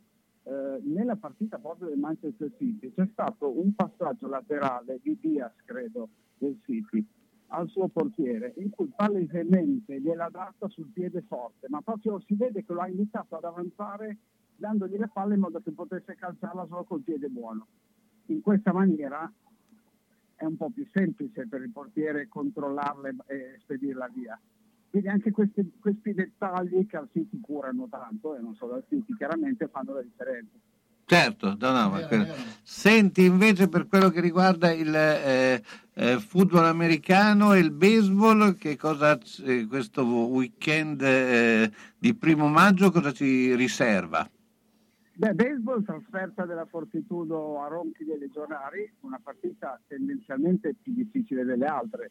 eh, 0.44 0.80
nella 0.84 1.16
partita 1.16 1.58
proprio 1.58 1.88
del 1.88 1.98
Manchester 1.98 2.52
City, 2.58 2.92
c'è 2.92 3.06
stato 3.12 3.58
un 3.58 3.74
passaggio 3.74 4.28
laterale 4.28 4.98
di 5.02 5.16
Diaz, 5.20 5.52
credo, 5.64 6.08
del 6.38 6.58
City 6.64 7.06
al 7.52 7.68
suo 7.68 7.88
portiere, 7.88 8.54
in 8.56 8.70
cui 8.70 8.90
palesemente 8.94 10.00
gliel'ha 10.00 10.28
data 10.30 10.68
sul 10.68 10.90
piede 10.92 11.22
forte, 11.28 11.66
ma 11.68 11.80
proprio 11.82 12.20
si 12.26 12.34
vede 12.34 12.64
che 12.64 12.72
lo 12.72 12.80
ha 12.80 12.88
invitato 12.88 13.36
ad 13.36 13.44
avanzare 13.44 14.18
dandogli 14.56 14.96
le 14.96 15.10
palle 15.12 15.34
in 15.34 15.40
modo 15.40 15.60
che 15.60 15.72
potesse 15.72 16.14
calciarla 16.14 16.66
solo 16.66 16.84
col 16.84 17.02
piede 17.02 17.28
buono. 17.28 17.66
In 18.26 18.40
questa 18.40 18.72
maniera 18.72 19.30
è 20.36 20.44
un 20.44 20.56
po' 20.56 20.70
più 20.70 20.86
semplice 20.92 21.46
per 21.46 21.62
il 21.62 21.70
portiere 21.70 22.28
controllarla 22.28 23.08
e 23.26 23.58
spedirla 23.60 24.08
via. 24.14 24.38
Quindi 24.88 25.08
anche 25.08 25.30
questi, 25.30 25.72
questi 25.80 26.12
dettagli 26.12 26.86
che 26.86 26.96
al 26.96 27.08
City 27.12 27.40
curano 27.40 27.88
tanto, 27.88 28.36
e 28.36 28.40
non 28.40 28.54
solo 28.54 28.74
al 28.74 28.84
City, 28.88 29.14
chiaramente 29.14 29.68
fanno 29.68 29.94
la 29.94 30.02
differenza. 30.02 30.52
Certo, 31.04 31.56
no, 31.58 31.70
no, 31.70 31.90
ma 31.90 32.00
Senti 32.62 33.24
invece 33.24 33.68
per 33.68 33.86
quello 33.86 34.08
che 34.08 34.20
riguarda 34.20 34.72
il 34.72 34.94
eh, 34.94 35.62
eh, 35.94 36.18
football 36.18 36.64
americano 36.64 37.52
e 37.52 37.58
il 37.58 37.70
baseball, 37.70 38.56
che 38.56 38.76
cosa 38.76 39.18
eh, 39.44 39.66
questo 39.66 40.04
weekend 40.04 41.02
eh, 41.02 41.70
di 41.98 42.14
primo 42.14 42.48
maggio 42.48 42.90
cosa 42.90 43.12
ci 43.12 43.54
riserva? 43.54 44.28
Beh, 45.14 45.34
baseball, 45.34 45.84
trasferta 45.84 46.46
della 46.46 46.64
Fortitudo 46.64 47.62
a 47.62 47.68
Ronchi 47.68 48.04
dei 48.04 48.18
Legionari, 48.18 48.90
una 49.00 49.20
partita 49.22 49.78
tendenzialmente 49.86 50.74
più 50.80 50.94
difficile 50.94 51.44
delle 51.44 51.66
altre. 51.66 52.10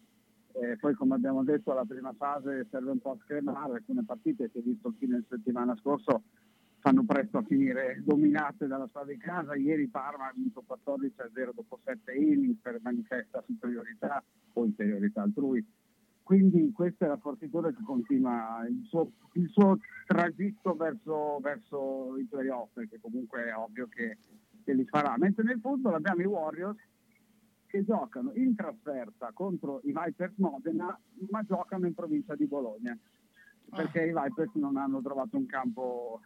Eh, 0.53 0.78
poi, 0.78 0.94
come 0.94 1.16
abbiamo 1.16 1.44
detto, 1.44 1.74
la 1.74 1.86
prima 1.86 2.14
fase 2.16 2.68
serve 2.70 2.91
un 2.91 2.99
po' 2.99 3.12
a 3.12 3.18
scremare. 3.24 3.78
Alcune 3.78 4.03
partite, 4.06 4.49
si 4.52 4.60
è 4.60 4.62
visto 4.62 4.90
il 4.90 4.95
fine 4.99 5.24
settimana 5.28 5.76
scorso, 5.78 6.24
fanno 6.82 7.03
presto 7.06 7.38
a 7.38 7.44
finire 7.44 8.02
dominate 8.03 8.66
dalla 8.66 8.88
squadra 8.88 9.14
di 9.14 9.20
casa. 9.20 9.56
Ieri 9.56 9.88
Parma 9.88 10.28
ha 10.28 10.34
vinto 10.36 10.64
14 10.66 11.22
a 11.22 11.30
0 11.32 11.52
dopo 11.53 11.80
7 11.84 12.12
inning 12.14 12.56
per 12.60 12.80
manifesta 12.82 13.44
superiorità 13.45 14.22
o 14.53 14.66
inferiorità 14.66 15.22
altrui. 15.22 15.66
Quindi 16.24 16.72
questa 16.72 17.06
è 17.06 17.08
la 17.08 17.18
fortitudo 17.18 17.70
che 17.70 17.84
continua 17.86 18.66
il 18.68 18.84
suo, 18.88 19.12
il 19.34 19.48
suo 19.49 19.78
tragitto 20.08 20.74
verso, 20.76 21.40
verso 21.40 22.18
i 22.18 22.24
playoff, 22.24 22.74
che 22.74 22.99
comunque 22.99 23.45
è 23.45 23.56
ovvio 23.56 23.88
che, 23.88 24.18
che 24.64 24.74
li 24.74 24.86
farà. 24.86 25.16
Mentre 25.18 25.44
nel 25.44 25.60
football 25.60 25.94
abbiamo 25.94 26.22
i 26.22 26.26
Warriors 26.26 26.80
che 27.68 27.84
giocano 27.84 28.32
in 28.34 28.56
trasferta 28.56 29.32
contro 29.34 29.82
i 29.84 29.94
Vipers 29.94 30.34
Modena, 30.38 30.98
ma 31.30 31.44
giocano 31.44 31.86
in 31.86 31.94
provincia 31.94 32.36
di 32.36 32.45
Bologna, 32.45 32.98
perché 33.70 34.06
i 34.06 34.14
Vipers 34.14 34.53
non 34.56 34.78
hanno 34.78 35.02
trovato 35.02 35.38
un 35.38 35.45
campo 35.45 36.22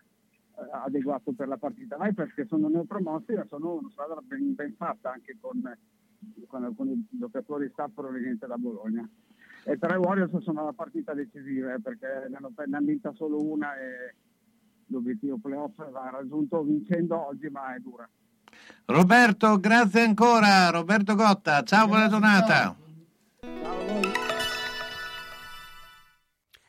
adeguato 0.72 1.34
per 1.34 1.48
la 1.48 1.58
partita. 1.58 1.98
Vipers 2.00 2.34
che 2.34 2.46
sono 2.46 2.68
neopromossi, 2.68 3.34
ma 3.34 3.46
sono 3.48 3.76
una 3.76 3.90
squadra 3.92 4.20
ben, 4.22 4.56
ben 4.56 4.74
fatta 4.76 5.12
anche 5.12 5.38
con, 5.40 5.62
con 6.48 6.64
alcuni 6.64 7.08
giocatori 7.12 7.70
staff 7.72 7.92
provenienti 7.94 8.46
da 8.46 8.58
Bologna. 8.58 9.08
E 9.68 9.78
per 9.78 9.92
i 9.92 9.98
Warriors 9.98 10.38
sono 10.44 10.64
la 10.64 10.74
partita 10.74 11.14
decisiva 11.14 11.74
eh, 11.74 11.82
perché 11.82 12.28
ne 12.30 12.36
hanno, 12.38 12.52
ne 12.56 12.78
hanno 12.78 12.86
vinta 12.86 13.12
solo 13.14 13.42
una 13.42 13.76
e 13.76 14.14
l'obiettivo 14.88 15.38
playoff 15.38 15.76
va 15.90 16.10
raggiunto 16.12 16.62
vincendo 16.62 17.28
oggi, 17.28 17.48
ma 17.50 17.74
è 17.76 17.80
dura. 17.80 18.08
Roberto, 18.86 19.60
grazie 19.60 20.02
ancora. 20.02 20.70
Roberto 20.70 21.16
Gotta, 21.16 21.64
ciao, 21.64 21.88
buona 21.88 22.08
giornata. 22.08 22.85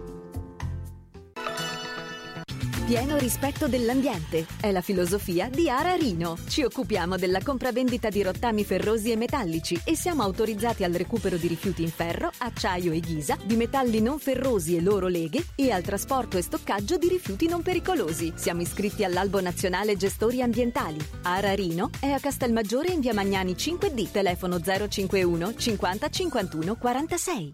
Pieno 2.91 3.17
rispetto 3.17 3.69
dell'ambiente. 3.69 4.45
È 4.59 4.69
la 4.69 4.81
filosofia 4.81 5.47
di 5.47 5.69
Ara 5.69 5.95
Rino. 5.95 6.37
Ci 6.49 6.63
occupiamo 6.63 7.15
della 7.15 7.39
compravendita 7.41 8.09
di 8.09 8.21
rottami 8.21 8.65
ferrosi 8.65 9.11
e 9.11 9.15
metallici 9.15 9.79
e 9.85 9.95
siamo 9.95 10.23
autorizzati 10.23 10.83
al 10.83 10.91
recupero 10.91 11.37
di 11.37 11.47
rifiuti 11.47 11.83
in 11.83 11.89
ferro, 11.89 12.29
acciaio 12.39 12.91
e 12.91 12.99
ghisa, 12.99 13.37
di 13.45 13.55
metalli 13.55 14.01
non 14.01 14.19
ferrosi 14.19 14.75
e 14.75 14.81
loro 14.81 15.07
leghe 15.07 15.41
e 15.55 15.71
al 15.71 15.83
trasporto 15.83 16.37
e 16.37 16.41
stoccaggio 16.41 16.97
di 16.97 17.07
rifiuti 17.07 17.47
non 17.47 17.61
pericolosi. 17.61 18.33
Siamo 18.35 18.59
iscritti 18.59 19.05
all'Albo 19.05 19.39
Nazionale 19.39 19.95
Gestori 19.95 20.41
Ambientali. 20.41 20.99
Ara 21.21 21.53
Rino 21.53 21.91
è 21.97 22.09
a 22.09 22.19
Castelmaggiore 22.19 22.91
in 22.91 22.99
via 22.99 23.13
Magnani 23.13 23.53
5D, 23.53 24.11
telefono 24.11 24.59
051 24.59 25.55
50 25.55 26.09
51 26.09 26.75
46. 26.75 27.53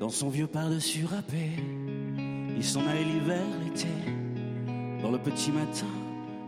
Dans 0.00 0.10
son 0.10 0.28
vieux 0.28 0.46
par-dessus 0.46 1.06
râpé, 1.06 1.50
il 2.56 2.64
s'en 2.64 2.86
allait 2.86 3.04
l'hiver, 3.04 3.42
l'été, 3.64 3.88
dans 5.02 5.10
le 5.10 5.18
petit 5.18 5.50
matin 5.50 5.86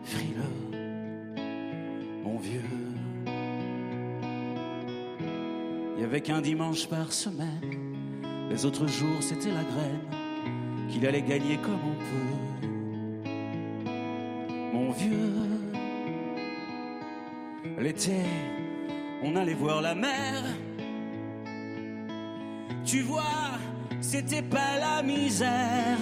frileux. 0.05 0.43
Mon 2.23 2.39
vieux, 2.39 2.61
il 5.97 6.03
y 6.03 6.05
avait 6.05 6.21
qu'un 6.21 6.43
dimanche 6.43 6.87
par 6.87 7.13
semaine, 7.13 7.97
les 8.51 8.67
autres 8.67 8.87
jours 8.87 9.21
c'était 9.21 9.51
la 9.51 9.65
graine 9.65 10.01
qu'il 10.89 11.07
allait 11.07 11.23
gagner 11.23 11.57
comme 11.59 11.81
on 11.85 11.95
peut. 11.95 13.31
Mon 14.73 14.93
vieux, 14.93 15.33
l'été, 17.79 18.23
on 19.23 19.37
allait 19.37 19.55
voir 19.55 19.81
la 19.81 19.95
mer. 19.95 20.45
Tu 22.85 23.01
vois, 23.01 23.59
c'était 24.01 24.43
pas 24.43 24.79
la 24.79 25.03
misère. 25.03 25.99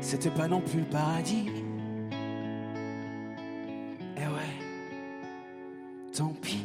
C'était 0.00 0.30
pas 0.30 0.48
non 0.48 0.60
plus 0.60 0.80
le 0.80 0.86
paradis. 0.86 1.50
Eh 4.16 4.20
ouais, 4.20 4.54
tant 6.16 6.32
pis. 6.40 6.64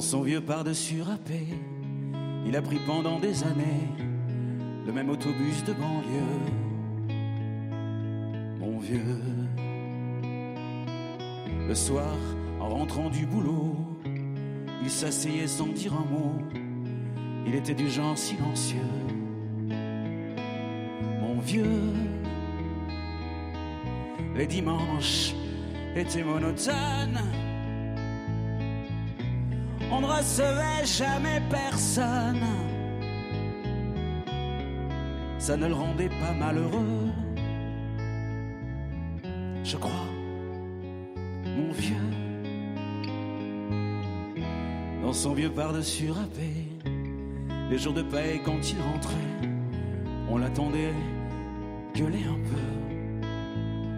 Son 0.00 0.22
vieux 0.22 0.40
par-dessus 0.40 1.02
râpé, 1.02 1.48
il 2.46 2.56
a 2.56 2.62
pris 2.62 2.78
pendant 2.86 3.18
des 3.18 3.42
années 3.42 3.88
le 4.86 4.92
même 4.92 5.10
autobus 5.10 5.64
de 5.64 5.72
banlieue. 5.72 6.38
Mon 8.60 8.78
vieux, 8.78 9.20
le 11.66 11.74
soir, 11.74 12.16
en 12.60 12.68
rentrant 12.68 13.10
du 13.10 13.26
boulot, 13.26 13.76
il 14.82 14.88
s'asseyait 14.88 15.48
sans 15.48 15.66
dire 15.66 15.92
un 15.92 16.06
mot. 16.10 16.36
Il 17.46 17.54
était 17.54 17.74
du 17.74 17.90
genre 17.90 18.16
silencieux. 18.16 18.78
Mon 21.20 21.40
vieux, 21.40 21.82
les 24.36 24.46
dimanches 24.46 25.34
étaient 25.96 26.22
monotones. 26.24 27.20
On 29.90 30.00
ne 30.00 30.06
recevait 30.06 30.84
jamais 30.84 31.42
personne. 31.50 32.44
Ça 35.38 35.56
ne 35.56 35.66
le 35.66 35.74
rendait 35.74 36.08
pas 36.08 36.32
malheureux. 36.38 37.10
Je 39.64 39.76
crois, 39.76 40.06
mon 41.44 41.72
vieux 41.72 42.08
dans 45.08 45.14
son 45.14 45.32
vieux 45.32 45.50
par-dessus 45.50 46.10
râpé. 46.10 46.50
Les 47.70 47.78
jours 47.78 47.94
de 47.94 48.02
paix, 48.02 48.42
quand 48.44 48.60
il 48.70 48.78
rentrait, 48.82 49.14
on 50.28 50.36
l'attendait 50.36 50.92
gueuler 51.94 52.24
un 52.24 52.38
peu, 52.50 53.26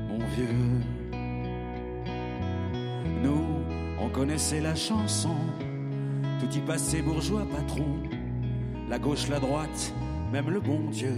mon 0.09 0.19
vieux. 0.37 0.57
Nous, 3.25 3.45
on 4.01 4.09
connaissait 4.09 4.61
la 4.61 4.77
chanson, 4.77 5.35
tout 6.41 6.57
y 6.57 6.61
passait 6.61 7.03
bourgeois 7.03 7.47
patron, 7.55 7.99
la 8.89 8.99
gauche, 8.99 9.29
la 9.29 9.39
droite, 9.39 9.93
même 10.33 10.49
le 10.49 10.61
bon 10.61 10.81
Dieu, 10.91 11.15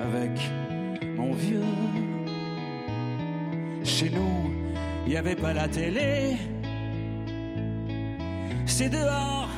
avec 0.00 0.38
mon 1.16 1.32
vieux. 1.32 1.64
Chez 3.82 4.10
nous, 4.10 4.52
il 5.06 5.12
n'y 5.12 5.16
avait 5.16 5.36
pas 5.36 5.54
la 5.54 5.68
télé, 5.68 6.36
c'est 8.66 8.90
dehors 8.90 9.48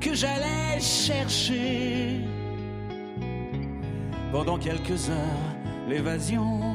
que 0.00 0.14
j'allais 0.14 0.80
chercher. 0.80 2.20
Pendant 4.30 4.56
quelques 4.56 5.10
heures, 5.10 5.52
l'évasion. 5.88 6.71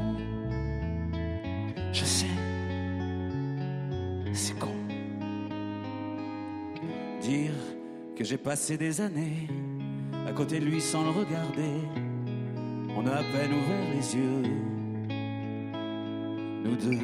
J'ai 8.38 8.43
passé 8.43 8.77
des 8.77 9.01
années 9.01 9.47
à 10.27 10.31
côté 10.31 10.59
de 10.59 10.65
lui 10.65 10.80
sans 10.80 11.01
le 11.03 11.09
regarder. 11.09 11.81
On 12.95 13.05
a 13.07 13.11
à 13.11 13.23
peine 13.23 13.51
ouvert 13.51 13.95
les 13.95 14.15
yeux, 14.15 14.43
nous 16.64 16.76
deux. 16.76 16.99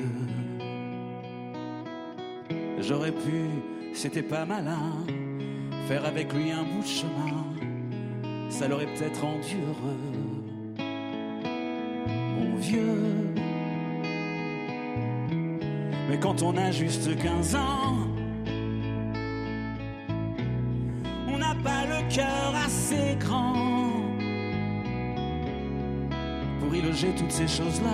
J'aurais 2.80 3.12
pu 3.12 3.48
c'était 3.94 4.22
pas 4.22 4.46
malin. 4.46 4.94
Faire 5.88 6.06
avec 6.06 6.32
lui 6.34 6.52
un 6.52 6.64
bout 6.64 6.82
de 6.82 6.88
chemin, 6.88 7.46
ça 8.50 8.68
l'aurait 8.68 8.88
peut-être 8.94 9.22
rendu 9.22 9.58
heureux. 9.68 10.86
Mon 12.38 12.56
vieux. 12.58 13.34
Mais 16.10 16.20
quand 16.20 16.44
on 16.44 16.56
a 16.58 16.72
juste 16.72 17.16
15 17.18 17.56
ans, 17.56 18.13
loger 26.94 27.16
toutes 27.16 27.32
ces 27.32 27.48
choses-là. 27.48 27.90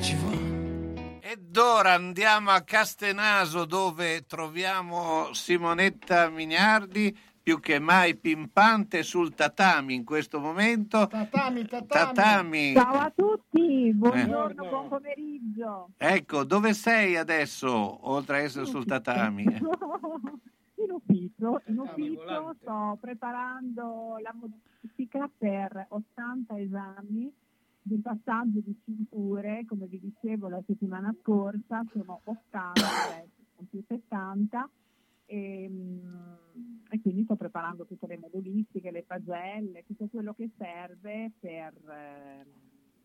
Tu 0.00 0.16
vois 0.16 1.20
Ed 1.20 1.56
ora 1.56 1.92
andiamo 1.92 2.50
a 2.50 2.60
Castenaso 2.62 3.66
dove 3.66 4.24
troviamo 4.26 5.32
Simonetta 5.34 6.30
Mignardi 6.30 7.14
più 7.42 7.60
che 7.60 7.78
mai 7.78 8.16
pimpante 8.16 9.02
sul 9.02 9.34
tatami 9.34 9.92
in 9.94 10.04
questo 10.04 10.40
momento. 10.40 11.06
Tatami, 11.06 11.66
tatami. 11.66 11.86
Tatami. 11.86 12.72
Ciao 12.72 12.94
a 12.94 13.12
tutti, 13.14 13.92
buongiorno, 13.92 14.64
Eh. 14.64 14.68
buon 14.70 14.88
pomeriggio. 14.88 15.88
Ecco, 15.98 16.44
dove 16.44 16.72
sei 16.72 17.16
adesso, 17.16 18.08
oltre 18.08 18.38
a 18.38 18.40
essere 18.40 18.64
sul 18.64 18.86
tatami? 18.86 19.44
In 20.94 21.00
ufficio, 21.00 21.60
in 21.66 21.78
ufficio 21.78 22.54
sto 22.60 22.96
preparando 23.00 24.16
la 24.22 24.32
modifica 24.32 25.28
per 25.36 25.86
80 25.88 26.56
esami 26.56 27.32
di 27.82 27.98
passaggio 27.98 28.60
di 28.60 28.78
cinture, 28.84 29.64
come 29.66 29.86
vi 29.86 29.98
dicevo 29.98 30.48
la 30.48 30.62
settimana 30.64 31.12
scorsa, 31.20 31.84
sono 31.92 32.20
80, 32.22 32.80
adesso 32.80 33.42
sono 33.56 33.68
più 33.68 33.82
70 33.88 34.70
e, 35.26 35.68
mm, 35.68 36.14
e 36.90 37.00
quindi 37.00 37.24
sto 37.24 37.34
preparando 37.34 37.86
tutte 37.86 38.06
le 38.06 38.18
modulistiche, 38.18 38.92
le 38.92 39.02
pagelle, 39.02 39.84
tutto 39.84 40.06
quello 40.06 40.32
che 40.32 40.48
serve 40.56 41.32
per, 41.40 41.74
eh, 41.90 42.46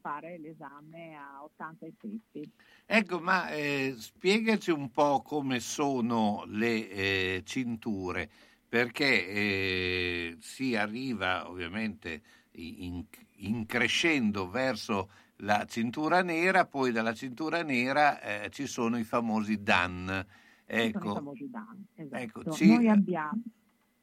fare 0.02 0.38
l'esame 0.38 1.16
a 1.16 1.44
80 1.44 1.86
e 1.86 1.94
7. 2.00 2.50
Ecco, 2.86 3.20
ma 3.20 3.50
eh, 3.52 3.94
spiegaci 3.98 4.72
un 4.72 4.90
po' 4.92 5.22
come 5.22 5.60
sono 5.60 6.44
le 6.48 6.90
eh, 6.90 7.42
cinture, 7.46 8.30
perché 8.68 9.28
eh, 9.28 10.38
si 10.40 10.76
arriva 10.76 11.48
ovviamente 11.50 12.22
in, 12.52 13.04
in 13.38 13.66
crescendo 13.66 14.50
verso 14.50 15.10
la 15.38 15.66
cintura 15.68 16.22
nera, 16.24 16.66
poi 16.66 16.92
dalla 16.92 17.14
cintura 17.14 17.62
nera 17.64 18.20
eh, 18.22 18.50
ci 18.50 18.66
sono 18.66 18.98
i 18.98 19.04
famosi 19.04 19.62
Dan. 19.62 20.26
Sono 20.92 21.06
i 21.06 21.10
Ecco, 21.10 21.14
famosi 21.14 21.50
Dan, 21.50 21.86
esatto. 21.96 22.22
ecco, 22.22 22.44
ci- 22.50 22.66
Noi 22.68 22.88
abbiamo, 22.90 23.42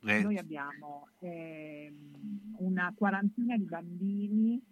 eh, 0.05 0.23
noi 0.23 0.36
abbiamo 0.39 1.09
ehm, 1.18 2.55
una 2.59 2.93
quarantina 2.97 3.56
di 3.56 3.64
bambini 3.64 4.62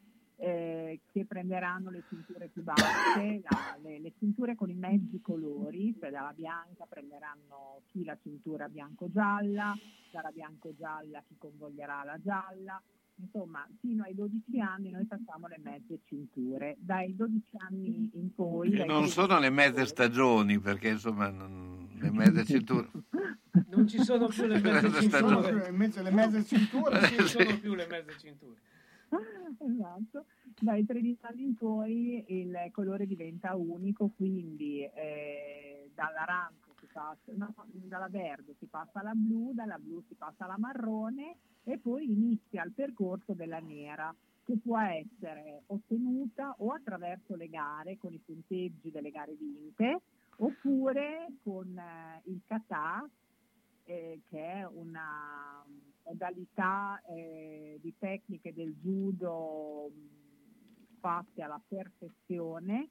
eh, 0.44 1.00
che 1.10 1.24
prenderanno 1.24 1.90
le 1.90 2.04
cinture 2.08 2.48
più 2.48 2.62
basse, 2.62 3.40
la- 3.42 3.78
le, 3.82 3.98
le 3.98 4.12
cinture 4.18 4.54
con 4.54 4.68
i 4.68 4.74
mezzi 4.74 5.20
colori, 5.22 5.96
cioè 5.98 6.10
dalla 6.10 6.32
bianca 6.36 6.84
prenderanno 6.86 7.80
chi 7.90 8.04
la 8.04 8.16
cintura 8.22 8.68
bianco-gialla, 8.68 9.74
dalla 10.10 10.30
bianco-gialla 10.30 11.22
chi 11.26 11.36
convoglierà 11.38 12.04
la 12.04 12.18
gialla, 12.22 12.80
insomma 13.16 13.66
fino 13.80 14.02
ai 14.02 14.14
12 14.14 14.60
anni 14.60 14.90
noi 14.90 15.06
facciamo 15.06 15.46
le 15.46 15.58
mezze 15.62 16.00
cinture, 16.04 16.76
dai 16.78 17.14
12 17.16 17.42
anni 17.58 18.10
in 18.12 18.34
poi... 18.34 18.70
che 18.70 18.84
non 18.84 18.98
13 19.04 19.10
sono 19.10 19.38
le 19.38 19.50
mezze 19.50 19.86
stagioni, 19.86 20.58
perché 20.58 20.88
insomma 20.88 21.30
non- 21.30 21.88
le 21.98 22.10
mezze 22.10 22.44
cinture... 22.44 22.90
Non 23.68 23.86
ci 23.86 24.02
sono 24.02 24.26
più 24.26 24.46
le 24.46 24.60
mezze 24.60 25.00
cinture. 25.00 25.68
Invece 25.68 26.02
le 26.02 26.10
mezze 26.10 26.44
cinture 26.44 27.00
Non 27.00 27.08
ci 27.08 27.28
sono 27.28 27.58
più 27.58 27.74
le 27.74 27.86
mezze 27.86 28.18
cinture. 28.18 28.60
esatto, 29.58 30.26
dai 30.60 30.84
13 30.84 31.18
anni 31.22 31.42
in 31.42 31.54
poi 31.54 32.24
il 32.28 32.68
colore 32.72 33.06
diventa 33.06 33.54
unico, 33.54 34.10
quindi 34.16 34.82
eh, 34.82 35.90
dall'arancio 35.94 36.74
si 36.78 36.86
passa, 36.92 37.32
no, 37.34 37.54
dalla 37.66 38.08
verde 38.08 38.54
si 38.58 38.66
passa 38.66 39.00
alla 39.00 39.14
blu, 39.14 39.52
dalla 39.54 39.78
blu 39.78 40.02
si 40.08 40.14
passa 40.14 40.44
alla 40.44 40.58
marrone 40.58 41.36
e 41.64 41.78
poi 41.78 42.10
inizia 42.10 42.64
il 42.64 42.72
percorso 42.72 43.32
della 43.32 43.58
nera 43.58 44.14
che 44.44 44.58
può 44.58 44.78
essere 44.78 45.62
ottenuta 45.66 46.54
o 46.58 46.72
attraverso 46.72 47.34
le 47.34 47.48
gare 47.48 47.96
con 47.96 48.12
i 48.12 48.18
punteggi 48.18 48.90
delle 48.90 49.10
gare 49.10 49.34
vinte 49.34 50.02
oppure 50.36 51.28
con 51.42 51.76
eh, 51.78 52.20
il 52.24 52.42
kata 52.46 53.08
eh, 53.84 54.20
che 54.28 54.52
è 54.52 54.66
una 54.66 55.64
modalità 56.04 57.02
eh, 57.08 57.78
di 57.80 57.94
tecniche 57.98 58.52
del 58.52 58.74
judo 58.80 59.90
mh, 59.90 60.98
fatte 61.00 61.42
alla 61.42 61.60
perfezione 61.66 62.88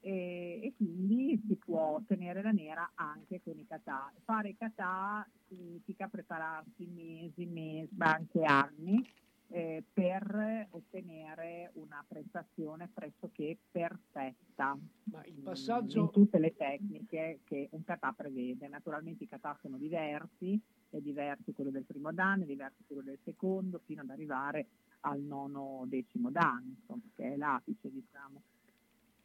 e, 0.00 0.60
e 0.62 0.74
quindi 0.76 1.40
si 1.46 1.54
può 1.56 1.94
ottenere 1.96 2.42
la 2.42 2.50
nera 2.50 2.90
anche 2.94 3.40
con 3.42 3.58
i 3.58 3.66
kata. 3.66 4.12
Fare 4.24 4.56
kata 4.56 5.26
significa 5.46 6.08
prepararsi 6.08 6.86
mesi, 6.86 7.46
mesi, 7.46 7.94
ma 7.96 8.14
anche 8.14 8.42
anni 8.42 9.06
eh, 9.52 9.84
per 9.92 10.66
ottenere 10.70 11.70
una 11.74 12.04
prestazione 12.06 12.88
pressoché 12.92 13.58
perfetta 13.70 14.76
Ma 15.04 15.24
il 15.26 15.36
in 15.36 15.42
passaggio, 15.42 16.08
tutte 16.10 16.38
le 16.38 16.54
tecniche 16.56 17.40
che 17.44 17.68
un 17.72 17.84
kata 17.84 18.12
prevede. 18.12 18.66
Naturalmente 18.66 19.24
i 19.24 19.28
kata 19.28 19.56
sono 19.60 19.76
diversi, 19.76 20.60
è 20.96 21.00
diverso 21.00 21.52
quello 21.52 21.70
del 21.70 21.84
primo 21.84 22.12
dan, 22.12 22.42
è 22.42 22.44
diverso 22.44 22.82
quello 22.86 23.02
del 23.02 23.18
secondo, 23.24 23.80
fino 23.84 24.02
ad 24.02 24.10
arrivare 24.10 24.66
al 25.00 25.20
nono 25.20 25.84
decimo 25.86 26.30
dan, 26.30 26.76
insomma, 26.78 27.02
che 27.14 27.32
è 27.32 27.36
l'apice, 27.36 27.90
diciamo. 27.90 28.42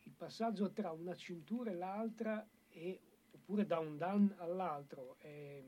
il 0.04 0.14
passaggio 0.16 0.72
tra 0.72 0.92
una 0.92 1.16
cintura 1.16 1.72
e 1.72 1.76
l'altra 1.76 2.48
e 2.70 3.00
oppure 3.32 3.66
da 3.66 3.80
un 3.80 3.98
dan 3.98 4.34
all'altro. 4.38 5.16
È, 5.20 5.64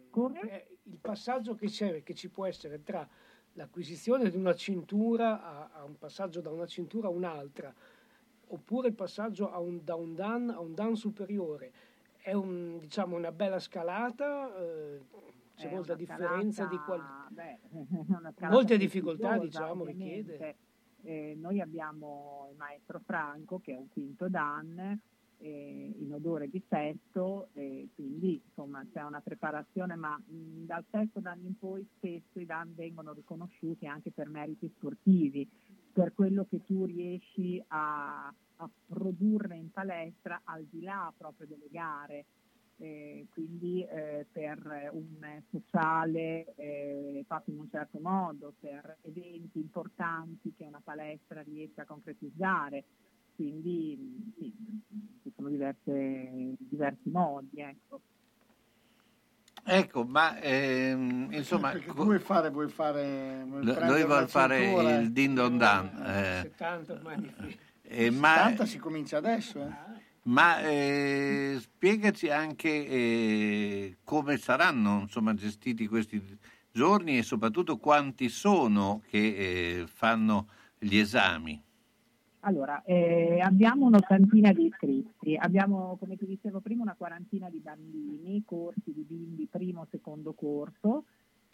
è 0.47 0.67
il 0.83 0.97
passaggio 0.97 1.55
che 1.55 1.67
c'è, 1.67 2.03
che 2.03 2.13
ci 2.13 2.29
può 2.29 2.45
essere 2.45 2.83
tra 2.83 3.07
l'acquisizione 3.53 4.29
di 4.29 4.35
una 4.37 4.53
cintura 4.53 5.41
a, 5.41 5.69
a 5.73 5.83
un 5.83 5.97
passaggio 5.97 6.41
da 6.41 6.49
una 6.49 6.65
cintura 6.65 7.07
a 7.07 7.11
un'altra, 7.11 7.73
oppure 8.47 8.89
il 8.89 8.95
passaggio 8.95 9.49
un- 9.61 9.83
da 9.83 9.95
un 9.95 10.15
dan 10.15 10.49
a 10.49 10.59
un 10.59 10.73
dan 10.73 10.95
superiore. 10.95 11.71
È 12.17 12.33
un, 12.33 12.77
diciamo, 12.79 13.15
una 13.15 13.31
bella 13.31 13.59
scalata, 13.59 14.53
eh, 14.57 15.01
c'è 15.59 15.69
È 15.69 15.73
molta 15.73 15.93
una 15.93 16.01
differenza 16.01 16.65
di 16.65 16.77
qualità. 16.77 17.27
Molte 18.49 18.77
difficoltà, 18.77 19.37
diciamo, 19.37 19.83
ovviamente. 19.83 20.31
richiede. 20.31 20.55
Eh, 21.01 21.37
noi 21.39 21.61
abbiamo 21.61 22.47
il 22.51 22.57
maestro 22.57 22.99
Franco 23.05 23.59
che 23.59 23.73
è 23.73 23.77
un 23.77 23.87
quinto 23.89 24.27
dan 24.27 24.99
eh, 25.37 25.95
in 25.97 26.13
odore 26.13 26.49
di 26.49 26.61
sesto, 26.67 27.49
e 27.53 27.89
quindi 27.95 28.41
insomma 28.45 28.85
c'è 28.91 29.03
una 29.03 29.21
preparazione, 29.21 29.95
ma 29.95 30.17
mh, 30.17 30.65
dal 30.65 30.83
sesto 30.89 31.19
dan 31.19 31.39
in 31.43 31.57
poi 31.57 31.85
spesso 31.95 32.39
i 32.39 32.45
dan 32.45 32.73
vengono 32.75 33.13
riconosciuti 33.13 33.85
anche 33.85 34.11
per 34.11 34.29
meriti 34.29 34.71
sportivi, 34.75 35.47
per 35.91 36.13
quello 36.13 36.45
che 36.49 36.63
tu 36.65 36.85
riesci 36.85 37.61
a, 37.67 38.27
a 38.27 38.69
produrre 38.87 39.55
in 39.57 39.71
palestra 39.71 40.41
al 40.43 40.65
di 40.69 40.81
là 40.81 41.13
proprio 41.17 41.47
delle 41.47 41.67
gare. 41.69 42.25
Eh, 42.81 43.27
quindi 43.31 43.83
eh, 43.83 44.25
per 44.31 44.89
un 44.93 45.41
sociale 45.51 46.53
eh, 46.55 47.25
fatto 47.27 47.51
in 47.51 47.59
un 47.59 47.69
certo 47.69 47.99
modo, 47.99 48.53
per 48.57 48.99
eventi 49.01 49.59
importanti 49.59 50.53
che 50.57 50.63
una 50.63 50.79
palestra 50.81 51.41
riesce 51.41 51.81
a 51.81 51.85
concretizzare, 51.85 52.85
quindi 53.35 54.31
sì, 54.37 54.53
ci 55.23 55.33
sono 55.35 55.49
diverse, 55.49 56.55
diversi 56.57 57.09
modi. 57.09 57.59
Ecco. 57.59 57.99
Ecco, 59.65 60.05
ma 60.05 60.39
ehm, 60.39 61.27
insomma, 61.31 61.71
Perché 61.71 61.91
tu 61.91 62.03
vuoi 62.05 62.19
fare, 62.19 62.49
vuoi 62.49 62.69
fare 62.69 63.43
vuoi 63.45 63.63
lui 63.63 64.03
vuole 64.05 64.27
fare 64.27 64.63
cintura, 64.63 64.95
il 64.99 65.11
din 65.11 65.33
don 65.35 65.57
dan, 65.57 65.87
eh, 66.05 66.39
70 66.43 66.93
ormai 66.93 67.15
è 67.15 67.19
difficile. 67.19 67.61
eh, 67.81 68.09
ma, 68.09 68.35
70 68.35 68.65
si 68.65 68.77
comincia 68.77 69.17
adesso, 69.17 69.59
eh. 69.59 70.07
Ma, 70.29 70.61
eh, 70.61 71.57
spiegaci 71.59 72.29
anche 72.29 72.69
eh, 72.87 73.97
come 74.03 74.37
saranno 74.37 75.01
insomma, 75.01 75.33
gestiti 75.33 75.87
questi 75.87 76.21
giorni 76.71 77.17
e 77.17 77.23
soprattutto 77.23 77.77
quanti 77.77 78.29
sono 78.29 79.01
che 79.07 79.17
eh, 79.17 79.87
fanno 79.87 80.47
gli 80.77 80.97
esami. 80.97 81.61
Allora, 82.41 82.81
eh, 82.85 83.39
abbiamo 83.41 83.87
un'ottantina 83.87 84.53
di 84.53 84.67
iscritti, 84.67 85.35
abbiamo, 85.35 85.97
come 85.99 86.15
ti 86.15 86.25
dicevo 86.25 86.61
prima, 86.61 86.83
una 86.83 86.95
quarantina 86.97 87.49
di 87.49 87.59
bambini, 87.59 88.43
corsi 88.45 88.93
di 88.93 89.03
bimbi 89.05 89.45
primo, 89.51 89.85
secondo 89.91 90.31
corso, 90.31 91.03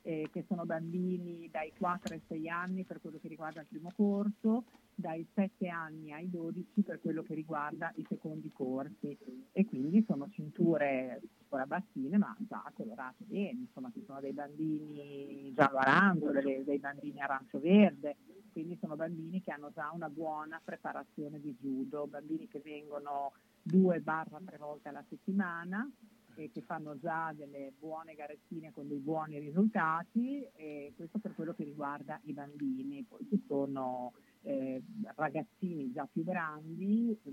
eh, 0.05 0.29
che 0.31 0.45
sono 0.47 0.65
bambini 0.65 1.49
dai 1.49 1.73
4 1.75 2.13
ai 2.13 2.21
6 2.27 2.47
anni 2.47 2.83
per 2.83 3.01
quello 3.01 3.17
che 3.19 3.27
riguarda 3.27 3.61
il 3.61 3.67
primo 3.67 3.91
corso, 3.95 4.65
dai 4.93 5.27
7 5.33 5.67
anni 5.67 6.13
ai 6.13 6.29
12 6.29 6.83
per 6.83 7.01
quello 7.01 7.23
che 7.23 7.33
riguarda 7.33 7.91
i 7.95 8.05
secondi 8.07 8.51
corsi. 8.53 9.17
E 9.51 9.65
quindi 9.65 10.03
sono 10.07 10.29
cinture 10.29 11.21
ancora 11.41 11.65
bassine 11.65 12.17
ma 12.19 12.35
già 12.47 12.71
colorate 12.75 13.23
bene, 13.23 13.61
insomma 13.61 13.89
ci 13.91 14.03
sono 14.05 14.19
dei 14.19 14.33
bambini 14.33 15.51
giallo 15.55 15.77
arancio, 15.77 16.31
dei, 16.31 16.63
dei 16.63 16.77
bambini 16.77 17.19
arancio 17.19 17.59
verde, 17.59 18.15
quindi 18.51 18.77
sono 18.79 18.95
bambini 18.95 19.41
che 19.41 19.51
hanno 19.51 19.71
già 19.73 19.89
una 19.91 20.09
buona 20.09 20.61
preparazione 20.63 21.41
di 21.41 21.55
judo, 21.59 22.05
bambini 22.05 22.47
che 22.47 22.61
vengono 22.63 23.33
due 23.59 23.99
barra 24.01 24.39
tre 24.45 24.57
volte 24.57 24.89
alla 24.89 25.03
settimana 25.09 25.89
e 26.35 26.51
che 26.51 26.61
fanno 26.61 26.97
già 26.99 27.33
delle 27.33 27.73
buone 27.77 28.13
garettine 28.13 28.71
con 28.71 28.87
dei 28.87 28.99
buoni 28.99 29.39
risultati 29.39 30.45
e 30.55 30.93
questo 30.95 31.19
per 31.19 31.33
quello 31.33 31.53
che 31.53 31.63
riguarda 31.63 32.19
i 32.23 32.33
bambini. 32.33 33.03
Poi 33.03 33.25
ci 33.27 33.43
sono 33.47 34.13
eh, 34.41 34.81
ragazzini 35.15 35.91
già 35.91 36.07
più 36.11 36.23
grandi, 36.23 37.17
mh, 37.21 37.31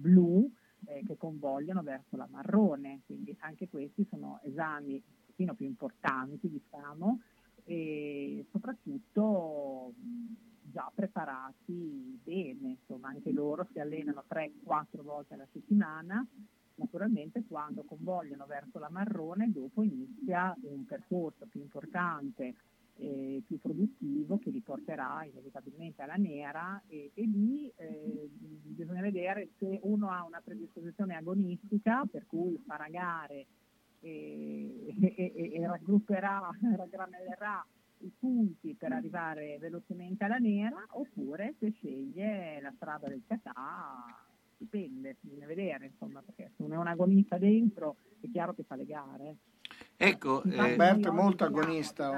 blu, 0.00 0.50
eh, 0.86 1.02
che 1.06 1.16
convogliano 1.16 1.82
verso 1.82 2.16
la 2.16 2.28
marrone, 2.30 3.02
quindi 3.06 3.34
anche 3.40 3.68
questi 3.68 4.06
sono 4.08 4.40
esami 4.42 4.94
un 4.94 5.24
pochino 5.26 5.54
più 5.54 5.66
importanti, 5.66 6.48
diciamo, 6.48 7.20
e 7.64 8.46
soprattutto 8.50 9.94
mh, 9.96 10.70
già 10.70 10.90
preparati 10.94 12.20
bene, 12.22 12.78
insomma 12.80 13.08
anche 13.08 13.32
loro 13.32 13.66
si 13.72 13.78
allenano 13.78 14.24
3-4 14.28 15.02
volte 15.02 15.34
alla 15.34 15.46
settimana, 15.52 16.26
naturalmente 16.76 17.44
quando 17.46 17.84
convogliano 17.84 18.46
verso 18.46 18.78
la 18.78 18.88
marrone 18.90 19.50
dopo 19.50 19.82
inizia 19.82 20.56
un 20.62 20.84
percorso 20.84 21.46
più 21.46 21.60
importante 21.60 22.54
e 22.96 23.42
più 23.44 23.60
produttivo 23.60 24.38
che 24.38 24.50
li 24.50 24.60
porterà 24.60 25.24
inevitabilmente 25.24 26.02
alla 26.02 26.14
nera 26.14 26.80
e, 26.86 27.10
e 27.12 27.22
lì 27.22 27.72
eh, 27.76 28.28
bisogna 28.30 29.00
vedere 29.00 29.50
se 29.58 29.80
uno 29.82 30.10
ha 30.10 30.24
una 30.24 30.40
predisposizione 30.40 31.16
agonistica 31.16 32.04
per 32.10 32.26
cui 32.26 32.56
farà 32.64 32.88
gare 32.88 33.46
e, 34.00 34.94
e- 35.00 35.32
e- 35.34 35.52
e 35.54 35.66
raggrupperà, 35.66 36.50
raggramellerà 36.76 37.66
i 37.98 38.12
punti 38.16 38.74
per 38.74 38.92
arrivare 38.92 39.58
velocemente 39.58 40.24
alla 40.24 40.36
nera 40.36 40.84
oppure 40.90 41.54
se 41.58 41.70
sceglie 41.70 42.60
la 42.60 42.72
strada 42.76 43.08
del 43.08 43.22
Catà 43.26 44.23
dipende, 44.64 45.16
bisogna 45.20 45.46
vedere 45.46 45.86
insomma 45.86 46.22
perché 46.22 46.50
se 46.56 46.62
uno 46.62 46.74
è 46.74 46.78
un 46.78 46.86
agonista 46.86 47.38
dentro 47.38 47.96
è 48.20 48.30
chiaro 48.30 48.54
che 48.54 48.64
fa 48.64 48.76
le 48.76 48.86
gare. 48.86 49.36
Ecco, 49.96 50.42
eh, 50.42 50.72
Umberto 50.72 51.08
è 51.08 51.10
molto 51.10 51.44
agonista, 51.44 52.10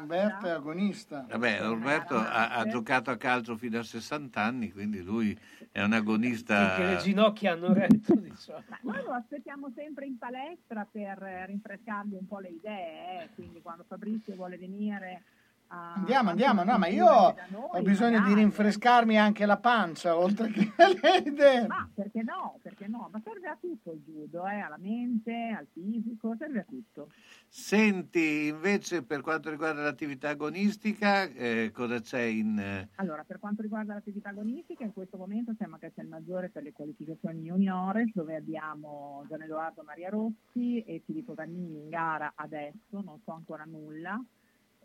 Umberto 0.00 0.46
è 0.46 0.50
agonista. 0.50 1.26
vabbè, 1.28 1.60
Roberto 1.60 2.16
ha, 2.16 2.50
ha 2.50 2.64
giocato 2.66 3.10
a 3.10 3.16
calcio 3.16 3.56
fino 3.56 3.78
a 3.78 3.82
60 3.82 4.40
anni, 4.40 4.72
quindi 4.72 5.02
lui 5.02 5.36
è 5.70 5.82
un 5.82 5.92
agonista. 5.92 6.76
Che 6.76 6.84
le 6.84 6.96
ginocchia 6.98 7.52
hanno 7.52 7.72
retto, 7.72 8.14
diciamo. 8.16 8.62
Ma 8.82 8.92
noi 8.92 9.02
lo 9.04 9.12
aspettiamo 9.12 9.70
sempre 9.74 10.06
in 10.06 10.16
palestra 10.16 10.86
per 10.90 11.22
eh, 11.22 11.46
rinfrescargli 11.46 12.14
un 12.14 12.26
po' 12.26 12.38
le 12.38 12.48
idee, 12.48 13.22
eh, 13.24 13.28
quindi 13.34 13.60
quando 13.62 13.84
Fabrizio 13.86 14.34
vuole 14.34 14.56
venire. 14.56 15.22
Andiamo, 15.70 16.30
andiamo, 16.30 16.64
no, 16.64 16.78
ma 16.78 16.86
io 16.86 17.06
ho 17.06 17.82
bisogno 17.82 18.22
di 18.22 18.32
rinfrescarmi 18.32 19.18
anche 19.18 19.44
la 19.44 19.58
pancia, 19.58 20.16
oltre 20.16 20.48
che 20.50 20.72
le 21.02 21.18
idee. 21.26 21.66
Ma 21.66 21.86
perché 21.94 22.22
no? 22.22 22.58
Perché 22.62 22.86
no? 22.88 23.10
Ma 23.12 23.20
serve 23.22 23.48
a 23.48 23.56
tutto 23.60 23.92
il 23.92 24.00
judo, 24.02 24.46
eh? 24.46 24.60
alla 24.60 24.78
mente, 24.78 25.54
al 25.56 25.66
fisico, 25.70 26.34
serve 26.38 26.60
a 26.60 26.64
tutto. 26.64 27.10
Senti, 27.48 28.46
invece, 28.46 29.02
per 29.02 29.20
quanto 29.20 29.50
riguarda 29.50 29.82
l'attività 29.82 30.30
agonistica, 30.30 31.24
eh, 31.24 31.70
cosa 31.74 32.00
c'è 32.00 32.22
in... 32.22 32.58
eh, 32.58 32.88
Allora, 32.94 33.24
per 33.24 33.38
quanto 33.38 33.60
riguarda 33.60 33.92
l'attività 33.92 34.30
agonistica, 34.30 34.84
in 34.84 34.92
questo 34.94 35.18
momento 35.18 35.52
siamo 35.58 35.74
a 35.74 35.78
Castelmaggiore 35.78 36.48
per 36.48 36.62
le 36.62 36.72
qualificazioni 36.72 37.42
juniores, 37.42 38.10
dove 38.14 38.36
abbiamo 38.36 39.24
Gian 39.28 39.42
Edoardo 39.42 39.82
Maria 39.82 40.08
Rossi 40.08 40.80
e 40.82 41.02
Filippo 41.04 41.34
Vanini 41.34 41.76
in 41.80 41.88
gara 41.90 42.32
adesso, 42.36 43.02
non 43.04 43.20
so 43.24 43.32
ancora 43.32 43.64
nulla, 43.64 44.18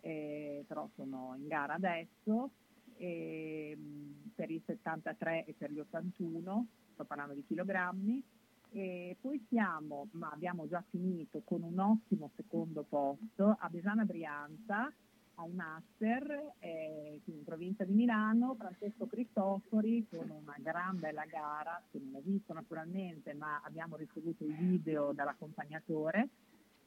eh, 0.04 0.66
però 0.68 0.90
sono 0.96 1.34
in 1.38 1.48
gara 1.48 1.76
adesso, 1.76 2.52
e, 2.98 3.76
mh, 3.78 4.32
per 4.36 4.52
i 4.52 4.62
73 4.66 5.46
e 5.46 5.54
per 5.58 5.72
gli 5.72 5.80
81, 5.80 6.68
sto 6.94 7.04
parlando 7.06 7.34
di 7.34 7.46
chilogrammi, 7.46 8.24
e 8.72 9.16
poi 9.22 9.44
siamo, 9.48 10.08
ma 10.12 10.30
abbiamo 10.32 10.68
già 10.68 10.84
finito, 10.90 11.42
con 11.46 11.64
un 11.64 11.80
ottimo 11.80 12.32
secondo 12.36 12.84
posto 12.84 13.56
a 13.60 13.70
Besana 13.70 14.04
Brianza, 14.04 14.92
ai 15.36 15.52
Master, 15.54 16.54
eh, 16.60 17.22
in 17.24 17.44
provincia 17.44 17.84
di 17.86 17.94
Milano, 17.94 18.56
Francesco 18.56 19.08
Cristofori 19.08 20.06
con 20.10 20.30
una 20.30 20.56
gran 20.60 21.00
bella 21.00 21.26
gara, 21.26 21.82
che 21.92 22.00
non 22.00 22.16
ho 22.16 22.22
visto 22.24 22.52
naturalmente, 22.54 23.34
ma 23.34 23.62
abbiamo 23.64 23.96
ricevuto 23.96 24.44
il 24.44 24.54
video 24.56 25.14
dall'accompagnatore, 25.14 26.30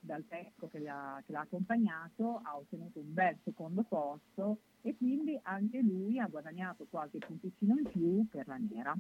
dal 0.07 0.25
tecnico 0.27 0.69
che, 0.69 0.79
li 0.79 0.89
ha- 0.89 1.23
che 1.27 1.33
l'ha 1.33 1.41
accompagnato, 1.41 2.41
ha 2.43 2.57
ottenuto 2.57 3.01
un 3.01 3.13
bel 3.13 3.37
secondo 3.45 3.83
posto 3.83 4.59
e 4.81 4.97
quindi 4.97 5.39
anche 5.43 5.81
lui 5.81 6.19
ha 6.19 6.27
guadagnato 6.27 6.87
qualche 6.89 7.19
punticino 7.19 7.75
in 7.77 7.89
più 7.91 8.27
per 8.31 8.47
la 8.47 8.57
nera. 8.57 8.97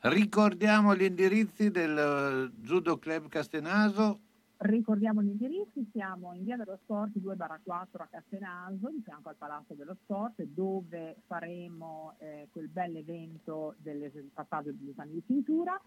Ricordiamo 0.00 0.96
gli 0.96 1.04
indirizzi 1.04 1.70
del 1.70 1.96
eh, 1.96 2.60
Judo 2.60 2.98
Club 2.98 3.28
Castenaso. 3.28 4.20
Ricordiamo 4.58 5.22
gli 5.22 5.28
indirizzi, 5.28 5.86
siamo 5.92 6.32
in 6.32 6.44
via 6.44 6.56
dello 6.56 6.78
Sport 6.82 7.12
2-4 7.18 7.60
a 7.92 8.08
Castenaso, 8.10 8.88
di 8.88 9.02
fianco 9.04 9.28
al 9.28 9.34
Palazzo 9.36 9.74
dello 9.74 9.94
Sport, 10.02 10.42
dove 10.44 11.16
faremo 11.26 12.14
eh, 12.18 12.48
quel 12.50 12.68
bel 12.68 12.96
evento 12.96 13.74
del 13.78 14.10
passaggio 14.32 14.72
degli 14.72 14.88
esami 14.88 15.12
di 15.12 15.22
cintura. 15.26 15.78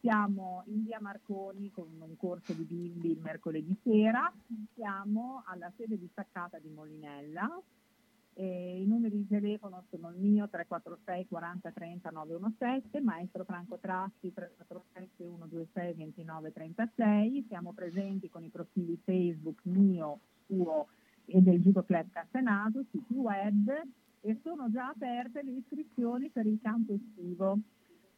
Siamo 0.00 0.62
in 0.68 0.84
via 0.84 0.98
Marconi 0.98 1.70
con 1.70 1.86
un 1.98 2.16
corso 2.16 2.54
di 2.54 2.64
bimbi 2.64 3.10
il 3.10 3.20
mercoledì 3.20 3.78
sera, 3.82 4.32
siamo 4.72 5.42
alla 5.44 5.70
sede 5.76 5.98
distaccata 5.98 6.58
di 6.58 6.70
Molinella. 6.70 7.60
E 8.32 8.80
I 8.80 8.86
numeri 8.86 9.18
di 9.18 9.28
telefono 9.28 9.84
sono 9.90 10.08
il 10.08 10.16
mio 10.16 10.48
346 10.48 11.26
40 11.28 11.70
30 11.72 12.10
917, 12.12 13.00
maestro 13.02 13.44
Franco 13.44 13.76
Tratti 13.76 14.32
347 14.32 15.22
126 15.22 15.92
29 15.92 16.52
36. 16.52 17.44
Siamo 17.48 17.74
presenti 17.74 18.30
con 18.30 18.42
i 18.42 18.48
profili 18.48 18.98
Facebook 19.04 19.60
mio, 19.64 20.20
suo 20.46 20.86
e 21.26 21.42
del 21.42 21.60
Judo 21.60 21.82
Club 21.82 22.08
Castenaso, 22.08 22.86
siti 22.90 23.16
web 23.16 23.70
e 24.22 24.40
sono 24.42 24.70
già 24.70 24.88
aperte 24.88 25.42
le 25.42 25.50
iscrizioni 25.50 26.30
per 26.30 26.46
il 26.46 26.58
campo 26.62 26.94
estivo 26.94 27.58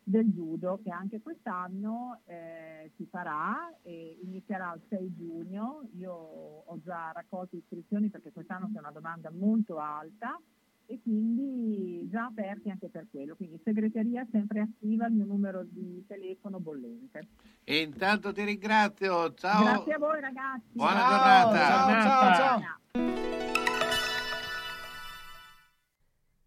del 0.04 0.26
judo 0.32 0.80
che 0.82 0.90
anche 0.90 1.20
quest'anno 1.20 2.20
eh, 2.24 2.90
si 2.96 3.06
farà 3.06 3.72
e 3.82 4.18
inizierà 4.22 4.74
il 4.74 4.82
6 4.88 5.14
giugno. 5.16 5.88
Io 5.96 6.12
ho 6.12 6.78
già 6.82 7.12
raccolto 7.12 7.56
iscrizioni 7.56 8.08
perché 8.08 8.32
quest'anno 8.32 8.70
c'è 8.72 8.78
una 8.78 8.90
domanda 8.90 9.30
molto 9.30 9.78
alta 9.78 10.38
e 10.86 11.00
quindi 11.02 12.08
già 12.10 12.26
aperti 12.26 12.70
anche 12.70 12.88
per 12.88 13.06
quello. 13.10 13.36
Quindi 13.36 13.60
segreteria 13.64 14.26
sempre 14.30 14.60
attiva, 14.60 15.06
il 15.06 15.14
mio 15.14 15.24
numero 15.24 15.64
di 15.64 16.04
telefono 16.06 16.58
bollente. 16.58 17.28
E 17.64 17.80
intanto 17.80 18.32
ti 18.32 18.44
ringrazio, 18.44 19.32
ciao. 19.34 19.62
Grazie 19.62 19.94
a 19.94 19.98
voi 19.98 20.20
ragazzi. 20.20 20.66
Buona 20.72 20.92
Ciao, 20.92 21.52
giornata. 21.52 21.64
ciao, 21.64 22.34
ciao, 22.34 22.60
ciao. 22.92 23.71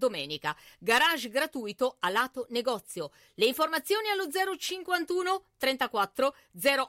domenica. 0.00 0.56
Garage 0.78 1.28
gratuito 1.28 1.98
a 2.00 2.08
lato 2.08 2.46
negozio. 2.48 3.12
Le 3.34 3.44
informazioni 3.44 4.08
allo 4.08 4.26
051 4.58 5.44
34 5.58 6.34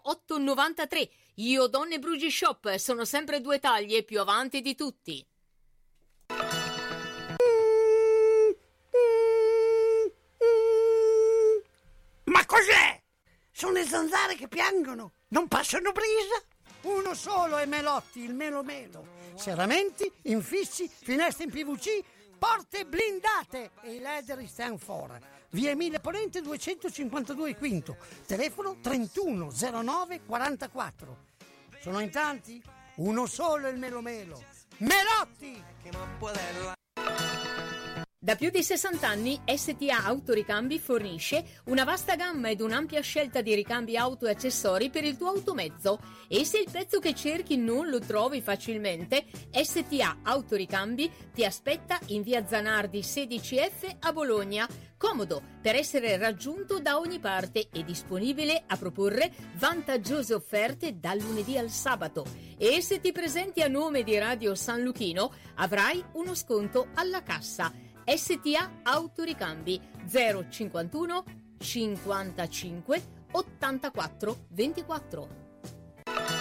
08 0.02 0.38
93. 0.40 1.10
Io 1.36 1.68
Donne 1.68 2.00
Brugi 2.00 2.32
Shop 2.32 2.76
sono 2.78 3.06
sempre 3.06 3.42
due 3.42 3.60
taglie 3.60 4.04
più 4.04 4.20
avanti 4.22 4.62
di 4.62 4.74
tutti. 4.74 5.26
Ma 12.24 12.46
cos'è? 12.46 13.00
Sono 13.52 13.74
le 13.74 13.86
zanzare 13.86 14.36
che 14.36 14.48
piangono, 14.48 15.12
non 15.28 15.48
passano 15.48 15.92
brisa. 15.92 16.42
Uno 16.84 17.14
solo 17.14 17.58
è 17.58 17.66
Melotti, 17.66 18.22
il 18.22 18.34
Melo 18.34 18.64
Melo. 18.64 19.20
Serramenti, 19.36 20.12
infissi, 20.24 20.90
finestre 20.90 21.44
in 21.44 21.52
PVC, 21.52 22.04
porte 22.42 22.86
blindate 22.86 23.70
e 23.84 23.94
i 23.94 24.00
leder 24.00 24.44
stand 24.48 24.80
for. 24.80 25.16
Via 25.52 25.70
Emile 25.70 26.00
Ponente 26.00 26.42
252 26.42 27.56
Quinto, 27.56 27.98
telefono 28.26 28.78
31 28.82 29.52
09 29.52 30.22
44. 30.26 31.18
Sono 31.82 32.00
in 32.00 32.10
tanti? 32.10 32.60
Uno 32.96 33.28
solo 33.28 33.68
il 33.68 33.78
Melo 33.78 34.02
Melo. 34.02 34.44
Melotti! 34.78 35.64
Da 38.24 38.36
più 38.36 38.52
di 38.52 38.62
60 38.62 39.08
anni 39.08 39.42
STA 39.52 40.04
Autoricambi 40.04 40.78
fornisce 40.78 41.44
una 41.66 41.84
vasta 41.84 42.16
gamma 42.16 42.52
ed 42.52 42.62
un'ampia 42.62 43.02
scelta 43.02 43.42
di 43.42 43.56
ricambi 43.56 43.98
auto 43.98 44.28
e 44.28 44.30
accessori 44.30 44.92
per 44.92 45.04
il 45.06 45.18
tuo 45.18 45.30
automezzo 45.30 46.00
e 46.28 46.46
se 46.46 46.60
il 46.60 46.68
pezzo 46.72 47.00
che 47.00 47.16
cerchi 47.16 47.58
non 47.58 47.90
lo 47.90 47.98
trovi 47.98 48.40
facilmente, 48.44 49.26
STA 49.50 50.20
Autoricambi 50.22 51.12
ti 51.34 51.44
aspetta 51.44 52.00
in 52.10 52.22
via 52.22 52.46
Zanardi 52.46 53.00
16F 53.00 53.96
a 54.02 54.14
Bologna, 54.14 54.70
comodo 54.98 55.42
per 55.60 55.74
essere 55.74 56.16
raggiunto 56.18 56.80
da 56.80 57.00
ogni 57.00 57.18
parte 57.18 57.70
e 57.72 57.84
disponibile 57.84 58.66
a 58.68 58.78
proporre 58.78 59.32
vantaggiose 59.56 60.36
offerte 60.36 61.00
dal 61.00 61.18
lunedì 61.18 61.58
al 61.58 61.72
sabato. 61.72 62.28
E 62.56 62.84
se 62.84 63.00
ti 63.00 63.12
presenti 63.12 63.64
a 63.64 63.68
nome 63.68 64.04
di 64.04 64.16
Radio 64.20 64.54
San 64.54 64.84
Luchino 64.84 65.34
avrai 65.56 66.06
uno 66.12 66.36
sconto 66.36 66.90
alla 66.94 67.24
cassa. 67.24 67.90
STA 68.06 68.70
Autoricambi 68.84 69.80
051 70.06 71.24
55 71.60 73.02
84 73.32 74.38
24. 74.50 76.41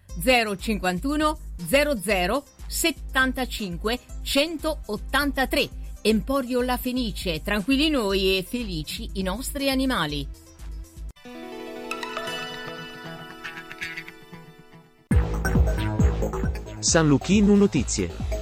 051 0.19 1.37
00 1.67 2.43
75 2.67 3.99
183. 4.21 5.69
Emporio 6.03 6.61
La 6.61 6.77
Fenice, 6.77 7.41
tranquilli 7.41 7.89
noi 7.89 8.37
e 8.37 8.43
felici 8.43 9.09
i 9.13 9.21
nostri 9.21 9.69
animali. 9.69 10.27
San 16.79 17.07
Luchino 17.07 17.55
Notizie. 17.55 18.40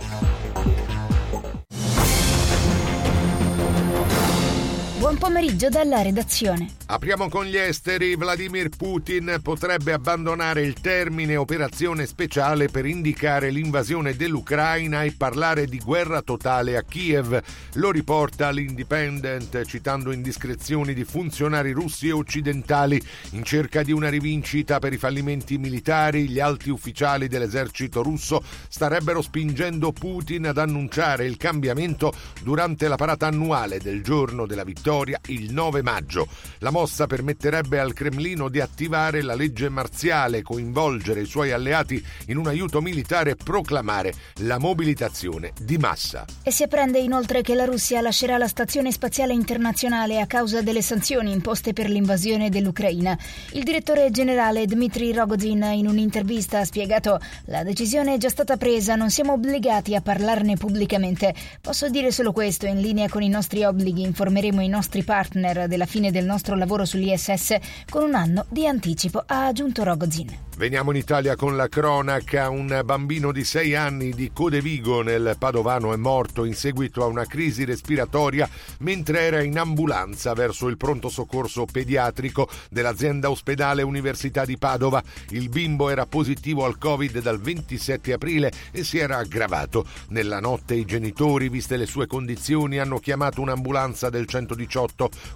Buon 5.00 5.18
pomeriggio 5.18 5.70
dalla 5.70 6.02
redazione. 6.02 6.74
Apriamo 6.88 7.30
con 7.30 7.46
gli 7.46 7.56
esteri. 7.56 8.18
Vladimir 8.18 8.68
Putin 8.68 9.40
potrebbe 9.42 9.94
abbandonare 9.94 10.64
il 10.64 10.74
termine 10.74 11.38
operazione 11.38 12.06
speciale 12.06 12.68
per 12.68 12.86
indicare 12.86 13.50
l'invasione 13.50 14.18
dell'Ucraina 14.18 15.04
e 15.04 15.14
parlare 15.14 15.68
di 15.68 15.80
guerra 15.80 16.22
totale 16.22 16.76
a 16.76 16.84
Kiev. 16.84 17.42
Lo 17.76 17.92
riporta 17.92 18.50
l'Independent 18.50 19.64
citando 19.64 20.12
indiscrezioni 20.12 20.94
di 20.94 21.06
funzionari 21.06 21.72
russi 21.72 22.10
e 22.10 22.12
occidentali 22.12 23.02
in 23.32 23.46
cerca 23.46 23.84
di 23.84 23.94
una 23.94 24.10
rivincita 24.10 24.80
per 24.80 24.92
i 24.92 24.98
fallimenti 24.98 25.58
militari. 25.58 26.28
Gli 26.28 26.42
alti 26.42 26.72
ufficiali 26.72 27.30
dell'esercito 27.30 28.04
russo 28.04 28.44
starebbero 28.68 29.22
spingendo 29.22 29.94
Putin 29.94 30.48
ad 30.48 30.58
annunciare 30.58 31.26
il 31.26 31.38
cambiamento 31.38 32.12
durante 32.42 32.90
la 32.90 32.98
parata 32.98 33.28
annuale 33.28 33.80
del 33.80 34.04
giorno 34.04 34.46
della 34.46 34.66
vittoria 34.66 34.88
il 35.28 35.54
9 35.54 35.84
maggio. 35.84 36.28
La 36.60 36.72
mossa 36.72 37.06
permetterebbe 37.06 37.80
al 37.80 37.94
Cremlino 37.94 38.50
di 38.50 38.60
attivare 38.60 39.22
la 39.22 39.36
legge 39.36 39.70
marziale, 39.70 40.42
coinvolgere 40.42 41.22
i 41.22 41.26
suoi 41.26 41.52
alleati 41.52 42.04
in 42.28 42.38
un 42.38 42.48
aiuto 42.48 42.82
militare 42.82 43.32
e 43.32 43.36
proclamare 43.36 44.14
la 44.40 44.58
mobilitazione 44.58 45.54
di 45.62 45.78
massa. 45.78 46.26
E 46.42 46.52
si 46.52 46.64
apprende 46.64 47.00
inoltre 47.00 47.42
che 47.42 47.54
la 47.54 47.66
Russia 47.66 48.02
lascerà 48.02 48.38
la 48.38 48.48
Stazione 48.48 48.92
Spaziale 48.92 49.34
Internazionale 49.34 50.20
a 50.20 50.26
causa 50.26 50.62
delle 50.62 50.82
sanzioni 50.82 51.32
imposte 51.32 51.72
per 51.74 51.88
l'invasione 51.88 52.50
dell'Ucraina. 52.50 53.18
Il 53.54 53.64
direttore 53.64 54.10
generale 54.10 54.66
Dmitry 54.66 55.14
Rogozin 55.14 55.64
in 55.74 55.88
un'intervista 55.88 56.60
ha 56.60 56.66
spiegato 56.66 57.20
la 57.46 57.64
decisione 57.64 58.16
è 58.16 58.18
già 58.18 58.30
stata 58.30 58.58
presa, 58.58 58.96
non 58.96 59.12
siamo 59.12 59.34
obbligati 59.34 59.94
a 59.94 60.02
parlarne 60.02 60.58
pubblicamente. 60.58 61.34
Posso 61.62 61.90
dire 61.90 62.12
solo 62.12 62.32
questo, 62.32 62.66
in 62.66 62.82
linea 62.82 63.08
con 63.08 63.22
i 63.22 63.30
nostri 63.30 63.64
obblighi 63.64 64.02
informeremo 64.02 64.62
i 64.62 64.68
nostri 64.68 64.78
partner 65.04 65.68
della 65.68 65.86
fine 65.86 66.12
del 66.12 66.26
nostro 66.26 66.56
lavoro 66.56 66.86
sull'ISS 66.86 67.56
con 67.90 68.04
un 68.04 68.16
anno 68.16 68.46
di 68.50 68.68
anticipo, 68.68 69.24
ha 69.26 69.48
aggiunto 69.48 69.84
Rogozin. 69.84 70.48
Veniamo 70.60 70.92
in 70.92 70.98
Italia 70.98 71.38
con 71.38 71.56
la 71.56 71.70
cronaca. 71.70 72.50
Un 72.50 72.82
bambino 72.84 73.32
di 73.32 73.46
6 73.46 73.76
anni 73.76 74.12
di 74.12 74.32
Codevigo 74.34 75.02
nel 75.02 75.38
Padovano 75.40 75.94
è 75.94 75.96
morto 75.96 76.44
in 76.44 76.54
seguito 76.54 77.02
a 77.02 77.06
una 77.06 77.26
crisi 77.26 77.64
respiratoria 77.64 78.50
mentre 78.80 79.22
era 79.22 79.42
in 79.42 79.58
ambulanza 79.58 80.34
verso 80.34 80.68
il 80.68 80.76
pronto 80.76 81.08
soccorso 81.08 81.64
pediatrico 81.64 82.50
dell'azienda 82.70 83.30
ospedale 83.30 83.84
Università 83.84 84.44
di 84.44 84.58
Padova. 84.58 85.02
Il 85.30 85.48
bimbo 85.48 85.90
era 85.90 86.06
positivo 86.06 86.66
al 86.66 86.78
Covid 86.78 87.22
dal 87.22 87.40
27 87.40 88.12
aprile 88.12 88.52
e 88.72 88.84
si 88.84 88.98
era 88.98 89.16
aggravato. 89.18 89.86
Nella 90.10 90.42
notte 90.42 90.76
i 90.76 90.84
genitori, 90.84 91.48
viste 91.48 91.78
le 91.78 91.86
sue 91.86 92.06
condizioni, 92.06 92.80
hanno 92.80 93.00
chiamato 93.00 93.40
un'ambulanza 93.40 94.10
del 94.10 94.26
118. 94.26 94.69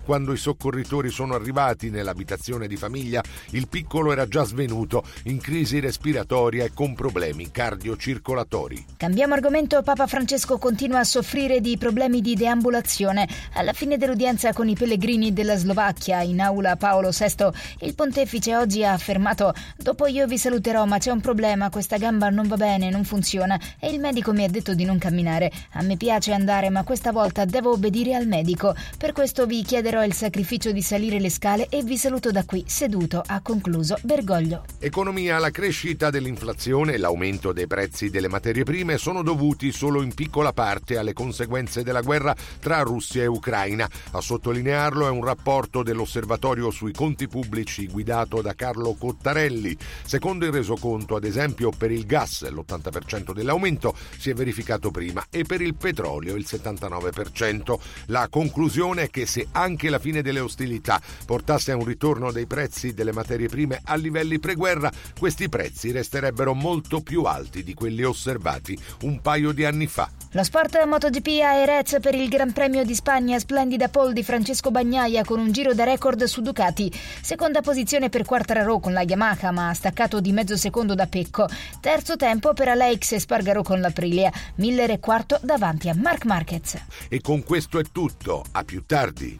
Quando 0.06 0.32
i 0.32 0.38
soccorritori 0.38 1.10
sono 1.10 1.34
arrivati 1.34 1.90
nell'abitazione 1.90 2.68
di 2.68 2.78
famiglia, 2.78 3.24
il 3.50 3.68
piccolo 3.68 4.12
era 4.12 4.28
già 4.28 4.44
svenuto 4.44 5.04
in 5.24 5.40
crisi 5.40 5.80
respiratoria 5.80 6.64
e 6.66 6.72
con 6.74 6.94
problemi 6.94 7.50
cardiocircolatori. 7.50 8.86
Cambiamo 8.98 9.34
argomento, 9.34 9.82
Papa 9.82 10.06
Francesco 10.06 10.60
continua 10.60 11.00
a 11.00 11.04
soffrire 11.04 11.62
di 11.62 11.78
problemi 11.78 12.22
di 12.22 12.36
deambulazione. 12.36 13.28
Alla 13.54 13.74
fine 13.74 13.98
dell'udienza 13.98 14.54
con 14.54 14.70
i 14.70 14.76
pellegrini 14.76 15.34
della 15.34 15.58
Slovacchia 15.58 16.22
in 16.22 16.40
aula 16.40 16.76
Paolo 16.76 17.10
VI, 17.10 17.48
il 17.80 17.96
pontefice 17.96 18.56
oggi 18.56 18.84
ha 18.84 18.94
affermato 18.94 19.54
dopo 19.78 20.06
io 20.06 20.28
vi 20.28 20.38
saluterò 20.38 20.86
ma 20.86 21.00
c'è 21.00 21.12
un 21.12 21.22
problema, 21.22 21.72
questa 21.72 21.98
gamba 21.98 22.30
non 22.30 22.48
va 22.48 22.58
bene, 22.58 22.92
non 22.92 23.04
funziona 23.04 23.60
e 23.80 23.90
il 23.90 24.00
medico 24.00 24.32
mi 24.32 24.44
ha 24.44 24.50
detto 24.50 24.76
di 24.76 24.86
non 24.86 25.00
camminare. 25.00 25.52
A 25.72 25.82
me 25.82 25.98
piace 25.98 26.34
andare 26.34 26.70
ma 26.70 26.84
questa 26.84 27.12
volta 27.12 27.46
devo 27.46 27.72
obbedire 27.72 28.14
al 28.14 28.28
medico. 28.28 28.76
Per 28.98 29.12
questo 29.12 29.23
vi 29.24 29.64
chiederò 29.64 30.04
il 30.04 30.14
sacrificio 30.14 30.74
di 30.74 30.82
salire 30.82 31.18
le 31.18 31.30
scale 31.30 31.68
e 31.70 31.82
vi 31.82 31.98
saluto 31.98 32.30
da 32.30 32.44
qui, 32.44 32.66
seduto, 32.68 33.24
ha 33.26 33.40
concluso 33.42 33.98
Bergoglio. 34.02 34.66
Economia, 34.80 35.40
la 35.40 35.50
crescita 35.50 36.10
dell'inflazione 36.10 36.94
e 36.94 36.98
l'aumento 36.98 37.54
dei 37.54 37.66
prezzi 37.66 38.10
delle 38.10 38.28
materie 38.28 38.64
prime 38.64 38.98
sono 38.98 39.24
dovuti 39.24 39.72
solo 39.72 40.02
in 40.02 40.14
piccola 40.14 40.52
parte 40.52 40.98
alle 40.98 41.14
conseguenze 41.14 41.84
della 41.84 42.02
guerra 42.02 42.36
tra 42.60 42.82
Russia 42.82 43.24
e 43.24 43.28
Ucraina. 43.28 43.90
A 44.12 44.20
sottolinearlo 44.20 45.08
è 45.08 45.10
un 45.10 45.24
rapporto 45.24 45.84
dell'Osservatorio 45.84 46.70
sui 46.70 46.92
conti 46.92 47.30
pubblici 47.30 47.88
guidato 47.88 48.42
da 48.42 48.54
Carlo 48.56 48.94
Cottarelli. 48.94 49.78
Secondo 50.04 50.46
il 50.46 50.52
resoconto, 50.52 51.16
ad 51.16 51.24
esempio, 51.24 51.72
per 51.72 51.92
il 51.92 52.06
gas 52.06 52.46
l'80% 52.50 53.34
dell'aumento 53.34 53.96
si 54.18 54.30
è 54.30 54.34
verificato 54.34 54.92
prima 54.92 55.26
e 55.30 55.44
per 55.44 55.62
il 55.62 55.76
petrolio 55.76 56.36
il 56.36 56.46
79%. 56.48 57.80
La 58.08 58.28
conclusione 58.30 59.04
è 59.04 59.10
che 59.14 59.28
se 59.28 59.46
anche 59.52 59.92
la 59.92 60.00
fine 60.00 60.24
delle 60.24 60.40
ostilità 60.40 61.00
portasse 61.28 61.72
a 61.72 61.76
un 61.76 61.86
ritorno 61.86 62.32
dei 62.32 62.48
prezzi 62.48 62.96
delle 62.96 63.14
materie 63.14 63.48
prime 63.48 63.80
a 63.84 63.94
livelli 63.94 64.40
preguerra, 64.40 64.92
questi 65.20 65.50
prezzi 65.50 65.92
resterebbero 65.92 66.56
molto 66.56 67.02
più 67.02 67.22
alti 67.22 67.64
di 67.64 67.76
quelli 67.76 68.04
osservati 68.04 68.76
un 69.02 69.22
paio 69.22 69.52
di 69.52 69.66
anni 69.66 69.86
fa. 69.86 70.10
Lo 70.32 70.44
sport 70.44 70.84
MotoGP 70.84 71.28
a 71.44 71.54
Jerez 71.54 71.98
per 72.02 72.16
il 72.16 72.28
Gran 72.28 72.54
Premio 72.54 72.84
di 72.84 72.96
Spagna, 72.96 73.38
splendida 73.38 73.88
pole 73.88 74.14
di 74.14 74.24
Francesco 74.24 74.72
Bagnaia 74.72 75.24
con 75.24 75.40
un 75.40 75.52
giro 75.52 75.76
da 75.76 75.84
record 75.84 76.24
su 76.24 76.42
Ducati. 76.42 76.92
Seconda 77.22 77.62
posizione 77.62 78.10
per 78.10 78.26
Quartararo 78.26 78.80
con 78.80 78.94
la 78.94 79.04
Yamaha, 79.04 79.52
ma 79.52 79.70
ha 79.70 79.74
staccato 79.76 80.20
di 80.20 80.32
mezzo 80.32 80.58
secondo 80.58 80.96
da 80.96 81.06
Pecco. 81.06 81.48
Terzo 81.80 82.16
tempo 82.16 82.54
per 82.54 82.70
Alex 82.70 83.12
Espargaro 83.12 83.62
con 83.62 83.80
l'Aprilia. 83.80 84.32
Miller 84.56 84.90
e 84.90 85.00
quarto 85.00 85.38
davanti 85.44 85.90
a 85.90 85.96
Marc 85.96 86.26
Marquez. 86.26 86.82
E 87.10 87.22
con 87.22 87.44
questo 87.44 87.78
è 87.78 87.84
tutto. 87.92 88.44
A 88.54 88.64
più 88.64 88.84
tardi. 88.88 88.93
tarde. 88.94 89.40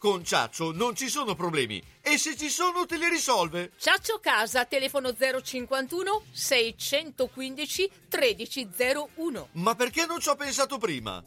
Con 0.00 0.24
Ciaccio 0.24 0.72
non 0.72 0.94
ci 0.94 1.10
sono 1.10 1.34
problemi 1.34 1.78
e 2.00 2.16
se 2.16 2.34
ci 2.34 2.48
sono 2.48 2.86
te 2.86 2.96
li 2.96 3.06
risolve. 3.10 3.72
Ciaccio 3.76 4.18
Casa, 4.18 4.64
telefono 4.64 5.12
051 5.12 6.22
615 6.32 7.90
1301. 8.10 9.48
Ma 9.52 9.74
perché 9.74 10.06
non 10.06 10.18
ci 10.18 10.30
ho 10.30 10.36
pensato 10.36 10.78
prima? 10.78 11.22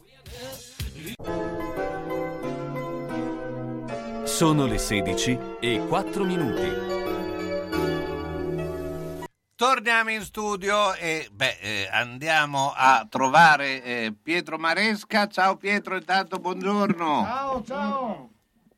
Sono 4.24 4.66
le 4.66 4.78
16 4.78 5.38
e 5.60 5.84
4 5.86 6.24
minuti. 6.24 6.92
Torniamo 9.54 10.10
in 10.10 10.22
studio 10.22 10.94
e 10.94 11.28
beh, 11.30 11.58
eh, 11.60 11.88
andiamo 11.92 12.72
a 12.74 13.06
trovare 13.08 13.84
eh, 13.84 14.14
Pietro 14.20 14.58
Maresca. 14.58 15.28
Ciao 15.28 15.56
Pietro, 15.56 15.94
intanto 15.94 16.40
buongiorno. 16.40 17.22
Ciao, 17.22 17.64
ciao. 17.64 18.33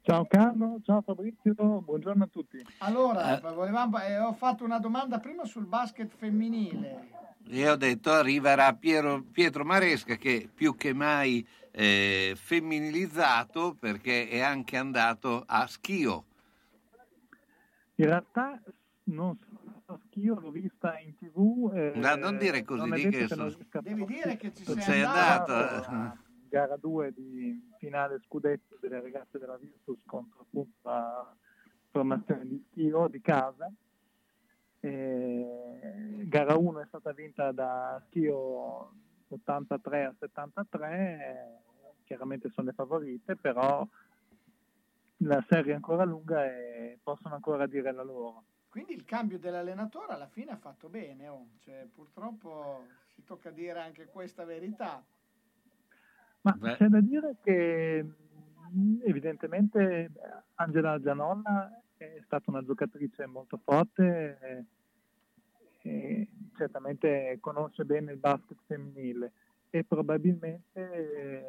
Ciao 0.06 0.24
Carlo, 0.26 0.78
ciao 0.84 1.02
Fabrizio, 1.02 1.52
buongiorno 1.82 2.22
a 2.22 2.26
tutti. 2.28 2.64
Allora, 2.78 3.40
volevamo- 3.52 4.00
eh, 4.00 4.16
ho 4.18 4.32
fatto 4.34 4.62
una 4.64 4.78
domanda 4.78 5.18
prima 5.18 5.44
sul 5.44 5.66
basket 5.66 6.14
femminile. 6.14 7.08
E 7.48 7.68
ho 7.68 7.74
detto 7.74 8.12
arriverà 8.12 8.72
Piero- 8.74 9.24
Pietro 9.24 9.64
Maresca 9.64 10.14
che 10.14 10.48
più 10.52 10.76
che 10.76 10.92
mai 10.92 11.44
eh, 11.72 12.34
femminilizzato 12.36 13.74
perché 13.78 14.28
è 14.28 14.40
anche 14.40 14.76
andato 14.76 15.42
a 15.44 15.66
schio. 15.66 16.24
In 17.96 18.06
realtà 18.06 18.60
non 19.04 19.36
so 19.86 19.92
a 19.92 19.98
schio, 20.06 20.38
l'ho 20.38 20.50
vista 20.52 20.98
in 21.00 21.14
tv. 21.16 21.72
eh, 21.74 21.92
No, 21.96 22.14
non 22.14 22.38
dire 22.38 22.62
così, 22.64 22.80
non 22.88 22.90
di 22.96 23.02
che 23.08 23.26
che 23.26 23.34
non 23.34 23.50
so- 23.50 23.56
riesca 23.58 23.78
a 23.78 23.82
Devi 23.82 24.04
dire 24.06 24.36
che 24.36 24.54
ci 24.54 24.64
sei, 24.64 24.80
sei 24.80 25.02
andato. 25.02 25.52
andato. 25.52 26.24
Gara 26.48 26.76
2 26.76 27.12
di 27.12 27.72
finale 27.78 28.20
scudetto 28.24 28.76
delle 28.80 29.00
ragazze 29.00 29.38
della 29.38 29.56
Virtus 29.56 29.98
contro 30.04 30.42
appunto 30.42 30.76
la 30.82 31.34
formazione 31.90 32.46
di 32.46 32.64
schio 32.70 33.08
di 33.08 33.20
casa. 33.20 33.70
E 34.80 36.24
gara 36.26 36.56
1 36.56 36.80
è 36.80 36.86
stata 36.86 37.12
vinta 37.12 37.52
da 37.52 38.02
schio 38.06 38.92
83 39.28 40.04
a 40.04 40.14
73, 40.18 40.88
eh, 40.88 42.02
chiaramente 42.04 42.50
sono 42.50 42.68
le 42.68 42.74
favorite, 42.74 43.36
però 43.36 43.86
la 45.20 45.44
serie 45.48 45.72
è 45.72 45.76
ancora 45.76 46.04
lunga 46.04 46.44
e 46.44 46.98
possono 47.02 47.34
ancora 47.34 47.66
dire 47.66 47.92
la 47.92 48.02
loro. 48.02 48.44
Quindi 48.68 48.92
il 48.92 49.04
cambio 49.04 49.38
dell'allenatore 49.38 50.12
alla 50.12 50.28
fine 50.28 50.52
ha 50.52 50.56
fatto 50.56 50.88
bene. 50.88 51.28
oh. 51.28 51.46
Cioè, 51.60 51.88
purtroppo 51.92 52.84
si 53.14 53.24
tocca 53.24 53.50
dire 53.50 53.80
anche 53.80 54.06
questa 54.06 54.44
verità. 54.44 55.02
Ma 56.54 56.76
c'è 56.76 56.86
da 56.86 57.00
dire 57.00 57.36
che 57.42 58.04
evidentemente 59.04 60.12
Angela 60.54 61.00
Gianolla 61.00 61.82
è 61.96 62.20
stata 62.24 62.50
una 62.50 62.62
giocatrice 62.62 63.26
molto 63.26 63.58
forte 63.64 64.38
e, 64.40 64.64
e 65.82 66.28
certamente 66.56 67.38
conosce 67.40 67.84
bene 67.84 68.12
il 68.12 68.18
basket 68.18 68.58
femminile 68.66 69.32
e 69.70 69.82
probabilmente 69.84 70.62
eh, 70.72 71.44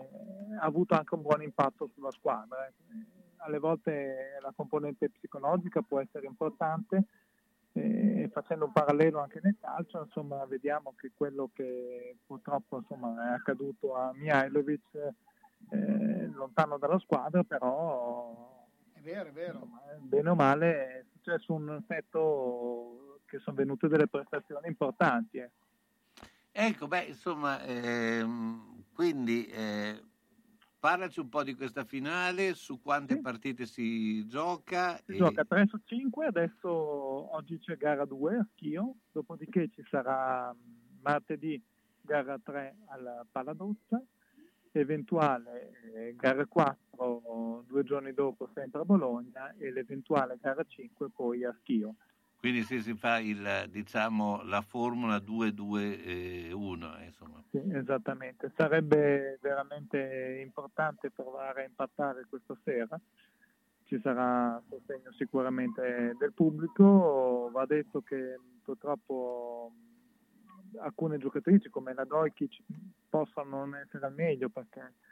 ha 0.59 0.65
avuto 0.65 0.95
anche 0.95 1.13
un 1.13 1.21
buon 1.21 1.43
impatto 1.43 1.89
sulla 1.93 2.11
squadra. 2.11 2.71
Alle 3.37 3.59
volte 3.59 4.39
la 4.41 4.51
componente 4.55 5.09
psicologica 5.09 5.81
può 5.81 5.99
essere 5.99 6.25
importante 6.25 7.03
e 7.77 8.29
facendo 8.31 8.65
un 8.65 8.71
parallelo 8.71 9.19
anche 9.19 9.39
nel 9.41 9.55
calcio, 9.59 10.01
insomma, 10.03 10.43
vediamo 10.45 10.93
che 10.97 11.11
quello 11.15 11.49
che 11.53 12.17
purtroppo 12.25 12.77
insomma, 12.77 13.31
è 13.31 13.33
accaduto 13.35 13.95
a 13.95 14.11
Mihailovic 14.13 15.13
eh, 15.69 16.27
lontano 16.33 16.77
dalla 16.77 16.99
squadra, 16.99 17.43
però 17.43 18.65
È 18.93 18.99
vero, 19.01 19.29
è 19.29 19.31
vero. 19.31 19.67
bene 19.99 20.29
o 20.29 20.35
male 20.35 20.87
è 20.99 21.05
successo 21.13 21.53
un 21.53 21.75
effetto 21.75 23.19
che 23.25 23.39
sono 23.39 23.55
venute 23.57 23.87
delle 23.87 24.07
prestazioni 24.07 24.67
importanti. 24.67 25.37
eh. 25.37 25.51
Ecco, 26.51 26.87
beh, 26.87 27.03
insomma, 27.03 27.61
ehm, 27.63 28.83
quindi 28.93 29.45
eh, 29.47 30.01
parlaci 30.87 31.19
un 31.19 31.27
po' 31.27 31.43
di 31.43 31.53
questa 31.53 31.83
finale, 31.83 32.53
su 32.53 32.81
quante 32.81 33.19
partite 33.19 33.65
si 33.65 34.25
gioca. 34.25 34.95
Si 35.03 35.11
e- 35.11 35.17
gioca 35.17 35.43
3 35.43 35.65
su 35.67 35.77
5, 35.83 36.27
adesso 36.27 36.69
oggi 37.35 37.59
c'è 37.59 37.75
gara 37.75 38.05
2 38.05 38.37
a 38.37 38.47
schio, 38.53 38.95
dopodiché 39.11 39.69
ci 39.73 39.83
sarà 39.89 40.53
mh, 40.53 40.99
martedì 41.01 41.61
gara 41.99 42.39
3 42.41 42.75
alla 42.85 43.25
Paladozza, 43.29 44.01
eventuale 44.71 45.73
eh, 45.93 46.15
gara 46.15 46.45
4 46.45 47.65
due 47.67 47.83
giorni 47.83 48.13
dopo 48.13 48.49
sempre 48.53 48.79
a 48.79 48.85
Bologna 48.85 49.53
e 49.57 49.69
l'eventuale 49.69 50.37
gara 50.39 50.63
5 50.65 51.09
poi 51.09 51.43
a 51.43 51.53
schio. 51.59 51.95
Quindi 52.47 52.63
sì, 52.63 52.79
si 52.79 52.93
fa 52.93 53.19
il, 53.19 53.65
diciamo, 53.69 54.41
la 54.43 54.61
formula 54.61 55.17
2-2-1, 55.17 57.03
insomma. 57.03 57.43
Sì, 57.51 57.61
esattamente, 57.73 58.53
sarebbe 58.55 59.37
veramente 59.41 60.39
importante 60.41 61.11
provare 61.11 61.63
a 61.63 61.65
impattare 61.65 62.25
questa 62.29 62.55
sera. 62.63 62.97
Ci 63.83 63.99
sarà 63.99 64.63
sostegno 64.69 65.11
sicuramente 65.11 66.15
del 66.17 66.31
pubblico, 66.31 67.49
va 67.51 67.65
detto 67.65 67.99
che 67.99 68.39
purtroppo 68.63 69.73
alcune 70.79 71.17
giocatrici 71.17 71.69
come 71.69 71.93
la 71.93 72.05
Dojkic 72.05 72.61
possono 73.09 73.57
non 73.57 73.75
essere 73.75 74.05
al 74.05 74.13
meglio 74.13 74.47
perché 74.47 74.79
eh, 74.79 75.06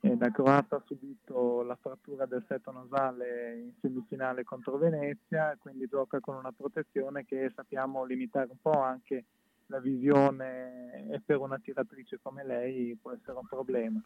la 0.00 0.30
Croata 0.30 0.76
ha 0.76 0.82
subito 0.84 1.62
la 1.62 1.76
frattura 1.76 2.26
del 2.26 2.44
setto 2.46 2.70
nasale 2.70 3.58
in 3.58 3.72
semifinale 3.80 4.44
contro 4.44 4.76
Venezia, 4.78 5.56
quindi 5.58 5.86
gioca 5.86 6.20
con 6.20 6.36
una 6.36 6.52
protezione 6.52 7.24
che 7.24 7.50
sappiamo 7.54 8.04
limitare 8.04 8.48
un 8.50 8.60
po' 8.60 8.80
anche 8.80 9.24
la 9.66 9.80
visione 9.80 11.08
e 11.10 11.20
per 11.24 11.38
una 11.38 11.58
tiratrice 11.58 12.20
come 12.22 12.44
lei 12.44 12.96
può 13.00 13.12
essere 13.12 13.38
un 13.38 13.46
problema. 13.48 14.00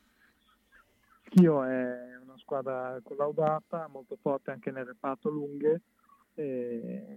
Schio 1.27 1.63
è 1.65 2.17
una 2.17 2.39
squadra 2.39 2.99
collaudata, 3.03 3.87
molto 3.89 4.17
forte 4.21 4.51
anche 4.51 4.71
nel 4.71 4.87
reparto 4.87 5.29
lunghe, 5.29 5.83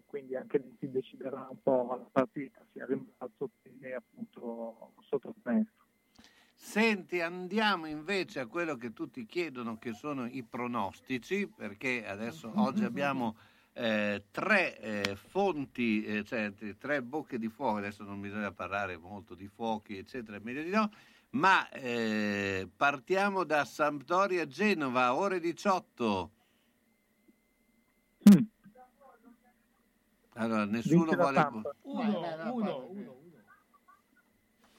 quindi 0.05 0.35
anche 0.35 0.57
lì 0.57 0.75
si 0.79 0.91
deciderà 0.91 1.47
un 1.49 1.61
po' 1.61 1.95
la 1.97 2.05
partita, 2.11 2.59
sia 2.71 2.85
rimbalzo 2.85 3.49
che 3.61 3.93
appunto 3.93 4.91
sotto. 5.01 5.33
Senti, 6.63 7.19
andiamo 7.19 7.87
invece 7.87 8.39
a 8.39 8.47
quello 8.47 8.77
che 8.77 8.93
tutti 8.93 9.25
chiedono, 9.25 9.77
che 9.77 9.93
sono 9.93 10.25
i 10.25 10.43
pronostici, 10.43 11.45
perché 11.45 12.07
adesso 12.07 12.51
oggi 12.55 12.85
abbiamo 12.85 13.35
eh, 13.73 14.23
tre 14.31 14.79
eh, 14.79 15.15
fonti, 15.15 16.03
eh, 16.05 16.23
cioè 16.23 16.51
tre 16.79 17.03
bocche 17.03 17.37
di 17.37 17.49
fuoco, 17.49 17.77
adesso 17.77 18.03
non 18.03 18.21
bisogna 18.21 18.51
parlare 18.53 18.97
molto 18.97 19.35
di 19.35 19.47
fuochi, 19.47 19.97
eccetera, 19.97 20.37
è 20.37 20.39
meglio 20.41 20.63
di 20.63 20.69
no, 20.69 20.89
ma 21.31 21.69
eh, 21.69 22.67
partiamo 22.75 23.43
da 23.43 23.65
Sampdoria 23.65 24.47
Genova, 24.47 25.13
ore 25.13 25.39
18. 25.41 26.31
Allora, 30.35 30.65
nessuno 30.65 31.11
vuole... 31.11 31.39
Uno, 31.41 31.73
uno, 31.81 32.19
vai, 32.19 32.49
uno. 32.49 33.21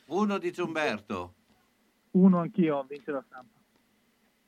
Uno 0.06 0.38
dice 0.38 0.62
Umberto. 0.62 1.34
Uno 2.14 2.40
anch'io, 2.40 2.84
vince 2.88 3.10
la 3.10 3.22
stampa. 3.26 3.58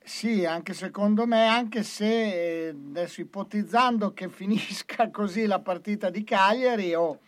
Sì, 0.02 0.44
anche 0.44 0.72
secondo 0.72 1.26
me, 1.26 1.48
anche 1.48 1.82
se 1.82 2.66
eh, 2.66 2.68
adesso 2.68 3.20
ipotizzando 3.20 4.12
che 4.12 4.28
finisca 4.28 5.10
così 5.10 5.46
la 5.46 5.58
partita 5.58 6.10
di 6.10 6.22
Cagliari, 6.22 6.94
ho 6.94 7.18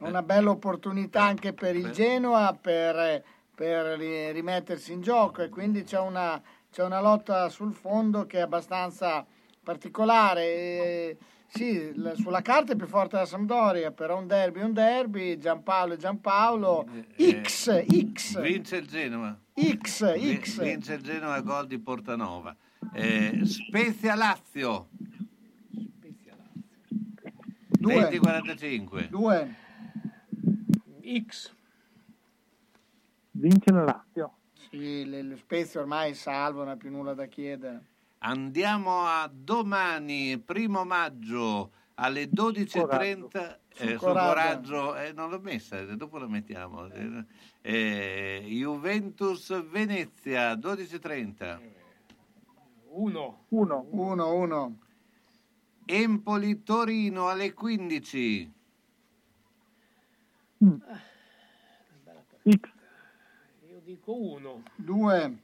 una 0.00 0.22
bella 0.22 0.50
opportunità 0.50 1.22
anche 1.22 1.54
per 1.54 1.74
il 1.74 1.90
Genoa 1.92 2.52
per, 2.52 3.24
per 3.54 3.98
ri- 3.98 4.32
rimettersi 4.32 4.92
in 4.92 5.00
gioco 5.00 5.40
e 5.40 5.48
quindi 5.48 5.84
c'è 5.84 5.98
una, 5.98 6.40
c'è 6.70 6.84
una 6.84 7.00
lotta 7.00 7.48
sul 7.48 7.72
fondo 7.72 8.26
che 8.26 8.36
è 8.36 8.42
abbastanza 8.42 9.24
particolare. 9.62 10.42
E, 10.44 11.16
sì, 11.48 11.92
la- 11.96 12.14
sulla 12.14 12.42
carta 12.42 12.72
è 12.72 12.76
più 12.76 12.86
forte 12.86 13.16
la 13.16 13.24
Sampdoria, 13.26 13.90
però 13.92 14.18
un 14.18 14.26
derby 14.26 14.60
è 14.60 14.64
un 14.64 14.72
derby, 14.72 15.38
Giampaolo 15.38 15.94
e 15.94 15.96
Giampaolo, 15.96 16.86
X, 17.18 17.84
X, 18.12 18.40
Vince 18.40 18.76
il 18.76 18.86
Genova. 18.86 19.38
X, 19.54 20.14
X. 20.40 20.62
Vince 20.62 20.94
il 20.94 21.02
Genova 21.02 21.40
gol 21.40 21.66
di 21.66 21.78
Portanova. 21.78 22.54
Eh, 22.92 23.40
Spezia 23.44 24.14
Lazio. 24.14 24.88
20-45. 27.80 29.08
2. 29.10 29.54
X. 31.26 31.52
Vince 33.32 33.70
la 33.72 33.84
Lazio. 33.84 34.32
Sì, 34.70 35.04
le, 35.04 35.22
le 35.22 35.36
Spezia 35.36 35.80
ormai 35.80 36.14
salvo, 36.14 36.60
non 36.64 36.70
ha 36.72 36.76
più 36.76 36.90
nulla 36.90 37.14
da 37.14 37.26
chiedere. 37.26 37.84
Andiamo 38.18 39.04
a 39.04 39.30
domani, 39.32 40.38
primo 40.38 40.84
maggio, 40.84 41.72
alle 41.94 42.28
12.30. 42.30 43.58
Sul 43.68 43.88
Eh, 43.88 43.88
sul 43.90 43.98
coraggio. 43.98 44.26
coraggio, 44.28 44.96
eh, 44.96 45.12
non 45.12 45.28
l'ho 45.30 45.38
messa, 45.40 45.78
eh, 45.78 45.96
dopo 45.96 46.16
la 46.18 46.26
mettiamo. 46.26 46.86
Eh, 46.90 47.24
eh, 47.60 48.44
Juventus 48.48 49.62
Venezia, 49.68 50.54
12.30. 50.54 51.60
Uno. 52.88 53.44
Uno. 53.48 53.86
1, 53.90 54.32
1. 54.34 54.78
Empoli 55.84 56.62
Torino 56.62 57.28
alle 57.28 57.52
15. 57.52 58.52
X. 62.48 62.70
Io 63.68 63.80
dico 63.84 64.16
uno. 64.18 64.62
2. 64.76 65.38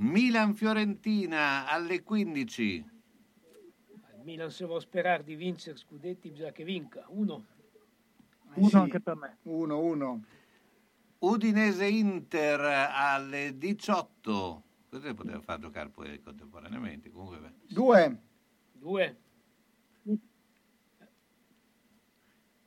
Milan 0.00 0.54
Fiorentina 0.54 1.68
alle 1.68 2.02
15. 2.02 2.64
Il 2.72 4.22
Milan 4.22 4.50
se 4.50 4.64
vuole 4.64 4.80
sperare 4.80 5.22
di 5.22 5.34
vincere 5.34 5.76
scudetti 5.76 6.30
bisogna 6.30 6.52
che 6.52 6.64
vinca. 6.64 7.04
Uno. 7.08 7.44
Uno 8.54 8.80
anche 8.80 9.00
per 9.00 9.16
me. 9.16 9.36
1, 9.42 9.78
1. 9.78 10.24
Udinese 11.18 11.86
Inter 11.86 12.60
alle 12.60 13.58
18. 13.58 14.62
Questo 14.88 15.06
si 15.06 15.14
poteva 15.14 15.40
far 15.40 15.58
giocare 15.58 15.90
poi 15.90 16.18
contemporaneamente. 16.22 17.10
Comunque, 17.10 17.38
beh. 17.38 17.52
Due. 17.68 18.22
Due. 18.72 19.16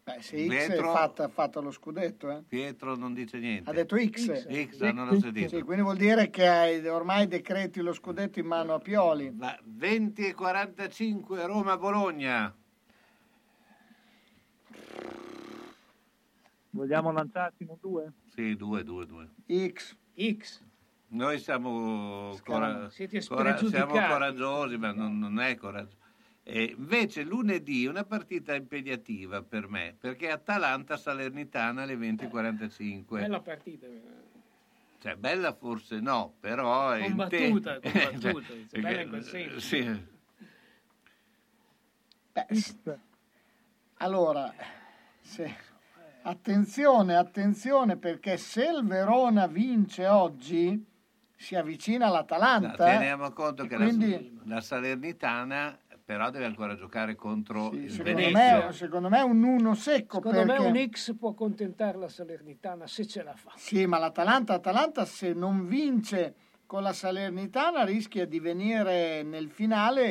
Beh, 0.05 0.21
se 0.21 0.35
X 0.45 0.49
Pietro- 0.49 0.89
è 0.91 0.93
fatta, 0.93 1.27
fatta 1.29 1.59
lo 1.61 1.71
scudetto, 1.71 2.29
eh. 2.29 2.43
Pietro 2.45 2.95
non 2.97 3.13
dice 3.13 3.37
niente. 3.39 3.69
Ha 3.69 3.73
detto 3.73 3.95
X. 3.95 4.47
X, 4.67 4.79
non 4.91 5.07
l'ho 5.07 5.17
sentito. 5.19 5.55
Sì, 5.55 5.61
quindi 5.61 5.81
vuol 5.81 5.95
dire 5.95 6.29
che 6.29 6.45
hai 6.45 6.85
ormai 6.87 7.25
decreti 7.27 7.79
lo 7.79 7.93
scudetto 7.93 8.37
in 8.39 8.45
mano 8.45 8.73
a 8.73 8.79
Pioli. 8.79 9.31
Va 9.33 9.57
20 9.63 10.27
e 10.27 10.33
45 10.33 11.45
Roma-Bologna. 11.45 12.53
Vogliamo 16.71 17.11
lanciarci 17.11 17.63
un 17.69 17.77
due? 17.79 18.11
Sì, 18.35 18.55
2, 18.57 18.83
2, 18.83 19.05
2. 19.05 19.29
X. 19.71 19.95
X. 20.19 20.61
Noi 21.09 21.39
siamo, 21.39 22.35
cora- 22.43 22.89
siete 22.89 23.23
cora- 23.25 23.55
siamo 23.57 23.93
coraggiosi, 23.93 24.77
ma 24.77 24.91
non, 24.91 25.17
non 25.17 25.39
è 25.39 25.55
coraggioso. 25.55 26.01
E 26.45 26.75
invece 26.77 27.23
lunedì 27.23 27.85
è 27.85 27.89
una 27.89 28.03
partita 28.03 28.53
impegnativa 28.53 29.41
per 29.41 29.69
me, 29.69 29.95
perché 29.97 30.29
Atalanta-Salernitana 30.29 31.83
alle 31.83 31.95
20.45. 31.95 33.03
Bella 33.07 33.39
partita. 33.39 33.87
Cioè, 34.99 35.15
bella 35.15 35.53
forse 35.53 35.99
no, 35.99 36.33
però 36.39 36.91
è 36.91 37.05
in 37.05 37.27
te- 37.29 37.49
Combattuta, 37.49 37.79
combattuta, 37.79 38.47
Cioè, 38.71 38.81
bella 38.81 39.01
in 39.01 39.09
quel 39.09 39.23
senso. 39.23 39.59
Sì. 39.59 40.11
Beh, 42.33 42.47
allora, 43.97 44.53
se- 45.21 45.55
attenzione, 46.23 47.15
attenzione, 47.15 47.95
perché 47.97 48.37
se 48.37 48.65
il 48.65 48.83
Verona 48.85 49.47
vince 49.47 50.07
oggi, 50.07 50.85
si 51.35 51.55
avvicina 51.55 52.05
No, 52.07 52.13
all'Atalanta. 52.13 52.73
eh. 52.73 52.97
teniamo 52.97 53.31
conto 53.31 53.65
che 53.65 53.75
quindi, 53.75 54.39
la, 54.45 54.55
la 54.55 54.61
Salernitana 54.61 55.77
però 56.13 56.29
deve 56.29 56.45
ancora 56.45 56.75
giocare 56.75 57.15
contro 57.15 57.71
il 57.71 57.89
secondo 57.89 58.19
Venezia. 58.19 58.65
me, 58.65 58.71
secondo 58.71 59.09
me 59.09 59.17
è 59.17 59.23
un 59.23 59.43
uno 59.43 59.73
secco. 59.73 60.17
Secondo 60.17 60.45
perché... 60.45 60.61
me 60.61 60.81
un 60.81 60.89
X 60.89 61.15
può 61.17 61.33
contentare 61.33 61.97
la 61.97 62.07
Salernitana 62.07 62.85
se 62.85 63.07
ce 63.07 63.23
la 63.23 63.33
fa. 63.35 63.51
Sì, 63.55 63.85
ma 63.87 63.97
l'Atalanta, 63.97 64.53
Atalanta 64.53 65.05
se 65.05 65.33
non 65.33 65.67
vince 65.67 66.35
con 66.67 66.83
la 66.83 66.93
Salernitana 66.93 67.83
rischia 67.83 68.25
di 68.27 68.39
venire 68.39 69.23
nel 69.23 69.49
finale 69.49 70.03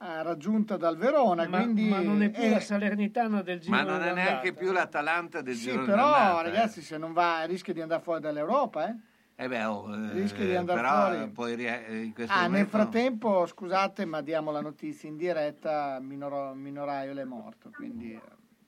eh, 0.00 0.22
raggiunta 0.22 0.78
dal 0.78 0.96
Verona. 0.96 1.46
Ma, 1.46 1.58
quindi 1.58 1.88
ma 1.88 2.00
non 2.00 2.22
è 2.22 2.30
più 2.30 2.42
eh, 2.42 2.50
la 2.50 2.60
Salernitana 2.60 3.42
del 3.42 3.60
giro 3.60 3.76
Ma 3.76 3.82
non 3.82 4.02
è 4.02 4.12
neanche 4.14 4.54
più 4.54 4.72
l'Atalanta 4.72 5.42
del 5.42 5.54
Sì, 5.54 5.64
girone 5.70 5.86
però 5.86 6.10
d'andata, 6.10 6.40
eh. 6.40 6.42
ragazzi, 6.44 6.80
se 6.80 6.96
non 6.96 7.12
va 7.12 7.44
rischia 7.44 7.74
di 7.74 7.82
andare 7.82 8.00
fuori 8.00 8.20
dall'Europa. 8.20 8.88
Eh? 8.88 8.96
Eh 9.42 9.48
beh, 9.48 9.64
oh, 9.64 9.92
eh, 9.92 10.32
di 10.32 10.54
andare 10.54 10.80
però 10.80 11.10
fuori. 11.10 11.30
poi 11.32 11.54
rie- 11.56 11.86
eh, 11.86 12.12
Ah, 12.28 12.46
nel 12.46 12.68
frattempo, 12.68 13.44
scusate, 13.44 14.04
ma 14.04 14.20
diamo 14.20 14.52
la 14.52 14.60
notizia 14.60 15.08
in 15.08 15.16
diretta, 15.16 15.98
Minoro- 16.00 16.54
Minoraio 16.54 17.12
è 17.16 17.24
morto, 17.24 17.72
quindi 17.74 18.12
è 18.12 18.22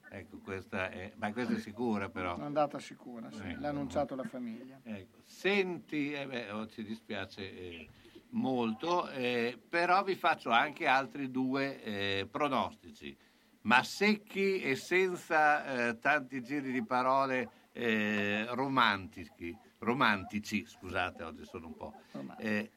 ecco, 0.09 0.39
questa 0.39 0.89
è, 0.89 1.13
ma 1.15 1.31
questa 1.31 1.53
è 1.53 1.57
sicura 1.59 2.09
però. 2.09 2.35
andata 2.39 2.77
sicura, 2.79 3.31
sì, 3.31 3.43
Ecco. 3.51 3.61
l'ha 3.61 3.69
annunciato 3.69 4.15
la 4.15 4.25
famiglia. 4.25 4.81
Ecco, 4.83 5.19
Senti, 5.23 6.11
eh 6.11 6.27
beh, 6.27 6.51
oh, 6.51 6.67
ci 6.67 6.83
dispiace 6.83 7.41
eh, 7.41 7.87
molto, 8.31 9.09
eh, 9.11 9.57
però 9.69 10.03
vi 10.03 10.15
faccio 10.15 10.49
anche 10.49 10.87
altri 10.87 11.31
due 11.31 11.81
eh, 11.83 12.27
pronostici, 12.29 13.17
ma 13.61 13.81
secchi 13.81 14.59
e 14.59 14.75
senza 14.75 15.87
eh, 15.87 15.99
tanti 15.99 16.41
giri 16.43 16.73
di 16.73 16.83
parole 16.83 17.49
eh, 17.71 18.45
romantici, 18.49 19.57
romantici, 19.79 20.65
scusate, 20.65 21.23
oggi 21.23 21.45
sono 21.45 21.67
un 21.67 21.75
po'. 21.75 21.93
Eh, 22.37 22.71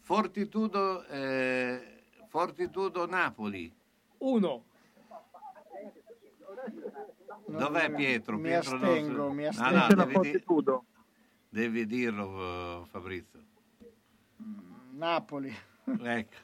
Fortitudo, 0.00 1.04
eh, 1.06 2.04
Fortitudo 2.28 3.06
Napoli. 3.06 3.72
Uno. 4.18 4.64
Dov'è 7.46 7.92
Pietro? 7.92 8.36
Mi 8.36 8.42
Pietro 8.42 8.74
astengo, 8.76 9.26
so- 9.28 9.32
mi 9.32 9.42
No, 9.44 9.48
astengo. 9.48 9.70
no, 9.76 9.80
Dice 9.86 9.94
la 9.96 10.04
devi, 10.04 10.20
di- 10.30 10.44
devi 11.48 11.86
dirlo, 11.86 12.82
eh, 12.82 12.86
Fabrizio. 12.86 13.40
Napoli. 14.92 15.54
Ecco, 16.00 16.36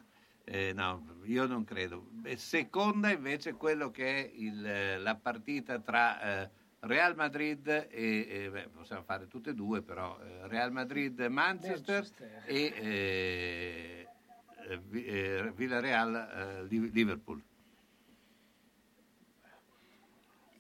eh, 0.44 0.72
no, 0.74 1.04
io 1.24 1.46
non 1.46 1.64
credo. 1.64 2.06
Beh, 2.10 2.36
Seconda 2.36 3.10
invece 3.10 3.54
quello 3.54 3.90
che 3.90 4.24
è 4.26 4.30
il, 4.34 4.64
eh, 4.66 4.98
la 4.98 5.14
partita 5.14 5.78
tra 5.78 6.20
eh, 6.42 6.50
Real 6.80 7.16
Madrid 7.16 7.66
e, 7.66 7.88
e, 7.90 8.50
beh, 8.50 8.68
possiamo 8.68 9.02
fare 9.02 9.26
tutte 9.26 9.50
e 9.50 9.54
due, 9.54 9.82
però 9.82 10.18
eh, 10.20 10.46
Real 10.46 10.70
Madrid-Manchester 10.70 12.06
e 12.44 12.72
eh, 12.76 14.08
eh, 14.68 14.78
Vi- 14.78 15.04
eh, 15.04 15.52
Villarreal-Liverpool. 15.54 17.42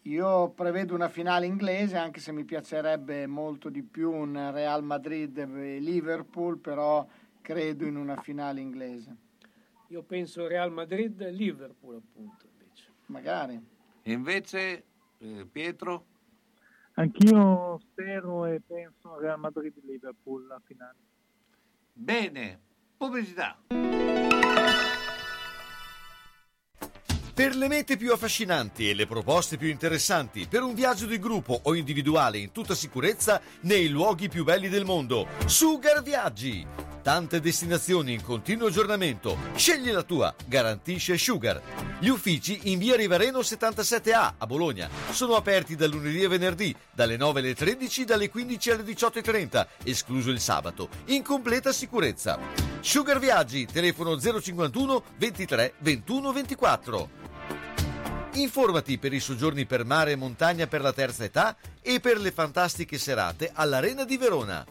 Io 0.02 0.48
prevedo 0.50 0.94
una 0.94 1.08
finale 1.08 1.46
inglese, 1.46 1.98
anche 1.98 2.18
se 2.18 2.32
mi 2.32 2.44
piacerebbe 2.44 3.26
molto 3.26 3.68
di 3.68 3.82
più 3.82 4.10
un 4.10 4.50
Real 4.52 4.82
Madrid 4.82 5.36
e 5.36 5.78
Liverpool, 5.78 6.58
però 6.58 7.06
credo 7.42 7.84
in 7.84 7.96
una 7.96 8.16
finale 8.16 8.60
inglese. 8.60 9.16
Io 9.88 10.02
penso 10.02 10.46
Real 10.46 10.72
Madrid 10.72 11.20
e 11.20 11.30
Liverpool, 11.30 11.96
appunto. 11.96 12.46
Invece. 12.50 12.86
Magari. 13.06 13.60
E 14.02 14.12
invece 14.12 14.84
eh, 15.18 15.46
Pietro? 15.50 16.04
Anch'io 16.94 17.78
spero 17.78 18.46
e 18.46 18.60
penso 18.66 19.18
Real 19.18 19.38
Madrid-Liverpool 19.38 20.46
la 20.46 20.60
finale. 20.64 20.96
Bene, 21.92 22.60
pubblicità. 22.96 23.56
Per 27.38 27.54
le 27.54 27.68
mete 27.68 27.96
più 27.96 28.12
affascinanti 28.12 28.90
e 28.90 28.94
le 28.94 29.06
proposte 29.06 29.56
più 29.56 29.68
interessanti, 29.68 30.48
per 30.48 30.64
un 30.64 30.74
viaggio 30.74 31.06
di 31.06 31.20
gruppo 31.20 31.60
o 31.62 31.76
individuale 31.76 32.38
in 32.38 32.50
tutta 32.50 32.74
sicurezza 32.74 33.40
nei 33.60 33.88
luoghi 33.90 34.28
più 34.28 34.42
belli 34.42 34.68
del 34.68 34.84
mondo, 34.84 35.24
Sugar 35.46 36.02
Viaggi! 36.02 36.66
Tante 37.00 37.38
destinazioni 37.38 38.12
in 38.12 38.24
continuo 38.24 38.66
aggiornamento. 38.66 39.38
Scegli 39.54 39.92
la 39.92 40.02
tua, 40.02 40.34
garantisce 40.46 41.16
Sugar. 41.16 41.62
Gli 42.00 42.08
uffici 42.08 42.72
in 42.72 42.80
via 42.80 42.96
Rivareno 42.96 43.38
77A 43.38 44.32
a 44.36 44.46
Bologna 44.46 44.88
sono 45.12 45.36
aperti 45.36 45.76
dal 45.76 45.90
lunedì 45.90 46.22
e 46.22 46.28
venerdì, 46.28 46.74
dalle 46.92 47.16
9 47.16 47.38
alle 47.38 47.54
13, 47.54 48.04
dalle 48.04 48.28
15 48.28 48.70
alle 48.72 48.82
18.30, 48.82 49.66
escluso 49.84 50.30
il 50.30 50.40
sabato, 50.40 50.88
in 51.06 51.22
completa 51.22 51.70
sicurezza. 51.70 52.36
Sugar 52.80 53.20
Viaggi, 53.20 53.64
telefono 53.64 54.18
051 54.18 55.02
23 55.16 55.74
21 55.78 56.32
24. 56.32 57.27
Informati 58.38 58.98
per 58.98 59.12
i 59.12 59.18
soggiorni 59.18 59.66
per 59.66 59.84
mare 59.84 60.12
e 60.12 60.16
montagna 60.16 60.68
per 60.68 60.80
la 60.80 60.92
terza 60.92 61.24
età 61.24 61.56
e 61.82 61.98
per 61.98 62.20
le 62.20 62.30
fantastiche 62.30 62.96
serate 62.96 63.50
all'Arena 63.52 64.04
di 64.04 64.16
Verona. 64.16 64.64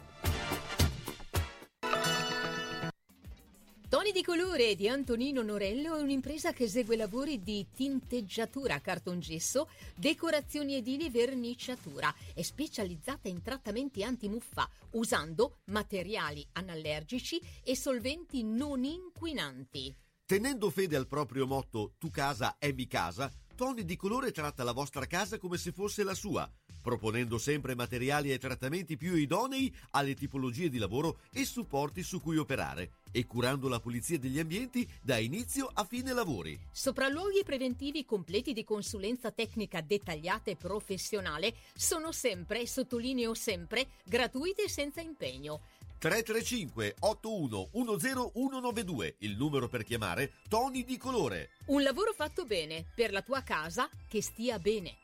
Toni 3.89 4.11
di 4.13 4.23
colore 4.23 4.75
di 4.75 4.87
Antonino 4.87 5.41
Norello 5.41 5.97
è 5.97 6.01
un'impresa 6.01 6.53
che 6.53 6.63
esegue 6.63 6.95
lavori 6.95 7.41
di 7.41 7.67
tinteggiatura, 7.75 8.79
cartongesso, 8.79 9.67
decorazioni 9.95 10.75
edili 10.75 11.07
e 11.07 11.09
verniciatura. 11.09 12.13
È 12.33 12.41
specializzata 12.41 13.27
in 13.27 13.41
trattamenti 13.41 14.01
antimuffa 14.01 14.69
usando 14.91 15.57
materiali 15.65 16.47
anallergici 16.53 17.41
e 17.65 17.75
solventi 17.75 18.43
non 18.43 18.85
inquinanti. 18.85 19.93
Tenendo 20.25 20.69
fede 20.69 20.95
al 20.95 21.07
proprio 21.07 21.45
motto 21.45 21.93
Tu 21.97 22.09
casa 22.09 22.57
è 22.59 22.73
mi 22.73 22.87
casa, 22.87 23.31
Tony 23.57 23.83
di 23.85 23.95
Colore 23.95 24.31
tratta 24.31 24.63
la 24.63 24.71
vostra 24.71 25.07
casa 25.07 25.39
come 25.39 25.57
se 25.57 25.71
fosse 25.71 26.03
la 26.03 26.13
sua, 26.13 26.47
proponendo 26.79 27.39
sempre 27.39 27.73
materiali 27.73 28.31
e 28.31 28.37
trattamenti 28.37 28.97
più 28.97 29.15
idonei 29.15 29.75
alle 29.91 30.13
tipologie 30.13 30.69
di 30.69 30.77
lavoro 30.77 31.21
e 31.33 31.43
supporti 31.43 32.03
su 32.03 32.21
cui 32.21 32.37
operare 32.37 32.91
e 33.11 33.25
curando 33.25 33.67
la 33.67 33.79
pulizia 33.79 34.19
degli 34.19 34.37
ambienti 34.37 34.87
da 35.01 35.17
inizio 35.17 35.71
a 35.73 35.83
fine 35.85 36.13
lavori. 36.13 36.59
Sopralluoghi 36.71 37.41
preventivi 37.43 38.05
completi 38.05 38.53
di 38.53 38.63
consulenza 38.63 39.31
tecnica 39.31 39.81
dettagliata 39.81 40.51
e 40.51 40.55
professionale 40.55 41.55
sono 41.73 42.11
sempre, 42.11 42.67
sottolineo 42.67 43.33
sempre, 43.33 43.87
gratuiti 44.05 44.61
e 44.61 44.69
senza 44.69 45.01
impegno. 45.01 45.61
335 45.97 46.95
81 46.99 47.69
10192, 47.71 49.15
il 49.19 49.35
numero 49.37 49.67
per 49.67 49.83
chiamare 49.83 50.33
Tony 50.47 50.83
di 50.83 50.97
Colore. 50.97 51.49
Un 51.65 51.81
lavoro 51.81 52.13
fatto 52.13 52.45
bene 52.45 52.85
per 52.95 53.11
la 53.11 53.21
tua 53.21 53.41
casa 53.41 53.89
che 54.07 54.21
stia 54.21 54.59
bene. 54.59 54.95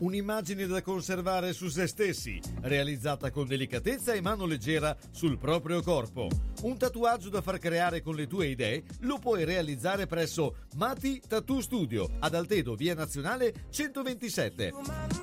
Un'immagine 0.00 0.66
da 0.68 0.80
conservare 0.80 1.52
su 1.52 1.68
se 1.68 1.88
stessi, 1.88 2.40
realizzata 2.60 3.32
con 3.32 3.48
delicatezza 3.48 4.12
e 4.12 4.20
mano 4.20 4.46
leggera 4.46 4.96
sul 5.10 5.38
proprio 5.38 5.82
corpo. 5.82 6.28
Un 6.62 6.76
tatuaggio 6.76 7.30
da 7.30 7.42
far 7.42 7.58
creare 7.58 8.00
con 8.00 8.14
le 8.14 8.28
tue 8.28 8.46
idee 8.46 8.84
lo 9.00 9.18
puoi 9.18 9.44
realizzare 9.44 10.06
presso 10.06 10.66
Mati 10.76 11.20
Tattoo 11.26 11.60
Studio 11.60 12.08
ad 12.20 12.34
Altedo, 12.34 12.76
via 12.76 12.94
Nazionale 12.94 13.66
127. 13.70 14.72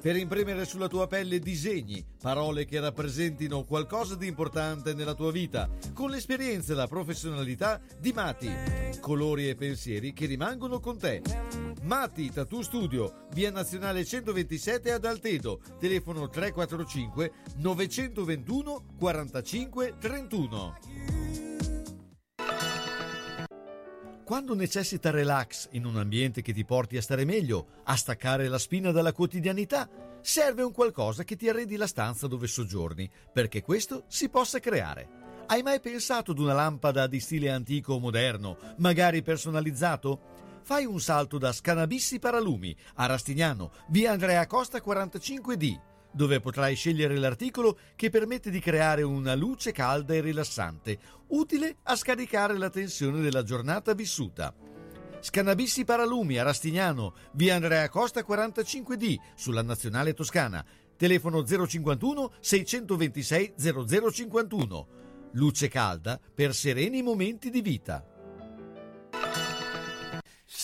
Per 0.02 0.16
imprimere 0.18 0.66
sulla 0.66 0.90
tua 0.90 1.08
pelle 1.08 1.40
disegni, 1.40 2.06
parole 2.22 2.66
che 2.66 2.82
rappresentino 2.82 3.64
qualcosa 3.64 4.16
di 4.16 4.28
importante 4.28 4.94
nella 4.94 5.14
tua 5.14 5.32
vita, 5.32 5.70
con 5.94 6.10
l'esperienza 6.10 6.74
e 6.74 6.76
la 6.76 6.88
professionalità 6.88 7.80
di 7.98 8.12
Mati. 8.12 8.52
Colori 9.00 9.48
e 9.48 9.56
pensieri 9.56 10.12
che 10.12 10.26
rimangono 10.26 10.80
con 10.80 10.98
te. 10.98 11.22
Mati 11.84 12.32
Tattoo 12.32 12.64
Studio, 12.64 13.28
via 13.32 13.52
Nazionale 13.52 14.04
127 14.04 14.65
ad 14.74 15.06
Altedo, 15.06 15.60
telefono 15.80 16.30
345 16.30 17.32
921 17.58 18.86
45 18.98 19.96
31. 20.00 20.78
Quando 24.26 24.56
necessita 24.56 25.12
relax 25.12 25.68
in 25.74 25.86
un 25.86 25.98
ambiente 25.98 26.42
che 26.42 26.52
ti 26.52 26.66
porti 26.66 26.98
a 26.98 27.02
stare 27.04 27.26
meglio, 27.26 27.68
a 27.84 27.96
staccare 27.96 28.48
la 28.48 28.58
spina 28.58 28.90
dalla 28.90 29.12
quotidianità, 29.14 29.88
serve 30.22 30.64
un 30.64 30.72
qualcosa 30.72 31.24
che 31.24 31.36
ti 31.36 31.48
arredi 31.48 31.76
la 31.76 31.86
stanza 31.86 32.26
dove 32.26 32.48
soggiorni, 32.48 33.08
perché 33.32 33.62
questo 33.62 34.06
si 34.08 34.28
possa 34.30 34.60
creare. 34.60 35.08
Hai 35.46 35.62
mai 35.62 35.80
pensato 35.80 36.32
ad 36.32 36.40
una 36.40 36.54
lampada 36.54 37.06
di 37.06 37.20
stile 37.20 37.52
antico 37.52 37.94
o 37.94 38.00
moderno, 38.00 38.58
magari 38.78 39.22
personalizzato? 39.22 40.35
Fai 40.66 40.84
un 40.84 41.00
salto 41.00 41.38
da 41.38 41.52
Scanabissi 41.52 42.18
Paralumi 42.18 42.76
a 42.96 43.06
Rastignano, 43.06 43.72
via 43.90 44.14
Andrea 44.14 44.48
Costa 44.48 44.80
45D, 44.80 45.80
dove 46.12 46.40
potrai 46.40 46.74
scegliere 46.74 47.16
l'articolo 47.18 47.78
che 47.96 48.10
permette 48.10 48.50
di 48.50 48.60
creare 48.60 49.04
una 49.04 49.36
luce 49.36 49.72
calda 49.72 50.16
e 50.16 50.22
rilassante, 50.22 50.98
utile 51.28 51.76
a 51.84 51.96
scaricare 51.96 52.58
la 52.58 52.72
tensione 52.72 53.22
della 53.22 53.44
giornata 53.44 53.94
vissuta. 53.94 54.52
Scanabissi 55.20 55.86
Paralumi 55.86 56.40
a 56.40 56.44
Rastignano, 56.44 57.14
via 57.34 57.54
Andrea 57.54 57.88
Costa 57.88 58.22
45D, 58.22 59.18
sulla 59.36 59.62
Nazionale 59.62 60.16
Toscana. 60.16 60.66
Telefono 60.98 61.46
051 61.46 62.32
626 62.40 63.54
0051. 63.56 64.88
Luce 65.34 65.68
calda 65.68 66.20
per 66.34 66.56
sereni 66.56 67.04
momenti 67.04 67.52
di 67.52 67.62
vita. 67.62 68.15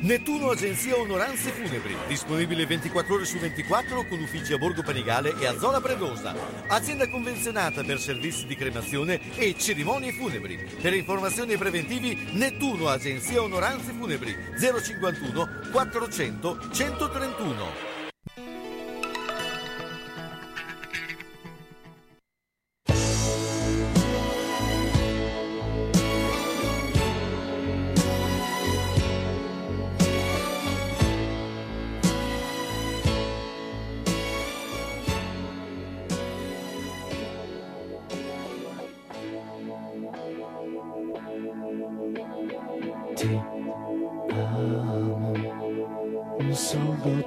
Nettuno 0.00 0.50
Agenzia 0.50 0.96
Onoranze 0.96 1.50
Funebri, 1.50 1.96
disponibile 2.06 2.66
24 2.66 3.14
ore 3.14 3.24
su 3.24 3.38
24 3.38 4.06
con 4.06 4.20
uffici 4.20 4.52
a 4.52 4.58
Borgo 4.58 4.82
Panigale 4.82 5.34
e 5.38 5.46
a 5.46 5.58
Zola 5.58 5.80
Predosa. 5.80 6.34
Azienda 6.68 7.08
convenzionata 7.08 7.82
per 7.82 7.98
servizi 7.98 8.46
di 8.46 8.54
cremazione 8.54 9.20
e 9.36 9.56
cerimonie 9.58 10.12
funebri. 10.12 10.58
Per 10.80 10.94
informazioni 10.94 11.54
e 11.54 11.58
preventivi 11.58 12.28
Nettuno 12.32 12.88
Agenzia 12.88 13.42
Onoranze 13.42 13.92
Funebri 13.92 14.36
051 14.58 15.48
400 15.72 16.58
131. 16.72 17.94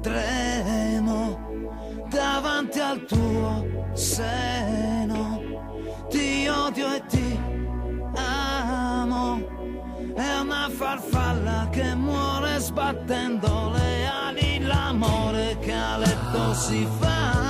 tremo 0.00 1.38
davanti 2.08 2.80
al 2.80 3.04
tuo 3.04 3.90
seno. 3.92 5.42
Ti 6.08 6.48
odio 6.48 6.94
e 6.94 7.02
ti 7.06 7.40
amo. 8.14 9.58
È 10.14 10.38
una 10.38 10.68
farfalla 10.70 11.68
che 11.70 11.94
muore 11.94 12.58
sbattendo 12.58 13.70
le 13.70 14.06
ali. 14.06 14.58
L'amore 14.60 15.58
che 15.60 15.72
a 15.72 15.96
letto 15.96 16.54
si 16.54 16.86
fa 16.98 17.49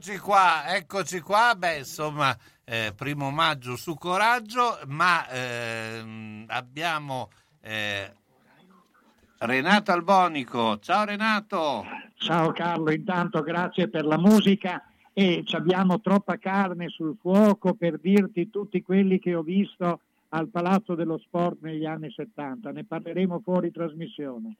Eccoci 0.00 0.18
qua, 0.18 0.74
eccoci 0.74 1.20
qua, 1.20 1.54
beh 1.54 1.76
insomma, 1.76 2.34
eh, 2.64 2.94
primo 2.96 3.30
maggio 3.30 3.76
su 3.76 3.96
coraggio, 3.96 4.78
ma 4.86 5.28
ehm, 5.28 6.46
abbiamo 6.46 7.28
eh, 7.60 8.10
Renato 9.40 9.92
Albonico. 9.92 10.78
Ciao 10.78 11.04
Renato. 11.04 11.84
Ciao 12.14 12.50
Carlo, 12.52 12.90
intanto 12.92 13.42
grazie 13.42 13.90
per 13.90 14.06
la 14.06 14.16
musica 14.16 14.82
e 15.12 15.44
abbiamo 15.50 16.00
troppa 16.00 16.38
carne 16.38 16.88
sul 16.88 17.18
fuoco 17.20 17.74
per 17.74 17.98
dirti 17.98 18.48
tutti 18.48 18.80
quelli 18.80 19.18
che 19.18 19.34
ho 19.34 19.42
visto 19.42 20.00
al 20.30 20.48
Palazzo 20.48 20.94
dello 20.94 21.18
Sport 21.18 21.58
negli 21.60 21.84
anni 21.84 22.10
70. 22.10 22.72
Ne 22.72 22.84
parleremo 22.84 23.40
fuori 23.44 23.70
trasmissione. 23.70 24.56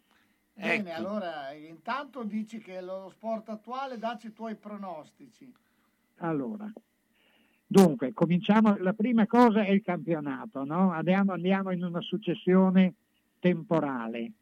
Bene, 0.60 0.92
allora 0.92 1.52
intanto 1.52 2.22
dici 2.22 2.58
che 2.58 2.82
lo 2.82 3.08
sport 3.08 3.48
attuale, 3.48 3.96
dacci 3.96 4.26
i 4.26 4.32
tuoi 4.34 4.56
pronostici. 4.56 5.50
Allora, 6.16 6.70
dunque, 7.66 8.12
cominciamo. 8.12 8.76
La 8.76 8.92
prima 8.92 9.26
cosa 9.26 9.62
è 9.62 9.70
il 9.70 9.80
campionato, 9.80 10.64
no? 10.64 10.92
Andiamo, 10.92 11.32
andiamo 11.32 11.70
in 11.70 11.82
una 11.82 12.02
successione 12.02 12.94
temporale. 13.38 14.32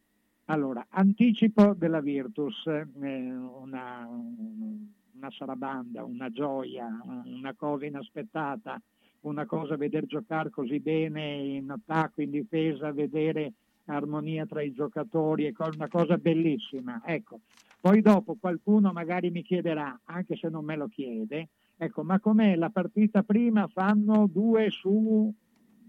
Allora, 0.47 0.85
anticipo 0.89 1.75
della 1.75 2.01
Virtus, 2.01 2.67
eh, 2.67 2.87
una, 2.93 4.09
una 4.09 5.31
sarabanda, 5.31 6.03
una 6.03 6.31
gioia, 6.31 6.89
una 7.27 7.55
cosa 7.55 7.87
inaspettata, 7.87 8.81
una 9.21 9.47
cosa 9.47 9.77
vedere 9.77 10.07
giocare 10.07 10.51
così 10.51 10.81
bene 10.81 11.37
in 11.37 11.71
attacco, 11.71 12.23
in 12.23 12.31
difesa, 12.31 12.91
vedere 12.93 13.53
armonia 13.95 14.47
tra 14.47 14.63
i 14.63 14.73
giocatori, 14.73 15.45
è 15.45 15.53
una 15.75 15.89
cosa 15.89 16.17
bellissima. 16.17 17.03
Ecco. 17.05 17.41
Poi 17.81 18.01
dopo 18.01 18.37
qualcuno 18.41 18.93
magari 18.93 19.31
mi 19.31 19.43
chiederà, 19.43 20.01
anche 20.07 20.37
se 20.37 20.49
non 20.49 20.65
me 20.65 20.75
lo 20.75 20.89
chiede, 20.89 21.49
ecco, 21.77 22.03
ma 22.03 22.19
com'è 22.19 22.57
la 22.57 22.71
partita 22.71 23.23
prima 23.23 23.69
fanno 23.69 24.27
2 24.27 24.69
su 24.71 25.33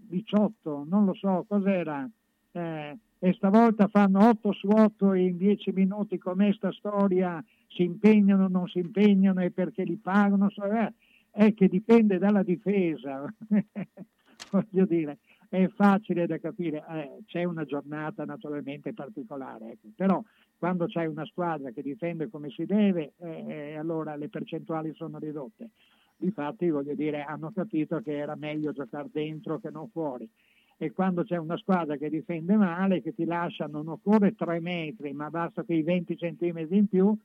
18, 0.06 0.86
non 0.88 1.04
lo 1.04 1.14
so, 1.14 1.44
cos'era? 1.48 2.08
Eh, 2.52 2.98
e 3.18 3.32
stavolta 3.34 3.88
fanno 3.88 4.28
8 4.28 4.52
su 4.52 4.68
8 4.68 5.14
in 5.14 5.36
10 5.36 5.72
minuti, 5.72 6.16
com'è 6.16 6.52
sta 6.52 6.72
storia? 6.72 7.44
Si 7.66 7.82
impegnano, 7.82 8.48
non 8.48 8.66
si 8.68 8.78
impegnano 8.78 9.40
e 9.40 9.50
perché 9.50 9.82
li 9.82 9.96
pagano? 9.96 10.48
So, 10.50 10.64
eh, 10.64 10.92
è 11.30 11.52
che 11.54 11.68
dipende 11.68 12.18
dalla 12.18 12.42
difesa, 12.42 13.24
voglio 14.50 14.86
dire, 14.86 15.18
è 15.50 15.66
facile 15.74 16.26
da 16.26 16.38
capire, 16.38 16.84
eh, 16.88 17.22
c'è 17.26 17.42
una 17.42 17.64
giornata 17.64 18.24
naturalmente 18.24 18.94
particolare, 18.94 19.72
ecco. 19.72 19.88
però 19.96 20.22
quando 20.56 20.86
c'è 20.86 21.06
una 21.06 21.24
squadra 21.24 21.70
che 21.70 21.82
difende 21.82 22.30
come 22.30 22.50
si 22.50 22.64
deve, 22.64 23.14
eh, 23.18 23.74
allora 23.76 24.14
le 24.14 24.28
percentuali 24.28 24.92
sono 24.94 25.18
ridotte. 25.18 25.70
Difatti, 26.16 26.70
voglio 26.70 26.94
dire, 26.94 27.22
hanno 27.24 27.50
capito 27.50 28.00
che 28.00 28.16
era 28.16 28.36
meglio 28.36 28.72
giocare 28.72 29.08
dentro 29.10 29.58
che 29.58 29.70
non 29.70 29.88
fuori. 29.88 30.28
E 30.76 30.92
quando 30.92 31.24
c'è 31.24 31.36
una 31.36 31.56
squadra 31.56 31.96
che 31.96 32.08
difende 32.08 32.54
male, 32.56 33.02
che 33.02 33.12
ti 33.12 33.24
lascia, 33.24 33.66
non 33.66 33.88
occorre 33.88 34.36
tre 34.36 34.60
metri, 34.60 35.12
ma 35.12 35.30
basta 35.30 35.64
quei 35.64 35.82
20 35.82 36.16
centimetri 36.16 36.76
in 36.76 36.86
più, 36.86 37.16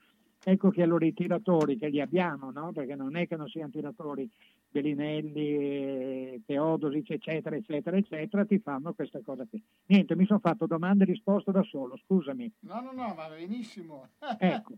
ecco 0.44 0.70
che 0.72 0.82
allora 0.82 1.06
i 1.06 1.14
tiratori 1.14 1.78
che 1.78 1.90
li 1.90 2.02
abbiamo, 2.02 2.52
no? 2.52 2.72
perché 2.72 2.96
non 2.96 3.16
è 3.16 3.28
che 3.28 3.36
non 3.36 3.48
siano 3.48 3.70
tiratori 3.70 4.28
Bellinelli, 4.76 5.56
eh, 5.56 6.42
Teodosic, 6.46 7.12
eccetera, 7.12 7.56
eccetera, 7.56 7.96
eccetera, 7.96 8.44
ti 8.44 8.60
fanno 8.60 8.94
questa 8.94 9.22
cosa 9.24 9.46
qui. 9.50 9.64
Niente, 9.86 10.18
mi 10.18 10.26
sono 10.26 10.40
fatto 10.40 10.66
domande 10.66 11.04
e 11.04 11.08
risposte 11.08 11.54
da 11.54 11.64
solo, 11.64 11.98
scusami. 12.06 12.52
No, 12.62 12.82
no, 12.82 12.92
no, 12.92 13.14
va 13.14 13.30
benissimo. 13.30 14.10
Ecco. 14.38 14.74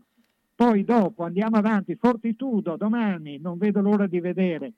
Poi 0.54 0.84
dopo 0.84 1.24
andiamo 1.24 1.56
avanti, 1.56 1.96
Fortitudo, 1.96 2.76
domani, 2.76 3.38
non 3.38 3.58
vedo 3.58 3.80
l'ora 3.80 4.06
di 4.06 4.20
vedere, 4.20 4.72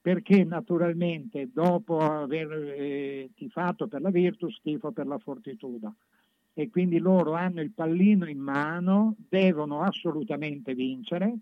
perché 0.00 0.44
naturalmente 0.44 1.50
dopo 1.52 1.98
aver 1.98 2.50
eh, 2.52 3.30
tifato 3.34 3.88
per 3.88 4.00
la 4.00 4.10
Virtus, 4.10 4.58
tifo 4.62 4.90
per 4.90 5.06
la 5.06 5.18
Fortitudo. 5.18 5.94
E 6.54 6.70
quindi 6.70 6.98
loro 6.98 7.34
hanno 7.34 7.60
il 7.60 7.72
pallino 7.72 8.26
in 8.26 8.38
mano, 8.38 9.16
devono 9.28 9.82
assolutamente 9.82 10.74
vincere, 10.74 11.34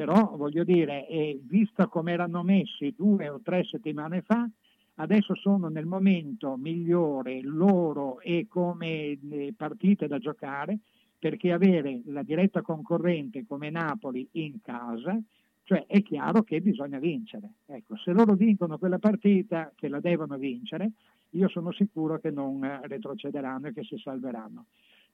però 0.00 0.34
voglio 0.34 0.64
dire, 0.64 1.06
eh, 1.08 1.38
visto 1.42 1.86
come 1.88 2.12
erano 2.12 2.42
messi 2.42 2.94
due 2.96 3.28
o 3.28 3.42
tre 3.42 3.64
settimane 3.64 4.22
fa, 4.22 4.48
adesso 4.94 5.34
sono 5.34 5.68
nel 5.68 5.84
momento 5.84 6.56
migliore 6.56 7.42
loro 7.42 8.18
e 8.20 8.46
come 8.48 9.18
eh, 9.30 9.52
partite 9.54 10.06
da 10.06 10.16
giocare, 10.18 10.78
perché 11.18 11.52
avere 11.52 12.00
la 12.06 12.22
diretta 12.22 12.62
concorrente 12.62 13.44
come 13.46 13.68
Napoli 13.68 14.26
in 14.32 14.62
casa, 14.62 15.20
cioè 15.64 15.84
è 15.86 16.00
chiaro 16.00 16.44
che 16.44 16.62
bisogna 16.62 16.98
vincere. 16.98 17.50
Ecco, 17.66 17.94
se 17.98 18.12
loro 18.12 18.32
vincono 18.32 18.78
quella 18.78 18.98
partita, 18.98 19.70
che 19.76 19.88
la 19.88 20.00
devono 20.00 20.38
vincere, 20.38 20.92
io 21.32 21.48
sono 21.48 21.72
sicuro 21.72 22.18
che 22.18 22.30
non 22.30 22.80
retrocederanno 22.84 23.66
e 23.66 23.74
che 23.74 23.82
si 23.82 23.98
salveranno. 23.98 24.64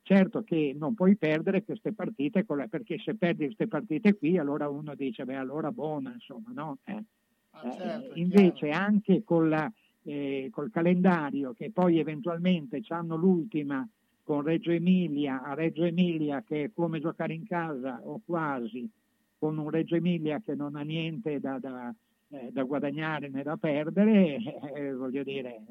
Certo 0.09 0.45
che 0.45 0.73
non 0.79 0.95
puoi 0.95 1.17
perdere 1.17 1.65
queste 1.65 1.93
partite, 1.93 2.45
perché 2.45 2.97
se 3.01 3.17
perdi 3.17 3.47
queste 3.47 3.67
partite 3.67 4.17
qui, 4.17 4.39
allora 4.39 4.69
uno 4.69 4.95
dice, 4.95 5.25
beh, 5.25 5.35
allora 5.35 5.73
buona, 5.73 6.13
insomma, 6.13 6.53
no? 6.55 6.79
Eh. 6.85 7.05
Ah, 7.51 7.73
certo, 7.73 8.15
Eh, 8.15 8.21
invece 8.21 8.69
anche 8.69 9.25
con 9.25 9.49
la- 9.49 9.69
eh, 10.05 10.47
col 10.53 10.71
calendario 10.71 11.55
che 11.55 11.73
poi 11.73 11.99
eventualmente 11.99 12.81
hanno 12.91 13.17
l'ultima 13.17 13.85
con 14.23 14.43
Reggio 14.43 14.71
Emilia, 14.71 15.43
a 15.43 15.55
Reggio 15.55 15.83
Emilia 15.83 16.41
che 16.45 16.63
è 16.63 16.71
come 16.73 17.01
giocare 17.01 17.35
in 17.35 17.45
casa 17.45 17.99
o 18.01 18.21
quasi, 18.25 18.89
con 19.37 19.59
un 19.59 19.71
Reggio 19.71 19.97
Emilia 19.97 20.41
che 20.41 20.55
non 20.55 20.77
ha 20.77 20.83
niente 20.83 21.41
da, 21.41 21.59
da, 21.59 21.93
eh, 22.29 22.51
da 22.53 22.63
guadagnare 22.63 23.29
né 23.29 23.43
da 23.43 23.57
perdere, 23.57 24.37
eh, 24.73 24.95
voglio 24.95 25.25
dire, 25.25 25.65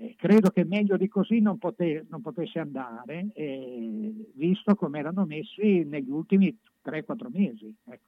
eh, 0.00 0.14
credo 0.16 0.50
che 0.50 0.64
meglio 0.64 0.96
di 0.96 1.08
così 1.08 1.40
non, 1.40 1.58
pote- 1.58 2.06
non 2.08 2.22
potesse 2.22 2.60
andare, 2.60 3.30
eh, 3.34 4.12
visto 4.34 4.74
come 4.76 5.00
erano 5.00 5.24
messi 5.24 5.82
negli 5.84 6.10
ultimi 6.10 6.56
3-4 6.82 7.28
mesi. 7.30 7.74
ecco. 7.84 8.04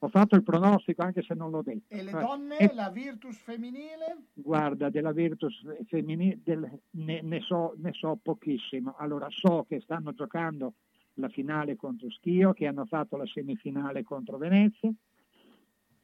Ho 0.00 0.08
fatto 0.08 0.36
il 0.36 0.44
pronostico 0.44 1.02
anche 1.02 1.22
se 1.22 1.34
non 1.34 1.50
l'ho 1.50 1.62
detto. 1.62 1.92
E 1.92 2.02
le 2.02 2.10
Eh, 2.10 2.20
donne, 2.20 2.56
e- 2.58 2.72
la 2.74 2.90
Virtus 2.90 3.36
femminile? 3.38 4.16
Guarda, 4.34 4.90
della 4.90 5.10
Virtus 5.12 5.60
femminile 5.86 6.38
del- 6.44 6.70
ne, 6.90 7.20
ne 7.22 7.40
so, 7.40 7.74
ne 7.78 7.92
so 7.94 8.16
pochissimo. 8.22 8.94
Allora, 8.98 9.26
so 9.30 9.64
che 9.66 9.80
stanno 9.80 10.12
giocando 10.12 10.74
la 11.14 11.28
finale 11.28 11.74
contro 11.76 12.08
Schio, 12.10 12.52
che 12.52 12.66
hanno 12.66 12.84
fatto 12.84 13.16
la 13.16 13.26
semifinale 13.26 14.04
contro 14.04 14.36
Venezia, 14.36 14.92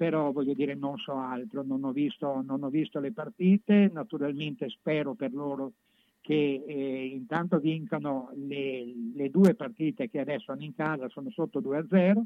però 0.05 0.33
voglio 0.33 0.53
dire 0.53 0.75
non 0.75 0.99
so 0.99 1.17
altro, 1.17 1.63
non 1.63 1.83
ho 1.83 1.91
visto, 1.91 2.43
non 2.45 2.63
ho 2.63 2.69
visto 2.69 3.01
le 3.01 3.11
partite, 3.11 3.91
naturalmente 3.91 4.69
spero 4.69 5.15
per 5.15 5.33
loro 5.33 5.73
che 6.21 6.63
eh, 6.67 7.07
intanto 7.07 7.59
vincano 7.59 8.31
le, 8.35 8.85
le 9.15 9.31
due 9.31 9.55
partite 9.55 10.11
che 10.11 10.21
adesso 10.21 10.53
hanno 10.53 10.65
in 10.65 10.75
casa, 10.75 11.09
sono 11.09 11.31
sotto 11.31 11.63
2-0, 11.63 12.23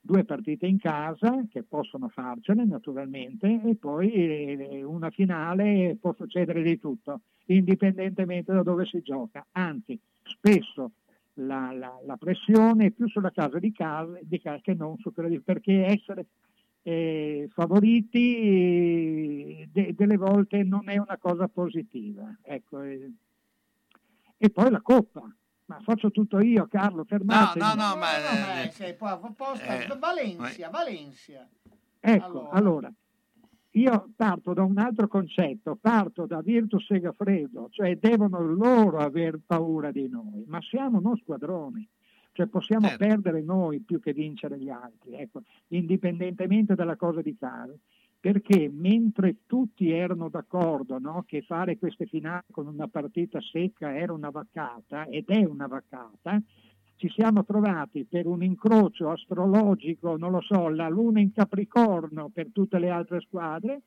due 0.00 0.24
partite 0.24 0.66
in 0.66 0.80
casa 0.80 1.44
che 1.48 1.62
possono 1.62 2.08
farcene 2.08 2.64
naturalmente 2.64 3.60
e 3.66 3.76
poi 3.76 4.12
eh, 4.12 4.82
una 4.82 5.10
finale 5.10 5.96
può 6.00 6.12
succedere 6.14 6.60
di 6.60 6.76
tutto, 6.80 7.20
indipendentemente 7.46 8.52
da 8.52 8.64
dove 8.64 8.84
si 8.84 9.00
gioca. 9.00 9.46
Anzi, 9.52 9.96
spesso 10.24 10.90
la, 11.34 11.70
la- 11.72 12.00
la 12.04 12.16
pressione 12.16 12.86
è 12.86 12.90
più 12.90 13.08
sulla 13.08 13.30
casa 13.30 13.60
di 13.60 13.70
casa, 13.70 14.18
di 14.22 14.40
casa 14.40 14.60
che 14.60 14.74
non 14.74 14.96
su 14.98 15.12
quella 15.12 15.28
di 15.28 15.38
perché 15.40 15.84
essere 15.86 16.26
eh, 16.82 17.48
favoriti 17.52 18.36
eh, 19.60 19.68
de- 19.72 19.94
delle 19.94 20.16
volte 20.16 20.62
non 20.62 20.88
è 20.88 20.96
una 20.98 21.16
cosa 21.18 21.48
positiva. 21.48 22.36
Ecco, 22.42 22.82
eh. 22.82 23.10
E 24.36 24.50
poi 24.50 24.70
la 24.70 24.80
Coppa. 24.80 25.22
Ma 25.66 25.78
faccio 25.80 26.10
tutto 26.10 26.40
io, 26.40 26.66
Carlo, 26.66 27.04
fermatemi. 27.04 27.64
no, 27.64 27.68
no, 27.74 27.96
ma- 27.96 28.18
No, 28.18 28.40
ma 28.64 28.70
sei 28.70 28.94
poi 28.94 29.10
apposta. 29.10 29.78
Eh, 29.84 29.96
Valencia, 29.98 30.68
Valencia. 30.68 31.48
Ecco, 32.00 32.48
allora. 32.50 32.92
io 33.74 34.10
parto 34.16 34.52
da 34.52 34.64
un 34.64 34.76
altro 34.76 35.06
concetto, 35.06 35.76
parto 35.80 36.26
da 36.26 36.42
Virtus 36.42 36.88
Gaffredo, 36.98 37.68
cioè 37.70 37.96
devono 37.96 38.40
loro 38.42 38.98
aver 38.98 39.38
paura 39.46 39.90
di 39.92 40.08
noi, 40.08 40.44
ma 40.48 40.60
siamo 40.60 40.98
uno 40.98 41.16
squadrone, 41.16 41.86
cioè 42.32 42.46
possiamo 42.46 42.88
Certo. 42.88 43.06
perdere 43.06 43.42
noi 43.42 43.80
più 43.80 44.00
che 44.00 44.12
vincere 44.12 44.58
gli 44.58 44.70
altri, 44.70 45.14
ecco, 45.14 45.42
indipendentemente 45.68 46.74
dalla 46.74 46.96
cosa 46.96 47.20
di 47.22 47.36
casa. 47.36 47.74
Perché 48.18 48.70
mentre 48.72 49.38
tutti 49.46 49.90
erano 49.90 50.28
d'accordo 50.28 50.98
no, 51.00 51.24
che 51.26 51.42
fare 51.42 51.76
queste 51.76 52.06
finali 52.06 52.44
con 52.52 52.68
una 52.68 52.86
partita 52.86 53.40
secca 53.40 53.96
era 53.96 54.12
una 54.12 54.30
vaccata, 54.30 55.06
ed 55.06 55.28
è 55.28 55.44
una 55.44 55.66
vaccata, 55.66 56.40
ci 56.94 57.08
siamo 57.08 57.44
trovati 57.44 58.04
per 58.04 58.26
un 58.26 58.44
incrocio 58.44 59.10
astrologico, 59.10 60.16
non 60.16 60.30
lo 60.30 60.40
so, 60.40 60.68
la 60.68 60.88
luna 60.88 61.18
in 61.18 61.32
Capricorno 61.32 62.30
per 62.32 62.50
tutte 62.52 62.78
le 62.78 62.90
altre 62.90 63.20
squadre 63.22 63.82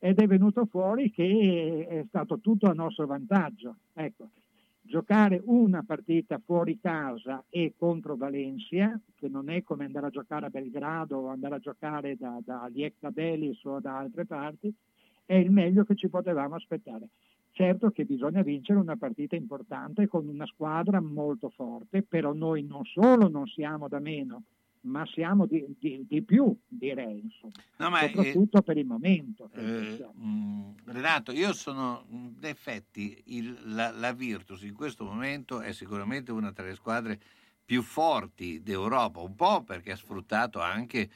ed 0.00 0.18
è 0.18 0.26
venuto 0.26 0.66
fuori 0.66 1.12
che 1.12 1.86
è 1.88 2.04
stato 2.08 2.40
tutto 2.40 2.68
a 2.68 2.72
nostro 2.72 3.06
vantaggio. 3.06 3.76
Ecco, 3.94 4.30
giocare 4.86 5.42
una 5.44 5.82
partita 5.82 6.40
fuori 6.44 6.78
casa 6.80 7.44
e 7.50 7.74
contro 7.76 8.16
Valencia, 8.16 8.98
che 9.14 9.28
non 9.28 9.50
è 9.50 9.62
come 9.62 9.84
andare 9.84 10.06
a 10.06 10.10
giocare 10.10 10.46
a 10.46 10.50
Belgrado 10.50 11.18
o 11.18 11.28
andare 11.28 11.56
a 11.56 11.58
giocare 11.58 12.16
da, 12.16 12.38
da 12.42 12.66
Liecta 12.72 13.10
Belis 13.10 13.62
o 13.64 13.80
da 13.80 13.98
altre 13.98 14.24
parti, 14.24 14.72
è 15.26 15.34
il 15.34 15.50
meglio 15.50 15.84
che 15.84 15.96
ci 15.96 16.08
potevamo 16.08 16.54
aspettare. 16.54 17.08
Certo 17.50 17.90
che 17.90 18.04
bisogna 18.04 18.42
vincere 18.42 18.78
una 18.78 18.96
partita 18.96 19.34
importante 19.34 20.06
con 20.06 20.28
una 20.28 20.46
squadra 20.46 21.00
molto 21.00 21.48
forte, 21.48 22.02
però 22.02 22.32
noi 22.32 22.62
non 22.64 22.84
solo 22.84 23.28
non 23.28 23.46
siamo 23.46 23.88
da 23.88 23.98
meno, 23.98 24.42
ma 24.86 25.04
siamo 25.06 25.46
di, 25.46 25.64
di- 25.78 26.06
di 26.08 26.22
più, 26.22 26.56
direi, 26.66 27.20
insomma. 27.20 27.52
No, 27.76 27.90
ma, 27.90 28.00
eh, 28.02 28.08
soprattutto 28.08 28.62
per 28.62 28.76
il 28.78 28.86
momento. 28.86 29.50
Eh, 29.52 30.06
mm, 30.16 30.70
Renato, 30.84 31.32
io 31.32 31.52
sono 31.52 32.04
in 32.10 32.34
effetti 32.42 33.20
il- 33.26 33.58
la, 33.74 33.90
la 33.90 34.12
Virtus 34.12 34.62
in 34.62 34.74
questo 34.74 35.04
momento 35.04 35.60
è 35.60 35.72
sicuramente 35.72 36.32
una 36.32 36.52
tra 36.52 36.64
le 36.64 36.74
squadre 36.74 37.20
più 37.64 37.82
forti 37.82 38.62
d'Europa, 38.62 39.20
un 39.20 39.34
po' 39.34 39.62
perché 39.62 39.92
ha 39.92 39.96
sfruttato 39.96 40.60
anche, 40.60 41.10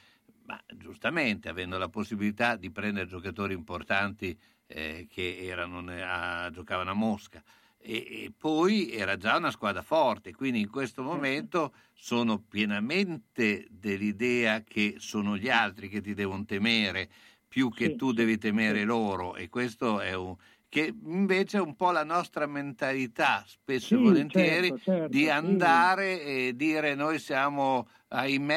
ma 0.46 0.60
giustamente 0.76 1.48
avendo 1.48 1.78
la 1.78 1.88
possibilità 1.88 2.56
di 2.56 2.70
prendere 2.70 3.06
giocatori 3.06 3.54
importanti 3.54 4.36
eh, 4.66 5.06
che 5.08 5.38
erano 5.40 5.84
a- 6.02 6.50
giocavano 6.50 6.90
a 6.90 6.94
Mosca. 6.94 7.42
E, 7.82 8.24
e 8.24 8.32
poi 8.36 8.92
era 8.92 9.16
già 9.16 9.36
una 9.36 9.50
squadra 9.50 9.80
forte, 9.82 10.32
quindi 10.34 10.60
in 10.60 10.68
questo 10.70 11.02
momento 11.02 11.74
sono 11.94 12.38
pienamente 12.42 13.66
dell'idea 13.70 14.62
che 14.62 14.96
sono 14.98 15.36
gli 15.36 15.48
altri 15.48 15.88
che 15.88 16.00
ti 16.02 16.12
devono 16.14 16.44
temere 16.44 17.08
più 17.48 17.70
che 17.70 17.94
Sì, 17.94 17.96
tu 17.96 18.12
devi 18.12 18.36
temere 18.38 18.84
loro 18.84 19.34
e 19.34 19.48
questo 19.48 20.00
è 20.00 20.14
un 20.14 20.36
che 20.68 20.94
invece 21.04 21.58
è 21.58 21.60
un 21.60 21.74
po' 21.74 21.90
la 21.90 22.04
nostra 22.04 22.46
mentalità, 22.46 23.42
spesso 23.46 23.96
e 23.96 23.98
Sì, 23.98 23.98
volentieri, 23.98 24.72
certo, 24.72 24.78
certo, 24.78 25.16
di 25.16 25.28
sì. 25.28 25.56
andare 25.56 26.22
e 26.22 26.52
dire 26.54 26.94
noi 26.94 27.18
siamo, 27.18 27.88
ahimè, 28.08 28.54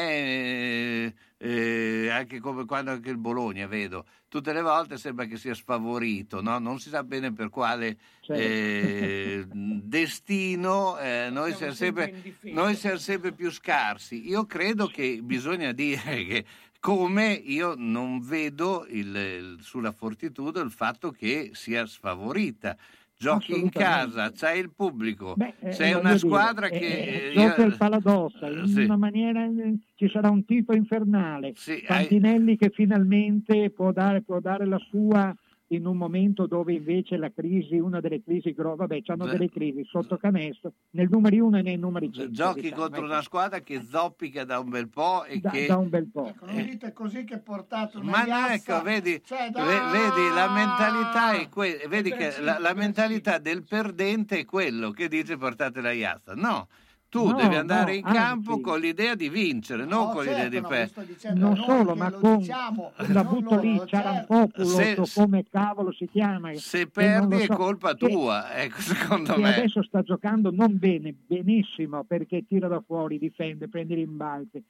eh, 1.07 1.15
eh, 1.45 2.09
anche 2.09 2.39
come 2.39 2.63
quando 2.65 2.91
anche 2.91 3.09
il 3.09 3.17
Bologna 3.17 3.67
vedo, 3.67 4.05
tutte 4.29 4.53
le 4.53 4.61
volte 4.61 4.97
sembra 4.97 5.25
che 5.25 5.35
sia 5.35 5.53
sfavorito, 5.53 6.41
no? 6.41 6.57
non 6.57 6.79
si 6.79 6.87
sa 6.87 7.03
bene 7.03 7.33
per 7.33 7.49
quale 7.49 7.97
Certo. 8.21 8.41
eh, 8.41 9.45
destino, 9.51 10.97
eh, 10.99 11.27
noi, 11.29 11.53
siamo 11.53 11.73
sempre, 11.73 12.23
noi 12.43 12.75
siamo 12.75 12.97
sempre 12.97 13.33
più 13.33 13.51
scarsi. 13.51 14.25
Io 14.27 14.45
credo 14.45 14.87
che 14.87 15.19
bisogna 15.21 15.73
dire 15.73 16.23
che 16.25 16.45
come 16.79 17.31
io 17.33 17.75
non 17.77 18.19
vedo 18.21 18.85
il- 18.89 19.15
il- 19.15 19.57
sulla 19.61 19.91
Fortitudo 19.91 20.61
il 20.61 20.71
fatto 20.71 21.11
che 21.11 21.51
sia 21.53 21.85
sfavorita. 21.85 22.75
Giochi 23.23 23.57
in 23.57 23.69
casa, 23.69 24.31
c'hai 24.35 24.59
il 24.59 24.71
pubblico, 24.75 25.33
Beh, 25.37 25.53
eh, 25.61 25.71
sei 25.71 25.87
voglio 25.93 25.99
una 26.01 26.13
dire, 26.15 26.19
squadra 26.19 26.67
eh, 26.67 26.77
che... 26.77 26.85
eh, 26.85 27.27
eh, 27.29 27.31
gioca 27.33 27.61
io- 27.61 27.67
il 27.67 27.77
paladossa 27.77 28.47
in 28.49 28.67
Sì. 28.67 28.83
una 28.83 28.97
maniera 28.97 29.45
eh, 29.45 29.77
ci 29.95 30.09
sarà 30.09 30.29
un 30.29 30.43
tifo 30.43 30.73
infernale 30.73 31.53
hai- 31.65 31.81
Fantinelli 31.85 32.57
che 32.57 32.69
finalmente 32.73 33.69
può 33.71 33.91
dare, 33.93 34.21
può 34.23 34.39
dare 34.39 34.65
la 34.65 34.79
sua 34.89 35.33
in 35.75 35.85
un 35.85 35.97
momento 35.97 36.45
dove 36.47 36.73
invece 36.73 37.17
la 37.17 37.31
crisi, 37.31 37.77
una 37.77 37.99
delle 37.99 38.21
crisi, 38.23 38.53
gro- 38.53 38.75
vabbè, 38.75 39.01
hanno 39.07 39.25
Beh. 39.25 39.31
delle 39.31 39.49
crisi 39.49 39.83
sotto 39.85 40.17
canestro, 40.17 40.73
nel 40.91 41.07
numeri 41.09 41.39
1 41.39 41.57
e 41.57 41.61
nei 41.61 41.77
numeri 41.77 42.11
5. 42.11 42.31
Giochi 42.31 42.71
contro 42.71 43.03
una 43.03 43.21
squadra 43.21 43.59
che 43.59 43.83
zoppica 43.89 44.43
da 44.43 44.59
un 44.59 44.69
bel 44.69 44.89
po' 44.89 45.23
e 45.25 45.39
da, 45.39 45.49
che... 45.49 45.65
da 45.67 45.77
un 45.77 45.89
bel 45.89 46.09
po'. 46.11 46.27
Ecco, 46.27 46.45
non 46.45 46.63
dite 46.63 46.93
così 46.93 47.23
che 47.23 47.39
portate 47.39 47.97
una 47.97 48.11
Ma 48.11 48.23
no, 48.23 48.47
ecco, 48.47 48.81
vedi, 48.81 49.21
cioè, 49.23 49.49
dai! 49.49 49.91
vedi, 49.91 50.33
la 50.33 50.49
mentalità 50.49 51.31
è 51.33 51.49
que- 51.49 51.85
vedi 51.87 52.09
Eh, 52.09 52.15
che 52.15 52.41
la, 52.41 52.59
la 52.59 52.71
eh, 52.71 52.75
mentalità 52.75 53.37
del 53.37 53.63
perdente 53.63 54.39
è 54.39 54.45
quello 54.45 54.91
che 54.91 55.07
dice 55.07 55.37
portate 55.37 55.81
la 55.81 55.91
iazza. 55.91 56.33
No, 56.35 56.67
tu 57.13 57.27
No, 57.27 57.33
devi 57.33 57.53
andare 57.55 57.91
no, 57.91 57.97
in 57.97 58.03
campo 58.11 58.51
anzi. 58.53 58.61
con 58.63 58.79
l'idea 58.79 59.13
di 59.13 59.29
vincere, 59.29 59.85
non 59.85 60.07
No, 60.07 60.09
con 60.13 60.23
certo, 60.23 60.41
l'idea 60.43 60.61
di 60.61 60.67
perdere. 60.67 61.33
Non 61.35 61.55
solo, 61.57 61.93
ma 61.95 62.09
lo 62.09 62.17
con 62.17 62.37
diciamo, 62.39 62.91
la 62.95 63.23
butto 63.23 63.59
lì, 63.59 63.75
loro, 63.75 63.85
certo. 63.85 65.05
Come 65.13 65.45
cavolo 65.47 65.91
si 65.93 66.09
chiama. 66.11 66.51
Se 66.55 66.87
perdi 66.87 67.35
lo 67.35 67.41
è 67.41 67.45
so, 67.45 67.53
colpa 67.55 67.93
che- 67.93 68.07
tua, 68.09 68.51
ecco, 68.55 68.81
secondo 68.81 69.37
me. 69.37 69.53
adesso 69.57 69.83
sta 69.83 70.01
giocando 70.01 70.49
non 70.49 70.75
bene, 70.79 71.13
benissimo, 71.27 72.03
perché 72.03 72.45
tira 72.47 72.67
da 72.67 72.81
fuori, 72.83 73.19
difende, 73.19 73.69
prende 73.69 73.93
rimbalzi, 73.93 74.63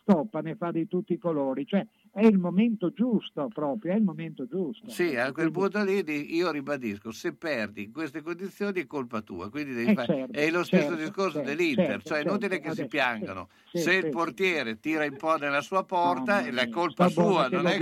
stoppa, 0.00 0.40
ne 0.40 0.56
fa 0.56 0.70
di 0.70 0.86
tutti 0.86 1.12
i 1.14 1.18
colori, 1.18 1.64
cioè 1.66 1.84
è 2.10 2.24
il 2.24 2.38
momento 2.38 2.92
giusto 2.92 3.48
proprio, 3.48 3.92
è 3.92 3.96
il 3.96 4.02
momento 4.02 4.46
giusto. 4.46 4.90
Sì, 4.90 5.16
a 5.16 5.32
quel 5.32 5.50
punto 5.50 5.82
lì 5.84 6.34
io 6.34 6.50
ribadisco, 6.50 7.10
se 7.12 7.34
perdi 7.36 7.84
in 7.84 7.92
queste 7.92 8.22
condizioni 8.22 8.80
è 8.80 8.86
colpa 8.86 9.20
tua, 9.20 9.50
quindi 9.50 9.74
devi 9.74 9.90
Eh, 9.90 9.92
fare- 9.92 10.10
certo, 10.10 10.30
è 10.30 10.48
lo 10.50 10.64
stesso 10.64 10.94
certo, 10.94 10.96
discorso 10.96 11.40
certo, 11.40 11.42
dell'Inter, 11.42 12.02
certo, 12.02 12.02
cioè 12.02 12.18
è 12.18 12.22
inutile 12.22 12.58
certo, 12.58 12.58
che 12.58 12.70
si 12.72 12.86
adesso, 12.86 12.86
piangano. 12.86 13.50
sì, 13.64 13.90
se 13.90 13.92
sì, 13.98 14.06
il 14.06 14.08
sì. 14.20 14.36
portiere 14.38 14.80
tira 14.80 15.04
un 15.04 15.16
po' 15.16 15.36
nella 15.36 15.60
sua 15.60 15.84
porta, 15.84 16.50
la 16.50 16.68
mia, 16.68 16.68
colpa 16.68 17.08
sua, 17.08 17.48
che 17.48 17.56
non 17.56 17.66
è. 17.66 17.78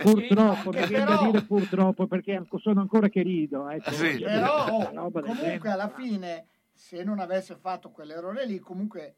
Purtroppo, 0.00 0.70
Che 0.72 0.82
mi 0.82 0.86
viene 0.86 1.16
dire 1.16 1.42
purtroppo 1.44 2.06
perché 2.06 2.42
sono 2.58 2.80
ancora 2.80 3.08
che 3.08 3.22
rido. 3.22 3.68
Ecco, 3.68 3.90
Sì. 3.92 4.20
Però 4.20 4.92
comunque 5.20 5.70
alla 5.70 5.88
fine, 5.88 6.46
se 6.72 7.02
non 7.04 7.18
avesse 7.18 7.56
fatto 7.56 7.90
quell'errore 7.90 8.46
lì, 8.46 8.58
comunque 8.58 9.16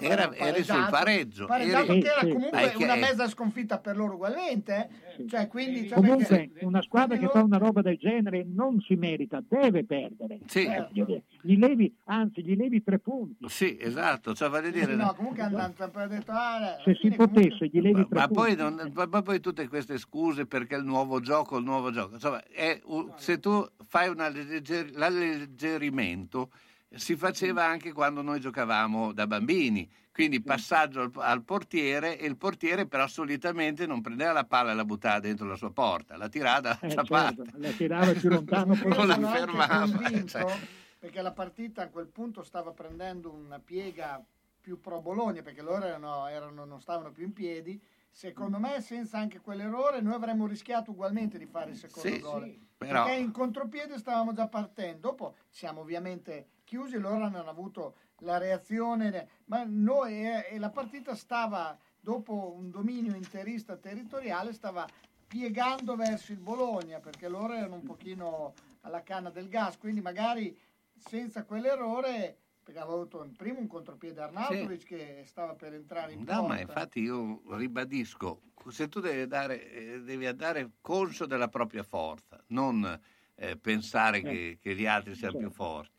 Era- 0.00 0.34
eri 0.34 0.64
sul 0.64 0.86
pareggio, 0.90 1.46
Pareggiato 1.46 1.92
eri- 1.92 2.00
che 2.00 2.06
era 2.08 2.20
Sì, 2.20 2.26
sì. 2.26 2.32
comunque 2.32 2.72
che- 2.76 2.84
una 2.84 2.94
mezza 2.96 3.28
sconfitta 3.28 3.78
per 3.78 3.96
loro 3.96 4.14
ugualmente. 4.14 4.88
eh. 5.18 5.28
Cioè, 5.28 5.46
quindi, 5.46 5.86
cioè, 5.88 5.98
Comunque 5.98 6.24
perché- 6.26 6.64
una 6.64 6.82
squadra 6.82 7.16
che 7.18 7.28
fa 7.28 7.42
una 7.42 7.58
roba 7.58 7.82
del 7.82 7.96
genere 7.98 8.44
non 8.46 8.80
si 8.80 8.94
merita, 8.94 9.42
deve 9.46 9.84
perdere. 9.84 10.40
Sì. 10.46 10.64
Eh, 10.64 10.86
dire, 10.90 11.22
gli 11.42 11.56
levi, 11.58 11.94
anzi, 12.04 12.42
gli 12.42 12.56
levi 12.56 12.82
tre 12.82 12.98
punti. 12.98 13.46
Sì, 13.48 13.76
esatto, 13.80 14.34
cioè 14.34 14.48
voglio 14.48 14.70
dire... 14.70 14.94
No, 14.94 15.12
comunque 15.14 15.42
hanno 15.42 15.72
sempre 15.76 16.08
detto, 16.08 16.32
ah, 16.32 16.78
Se 16.84 16.94
si 16.94 17.10
comunque- 17.10 17.28
potesse, 17.42 17.66
gli 17.68 17.80
levi 17.80 18.06
tre 18.08 18.18
Ma 18.20 18.26
punti. 18.28 18.32
poi, 18.34 18.56
non- 18.56 18.92
ma- 19.10 19.22
poi 19.22 19.40
tutte 19.40 19.68
queste 19.68 19.98
scuse 19.98 20.46
perché 20.46 20.76
il 20.76 20.84
nuovo 20.84 21.20
gioco, 21.20 21.58
il 21.58 21.64
nuovo 21.64 21.90
gioco, 21.90 22.14
insomma, 22.14 22.42
è 22.44 22.80
un- 22.86 23.12
se 23.16 23.38
tu 23.38 23.64
fai 23.86 24.08
un 24.08 24.18
allegger- 24.20 24.90
l'alleggerimento 24.96 26.50
si 26.96 27.16
faceva 27.16 27.64
anche 27.64 27.92
quando 27.92 28.22
noi 28.22 28.40
giocavamo 28.40 29.12
da 29.12 29.26
bambini, 29.26 29.88
quindi 30.12 30.40
passaggio 30.42 31.00
al, 31.00 31.10
al 31.16 31.42
portiere 31.42 32.18
e 32.18 32.26
il 32.26 32.36
portiere 32.36 32.86
però 32.86 33.06
solitamente 33.08 33.86
non 33.86 34.00
prendeva 34.00 34.32
la 34.32 34.44
palla 34.44 34.70
e 34.70 34.74
la 34.74 34.84
buttava 34.84 35.18
dentro 35.20 35.46
la 35.46 35.56
sua 35.56 35.70
porta, 35.72 36.16
la 36.16 36.28
tirava 36.28 36.60
dall'altra 36.60 36.86
Eh, 36.86 36.90
certo, 36.92 37.12
parte. 37.12 37.42
la 37.56 37.70
tirava 37.70 38.12
più 38.12 38.28
lontano 38.28 38.74
Non 38.84 39.06
la 39.06 39.18
fermava, 39.28 39.80
convinto, 39.90 40.26
cioè. 40.28 40.58
perché 40.98 41.20
la 41.20 41.32
partita 41.32 41.82
a 41.82 41.88
quel 41.88 42.06
punto 42.06 42.42
stava 42.42 42.70
prendendo 42.72 43.32
una 43.32 43.58
piega 43.58 44.22
più 44.60 44.80
pro 44.80 45.00
Bologna 45.00 45.42
perché 45.42 45.62
loro 45.62 45.84
erano- 45.84 46.26
erano- 46.28 46.64
non 46.64 46.80
stavano 46.80 47.10
più 47.10 47.24
in 47.24 47.32
piedi 47.32 47.78
secondo 48.10 48.58
me 48.60 48.80
senza 48.80 49.18
anche 49.18 49.40
quell'errore 49.40 50.00
noi 50.00 50.14
avremmo 50.14 50.46
rischiato 50.46 50.92
ugualmente 50.92 51.36
di 51.36 51.46
fare 51.46 51.72
il 51.72 51.76
secondo 51.76 52.08
Sì, 52.08 52.20
gol 52.20 52.44
sì, 52.44 52.58
però- 52.78 53.04
perché 53.04 53.18
in 53.20 53.32
contropiede 53.32 53.98
stavamo 53.98 54.32
già 54.32 54.46
partendo 54.46 55.08
dopo 55.08 55.34
siamo 55.50 55.80
ovviamente 55.80 56.46
chiusi 56.64 56.98
loro 56.98 57.24
hanno 57.24 57.48
avuto 57.48 57.96
la 58.18 58.38
reazione 58.38 59.28
ma 59.46 59.64
noi 59.66 60.26
e, 60.26 60.46
e 60.50 60.58
la 60.58 60.70
partita 60.70 61.14
stava 61.14 61.78
dopo 62.00 62.54
un 62.56 62.70
dominio 62.70 63.14
interista 63.14 63.76
territoriale 63.76 64.52
stava 64.52 64.86
piegando 65.26 65.96
verso 65.96 66.32
il 66.32 66.38
Bologna 66.38 67.00
perché 67.00 67.28
loro 67.28 67.54
erano 67.54 67.76
un 67.76 67.82
pochino 67.82 68.54
alla 68.82 69.02
canna 69.02 69.30
del 69.30 69.48
gas. 69.48 69.78
Quindi 69.78 70.00
magari 70.00 70.56
senza 70.96 71.44
quell'errore 71.44 72.38
perché 72.62 72.80
aveva 72.80 72.96
avuto 72.96 73.22
in 73.24 73.34
primo 73.36 73.58
un 73.58 73.66
contropiede 73.66 74.22
Arnautovic 74.22 74.84
che 74.84 75.22
stava 75.26 75.54
per 75.54 75.74
entrare 75.74 76.12
in 76.12 76.20
No, 76.20 76.24
porta. 76.24 76.42
ma 76.42 76.60
infatti 76.60 77.00
io 77.00 77.42
ribadisco, 77.56 78.40
se 78.68 78.88
tu 78.88 79.00
devi, 79.00 79.26
dare, 79.26 79.70
eh, 79.70 80.00
devi 80.00 80.26
andare 80.26 80.70
conscio 80.80 81.26
della 81.26 81.48
propria 81.48 81.82
forza, 81.82 82.42
non 82.48 82.98
eh, 83.34 83.56
pensare 83.58 84.22
che, 84.22 84.58
che 84.60 84.74
gli 84.74 84.86
altri 84.86 85.14
siano 85.14 85.36
più 85.36 85.50
forti. 85.50 85.93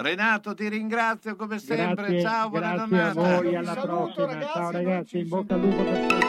Renato, 0.00 0.54
ti 0.54 0.68
ringrazio 0.68 1.34
come 1.34 1.58
sempre. 1.58 2.06
Grazie, 2.06 2.20
Ciao, 2.20 2.48
buona 2.50 2.74
grazie 2.74 3.00
a 3.00 3.12
giornata. 3.12 3.40
voi, 3.40 3.56
alla 3.56 3.74
prossima. 3.74 4.40
Ciao 4.40 4.70
ragazzi, 4.70 5.18
in 5.18 5.28
bocca 5.28 5.54
al 5.54 5.60
lupo 5.60 5.82
per 5.82 6.06
tutti. 6.06 6.26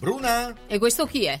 Bruna? 0.00 0.52
E 0.66 0.78
questo 0.78 1.06
chi 1.06 1.26
è? 1.26 1.40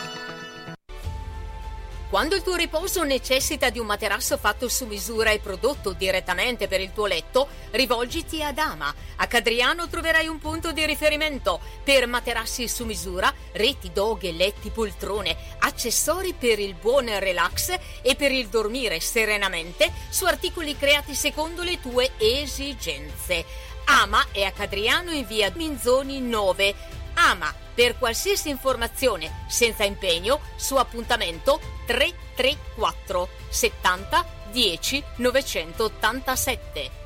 Quando 2.11 2.35
il 2.35 2.41
tuo 2.41 2.55
riposo 2.55 3.03
necessita 3.03 3.69
di 3.69 3.79
un 3.79 3.85
materasso 3.85 4.37
fatto 4.37 4.67
su 4.67 4.85
misura 4.85 5.29
e 5.29 5.39
prodotto 5.39 5.93
direttamente 5.93 6.67
per 6.67 6.81
il 6.81 6.91
tuo 6.91 7.05
letto, 7.05 7.47
rivolgiti 7.71 8.43
ad 8.43 8.57
Ama. 8.57 8.93
A 9.15 9.27
Cadriano 9.27 9.87
troverai 9.87 10.27
un 10.27 10.37
punto 10.37 10.73
di 10.73 10.85
riferimento 10.85 11.61
per 11.85 12.07
materassi 12.07 12.67
su 12.67 12.83
misura, 12.83 13.33
reti, 13.53 13.91
doghe, 13.93 14.33
letti, 14.33 14.71
poltrone, 14.71 15.37
accessori 15.59 16.33
per 16.33 16.59
il 16.59 16.73
buon 16.73 17.09
relax 17.17 17.79
e 18.01 18.15
per 18.15 18.33
il 18.33 18.49
dormire 18.49 18.99
serenamente 18.99 19.89
su 20.09 20.25
articoli 20.25 20.75
creati 20.75 21.15
secondo 21.15 21.63
le 21.63 21.79
tue 21.79 22.11
esigenze. 22.17 23.45
Ama 23.85 24.27
è 24.33 24.43
a 24.43 24.51
Cadriano 24.51 25.11
in 25.11 25.25
via 25.25 25.49
Minzoni 25.55 26.19
9. 26.19 26.99
Ama 27.15 27.53
per 27.73 27.97
qualsiasi 27.97 28.49
informazione 28.49 29.45
senza 29.47 29.83
impegno 29.83 30.39
su 30.55 30.75
appuntamento 30.75 31.59
334 31.85 33.27
70 33.49 34.25
10 34.51 35.03
987. 35.17 36.99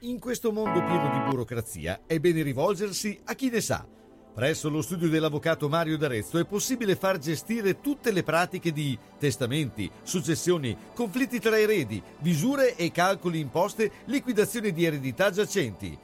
In 0.00 0.18
questo 0.18 0.52
mondo 0.52 0.84
pieno 0.84 1.10
di 1.10 1.30
burocrazia 1.30 2.02
è 2.06 2.18
bene 2.18 2.42
rivolgersi 2.42 3.18
a 3.24 3.34
chi 3.34 3.48
ne 3.48 3.62
sa. 3.62 3.86
Presso 4.34 4.68
lo 4.68 4.82
studio 4.82 5.08
dell'avvocato 5.08 5.68
Mario 5.68 5.96
D'Arezzo 5.96 6.38
è 6.38 6.44
possibile 6.44 6.96
far 6.96 7.18
gestire 7.18 7.80
tutte 7.80 8.10
le 8.10 8.22
pratiche 8.24 8.72
di 8.72 8.98
testamenti, 9.18 9.90
successioni, 10.02 10.76
conflitti 10.92 11.38
tra 11.38 11.58
eredi, 11.58 12.02
visure 12.18 12.74
e 12.74 12.90
calcoli 12.90 13.38
imposte, 13.38 13.90
liquidazione 14.06 14.72
di 14.72 14.84
eredità 14.84 15.30
giacenti. 15.30 15.96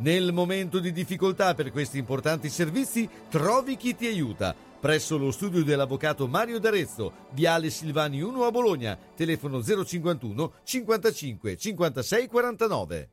Nel 0.00 0.32
momento 0.32 0.78
di 0.78 0.92
difficoltà 0.92 1.54
per 1.54 1.70
questi 1.70 1.98
importanti 1.98 2.48
servizi, 2.48 3.06
trovi 3.28 3.76
chi 3.76 3.94
ti 3.94 4.06
aiuta. 4.06 4.54
Presso 4.80 5.18
lo 5.18 5.30
studio 5.30 5.62
dell'avvocato 5.62 6.26
Mario 6.26 6.58
D'Arezzo, 6.58 7.12
Viale 7.32 7.68
Silvani 7.68 8.22
1 8.22 8.44
a 8.44 8.50
Bologna, 8.50 8.98
telefono 9.14 9.62
051 9.62 10.52
55 10.64 11.56
56 11.58 12.26
49. 12.28 13.08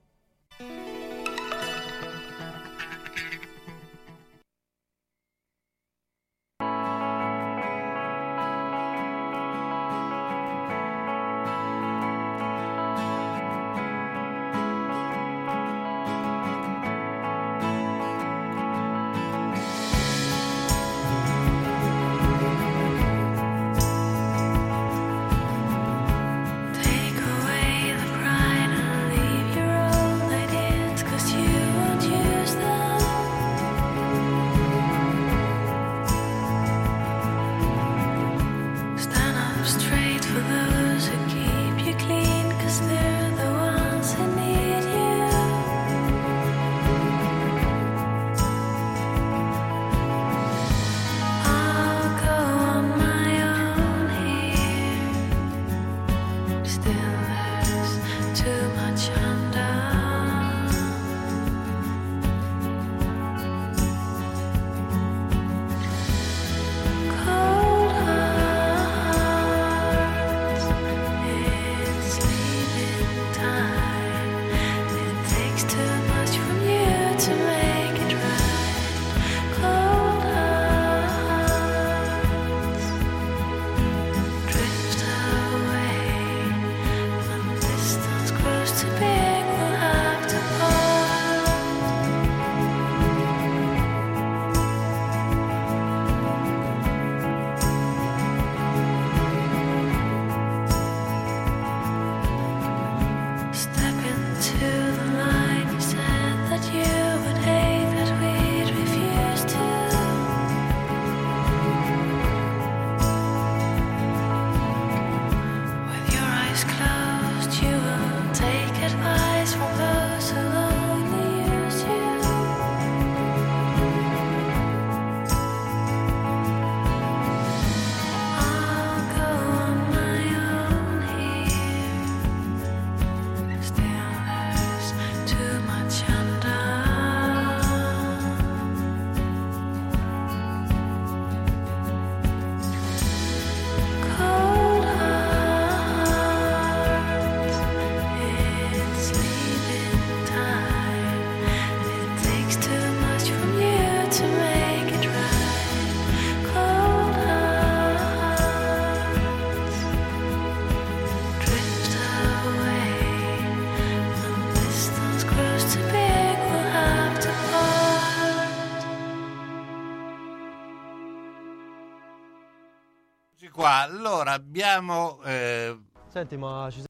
Abbiamo... 174.58 175.22
eh, 175.24 175.78
Senti, 176.08 176.36
ma 176.36 176.68
ci 176.72 176.82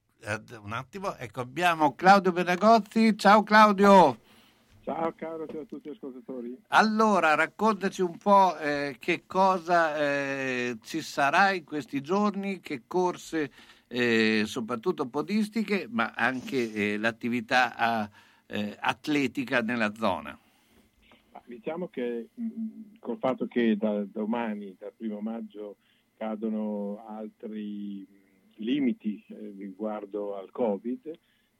un 0.61 0.71
attimo, 0.71 1.15
ecco, 1.17 1.41
abbiamo 1.41 1.95
Claudio 1.95 2.31
Benagozzi. 2.31 3.17
Ciao 3.17 3.43
Claudio! 3.43 4.19
Ciao 4.83 5.13
caro, 5.17 5.45
ciao 5.47 5.61
a 5.61 5.65
tutti 5.65 5.89
gli 5.89 5.91
ascoltatori. 5.91 6.57
Allora, 6.69 7.35
raccontaci 7.35 8.01
un 8.01 8.17
po' 8.17 8.57
eh, 8.57 8.95
che 8.99 9.23
cosa 9.25 9.97
eh, 9.97 10.77
ci 10.81 11.01
sarà 11.01 11.51
in 11.51 11.65
questi 11.65 11.99
giorni, 11.99 12.61
che 12.61 12.83
corse, 12.87 13.51
eh, 13.87 14.43
soprattutto 14.45 15.05
podistiche, 15.07 15.87
ma 15.89 16.13
anche 16.15 16.71
eh, 16.71 16.97
l'attività 16.97 17.75
a- 17.75 18.09
eh, 18.45 18.77
atletica 18.79 19.59
nella 19.61 19.93
zona. 19.93 20.37
Diciamo 21.45 21.89
che 21.89 22.29
mh, 22.33 22.97
col 22.99 23.17
fatto 23.17 23.45
che 23.47 23.75
da 23.77 24.03
domani, 24.05 24.75
dal 24.79 24.93
primo 24.95 25.19
maggio, 25.19 25.77
cadono 26.17 27.05
altri 27.07 28.05
limiti 28.55 29.23
eh, 29.27 29.53
riguardo 29.57 30.35
al 30.35 30.51
Covid, 30.51 31.11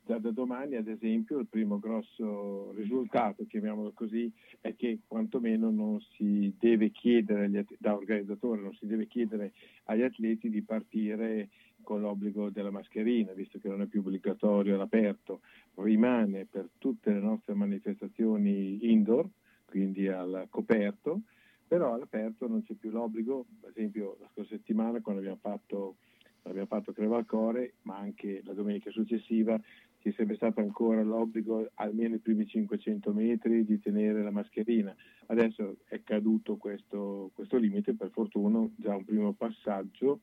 già 0.07 0.17
da 0.17 0.31
domani 0.31 0.75
ad 0.75 0.87
esempio 0.87 1.37
il 1.37 1.47
primo 1.47 1.79
grosso 1.79 2.71
risultato, 2.71 3.45
chiamiamolo 3.45 3.91
così, 3.93 4.31
è 4.61 4.73
che 4.75 4.99
quantomeno 5.05 5.69
non 5.69 5.99
si 6.15 6.53
deve 6.57 6.91
chiedere 6.91 7.65
da 7.77 7.93
organizzatore, 7.93 8.61
non 8.61 8.73
si 8.73 8.87
deve 8.87 9.05
chiedere 9.07 9.51
agli 9.85 10.03
atleti 10.03 10.49
di 10.49 10.61
partire 10.61 11.49
con 11.83 12.01
l'obbligo 12.01 12.49
della 12.49 12.71
mascherina, 12.71 13.33
visto 13.33 13.59
che 13.59 13.67
non 13.67 13.81
è 13.81 13.85
più 13.85 13.99
obbligatorio 13.99 14.75
all'aperto, 14.75 15.41
rimane 15.75 16.45
per 16.49 16.69
tutte 16.77 17.11
le 17.11 17.19
nostre 17.19 17.53
manifestazioni 17.53 18.91
indoor, 18.91 19.27
quindi 19.65 20.07
al 20.07 20.47
coperto, 20.49 21.21
però 21.67 21.93
all'aperto 21.93 22.47
non 22.47 22.63
c'è 22.63 22.73
più 22.75 22.89
l'obbligo, 22.89 23.45
per 23.59 23.71
esempio 23.71 24.17
la 24.19 24.29
scorsa 24.31 24.55
settimana 24.55 25.01
quando 25.01 25.21
abbiamo 25.21 25.39
fatto, 25.41 25.97
abbiamo 26.43 26.67
fatto 26.67 26.93
Crevalcore, 26.93 27.73
ma 27.83 27.97
anche 27.97 28.41
la 28.45 28.53
domenica 28.53 28.89
successiva, 28.91 29.59
ci 29.99 30.11
sarebbe 30.11 30.35
stato 30.35 30.61
ancora 30.61 31.01
l'obbligo 31.03 31.69
almeno 31.75 32.15
i 32.15 32.19
primi 32.19 32.47
500 32.47 33.11
metri 33.11 33.65
di 33.65 33.79
tenere 33.79 34.21
la 34.23 34.31
mascherina. 34.31 34.95
Adesso 35.25 35.77
è 35.87 36.01
caduto 36.03 36.55
questo, 36.55 37.31
questo 37.33 37.57
limite, 37.57 37.93
per 37.95 38.11
fortuna 38.11 38.65
già 38.77 38.95
un 38.95 39.03
primo 39.03 39.33
passaggio. 39.33 40.21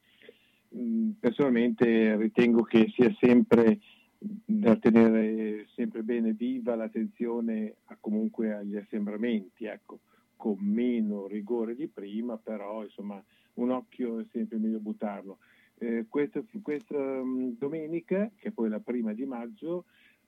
Mm, 0.75 1.11
Personalmente 1.21 2.17
ritengo 2.17 2.63
che 2.63 2.91
sia 2.95 3.15
sempre 3.21 3.79
da 4.19 4.77
tenere 4.77 5.67
sempre 5.75 6.03
bene 6.03 6.33
viva 6.33 6.75
l'attenzione 6.75 7.75
a- 7.87 7.97
comunque 8.01 8.55
agli 8.55 8.77
assembramenti, 8.77 9.67
ecco, 9.67 10.01
con 10.45 10.59
meno 10.61 11.27
rigore 11.27 11.75
di 11.75 11.89
prima, 11.89 12.37
però 12.37 12.83
insomma 12.83 13.23
un 13.55 13.71
occhio 13.71 14.19
è 14.19 14.27
sempre 14.31 14.59
meglio 14.59 14.79
buttarlo. 14.79 15.39
Eh, 15.79 16.05
questa 16.07 16.45
questa, 16.61 16.99
mm, 16.99 17.53
domenica, 17.57 18.31
che 18.37 18.49
è 18.49 18.51
poi 18.51 18.69
la 18.69 18.81
prima 18.81 19.15
di 19.15 19.25
maggio, 19.25 19.87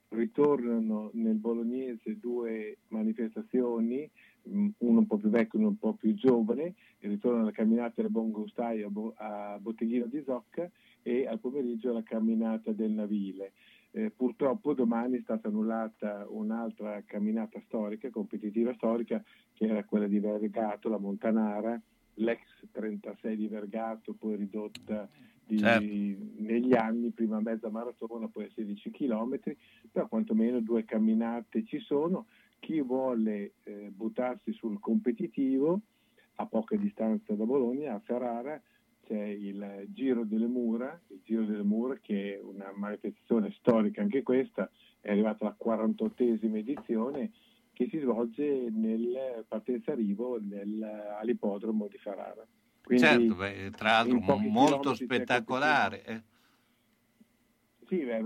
ritornano 0.08 1.10
nel 1.12 1.34
bolognese 1.34 2.18
due 2.18 2.78
manifestazioni, 2.88 4.08
mm, 4.48 4.68
uno 4.78 5.00
un 5.00 5.06
po' 5.06 5.18
più 5.18 5.28
vecchio 5.28 5.58
e 5.58 5.62
uno 5.62 5.70
un 5.72 5.78
po' 5.78 5.92
più 5.92 6.14
giovane, 6.14 6.72
e 6.98 7.08
ritorna 7.08 7.42
la 7.42 7.50
camminata 7.50 8.00
del 8.00 8.10
Buon 8.10 8.30
Gustaio 8.30 8.86
a, 8.86 8.90
Bo- 8.90 9.14
a 9.16 9.58
Botteghino 9.60 10.06
di 10.06 10.22
Zocca 10.24 10.66
e 11.02 11.26
al 11.26 11.40
pomeriggio 11.40 11.92
la 11.92 12.02
camminata 12.02 12.72
del 12.72 12.92
Navile. 12.92 13.52
Eh, 13.96 14.10
purtroppo 14.10 14.74
domani 14.74 15.16
è 15.16 15.20
stata 15.22 15.48
annullata 15.48 16.26
un'altra 16.28 17.02
camminata 17.06 17.58
storica, 17.64 18.10
competitiva 18.10 18.74
storica, 18.74 19.24
che 19.54 19.64
era 19.64 19.84
quella 19.84 20.06
di 20.06 20.18
Vergato, 20.18 20.90
la 20.90 20.98
Montanara, 20.98 21.80
l'ex 22.16 22.42
36 22.72 23.36
di 23.36 23.48
Vergato, 23.48 24.12
poi 24.12 24.36
ridotta 24.36 25.08
di- 25.42 25.56
Certo. 25.56 26.42
negli 26.42 26.74
anni, 26.74 27.08
prima 27.08 27.40
mezza 27.40 27.70
maratona, 27.70 28.28
poi 28.28 28.44
a 28.44 28.50
16 28.54 28.90
km, 28.90 29.40
però 29.90 30.06
quantomeno 30.08 30.60
due 30.60 30.84
camminate 30.84 31.64
ci 31.64 31.78
sono. 31.78 32.26
Chi 32.58 32.82
vuole 32.82 33.54
eh, 33.62 33.90
buttarsi 33.94 34.52
sul 34.52 34.78
competitivo, 34.78 35.80
a 36.34 36.44
poca 36.44 36.76
distanza 36.76 37.32
da 37.32 37.44
Bologna, 37.44 37.94
a 37.94 38.00
Ferrara, 38.00 38.60
c'è 39.06 39.24
il 39.24 39.84
Giro 39.88 40.24
delle 40.24 40.46
Mura, 40.48 41.00
il 41.08 41.20
Giro 41.22 41.44
delle 41.44 41.62
Mura 41.62 41.96
che 42.00 42.34
è 42.34 42.42
una 42.42 42.72
manifestazione 42.74 43.54
storica 43.58 44.02
anche 44.02 44.22
questa, 44.22 44.68
è 45.00 45.10
arrivata 45.10 45.44
alla 45.44 45.56
48esima 45.56 46.56
edizione 46.56 47.30
che 47.72 47.86
si 47.88 47.98
svolge 47.98 48.68
nel 48.70 49.44
partenza-arrivo 49.46 50.40
nel- 50.40 50.82
all'ippodromo 51.20 51.86
di 51.86 51.98
Ferrara. 51.98 52.44
Quindi, 52.82 53.04
certo, 53.04 53.34
beh, 53.34 53.70
tra 53.76 53.90
l'altro 53.90 54.38
molto 54.38 54.94
spettacolare. 54.94 56.04
eh. 56.04 56.22
Sì, 57.86 58.02
beh, 58.02 58.18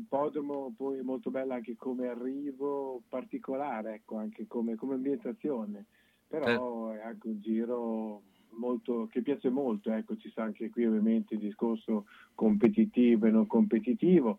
ippodromo 0.00 0.72
poi 0.74 0.98
è 0.98 1.02
molto 1.02 1.30
bello 1.30 1.52
anche 1.52 1.76
come 1.76 2.08
arrivo 2.08 3.02
particolare, 3.08 3.94
ecco, 3.94 4.16
anche 4.16 4.46
come, 4.46 4.76
come 4.76 4.94
ambientazione, 4.94 5.84
però 6.26 6.90
è 6.92 7.00
anche 7.02 7.28
un 7.28 7.40
giro 7.40 8.22
molto, 8.56 9.08
che 9.10 9.22
piace 9.22 9.50
molto, 9.50 9.90
ecco, 9.92 10.16
ci 10.16 10.30
sta 10.30 10.42
anche 10.42 10.70
qui 10.70 10.86
ovviamente 10.86 11.34
il 11.34 11.40
discorso 11.40 12.06
competitivo 12.34 13.26
e 13.26 13.30
non 13.30 13.46
competitivo, 13.46 14.38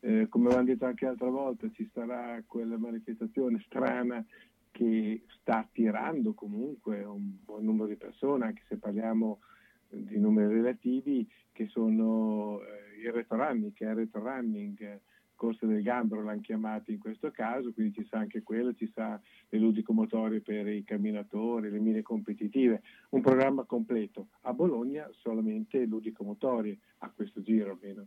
Eh, 0.00 0.28
come 0.28 0.46
avevamo 0.46 0.68
detto 0.68 0.84
anche 0.84 1.06
l'altra 1.06 1.30
volta, 1.30 1.70
ci 1.72 1.88
sarà 1.92 2.40
quella 2.46 2.76
manifestazione 2.78 3.60
strana 3.66 4.24
che 4.70 5.22
sta 5.40 5.60
attirando 5.60 6.34
comunque 6.34 7.02
un 7.02 7.38
buon 7.42 7.64
numero 7.64 7.88
di 7.88 7.96
persone, 7.96 8.44
anche 8.44 8.62
se 8.68 8.76
parliamo 8.76 9.40
di 9.88 10.18
numeri 10.18 10.52
relativi, 10.52 11.26
che 11.50 11.66
sono 11.68 12.60
eh, 12.60 13.00
il 13.02 13.10
retro 13.10 13.38
running, 13.38 13.72
che 13.72 13.86
è 13.86 13.90
il 13.90 13.96
retro 13.96 14.22
running, 14.22 14.78
eh, 14.80 15.00
corsa 15.36 15.66
del 15.66 15.82
gambero 15.82 16.22
l'hanno 16.22 16.40
chiamato 16.40 16.90
in 16.90 16.98
questo 16.98 17.30
caso, 17.30 17.72
quindi 17.72 17.94
ci 17.94 18.06
sa 18.10 18.18
anche 18.18 18.42
quello, 18.42 18.74
ci 18.74 18.90
sa 18.92 19.20
le 19.48 19.58
ludicomotorie 19.58 20.40
per 20.40 20.66
i 20.66 20.82
camminatori, 20.82 21.70
le 21.70 21.78
mine 21.78 22.02
competitive, 22.02 22.82
un 23.10 23.20
programma 23.20 23.62
completo. 23.62 24.28
A 24.42 24.52
Bologna 24.52 25.08
solamente 25.12 25.84
ludicomotorie, 25.84 26.76
a 26.98 27.10
questo 27.14 27.42
giro 27.42 27.70
almeno. 27.70 28.06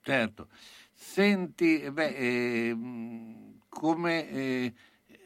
Certo. 0.00 0.48
Senti, 0.92 1.90
beh, 1.90 2.68
ehm, 2.68 3.58
come 3.68 4.30
eh, 4.30 4.74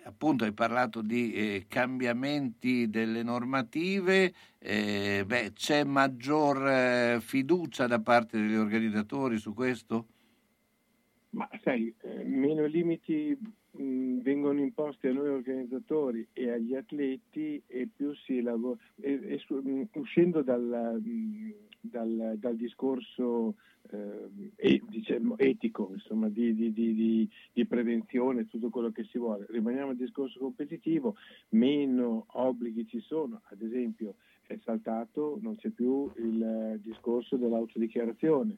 appunto 0.05 0.45
hai 0.45 0.53
parlato 0.53 1.03
di 1.03 1.33
eh, 1.33 1.67
cambiamenti 1.69 2.89
delle 2.89 3.23
normative, 3.23 4.33
eh, 4.59 5.23
beh, 5.27 5.53
c'è 5.53 5.85
maggior 5.85 6.67
eh, 6.67 7.19
fiducia 7.21 7.87
da 7.87 8.01
parte 8.01 8.39
degli 8.39 8.55
organizzatori 8.55 9.39
su 9.39 9.55
questo? 9.55 10.07
Ma 11.31 11.49
sai, 11.63 11.95
eh, 12.03 12.25
meno 12.25 12.65
limiti 12.67 13.39
mh, 13.73 14.19
vengono 14.21 14.59
imposti 14.61 15.07
a 15.07 15.13
noi 15.13 15.29
organizzatori 15.29 16.27
e 16.33 16.51
agli 16.51 16.75
atleti 16.75 17.63
e 17.69 17.89
più 17.95 18.13
si 18.15 18.43
lavora, 18.43 18.77
e- 19.01 19.21
e 19.35 19.39
su- 19.39 19.55
mh, 19.63 19.89
uscendo 19.95 20.43
dal, 20.43 21.01
dal- 21.81 22.37
discorso 22.57 23.55
eh, 23.93 24.51
e- 24.57 24.83
diciamo, 24.89 25.39
etico, 25.39 25.91
insomma, 25.93 26.29
di, 26.29 26.53
di- 26.55 26.73
di- 26.73 26.95
di- 26.95 27.67
prevenzione, 27.67 28.47
tutto 28.49 28.69
quello 28.69 28.91
che 28.91 29.05
si 29.05 29.17
vuole, 29.19 29.47
rimaniamo 29.49 29.91
al 29.91 29.97
discorso 29.97 30.39
competitivo, 30.41 31.15
meno 31.51 32.25
obblighi 32.27 32.87
ci 32.89 33.01
sono, 33.01 33.41
ad 33.51 33.63
esempio 33.63 34.15
è 34.47 34.59
saltato, 34.65 35.39
non 35.41 35.55
c'è 35.57 35.69
più 35.71 36.11
il 36.17 36.81
discorso 36.83 37.37
dell'autodichiarazione 37.37 38.57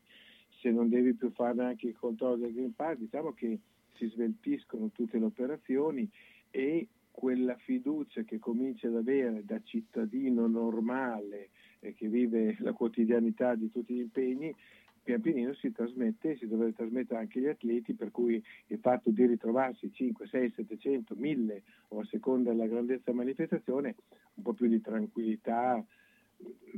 se 0.62 0.70
non 0.70 0.88
devi 0.88 1.12
più 1.14 1.32
fare 1.32 1.54
neanche 1.54 1.88
il 1.88 1.96
controllo 1.96 2.36
del 2.36 2.52
Green 2.52 2.74
Pass, 2.74 2.96
diciamo 2.96 3.32
che 3.32 3.58
si 3.94 4.06
sveltiscono 4.06 4.90
tutte 4.92 5.18
le 5.18 5.24
operazioni 5.24 6.08
e 6.50 6.86
quella 7.10 7.56
fiducia 7.56 8.22
che 8.22 8.38
cominci 8.38 8.86
ad 8.86 8.94
avere 8.94 9.44
da 9.44 9.60
cittadino 9.62 10.46
normale 10.46 11.50
e 11.80 11.94
che 11.94 12.06
vive 12.06 12.56
la 12.60 12.72
quotidianità 12.72 13.56
di 13.56 13.70
tutti 13.72 13.92
gli 13.92 14.00
impegni, 14.00 14.54
pian 15.02 15.20
pianino 15.20 15.52
si 15.54 15.72
trasmette, 15.72 16.36
si 16.36 16.46
dovrebbe 16.46 16.74
trasmettere 16.74 17.18
anche 17.18 17.40
agli 17.40 17.48
atleti, 17.48 17.94
per 17.94 18.12
cui 18.12 18.40
il 18.68 18.78
fatto 18.78 19.10
di 19.10 19.26
ritrovarsi 19.26 19.92
5, 19.92 20.28
6, 20.28 20.52
700, 20.54 21.16
1000 21.16 21.62
o 21.88 21.98
a 21.98 22.04
seconda 22.04 22.50
della 22.50 22.68
grandezza 22.68 23.12
manifestazione, 23.12 23.96
un 24.34 24.44
po' 24.44 24.52
più 24.52 24.68
di 24.68 24.80
tranquillità, 24.80 25.84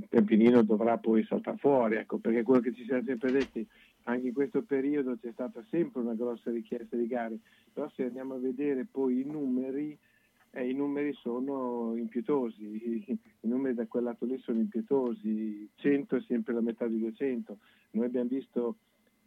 pian 0.09 0.25
pianino 0.25 0.63
dovrà 0.63 0.99
poi 0.99 1.25
saltare 1.25 1.57
fuori, 1.59 1.97
ecco, 1.97 2.19
perché 2.19 2.43
quello 2.43 2.61
che 2.61 2.73
ci 2.73 2.85
siamo 2.85 3.03
sempre 3.05 3.33
detti, 3.33 3.67
anche 4.05 4.29
in 4.29 4.35
questo 4.35 4.63
periodo 4.63 5.17
c'è 5.21 5.31
stata 5.33 5.65
sempre 5.71 6.01
una 6.01 6.15
grossa 6.15 6.51
richiesta 6.51 6.97
di 6.97 7.07
gare, 7.07 7.39
però 7.73 7.89
se 7.95 8.05
andiamo 8.05 8.35
a 8.35 8.39
vedere 8.39 8.87
poi 8.91 9.21
i 9.21 9.25
numeri, 9.25 9.97
eh, 10.51 10.69
i 10.69 10.75
numeri 10.75 11.13
sono 11.15 11.95
impietosi, 11.97 12.65
i 12.65 13.19
numeri 13.41 13.75
da 13.75 13.87
quel 13.87 14.05
lato 14.05 14.25
lì 14.25 14.39
sono 14.39 14.59
impietosi, 14.59 15.69
100 15.75 16.17
è 16.17 16.21
sempre 16.23 16.55
la 16.55 16.61
metà 16.61 16.87
di 16.87 16.99
200, 16.99 17.59
noi 17.93 18.07
abbiamo 18.07 18.29
visto 18.29 18.77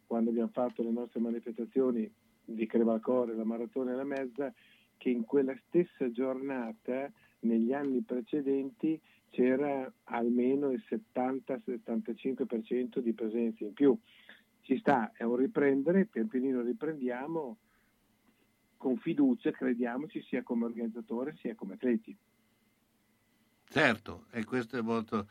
quando 0.06 0.30
abbiamo 0.30 0.50
fatto 0.52 0.82
le 0.82 0.90
nostre 0.90 1.20
manifestazioni 1.20 2.10
di 2.44 2.66
Crevalcore, 2.66 3.34
la 3.34 3.44
maratona 3.44 3.92
e 3.92 3.94
la 3.94 4.04
mezza, 4.04 4.52
che 4.96 5.10
in 5.10 5.24
quella 5.24 5.54
stessa 5.66 6.10
giornata, 6.10 7.12
negli 7.40 7.72
anni 7.72 8.00
precedenti, 8.00 9.00
c'era 9.30 9.90
almeno 10.04 10.70
il 10.70 10.82
70-75% 10.88 12.98
di 12.98 13.12
presenza 13.12 13.64
in 13.64 13.72
più. 13.72 13.96
Ci 14.62 14.78
sta, 14.78 15.12
è 15.14 15.22
un 15.22 15.36
riprendere, 15.36 16.06
pian 16.06 16.28
pianino 16.28 16.62
riprendiamo, 16.62 17.58
con 18.76 18.96
fiducia 18.96 19.50
crediamoci 19.50 20.22
sia 20.22 20.42
come 20.42 20.64
organizzatore 20.64 21.36
sia 21.40 21.54
come 21.54 21.74
atleti. 21.74 22.16
Certo, 23.70 24.24
e 24.30 24.44
questo 24.44 24.78
è 24.78 24.80
molto 24.80 25.28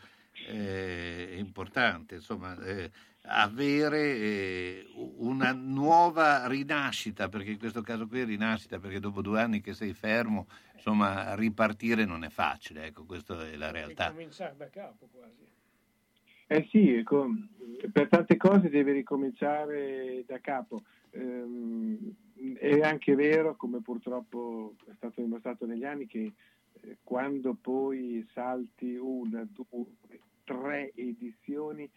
eh, 0.48 1.36
importante, 1.38 2.16
insomma, 2.16 2.56
eh, 2.64 2.92
avere 3.28 4.00
eh, 4.00 4.88
una 5.18 5.52
nuova 5.52 6.48
rinascita, 6.48 7.30
perché 7.30 7.52
in 7.52 7.60
questo 7.60 7.82
caso 7.82 8.08
qui 8.08 8.22
è 8.22 8.26
rinascita, 8.26 8.80
perché 8.80 9.00
dopo 9.00 9.22
due 9.22 9.42
anni 9.42 9.62
che 9.62 9.74
sei 9.74 9.94
fermo, 9.94 10.48
insomma, 10.74 11.36
ripartire 11.36 12.06
non 12.06 12.24
è 12.24 12.30
facile, 12.30 12.86
ecco, 12.86 13.04
questa 13.04 13.48
è 13.48 13.56
la 13.56 13.72
realtà. 13.72 14.12
Cominciare 14.12 14.56
da 14.58 14.70
capo 14.70 15.08
quasi. 15.12 15.56
Eh 16.50 16.68
sì, 16.72 16.94
ecco, 16.94 17.30
per 17.92 18.08
tante 18.08 18.38
cose 18.38 18.70
devi 18.70 18.94
ricominciare 18.94 20.24
da 20.26 20.40
capo. 20.40 20.82
Ehm, 21.12 22.16
è 22.58 22.80
anche 22.80 23.16
vero, 23.16 23.56
come 23.56 23.82
purtroppo 23.82 24.76
è 24.86 24.94
stato 24.96 25.22
dimostrato 25.22 25.66
negli 25.66 25.84
anni, 25.84 26.08
che 26.08 26.32
eh, 26.82 26.98
quando 27.04 27.54
poi 27.60 28.26
salti 28.34 28.96
una, 28.96 29.46
due, 29.52 29.88
tre 30.46 30.94
edizioni 30.96 31.90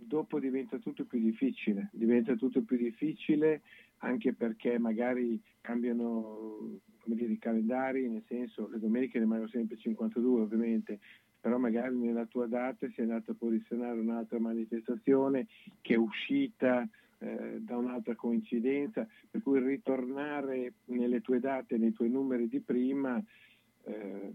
dopo 0.00 0.38
diventa 0.38 0.78
tutto 0.78 1.04
più 1.04 1.20
difficile, 1.20 1.88
diventa 1.92 2.34
tutto 2.34 2.62
più 2.62 2.76
difficile 2.76 3.62
anche 3.98 4.32
perché 4.32 4.78
magari 4.78 5.40
cambiano 5.60 6.80
dire, 7.04 7.32
i 7.32 7.38
calendari, 7.38 8.08
nel 8.08 8.24
senso 8.26 8.68
le 8.68 8.78
domeniche 8.78 9.18
rimangono 9.18 9.48
sempre 9.48 9.76
52 9.76 10.40
ovviamente, 10.40 10.98
però 11.40 11.58
magari 11.58 11.96
nella 11.96 12.26
tua 12.26 12.46
data 12.46 12.88
si 12.88 13.00
è 13.00 13.02
andata 13.02 13.32
a 13.32 13.36
posizionare 13.38 13.98
un'altra 13.98 14.38
manifestazione 14.38 15.46
che 15.80 15.94
è 15.94 15.98
uscita 15.98 16.88
eh, 17.18 17.58
da 17.60 17.76
un'altra 17.76 18.14
coincidenza, 18.14 19.06
per 19.30 19.42
cui 19.42 19.60
ritornare 19.60 20.74
nelle 20.86 21.20
tue 21.20 21.40
date, 21.40 21.76
nei 21.76 21.92
tuoi 21.92 22.10
numeri 22.10 22.48
di 22.48 22.60
prima 22.60 23.22
eh, 23.84 24.34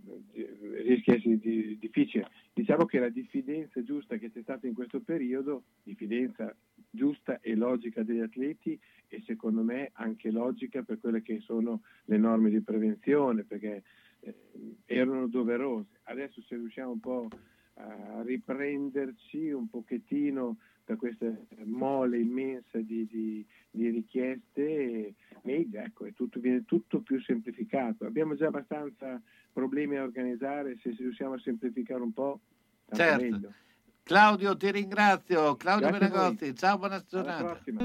rischia 0.83 1.13
di 1.13 1.19
essere 1.19 1.37
di- 1.37 1.77
difficile. 1.79 2.29
Diciamo 2.53 2.85
che 2.85 2.99
la 2.99 3.09
diffidenza 3.09 3.83
giusta 3.83 4.17
che 4.17 4.31
c'è 4.31 4.41
stata 4.41 4.67
in 4.67 4.73
questo 4.73 4.99
periodo, 4.99 5.63
diffidenza 5.83 6.53
giusta 6.89 7.39
e 7.41 7.55
logica 7.55 8.03
degli 8.03 8.19
atleti 8.19 8.79
e 9.07 9.21
secondo 9.25 9.61
me 9.61 9.91
anche 9.93 10.31
logica 10.31 10.83
per 10.83 10.99
quelle 10.99 11.21
che 11.21 11.39
sono 11.41 11.81
le 12.05 12.17
norme 12.17 12.49
di 12.49 12.61
prevenzione, 12.61 13.43
perché 13.43 13.83
eh, 14.19 14.35
erano 14.85 15.27
doverose. 15.27 15.99
Adesso 16.03 16.41
se 16.41 16.55
riusciamo 16.55 16.91
un 16.91 16.99
po' 16.99 17.27
a 17.75 18.23
riprenderci 18.23 19.51
un 19.51 19.69
pochettino 19.69 20.57
da 20.87 20.95
questa 20.95 21.29
mole 21.65 22.17
immensa 22.17 22.79
di, 22.79 23.05
di- 23.05 23.45
di 23.69 23.89
richieste, 23.89 25.15
meglio, 25.41 25.81
ecco, 25.81 26.05
è 26.05 26.13
tutto, 26.13 26.39
viene 26.39 26.63
tutto 26.63 27.01
più 27.01 27.21
semplificato. 27.21 28.05
Abbiamo 28.05 28.35
già 28.35 28.47
abbastanza 28.47 29.21
problemi 29.51 29.97
a 29.97 30.03
organizzare, 30.03 30.77
se 30.81 30.95
riusciamo 30.97 31.33
a 31.33 31.39
semplificare 31.39 32.01
un 32.01 32.13
po', 32.13 32.39
tanto 32.85 33.03
Certo. 33.03 33.21
meglio. 33.21 33.53
Claudio, 34.03 34.55
ti 34.55 34.71
ringrazio. 34.71 35.57
Claudio 35.57 35.89
Grazie 35.89 36.53
ciao, 36.55 36.77
buona 36.77 36.95
Alla 36.95 37.05
giornata. 37.05 37.43
prossima. 37.43 37.81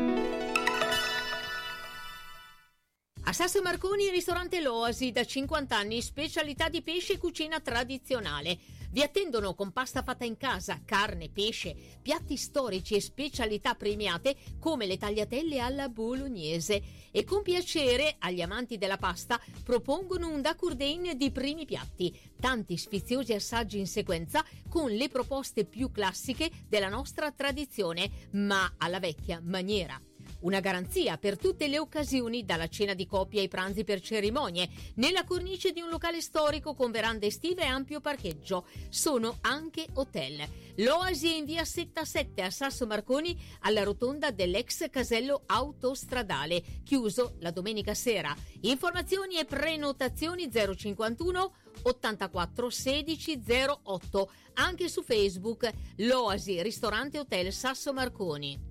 A 3.25 3.33
Sasso 3.33 3.63
Marconi, 3.63 4.11
ristorante 4.11 4.61
L'Oasi, 4.61 5.11
da 5.11 5.25
50 5.25 5.77
anni, 5.77 6.01
specialità 6.03 6.69
di 6.69 6.83
pesce 6.83 7.15
e 7.15 7.19
cucina 7.19 7.59
tradizionale. 7.59 8.57
Vi 8.93 9.01
attendono 9.01 9.55
con 9.55 9.73
pasta 9.73 10.03
fatta 10.03 10.27
in 10.27 10.37
casa, 10.37 10.83
carne, 10.85 11.31
pesce, 11.31 11.75
piatti 12.03 12.37
storici 12.37 12.95
e 12.95 13.01
specialità 13.01 13.75
premiate 13.75 14.37
come 14.59 14.85
le 14.85 14.99
tagliatelle 14.99 15.61
alla 15.61 15.89
bolognese. 15.89 16.83
E 17.11 17.25
con 17.25 17.41
piacere, 17.41 18.17
agli 18.19 18.43
amanti 18.43 18.77
della 18.77 18.99
pasta, 18.99 19.41
propongono 19.65 20.29
un 20.29 20.43
dacurdain 20.43 21.17
di 21.17 21.31
primi 21.31 21.65
piatti. 21.65 22.15
Tanti 22.39 22.77
sfiziosi 22.77 23.33
assaggi 23.33 23.79
in 23.79 23.87
sequenza 23.87 24.45
con 24.69 24.91
le 24.91 25.09
proposte 25.09 25.65
più 25.65 25.91
classiche 25.91 26.51
della 26.69 26.91
nostra 26.91 27.33
tradizione, 27.33 28.29
ma 28.33 28.75
alla 28.77 29.01
vecchia 29.01 29.41
maniera. 29.43 29.99
Una 30.43 30.61
garanzia 30.61 31.19
per 31.19 31.39
tutte 31.39 31.69
le 31.69 31.79
occasioni, 31.79 32.45
dalla 32.45 32.69
cena 32.69 32.95
di 32.95 33.07
coppia 33.07 33.41
ai 33.41 33.49
pranzi 33.49 33.85
per 33.85 34.01
cerimonie, 34.01 34.69
nella 34.97 35.25
cornice 35.25 35.73
di 35.73 35.81
un 35.81 35.89
locale 35.89 36.21
storico 36.21 36.75
con 36.75 36.91
verande 36.91 37.27
estive 37.27 37.63
e 37.63 37.67
ampio 37.67 38.01
parcheggio. 38.01 38.67
Sono 38.89 39.39
anche 39.43 39.87
hotel. 39.95 40.45
L'Oasi 40.77 41.29
è 41.29 41.37
in 41.37 41.45
via 41.45 41.65
77 41.65 42.43
a 42.43 42.51
Sasso 42.51 42.87
Marconi, 42.87 43.41
alla 43.61 43.85
rotonda 43.85 44.33
dell'ex 44.33 44.91
casello 44.91 45.43
autostradale, 45.47 46.63
chiuso 46.83 47.37
la 47.39 47.53
domenica 47.53 47.95
sera. 47.95 48.35
Informazioni 48.63 49.39
e 49.39 49.45
prenotazioni 49.45 50.51
051 50.51 51.55
84 51.83 52.71
16 52.71 53.43
08. 53.83 54.31
Anche 54.55 54.89
su 54.89 55.03
Facebook, 55.03 55.71
l'Oasi 55.97 56.61
Ristorante 56.63 57.19
Hotel 57.21 57.53
Sasso 57.53 57.93
Marconi. 57.93 58.71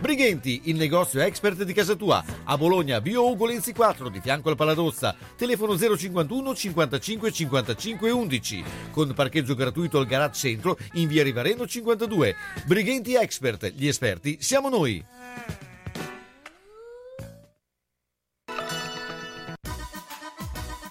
Brighenti, 0.00 0.62
il 0.64 0.76
negozio 0.76 1.20
expert 1.20 1.62
di 1.62 1.72
casa 1.72 1.94
tua, 1.94 2.22
a 2.44 2.58
Bologna, 2.58 3.00
Bio 3.00 3.26
Ugo 3.26 3.46
Lenzi 3.46 3.72
4, 3.72 4.08
di 4.08 4.20
fianco 4.20 4.50
al 4.50 4.56
Paladozza, 4.56 5.14
telefono 5.36 5.78
051 5.78 6.54
55 6.54 7.32
55 7.32 8.10
11, 8.10 8.64
con 8.90 9.14
parcheggio 9.14 9.54
gratuito 9.54 9.98
al 9.98 10.06
garage 10.06 10.34
centro 10.34 10.76
in 10.94 11.08
via 11.08 11.22
Rivareno 11.22 11.66
52. 11.66 12.34
Brighenti 12.66 13.14
Expert, 13.14 13.72
gli 13.74 13.86
esperti 13.86 14.38
siamo 14.40 14.68
noi. 14.68 15.63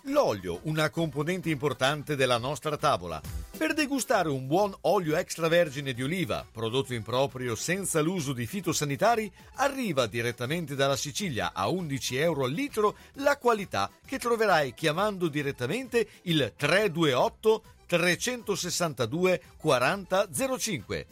L'olio, 0.08 0.60
una 0.64 0.90
componente 0.90 1.50
importante 1.50 2.18
della 2.18 2.38
nostra 2.38 2.76
tavola. 2.76 3.22
Per 3.56 3.74
degustare 3.74 4.28
un 4.28 4.48
buon 4.48 4.76
olio 4.82 5.16
extravergine 5.16 5.94
di 5.94 6.04
oliva, 6.04 6.46
prodotto 6.52 6.94
in 6.94 7.04
proprio 7.04 7.56
senza 7.56 8.02
l'uso 8.02 8.34
di 8.34 8.46
fitosanitari, 8.46 9.32
arriva 9.56 10.06
direttamente 10.08 10.76
dalla 10.76 10.98
Sicilia 10.98 11.52
a 11.54 11.70
11 11.70 12.18
euro 12.18 12.44
al 12.44 12.52
litro 12.52 12.98
la 13.14 13.38
qualità 13.38 13.90
che 14.06 14.20
troverai 14.20 14.74
chiamando 14.74 15.30
direttamente 15.30 16.06
il 16.24 16.52
328 16.54 17.64
362 17.86 19.42
4005. 19.56 21.06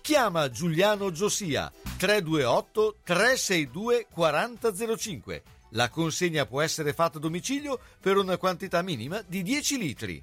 Chiama 0.00 0.48
Giuliano 0.48 1.10
Giosia 1.10 1.70
328 1.98 2.96
362 3.04 4.06
4005. 4.10 5.42
La 5.70 5.88
consegna 5.88 6.46
può 6.46 6.60
essere 6.60 6.92
fatta 6.92 7.18
a 7.18 7.20
domicilio 7.20 7.78
per 8.00 8.16
una 8.16 8.36
quantità 8.36 8.82
minima 8.82 9.22
di 9.26 9.42
10 9.42 9.78
litri. 9.78 10.22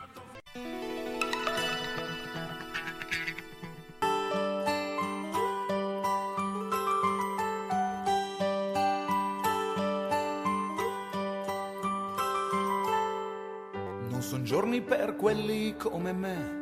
Non 14.31 14.39
son 14.39 14.47
giorni 14.47 14.79
per 14.79 15.17
quelli 15.17 15.75
come 15.75 16.13
me. 16.13 16.59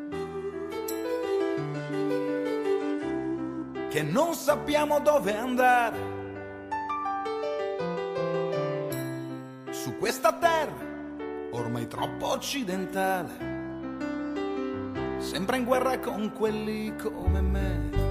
Che 3.89 4.01
non 4.01 4.33
sappiamo 4.33 4.99
dove 5.01 5.37
andare. 5.37 5.97
Su 9.69 9.97
questa 9.99 10.33
terra, 10.33 10.83
ormai 11.51 11.85
troppo 11.85 12.31
occidentale. 12.31 13.37
Sembra 15.19 15.55
in 15.55 15.65
guerra 15.65 15.99
con 15.99 16.33
quelli 16.33 16.95
come 16.95 17.41
me. 17.41 18.08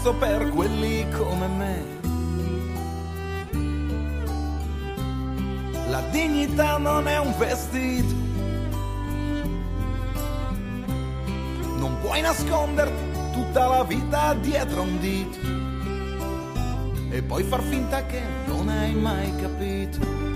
Prezzo 0.00 0.14
per 0.14 0.48
quelli 0.48 1.06
come 1.10 1.46
me. 1.46 1.98
La 5.88 6.00
dignità 6.10 6.78
non 6.78 7.06
è 7.06 7.18
un 7.18 7.34
vestito. 7.36 8.14
Non 11.76 11.98
puoi 12.00 12.20
nasconderti 12.22 13.32
tutta 13.32 13.66
la 13.66 13.84
vita 13.84 14.34
dietro 14.34 14.82
un 14.82 14.98
dito. 14.98 15.38
E 17.10 17.22
poi 17.22 17.42
far 17.42 17.62
finta 17.62 18.06
che 18.06 18.22
non 18.46 18.68
hai 18.68 18.94
mai 18.94 19.34
capito. 19.36 20.29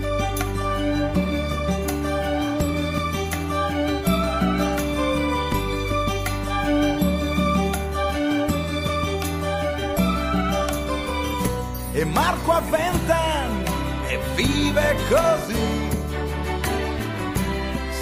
E 11.97 12.03
Marco 12.03 12.51
ha 12.51 12.59
vent'anni 12.59 13.63
e 14.09 14.19
vive 14.35 14.95
così, 15.07 15.89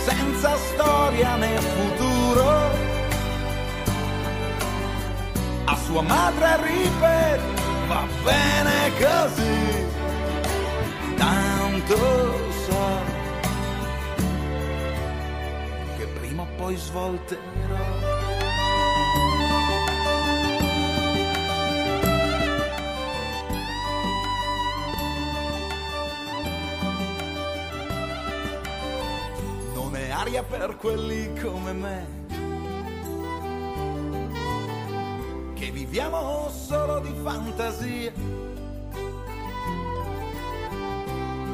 senza 0.04 0.58
storia 0.58 1.36
né 1.36 1.60
futuro. 1.60 2.72
A 5.66 5.76
sua 5.86 6.02
madre 6.02 6.58
ripete, 6.64 7.42
va 7.88 8.04
bene 8.24 8.92
così, 8.98 9.86
tanto 11.16 11.98
so 12.66 12.86
che 15.98 16.08
prima 16.20 16.42
o 16.42 16.48
poi 16.58 16.76
svolterò. 16.76 18.03
Aria 30.34 30.44
per 30.44 30.78
quelli 30.78 31.32
come 31.40 31.74
me. 31.74 32.08
Che 35.54 35.72
viviamo 35.72 36.50
solo 36.50 37.00
di 37.02 37.14
fantasia. 37.22 38.12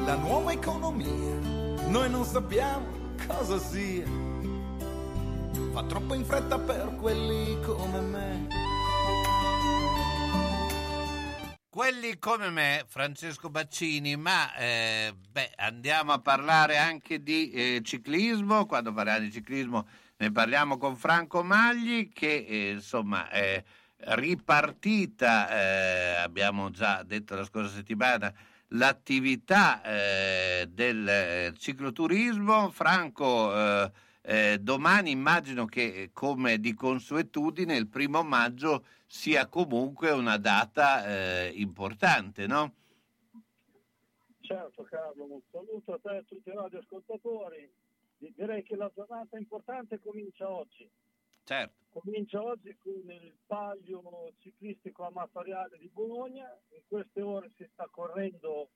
La 0.05 0.15
nuova 0.15 0.53
economia, 0.53 1.35
noi 1.87 2.09
non 2.09 2.23
sappiamo 2.23 2.85
cosa 3.27 3.59
sia. 3.59 4.05
Fa 5.73 5.83
troppo 5.83 6.13
in 6.13 6.23
fretta 6.23 6.57
per 6.57 6.95
quelli 7.01 7.59
come 7.61 7.99
me. 7.99 8.58
Quelli 11.79 12.19
come 12.19 12.49
me, 12.49 12.83
Francesco 12.89 13.49
Baccini, 13.49 14.17
ma 14.17 14.53
eh, 14.55 15.15
beh, 15.31 15.53
andiamo 15.55 16.11
a 16.11 16.19
parlare 16.19 16.75
anche 16.75 17.23
di 17.23 17.51
eh, 17.51 17.81
ciclismo. 17.85 18.65
Quando 18.65 18.91
parliamo 18.91 19.19
di 19.19 19.31
ciclismo 19.31 19.87
ne 20.17 20.29
parliamo 20.29 20.77
con 20.77 20.97
Franco 20.97 21.41
Magli 21.41 22.11
che 22.11 22.45
eh, 22.45 22.71
insomma 22.71 23.29
è 23.29 23.63
ripartita, 23.95 25.49
eh, 25.51 26.15
abbiamo 26.15 26.69
già 26.69 27.01
detto 27.03 27.35
la 27.35 27.45
scorsa 27.45 27.73
settimana, 27.73 28.29
l'attività 28.71 29.81
eh, 29.81 30.67
del 30.69 31.07
eh, 31.07 31.53
cicloturismo. 31.57 32.71
Franco, 32.71 33.89
eh, 34.29 34.53
eh, 34.53 34.59
domani 34.59 35.09
immagino 35.09 35.65
che 35.65 36.11
come 36.13 36.59
di 36.59 36.75
consuetudine 36.75 37.75
il 37.75 37.87
primo 37.87 38.21
maggio 38.21 38.85
sia 39.07 39.47
comunque 39.47 40.11
una 40.11 40.37
data 40.37 41.05
eh, 41.07 41.51
importante, 41.55 42.45
no? 42.45 42.73
Certo 44.41 44.83
Carlo, 44.83 45.25
un 45.25 45.41
saluto 45.51 45.93
a 45.93 45.99
te 45.99 46.09
e 46.09 46.17
a 46.17 46.23
tutti 46.23 46.49
i 46.49 46.53
radioascoltatori. 46.53 47.71
Di- 48.17 48.33
Direi 48.35 48.63
che 48.63 48.75
la 48.75 48.91
giornata 48.93 49.37
importante 49.37 49.99
comincia 49.99 50.49
oggi. 50.49 50.87
Certo. 51.43 51.77
Comincia 51.89 52.43
oggi 52.43 52.75
con 52.77 52.93
il 53.09 53.33
palio 53.47 54.33
ciclistico 54.39 55.05
amatoriale 55.05 55.77
di 55.79 55.89
Bologna. 55.91 56.45
In 56.69 56.81
queste 56.87 57.21
ore 57.21 57.51
si 57.57 57.67
sta 57.73 57.87
correndo 57.89 58.69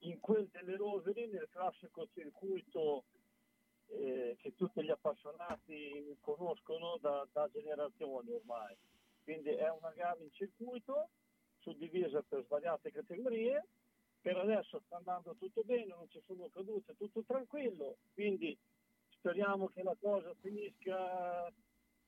in 0.00 0.18
quel 0.20 0.48
delle 0.50 0.76
Roseri, 0.76 1.26
nel 1.26 1.48
classico 1.50 2.08
circuito 2.14 3.04
eh, 3.92 4.36
che 4.38 4.54
tutti 4.54 4.82
gli 4.82 4.90
appassionati 4.90 6.16
conoscono 6.20 6.98
da, 7.00 7.26
da 7.32 7.48
generazioni 7.52 8.32
ormai. 8.32 8.76
Quindi 9.22 9.50
è 9.50 9.70
una 9.70 9.92
gara 9.94 10.18
in 10.20 10.32
circuito 10.32 11.10
suddivisa 11.58 12.22
per 12.22 12.44
svariate 12.44 12.90
categorie. 12.90 13.66
Per 14.20 14.36
adesso 14.36 14.80
sta 14.86 14.96
andando 14.96 15.34
tutto 15.36 15.62
bene, 15.64 15.86
non 15.86 16.08
ci 16.08 16.22
sono 16.26 16.48
cadute, 16.48 16.94
tutto 16.96 17.24
tranquillo, 17.24 17.96
quindi 18.14 18.56
speriamo 19.08 19.66
che 19.68 19.82
la 19.82 19.96
cosa 20.00 20.32
finisca 20.40 21.52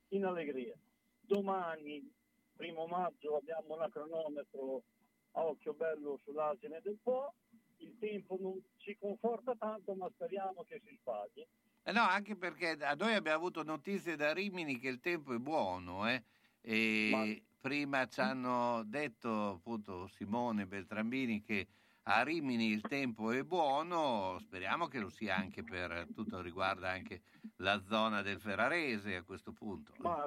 in 0.09 0.23
allegria. 0.23 0.77
Domani, 1.19 2.09
primo 2.55 2.87
maggio, 2.87 3.35
abbiamo 3.35 3.75
un 3.75 3.89
cronometro 3.89 4.83
a 5.31 5.45
occhio 5.45 5.73
bello 5.73 6.19
sull'argine 6.23 6.79
del 6.81 6.97
Po. 7.03 7.33
Il 7.77 7.97
tempo 7.99 8.37
non 8.39 8.63
ci 8.77 8.95
conforta 8.97 9.53
tanto, 9.55 9.93
ma 9.93 10.09
speriamo 10.11 10.63
che 10.63 10.79
si 10.85 10.95
sbagli. 11.01 11.45
Eh 11.87 11.91
no, 11.91 12.01
anche 12.01 12.35
perché 12.35 12.71
a 12.81 12.95
noi 12.95 13.13
abbiamo 13.13 13.37
avuto 13.37 13.61
notizie 13.61 14.15
da 14.15 14.33
Rimini 14.33 14.79
che 14.79 14.87
il 14.87 14.99
tempo 14.99 15.35
è 15.35 15.37
buono, 15.37 16.09
eh? 16.09 16.23
E 16.61 17.43
prima 17.61 18.07
ci 18.07 18.21
hanno 18.21 18.81
detto 18.85 19.49
appunto 19.49 20.07
Simone 20.07 20.65
Beltrambini 20.65 21.43
che 21.43 21.67
a 22.07 22.23
Rimini 22.23 22.71
il 22.71 22.81
tempo 22.81 23.29
è 23.29 23.43
buono, 23.43 24.39
speriamo 24.39 24.87
che 24.87 24.97
lo 24.97 25.09
sia 25.09 25.35
anche 25.35 25.63
per 25.63 26.07
tutto 26.15 26.41
riguarda 26.41 26.89
anche 26.89 27.21
la 27.57 27.79
zona 27.83 28.23
del 28.23 28.39
Ferrarese 28.39 29.17
a 29.17 29.23
questo 29.23 29.51
punto. 29.51 29.93
Ma 29.97 30.25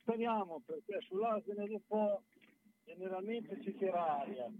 speriamo 0.00 0.60
perché 0.66 1.00
sull'argine 1.02 1.68
del 1.68 1.82
Po 1.86 2.24
generalmente 2.84 3.62
ci 3.62 3.76
tira 3.76 4.22
aria. 4.22 4.50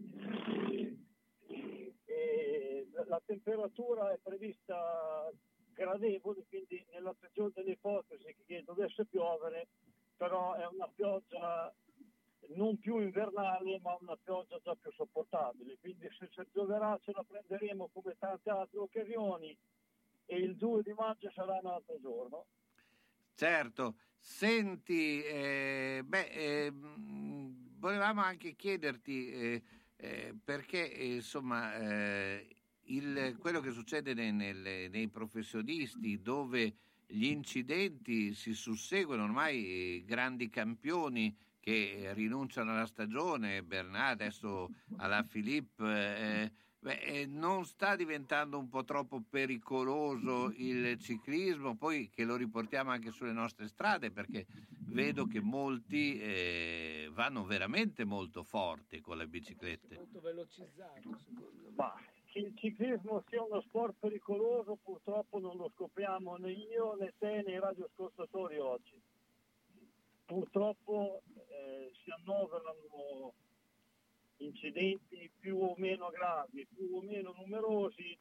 E 2.04 2.86
la 3.04 3.20
temperatura 3.26 4.12
è 4.12 4.18
prevista 4.22 5.28
gradevole, 5.78 6.44
quindi 6.48 6.84
nella 6.90 7.14
peggiore 7.18 7.52
delle 7.54 7.72
ipotesi 7.72 8.34
che 8.44 8.64
dovesse 8.64 9.04
piovere, 9.06 9.68
però 10.16 10.54
è 10.54 10.66
una 10.66 10.88
pioggia 10.88 11.72
non 12.54 12.78
più 12.78 12.98
invernale, 12.98 13.78
ma 13.80 13.96
una 14.00 14.16
pioggia 14.16 14.58
già 14.62 14.74
più 14.74 14.90
sopportabile. 14.92 15.76
Quindi 15.78 16.08
se 16.18 16.28
ci 16.30 16.42
pioverà 16.50 16.98
ce 17.02 17.12
la 17.14 17.24
prenderemo 17.24 17.90
come 17.92 18.16
tante 18.18 18.50
altre 18.50 18.78
occasioni 18.78 19.56
e 20.26 20.36
il 20.36 20.56
2 20.56 20.82
di 20.82 20.92
maggio 20.92 21.30
sarà 21.30 21.58
un 21.62 21.70
altro 21.70 21.98
giorno. 22.00 22.46
Certo, 23.34 23.96
senti, 24.18 25.22
eh, 25.22 26.02
beh, 26.04 26.28
eh, 26.30 26.72
volevamo 26.74 28.22
anche 28.22 28.56
chiederti, 28.56 29.30
eh, 29.30 29.62
eh, 29.96 30.34
perché 30.42 30.92
eh, 30.92 31.14
insomma 31.14 31.76
eh, 31.76 32.57
il- 32.88 33.36
quello 33.38 33.60
che 33.60 33.70
succede 33.70 34.14
nei, 34.14 34.32
nelle- 34.32 34.88
nei 34.88 35.08
professionisti 35.08 36.20
dove 36.20 36.74
gli 37.06 37.26
incidenti 37.26 38.34
si 38.34 38.52
susseguono 38.52 39.24
ormai 39.24 39.66
eh, 39.66 40.04
grandi 40.04 40.48
campioni 40.50 41.34
che 41.58 42.12
rinunciano 42.14 42.70
alla 42.72 42.86
stagione, 42.86 43.62
Bernard 43.62 44.20
adesso 44.20 44.70
alla 44.96 45.22
Philippe, 45.22 45.84
eh, 45.84 46.52
beh, 46.78 46.98
eh, 47.00 47.26
non 47.26 47.64
sta 47.66 47.96
diventando 47.96 48.58
un 48.58 48.68
po' 48.68 48.84
troppo 48.84 49.22
pericoloso 49.28 50.52
il 50.56 50.98
ciclismo, 50.98 51.76
poi 51.76 52.08
che 52.08 52.24
lo 52.24 52.36
riportiamo 52.36 52.90
anche 52.90 53.10
sulle 53.10 53.32
nostre 53.32 53.68
strade 53.68 54.10
perché 54.10 54.46
vedo 54.86 55.26
che 55.26 55.40
molti 55.40 56.18
eh, 56.18 57.10
vanno 57.12 57.44
veramente 57.44 58.04
molto 58.04 58.42
forti 58.42 59.00
con 59.00 59.18
le 59.18 59.26
biciclette. 59.26 59.96
molto 59.96 60.20
velocizzato 60.20 61.16
secondo 61.18 61.70
me. 61.70 62.16
Il 62.38 62.54
ciclismo 62.54 63.24
sia 63.28 63.42
uno 63.42 63.60
sport 63.62 63.96
pericoloso 63.98 64.78
purtroppo 64.84 65.40
non 65.40 65.56
lo 65.56 65.72
scopriamo 65.74 66.36
né 66.36 66.52
io 66.52 66.94
né 66.94 67.12
te 67.18 67.42
né 67.42 67.54
i 67.54 67.58
radioascoltatori 67.58 68.58
oggi. 68.58 69.02
Purtroppo 70.24 71.22
eh, 71.48 71.90
si 72.00 72.10
annoverano 72.10 73.32
incidenti 74.36 75.28
più 75.36 75.58
o 75.58 75.74
meno 75.78 76.10
gravi, 76.10 76.64
più 76.72 76.88
o 76.94 77.02
meno 77.02 77.34
numerosi 77.36 78.16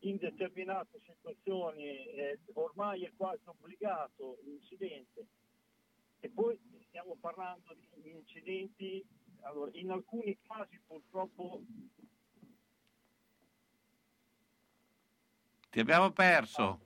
in 0.00 0.16
determinate 0.16 0.98
situazioni, 1.06 1.84
eh, 1.84 2.40
ormai 2.54 3.04
è 3.04 3.12
quasi 3.16 3.42
obbligato 3.44 4.38
l'incidente. 4.42 5.24
E 6.18 6.28
poi 6.30 6.58
stiamo 6.88 7.16
parlando 7.20 7.76
di 7.94 8.10
incidenti, 8.10 9.04
allora, 9.42 9.70
in 9.74 9.92
alcuni 9.92 10.36
casi 10.42 10.80
purtroppo 10.84 11.62
Ti 15.72 15.80
abbiamo 15.80 16.10
perso. 16.10 16.80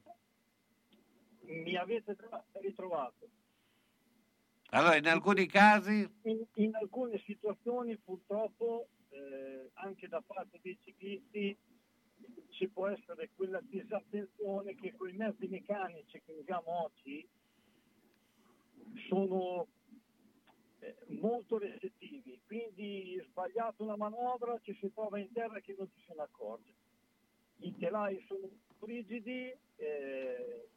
mi 1.41 1.75
avete 1.75 2.15
tro- 2.15 2.45
ritrovato. 2.61 3.29
Allora, 4.71 4.95
in 4.95 5.09
alcuni 5.09 5.47
casi 5.47 6.09
In, 6.23 6.47
in 6.55 6.75
alcune 6.77 7.19
situazioni 7.27 7.97
purtroppo 7.97 8.87
eh, 9.09 9.71
anche 9.75 10.07
da 10.07 10.23
parte 10.25 10.61
dei 10.63 10.79
ciclisti 10.85 11.59
ci 12.51 12.69
può 12.69 12.87
essere 12.87 13.31
quella 13.35 13.61
disattenzione 13.61 14.77
che 14.77 14.93
quei 14.93 15.15
mezzi 15.17 15.49
meccanici 15.49 16.23
che 16.25 16.33
usiamo 16.33 16.85
oggi 16.85 17.29
sono 19.09 19.67
eh, 20.79 20.97
molto 21.09 21.59
restrittivi, 21.59 22.41
quindi 22.47 23.21
sbagliato 23.31 23.83
una 23.83 23.97
manovra 23.97 24.57
ci 24.63 24.77
si 24.81 24.93
trova 24.93 25.19
in 25.19 25.33
terra 25.33 25.59
che 25.59 25.75
non 25.77 25.91
ci 25.93 26.05
se 26.07 26.15
ne 26.15 26.23
accorge. 26.23 26.73
I 27.59 27.75
telai 27.79 28.23
sono 28.29 28.49
rigidi, 28.81 29.55
eh, 29.77 30.69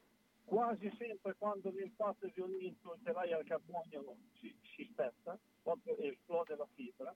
quasi 0.45 0.91
sempre 0.97 1.35
quando 1.37 1.69
l'impatto 1.69 2.25
è 2.25 2.31
violento 2.33 2.93
il 2.95 3.01
telaio 3.03 3.37
al 3.37 3.45
carbonio 3.45 4.15
si, 4.39 4.53
si 4.75 4.87
spezza, 4.91 5.37
proprio 5.61 5.97
esplode 5.97 6.55
la 6.55 6.67
fibra. 6.73 7.15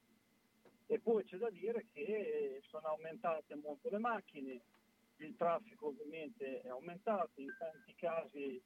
E 0.86 1.00
poi 1.00 1.24
c'è 1.24 1.38
da 1.38 1.50
dire 1.50 1.88
che 1.94 2.62
sono 2.68 2.88
aumentate 2.88 3.56
molto 3.56 3.90
le 3.90 3.98
macchine, 3.98 4.62
il 5.18 5.36
traffico 5.38 5.88
ovviamente 5.88 6.62
è 6.62 6.70
aumentato, 6.70 7.40
in 7.42 7.54
tanti 7.58 7.94
casi 7.96 8.62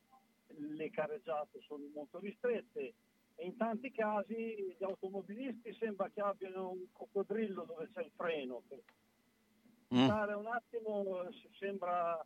le 0.47 0.89
careggiate 0.89 1.61
sono 1.61 1.85
molto 1.93 2.19
ristrette 2.19 2.93
e 3.35 3.45
in 3.45 3.55
tanti 3.55 3.91
casi 3.91 4.75
gli 4.77 4.83
automobilisti 4.83 5.73
sembra 5.75 6.09
che 6.09 6.21
abbiano 6.21 6.69
un 6.69 6.85
coccodrillo 6.91 7.63
dove 7.65 7.89
c'è 7.93 8.01
il 8.01 8.11
freno. 8.15 8.63
Per 9.87 10.03
stare 10.05 10.33
un 10.33 10.47
attimo 10.47 11.23
eh, 11.23 11.33
sembra 11.57 12.25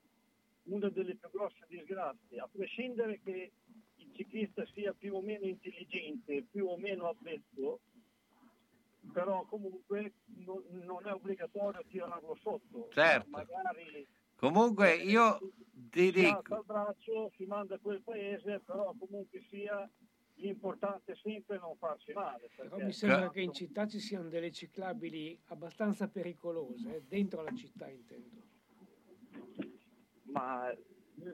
una 0.63 0.89
delle 0.89 1.15
più 1.15 1.29
grosse 1.31 1.65
disgrazie, 1.67 2.39
a 2.39 2.49
prescindere 2.51 3.19
che 3.23 3.51
il 3.95 4.13
ciclista 4.15 4.65
sia 4.73 4.93
più 4.93 5.15
o 5.15 5.21
meno 5.21 5.45
intelligente, 5.45 6.43
più 6.49 6.67
o 6.67 6.77
meno 6.77 7.09
avvezzo, 7.09 7.79
però 9.13 9.45
comunque 9.45 10.13
non, 10.25 10.63
non 10.69 11.07
è 11.07 11.13
obbligatorio 11.13 11.83
tirarlo 11.87 12.37
sotto. 12.41 12.89
Certo. 12.91 13.29
Magari 13.29 14.07
Comunque 14.41 14.95
io 14.95 15.37
ti 15.91 16.05
si 16.05 16.11
dico, 16.11 16.55
il 16.55 16.63
braccio, 16.65 17.31
si 17.37 17.45
manda 17.45 17.75
a 17.75 17.79
quel 17.79 18.01
paese, 18.01 18.59
però 18.65 18.91
comunque 18.97 19.45
sia 19.51 19.87
l'importante 20.41 21.13
è 21.13 21.15
sempre 21.15 21.57
non 21.59 21.75
farsi 21.77 22.11
male. 22.11 22.49
Però 22.55 22.77
mi 22.77 22.91
sembra 22.91 23.29
che 23.29 23.41
in 23.41 23.53
città 23.53 23.87
ci 23.87 23.99
siano 23.99 24.27
delle 24.27 24.51
ciclabili 24.51 25.39
abbastanza 25.45 26.07
pericolose, 26.07 26.97
eh, 26.97 27.03
dentro 27.07 27.41
la 27.41 27.53
città 27.53 27.87
intendo. 27.89 28.49
ma 30.31 30.73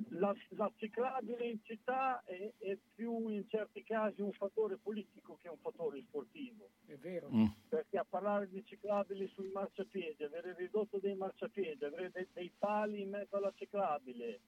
la, 0.10 0.36
la 0.50 0.72
ciclabile 0.76 1.48
in 1.48 1.60
città 1.64 2.22
è, 2.24 2.52
è 2.58 2.78
più 2.96 3.30
in 3.30 3.48
certi 3.48 3.84
casi 3.84 4.22
un 4.22 4.34
fattore 4.34 4.78
politico 4.78 5.38
che 5.42 5.48
un 5.48 5.58
fattore 5.58 6.02
sportivo. 6.02 6.70
È 6.86 6.96
vero. 6.96 7.30
Mm. 7.32 7.46
Perché 7.70 7.98
a 7.98 8.06
parlare 8.08 8.50
di 8.50 8.64
ciclabili 8.66 9.28
sui 9.28 9.50
marciapiedi, 9.50 10.24
avere 10.24 10.56
ridotto 10.56 11.00
dei 11.00 11.16
marciapiedi, 11.16 11.86
avere 11.86 12.12
dei, 12.12 12.28
dei 12.34 12.52
pali 12.58 13.02
in 13.02 13.10
mezzo 13.10 13.38
alla 13.38 13.54
ciclabile, 13.56 14.40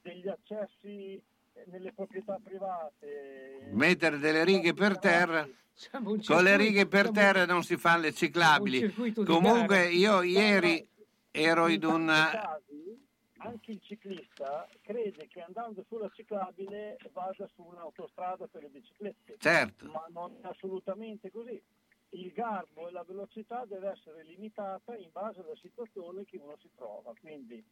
degli 0.00 0.26
accessi 0.26 1.22
nelle 1.66 1.92
proprietà 1.92 2.38
private, 2.42 3.68
mettere 3.72 4.18
delle 4.18 4.44
righe 4.44 4.74
per 4.74 4.98
terra, 4.98 5.42
un 5.42 6.02
con 6.04 6.16
le 6.16 6.22
circuito- 6.22 6.56
righe 6.56 6.86
per 6.86 7.10
terra 7.10 7.44
non 7.44 7.62
si 7.62 7.76
fanno 7.76 8.02
le 8.02 8.12
ciclabili. 8.12 8.82
un 8.82 8.88
circuito 8.88 9.24
Comunque 9.24 9.76
gara. 9.76 9.88
io 9.88 10.22
ieri 10.22 10.86
ero 11.30 11.68
in 11.68 11.84
una... 11.84 12.30
casi 12.30 13.00
anche 13.44 13.72
il 13.72 13.80
ciclista 13.82 14.68
crede 14.82 15.26
che 15.26 15.40
andando 15.40 15.84
sulla 15.88 16.08
ciclabile 16.14 16.96
vada 17.12 17.48
su 17.54 17.62
un'autostrada 17.62 18.46
per 18.46 18.62
le 18.62 18.68
biciclette. 18.68 19.36
Certo. 19.38 19.86
Ma 19.90 20.06
non 20.10 20.36
è 20.40 20.46
assolutamente 20.46 21.30
così. 21.32 21.60
Il 22.10 22.30
garbo 22.32 22.88
e 22.88 22.92
la 22.92 23.02
velocità 23.02 23.64
deve 23.64 23.90
essere 23.90 24.22
limitata 24.22 24.94
in 24.94 25.08
base 25.10 25.40
alla 25.40 25.56
situazione 25.60 26.24
che 26.24 26.36
uno 26.36 26.56
si 26.60 26.68
trova. 26.76 27.12
Quindi 27.20 27.64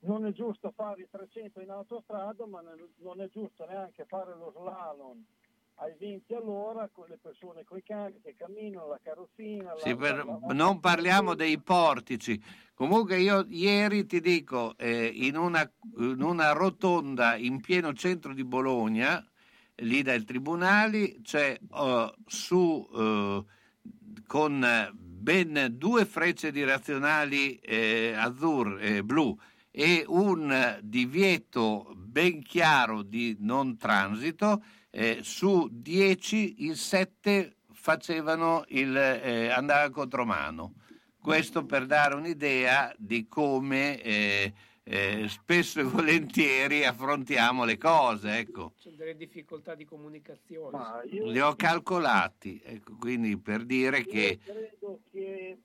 non 0.00 0.26
è 0.26 0.32
giusto 0.32 0.72
fare 0.74 1.02
i 1.02 1.08
300 1.10 1.60
in 1.60 1.70
autostrada, 1.70 2.46
ma 2.46 2.60
non- 2.60 3.20
è 3.20 3.28
giusto 3.28 3.66
neanche 3.66 4.04
fare 4.06 4.34
lo 4.36 4.52
slalom 4.56 5.22
ai 5.80 5.94
20 5.98 6.34
all'ora 6.34 6.88
con 6.92 7.06
le 7.08 7.18
persone 7.20 7.64
coi 7.64 7.82
cani 7.84 8.20
che 8.20 8.34
camminano, 8.36 8.88
la 8.88 8.98
carrozzina. 9.02 9.74
Sì, 9.76 9.90
la- 9.90 9.96
per- 9.96 10.24
la- 10.24 10.38
la- 10.46 10.52
non 10.52 10.80
parliamo 10.80 11.34
dei 11.34 11.60
portici. 11.60 12.40
Comunque 12.74 13.18
io 13.20 13.44
ieri 13.48 14.06
ti 14.06 14.20
dico, 14.20 14.76
eh, 14.76 15.06
in, 15.06 15.36
una, 15.36 15.68
in 15.98 16.20
una 16.22 16.52
rotonda 16.52 17.36
in 17.36 17.60
pieno 17.60 17.92
centro 17.92 18.32
di 18.34 18.44
Bologna, 18.44 19.24
lì 19.76 20.02
dai 20.02 20.24
tribunali, 20.24 21.20
c'è 21.22 21.56
eh, 21.72 22.12
su 22.26 22.88
eh, 22.94 23.44
con 24.26 24.90
ben 24.92 25.68
due 25.76 26.04
frecce 26.04 26.50
direzionali 26.50 27.56
eh, 27.56 28.14
azzurre, 28.16 28.80
eh, 28.96 29.02
blu 29.04 29.36
e 29.78 30.02
un 30.08 30.80
divieto 30.82 31.92
ben 31.94 32.42
chiaro 32.42 33.02
di 33.02 33.36
non 33.38 33.76
transito, 33.76 34.60
eh, 34.90 35.20
su 35.22 35.68
10 35.70 36.64
il 36.64 36.74
7 36.76 37.58
facevano 37.74 38.64
il 38.70 38.96
eh, 38.96 39.50
andare 39.50 39.86
a 39.86 39.90
contromano. 39.90 40.74
Questo 41.16 41.64
per 41.64 41.86
dare 41.86 42.16
un'idea 42.16 42.92
di 42.98 43.28
come 43.28 44.02
eh, 44.02 44.52
eh, 44.82 45.28
spesso 45.28 45.78
e 45.78 45.84
volentieri 45.84 46.84
affrontiamo 46.84 47.64
le 47.64 47.78
cose, 47.78 48.36
ecco. 48.36 48.72
C'è 48.80 48.90
delle 48.90 49.14
difficoltà 49.14 49.76
di 49.76 49.84
comunicazione. 49.84 51.02
Li 51.04 51.38
ho 51.38 51.54
calcolati, 51.54 52.60
ecco, 52.64 52.96
quindi 52.96 53.38
per 53.38 53.64
dire 53.64 53.98
Io 53.98 54.06
che 54.06 54.38
credo 54.42 55.00
che 55.12 55.58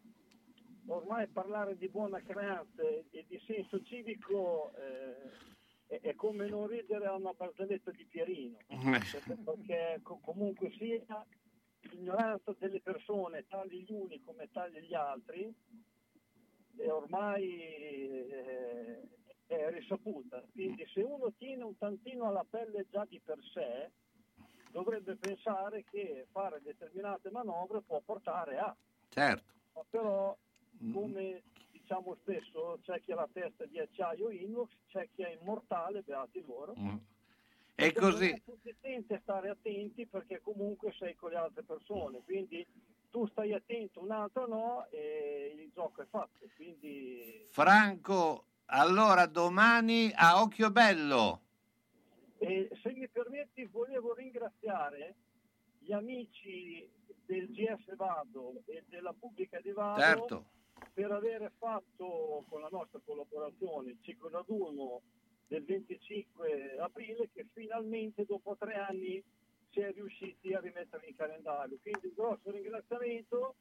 ormai 0.87 1.27
parlare 1.27 1.77
di 1.77 1.87
buona 1.87 2.21
creanza 2.21 2.81
e 2.81 3.25
di 3.27 3.41
senso 3.45 3.81
civico 3.83 4.73
eh, 4.75 5.95
è, 5.95 5.99
è 6.01 6.15
come 6.15 6.47
non 6.47 6.67
ridere 6.67 7.05
a 7.05 7.15
una 7.15 7.33
barzelletta 7.33 7.91
di 7.91 8.05
Pierino, 8.05 8.57
perché, 8.67 9.35
perché 9.43 9.99
co- 10.01 10.19
comunque 10.21 10.71
sia 10.77 11.25
l'ignoranza 11.91 12.55
delle 12.57 12.81
persone, 12.81 13.45
tali 13.47 13.83
gli 13.83 13.91
uni 13.91 14.21
come 14.21 14.49
tali 14.51 14.81
gli 14.81 14.93
altri, 14.93 15.53
è 16.77 16.89
ormai 16.89 17.59
eh, 18.29 19.01
è 19.45 19.69
risaputa. 19.69 20.43
Quindi 20.51 20.85
se 20.93 21.01
uno 21.01 21.31
tiene 21.37 21.63
un 21.63 21.77
tantino 21.77 22.27
alla 22.27 22.45
pelle 22.49 22.87
già 22.89 23.05
di 23.05 23.19
per 23.23 23.37
sé, 23.53 23.91
dovrebbe 24.71 25.15
pensare 25.15 25.83
che 25.83 26.25
fare 26.31 26.61
determinate 26.61 27.29
manovre 27.29 27.81
può 27.81 28.01
portare 28.01 28.57
a 28.57 28.75
certo. 29.09 29.53
però 29.89 30.35
come 30.91 31.43
diciamo 31.71 32.15
spesso 32.21 32.79
c'è 32.81 33.01
chi 33.01 33.11
ha 33.11 33.15
la 33.15 33.29
testa 33.31 33.65
di 33.65 33.79
acciaio 33.79 34.29
inox, 34.29 34.69
c'è 34.87 35.07
chi 35.13 35.21
è 35.21 35.37
immortale, 35.39 36.01
beati 36.01 36.43
loro. 36.45 36.73
Mm. 36.77 36.95
E 37.75 37.91
così, 37.93 38.29
È 38.29 38.41
sufficiente 38.45 39.19
stare 39.23 39.49
attenti 39.49 40.05
perché 40.05 40.41
comunque 40.41 40.93
sei 40.97 41.15
con 41.15 41.31
le 41.31 41.37
altre 41.37 41.63
persone, 41.63 42.21
quindi 42.23 42.65
tu 43.09 43.27
stai 43.27 43.53
attento, 43.53 44.01
un 44.01 44.11
altro 44.11 44.47
no 44.47 44.87
e 44.89 45.55
il 45.57 45.71
gioco 45.73 46.01
è 46.01 46.05
fatto. 46.09 46.47
Quindi 46.55 47.47
Franco, 47.49 48.45
allora 48.65 49.25
domani 49.25 50.11
a 50.15 50.41
Occhio 50.41 50.71
Bello. 50.71 51.41
E 52.37 52.69
se 52.81 52.91
mi 52.91 53.07
permetti, 53.07 53.65
volevo 53.65 54.13
ringraziare 54.13 55.15
gli 55.79 55.91
amici 55.91 56.87
del 57.25 57.49
GS 57.51 57.95
Vado 57.95 58.61
e 58.65 58.83
della 58.87 59.13
pubblica 59.13 59.59
di 59.61 59.71
Vado 59.71 59.99
Certo. 59.99 60.45
Per 60.93 61.11
aver 61.11 61.51
fatto 61.57 62.45
con 62.49 62.61
la 62.61 62.69
nostra 62.71 62.99
collaborazione 63.05 63.91
il 63.91 63.97
ciclo 64.01 64.29
raduno 64.29 65.01
del 65.47 65.63
25 65.63 66.77
aprile 66.79 67.29
che 67.33 67.45
finalmente 67.53 68.25
dopo 68.25 68.55
tre 68.57 68.75
anni 68.75 69.23
si 69.71 69.79
è 69.79 69.91
riusciti 69.91 70.53
a 70.53 70.59
rimettere 70.59 71.07
in 71.07 71.15
calendario. 71.15 71.77
Quindi 71.81 72.07
un 72.07 72.13
grosso 72.15 72.51
ringraziamento 72.51 73.55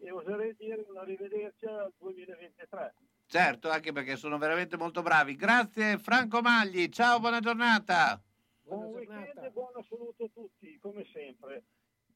e 0.00 0.10
oserei 0.10 0.54
dire 0.56 0.84
un 0.88 0.96
arrivederci 0.96 1.66
al 1.66 1.92
2023. 1.98 2.94
Certo, 3.26 3.70
anche 3.70 3.92
perché 3.92 4.16
sono 4.16 4.38
veramente 4.38 4.76
molto 4.76 5.02
bravi. 5.02 5.34
Grazie 5.34 5.98
Franco 5.98 6.40
Magli, 6.40 6.88
ciao, 6.88 7.20
buona 7.20 7.40
giornata. 7.40 8.20
Buon 8.62 8.86
weekend 8.86 9.38
e 9.42 9.50
buona 9.50 9.82
salute 9.88 10.24
a 10.24 10.28
tutti, 10.32 10.78
come 10.78 11.04
sempre. 11.12 11.64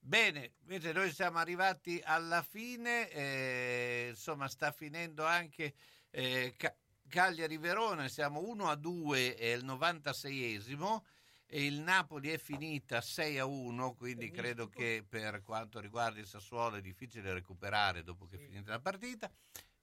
Bene, 0.08 0.54
invece 0.62 0.92
noi 0.92 1.12
siamo 1.12 1.36
arrivati 1.36 2.00
alla 2.02 2.40
fine, 2.40 3.10
eh, 3.10 4.06
insomma 4.08 4.48
sta 4.48 4.72
finendo 4.72 5.26
anche 5.26 5.74
eh, 6.08 6.54
Ca- 6.56 6.74
Cagliari-Verona, 7.06 8.08
siamo 8.08 8.40
1 8.40 8.70
a 8.70 8.74
2, 8.74 9.34
è 9.34 9.52
il 9.52 9.66
96esimo 9.66 11.02
e 11.44 11.66
il 11.66 11.80
Napoli 11.80 12.30
è 12.30 12.38
finita 12.38 13.02
6 13.02 13.38
a 13.38 13.44
1, 13.44 13.92
quindi 13.96 14.30
credo 14.30 14.70
che 14.70 15.04
per 15.06 15.42
quanto 15.42 15.78
riguarda 15.78 16.20
il 16.20 16.26
Sassuolo 16.26 16.76
è 16.76 16.80
difficile 16.80 17.34
recuperare 17.34 18.02
dopo 18.02 18.24
che 18.24 18.36
è 18.36 18.38
finita 18.38 18.70
la 18.70 18.80
partita. 18.80 19.30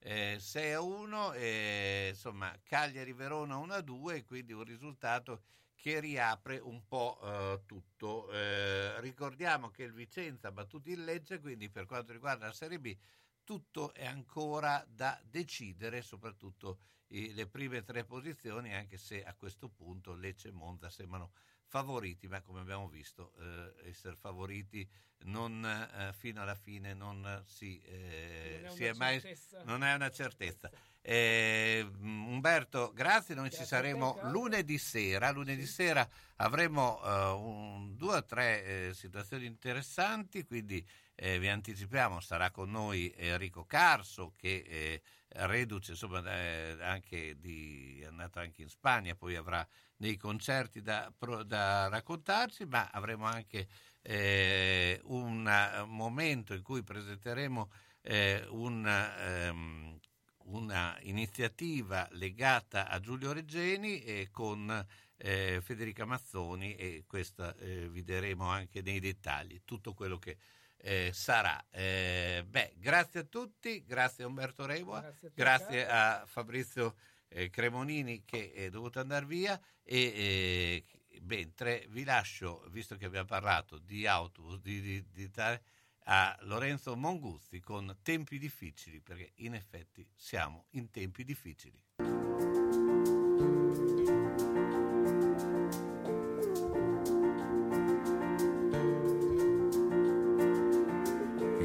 Eh, 0.00 0.38
6 0.40 0.72
a 0.72 0.80
1, 0.80 1.34
eh, 1.34 2.06
insomma 2.10 2.52
Cagliari-Verona 2.64 3.58
1 3.58 3.74
a 3.74 3.80
2, 3.80 4.24
quindi 4.24 4.52
un 4.52 4.64
risultato 4.64 5.42
che 5.76 6.00
riapre 6.00 6.58
un 6.58 6.86
po' 6.86 7.20
eh, 7.22 7.62
tutto. 7.66 8.30
Eh, 8.32 9.00
ricordiamo 9.00 9.70
che 9.70 9.84
il 9.84 9.92
Vicenza 9.92 10.48
ha 10.48 10.52
battuto 10.52 10.90
il 10.90 11.04
Lecce, 11.04 11.40
quindi 11.40 11.70
per 11.70 11.86
quanto 11.86 12.12
riguarda 12.12 12.46
la 12.46 12.52
Serie 12.52 12.80
B 12.80 12.96
tutto 13.44 13.94
è 13.94 14.04
ancora 14.04 14.84
da 14.88 15.20
decidere, 15.24 16.02
soprattutto 16.02 16.80
i- 17.08 17.32
le 17.32 17.46
prime 17.48 17.84
tre 17.84 18.04
posizioni, 18.04 18.74
anche 18.74 18.98
se 18.98 19.22
a 19.22 19.34
questo 19.36 19.68
punto 19.68 20.14
Lecce 20.14 20.48
e 20.48 20.52
Monza 20.52 20.90
sembrano 20.90 21.32
favoriti, 21.66 22.28
ma 22.28 22.40
come 22.42 22.60
abbiamo 22.60 22.88
visto 22.88 23.32
eh, 23.38 23.88
essere 23.88 24.16
favoriti 24.16 24.88
non, 25.24 25.64
eh, 25.64 26.12
fino 26.12 26.42
alla 26.42 26.54
fine 26.54 26.94
non 26.94 27.42
si, 27.46 27.80
eh, 27.82 28.60
Non 28.62 28.70
è 28.72 28.74
si 28.74 28.84
è 28.84 28.92
mai 28.94 29.20
certezza. 29.20 29.62
non 29.64 29.82
è 29.82 29.94
una 29.94 30.10
certezza. 30.10 30.70
Eh, 31.00 31.88
Umberto, 32.00 32.92
grazie, 32.92 33.34
noi 33.34 33.50
ci 33.50 33.56
Grazie 33.58 33.76
te, 33.78 33.82
saremo 33.82 34.18
lunedì 34.30 34.76
sera. 34.78 35.30
Lunedì 35.30 35.64
sera 35.66 36.08
avremo 36.36 37.00
eh, 37.02 37.30
un- 37.30 37.96
due 37.96 38.16
o 38.16 38.24
tre 38.24 38.64
eh, 38.88 38.94
situazioni 38.94 39.46
interessanti, 39.46 40.44
quindi 40.44 40.86
vi 41.18 41.48
anticipiamo, 41.48 42.20
sarà 42.20 42.50
con 42.50 42.70
noi 42.70 43.10
Enrico 43.16 43.64
Carso 43.64 44.34
che 44.36 45.00
reduce 45.28 45.92
insomma, 45.92 46.18
anche 46.18 47.38
di, 47.40 48.00
è 48.02 48.04
andato 48.04 48.38
anche 48.38 48.60
in 48.60 48.68
Spagna, 48.68 49.14
poi 49.14 49.34
avrà 49.34 49.66
dei 49.96 50.16
concerti 50.16 50.82
da, 50.82 51.12
da 51.44 51.88
raccontarci, 51.88 52.66
ma 52.66 52.90
avremo 52.90 53.24
anche 53.24 53.68
eh, 54.02 55.00
un 55.04 55.48
eh, 55.48 55.84
momento 55.84 56.54
in 56.54 56.62
cui 56.62 56.82
presenteremo 56.82 57.70
eh, 58.02 58.46
un, 58.50 58.86
ehm, 58.86 59.98
una 60.44 60.96
iniziativa 61.02 62.06
legata 62.12 62.88
a 62.88 63.00
Giulio 63.00 63.32
Reggeni 63.32 64.02
e 64.02 64.28
con 64.30 64.86
eh, 65.16 65.60
Federica 65.62 66.04
Mazzoni 66.04 66.76
e 66.76 67.04
questa 67.06 67.54
eh, 67.56 67.88
vi 67.88 68.04
daremo 68.04 68.48
anche 68.48 68.82
nei 68.82 69.00
dettagli 69.00 69.62
tutto 69.64 69.94
quello 69.94 70.18
che 70.18 70.36
eh, 70.78 71.10
sarà. 71.12 71.64
Eh, 71.70 72.44
beh, 72.46 72.74
grazie 72.76 73.20
a 73.20 73.24
tutti, 73.24 73.84
grazie 73.84 74.24
a 74.24 74.26
Umberto 74.28 74.66
Reua, 74.66 75.00
Grazie 75.00 75.28
a 75.28 75.30
te, 75.30 75.42
grazie 75.42 75.88
a 75.88 76.24
Fabrizio 76.26 76.96
eh, 77.28 77.50
Cremonini 77.50 78.22
che 78.24 78.52
è 78.52 78.70
dovuto 78.70 79.00
andare 79.00 79.26
via 79.26 79.60
e 79.82 79.96
eh, 79.98 80.84
mentre 81.22 81.86
vi 81.90 82.04
lascio, 82.04 82.64
visto 82.70 82.96
che 82.96 83.06
abbiamo 83.06 83.26
parlato 83.26 83.78
di 83.78 84.06
autobus, 84.06 84.60
di, 84.60 84.80
di, 84.80 85.04
di 85.12 85.30
tale- 85.30 85.62
a 86.08 86.36
Lorenzo 86.42 86.94
Monguzzi 86.96 87.60
con 87.60 87.96
tempi 88.02 88.38
difficili, 88.38 89.00
perché 89.00 89.32
in 89.36 89.54
effetti 89.54 90.06
siamo 90.14 90.66
in 90.70 90.90
tempi 90.90 91.24
difficili. 91.24 91.82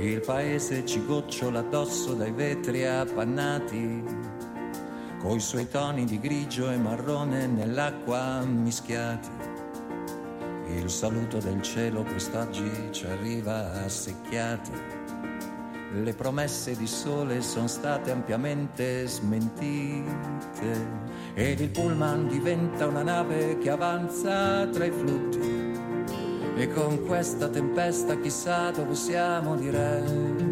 Il 0.02 0.22
paese 0.22 0.84
ci 0.88 1.06
gocciola 1.06 1.60
addosso 1.60 2.16
dai 2.16 2.32
vetri 2.32 2.84
appannati, 2.86 4.04
coi 5.22 5.40
suoi 5.40 5.68
toni 5.68 6.06
di 6.06 6.20
grigio 6.20 6.72
e 6.72 6.78
marrone 6.78 7.46
nell'acqua 7.46 8.44
mischiati. 8.44 9.30
Il 10.76 10.90
saluto 10.90 11.38
del 11.38 11.62
cielo 11.62 12.02
quest'oggi 12.04 12.72
ci 12.90 13.06
arriva 13.06 13.84
a 13.84 13.88
secchiati. 13.88 14.72
Le 15.94 16.14
promesse 16.14 16.76
di 16.76 16.88
sole 16.88 17.42
sono 17.42 17.68
state 17.68 18.10
ampiamente 18.10 19.06
smentite 19.06 20.88
ed 21.36 21.60
il 21.60 21.70
pullman 21.70 22.28
diventa 22.28 22.88
una 22.88 23.04
nave 23.04 23.60
che 23.60 23.70
avanza 23.70 24.66
tra 24.68 24.86
i 24.86 24.92
flutti. 24.92 25.80
E 26.56 26.68
con 26.74 27.06
questa 27.06 27.48
tempesta 27.48 28.18
chissà 28.18 28.72
dove 28.72 28.96
siamo 28.96 29.56
diretti. 29.56 30.51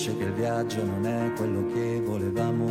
Intuisce 0.00 0.16
che 0.16 0.24
il 0.24 0.32
viaggio 0.32 0.82
non 0.82 1.04
è 1.04 1.30
quello 1.34 1.66
che 1.66 2.00
volevamo 2.00 2.66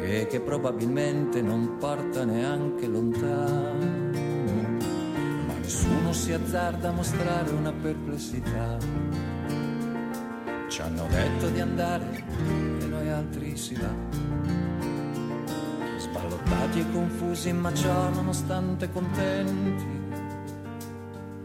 e 0.00 0.26
che 0.26 0.40
probabilmente 0.40 1.42
non 1.42 1.76
porta 1.76 2.24
neanche 2.24 2.86
lontano. 2.86 4.12
Ma 5.46 5.54
nessuno 5.60 6.14
si 6.14 6.32
azzarda 6.32 6.88
a 6.88 6.92
mostrare 6.92 7.50
una 7.50 7.72
perplessità. 7.72 8.78
Ci 10.68 10.80
hanno 10.80 11.06
detto 11.10 11.50
di 11.50 11.60
andare 11.60 12.24
e 12.80 12.86
noi 12.86 13.10
altri 13.10 13.54
si 13.58 13.74
va. 13.74 13.94
Sballottati 15.98 16.80
e 16.80 16.90
confusi, 16.90 17.52
ma 17.52 17.74
ciò 17.74 18.08
nonostante 18.08 18.90
contenti. 18.90 20.02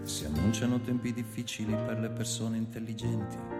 Si 0.04 0.24
annunciano 0.24 0.80
tempi 0.80 1.12
difficili 1.12 1.74
per 1.74 2.00
le 2.00 2.10
persone 2.10 2.56
intelligenti. 2.56 3.59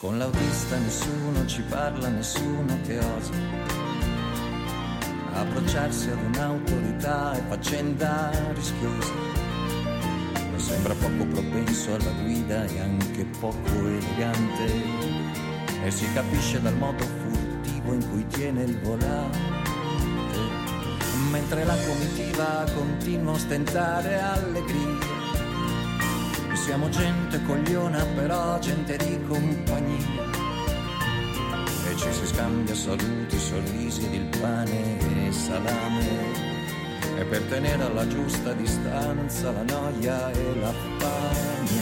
Con 0.00 0.16
l'autista 0.16 0.76
nessuno 0.78 1.44
ci 1.46 1.60
parla, 1.62 2.08
nessuno 2.08 2.78
che 2.86 2.98
osa 2.98 3.78
approcciarsi 5.32 6.10
ad 6.10 6.18
un'autorità 6.24 7.32
è 7.32 7.42
faccenda 7.48 8.30
rischiosa. 8.54 9.12
Mi 10.52 10.58
sembra 10.60 10.94
poco 10.94 11.26
propenso 11.26 11.94
alla 11.94 12.10
guida 12.22 12.64
e 12.64 12.80
anche 12.80 13.24
poco 13.40 13.86
elegante 13.86 14.72
e 15.84 15.90
si 15.90 16.12
capisce 16.12 16.60
dal 16.60 16.76
modo 16.76 17.04
furtivo 17.04 17.92
in 17.92 18.08
cui 18.10 18.26
tiene 18.28 18.62
il 18.62 18.78
volante. 18.80 19.38
Mentre 21.30 21.64
la 21.64 21.76
comitiva 21.86 22.64
continua 22.74 23.32
a 23.32 23.34
ostentare 23.34 24.20
allegria. 24.20 25.07
Siamo 26.68 26.90
gente 26.90 27.42
cogliona, 27.44 28.04
però 28.14 28.58
gente 28.58 28.98
di 28.98 29.18
compagnia. 29.26 30.22
E 31.88 31.96
ci 31.96 32.12
si 32.12 32.26
scambia 32.26 32.74
saluti, 32.74 33.38
sorrisi 33.38 34.04
ed 34.04 34.12
il 34.12 34.38
pane 34.38 34.98
e 34.98 35.32
salame. 35.32 36.06
E 37.16 37.24
per 37.24 37.40
tenere 37.44 37.84
alla 37.84 38.06
giusta 38.06 38.52
distanza 38.52 39.50
la 39.50 39.62
noia 39.62 40.30
e 40.30 40.60
la 40.60 40.74
fame. 40.98 41.80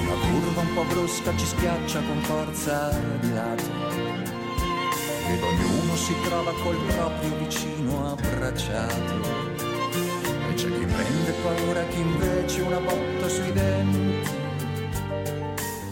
Una 0.00 0.14
curva 0.26 0.60
un 0.62 0.72
po' 0.72 0.84
brusca 0.84 1.36
ci 1.36 1.44
schiaccia 1.44 2.00
con 2.00 2.22
forza 2.22 2.98
di 3.20 3.34
lato. 3.34 3.70
Ed 5.28 5.42
ognuno 5.42 5.96
si 5.96 6.14
trova 6.24 6.52
col 6.62 6.78
proprio 6.94 7.36
vicino 7.36 8.12
abbracciato. 8.12 9.51
E 10.52 10.54
c'è 10.54 10.68
chi 10.68 10.84
prende 10.84 11.32
paura, 11.42 11.82
chi 11.84 12.00
invece 12.00 12.60
una 12.60 12.78
botta 12.78 13.26
sui 13.26 13.52
denti. 13.52 14.28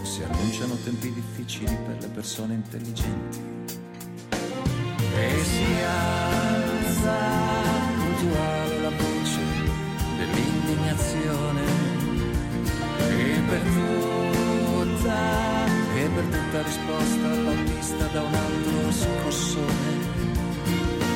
Si 0.03 0.21
annunciano 0.21 0.75
tempi 0.83 1.11
difficili 1.11 1.75
per 1.83 1.97
le 1.99 2.07
persone 2.09 2.53
intelligenti. 2.53 3.39
E 5.15 5.43
si 5.43 5.65
alza 5.83 7.17
puntuale 7.97 8.81
la 8.81 8.89
voce 8.91 9.41
dell'indignazione. 10.17 11.61
E 12.99 13.41
per 13.49 13.61
tutta, 13.61 15.17
e 15.95 16.07
per 16.07 16.23
tutta 16.25 16.61
risposta 16.61 17.27
l'ho 17.33 17.55
vista 17.63 18.05
da 18.13 18.21
un 18.21 18.33
altro 18.35 18.91
scossone. 18.91 20.19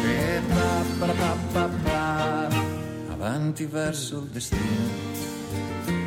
E 0.04 0.42
pa 0.48 0.84
pa 0.98 1.14
pa 1.14 1.38
pa 1.54 1.70
pa 1.84 2.65
avanti 3.16 3.66
verso 3.66 4.19
il 4.19 4.26
destino 4.26 4.92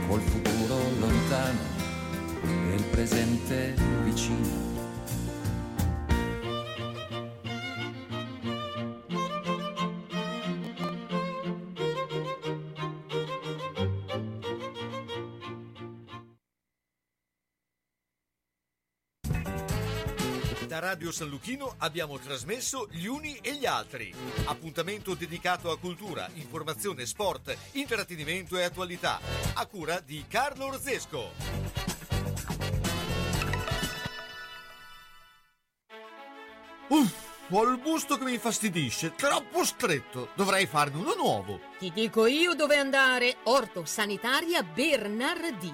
col 0.08 0.20
futuro 0.20 0.76
lontano 0.98 1.58
e 2.44 2.74
il 2.74 2.84
presente 2.90 3.74
vicino 4.04 4.67
Radio 21.08 21.24
San 21.24 21.28
Luchino 21.30 21.74
abbiamo 21.78 22.18
trasmesso 22.18 22.86
Gli 22.90 23.06
Uni 23.06 23.38
e 23.40 23.54
gli 23.54 23.64
Altri. 23.64 24.12
Appuntamento 24.44 25.14
dedicato 25.14 25.70
a 25.70 25.78
cultura, 25.78 26.28
informazione, 26.34 27.06
sport, 27.06 27.56
intrattenimento 27.72 28.58
e 28.58 28.64
attualità. 28.64 29.18
A 29.54 29.64
cura 29.64 30.00
di 30.00 30.26
Carlo 30.28 30.66
Orzesco. 30.66 31.30
Uff, 36.88 37.28
ho 37.50 37.62
il 37.62 37.78
busto 37.78 38.18
che 38.18 38.24
mi 38.24 38.34
infastidisce, 38.34 39.14
troppo 39.14 39.64
stretto. 39.64 40.28
Dovrei 40.34 40.66
farne 40.66 40.98
uno 40.98 41.14
nuovo. 41.14 41.58
Ti 41.78 41.90
dico 41.90 42.26
io 42.26 42.52
dove 42.52 42.76
andare. 42.76 43.36
Orto 43.44 43.86
Sanitaria 43.86 44.62
Bernardini. 44.62 45.66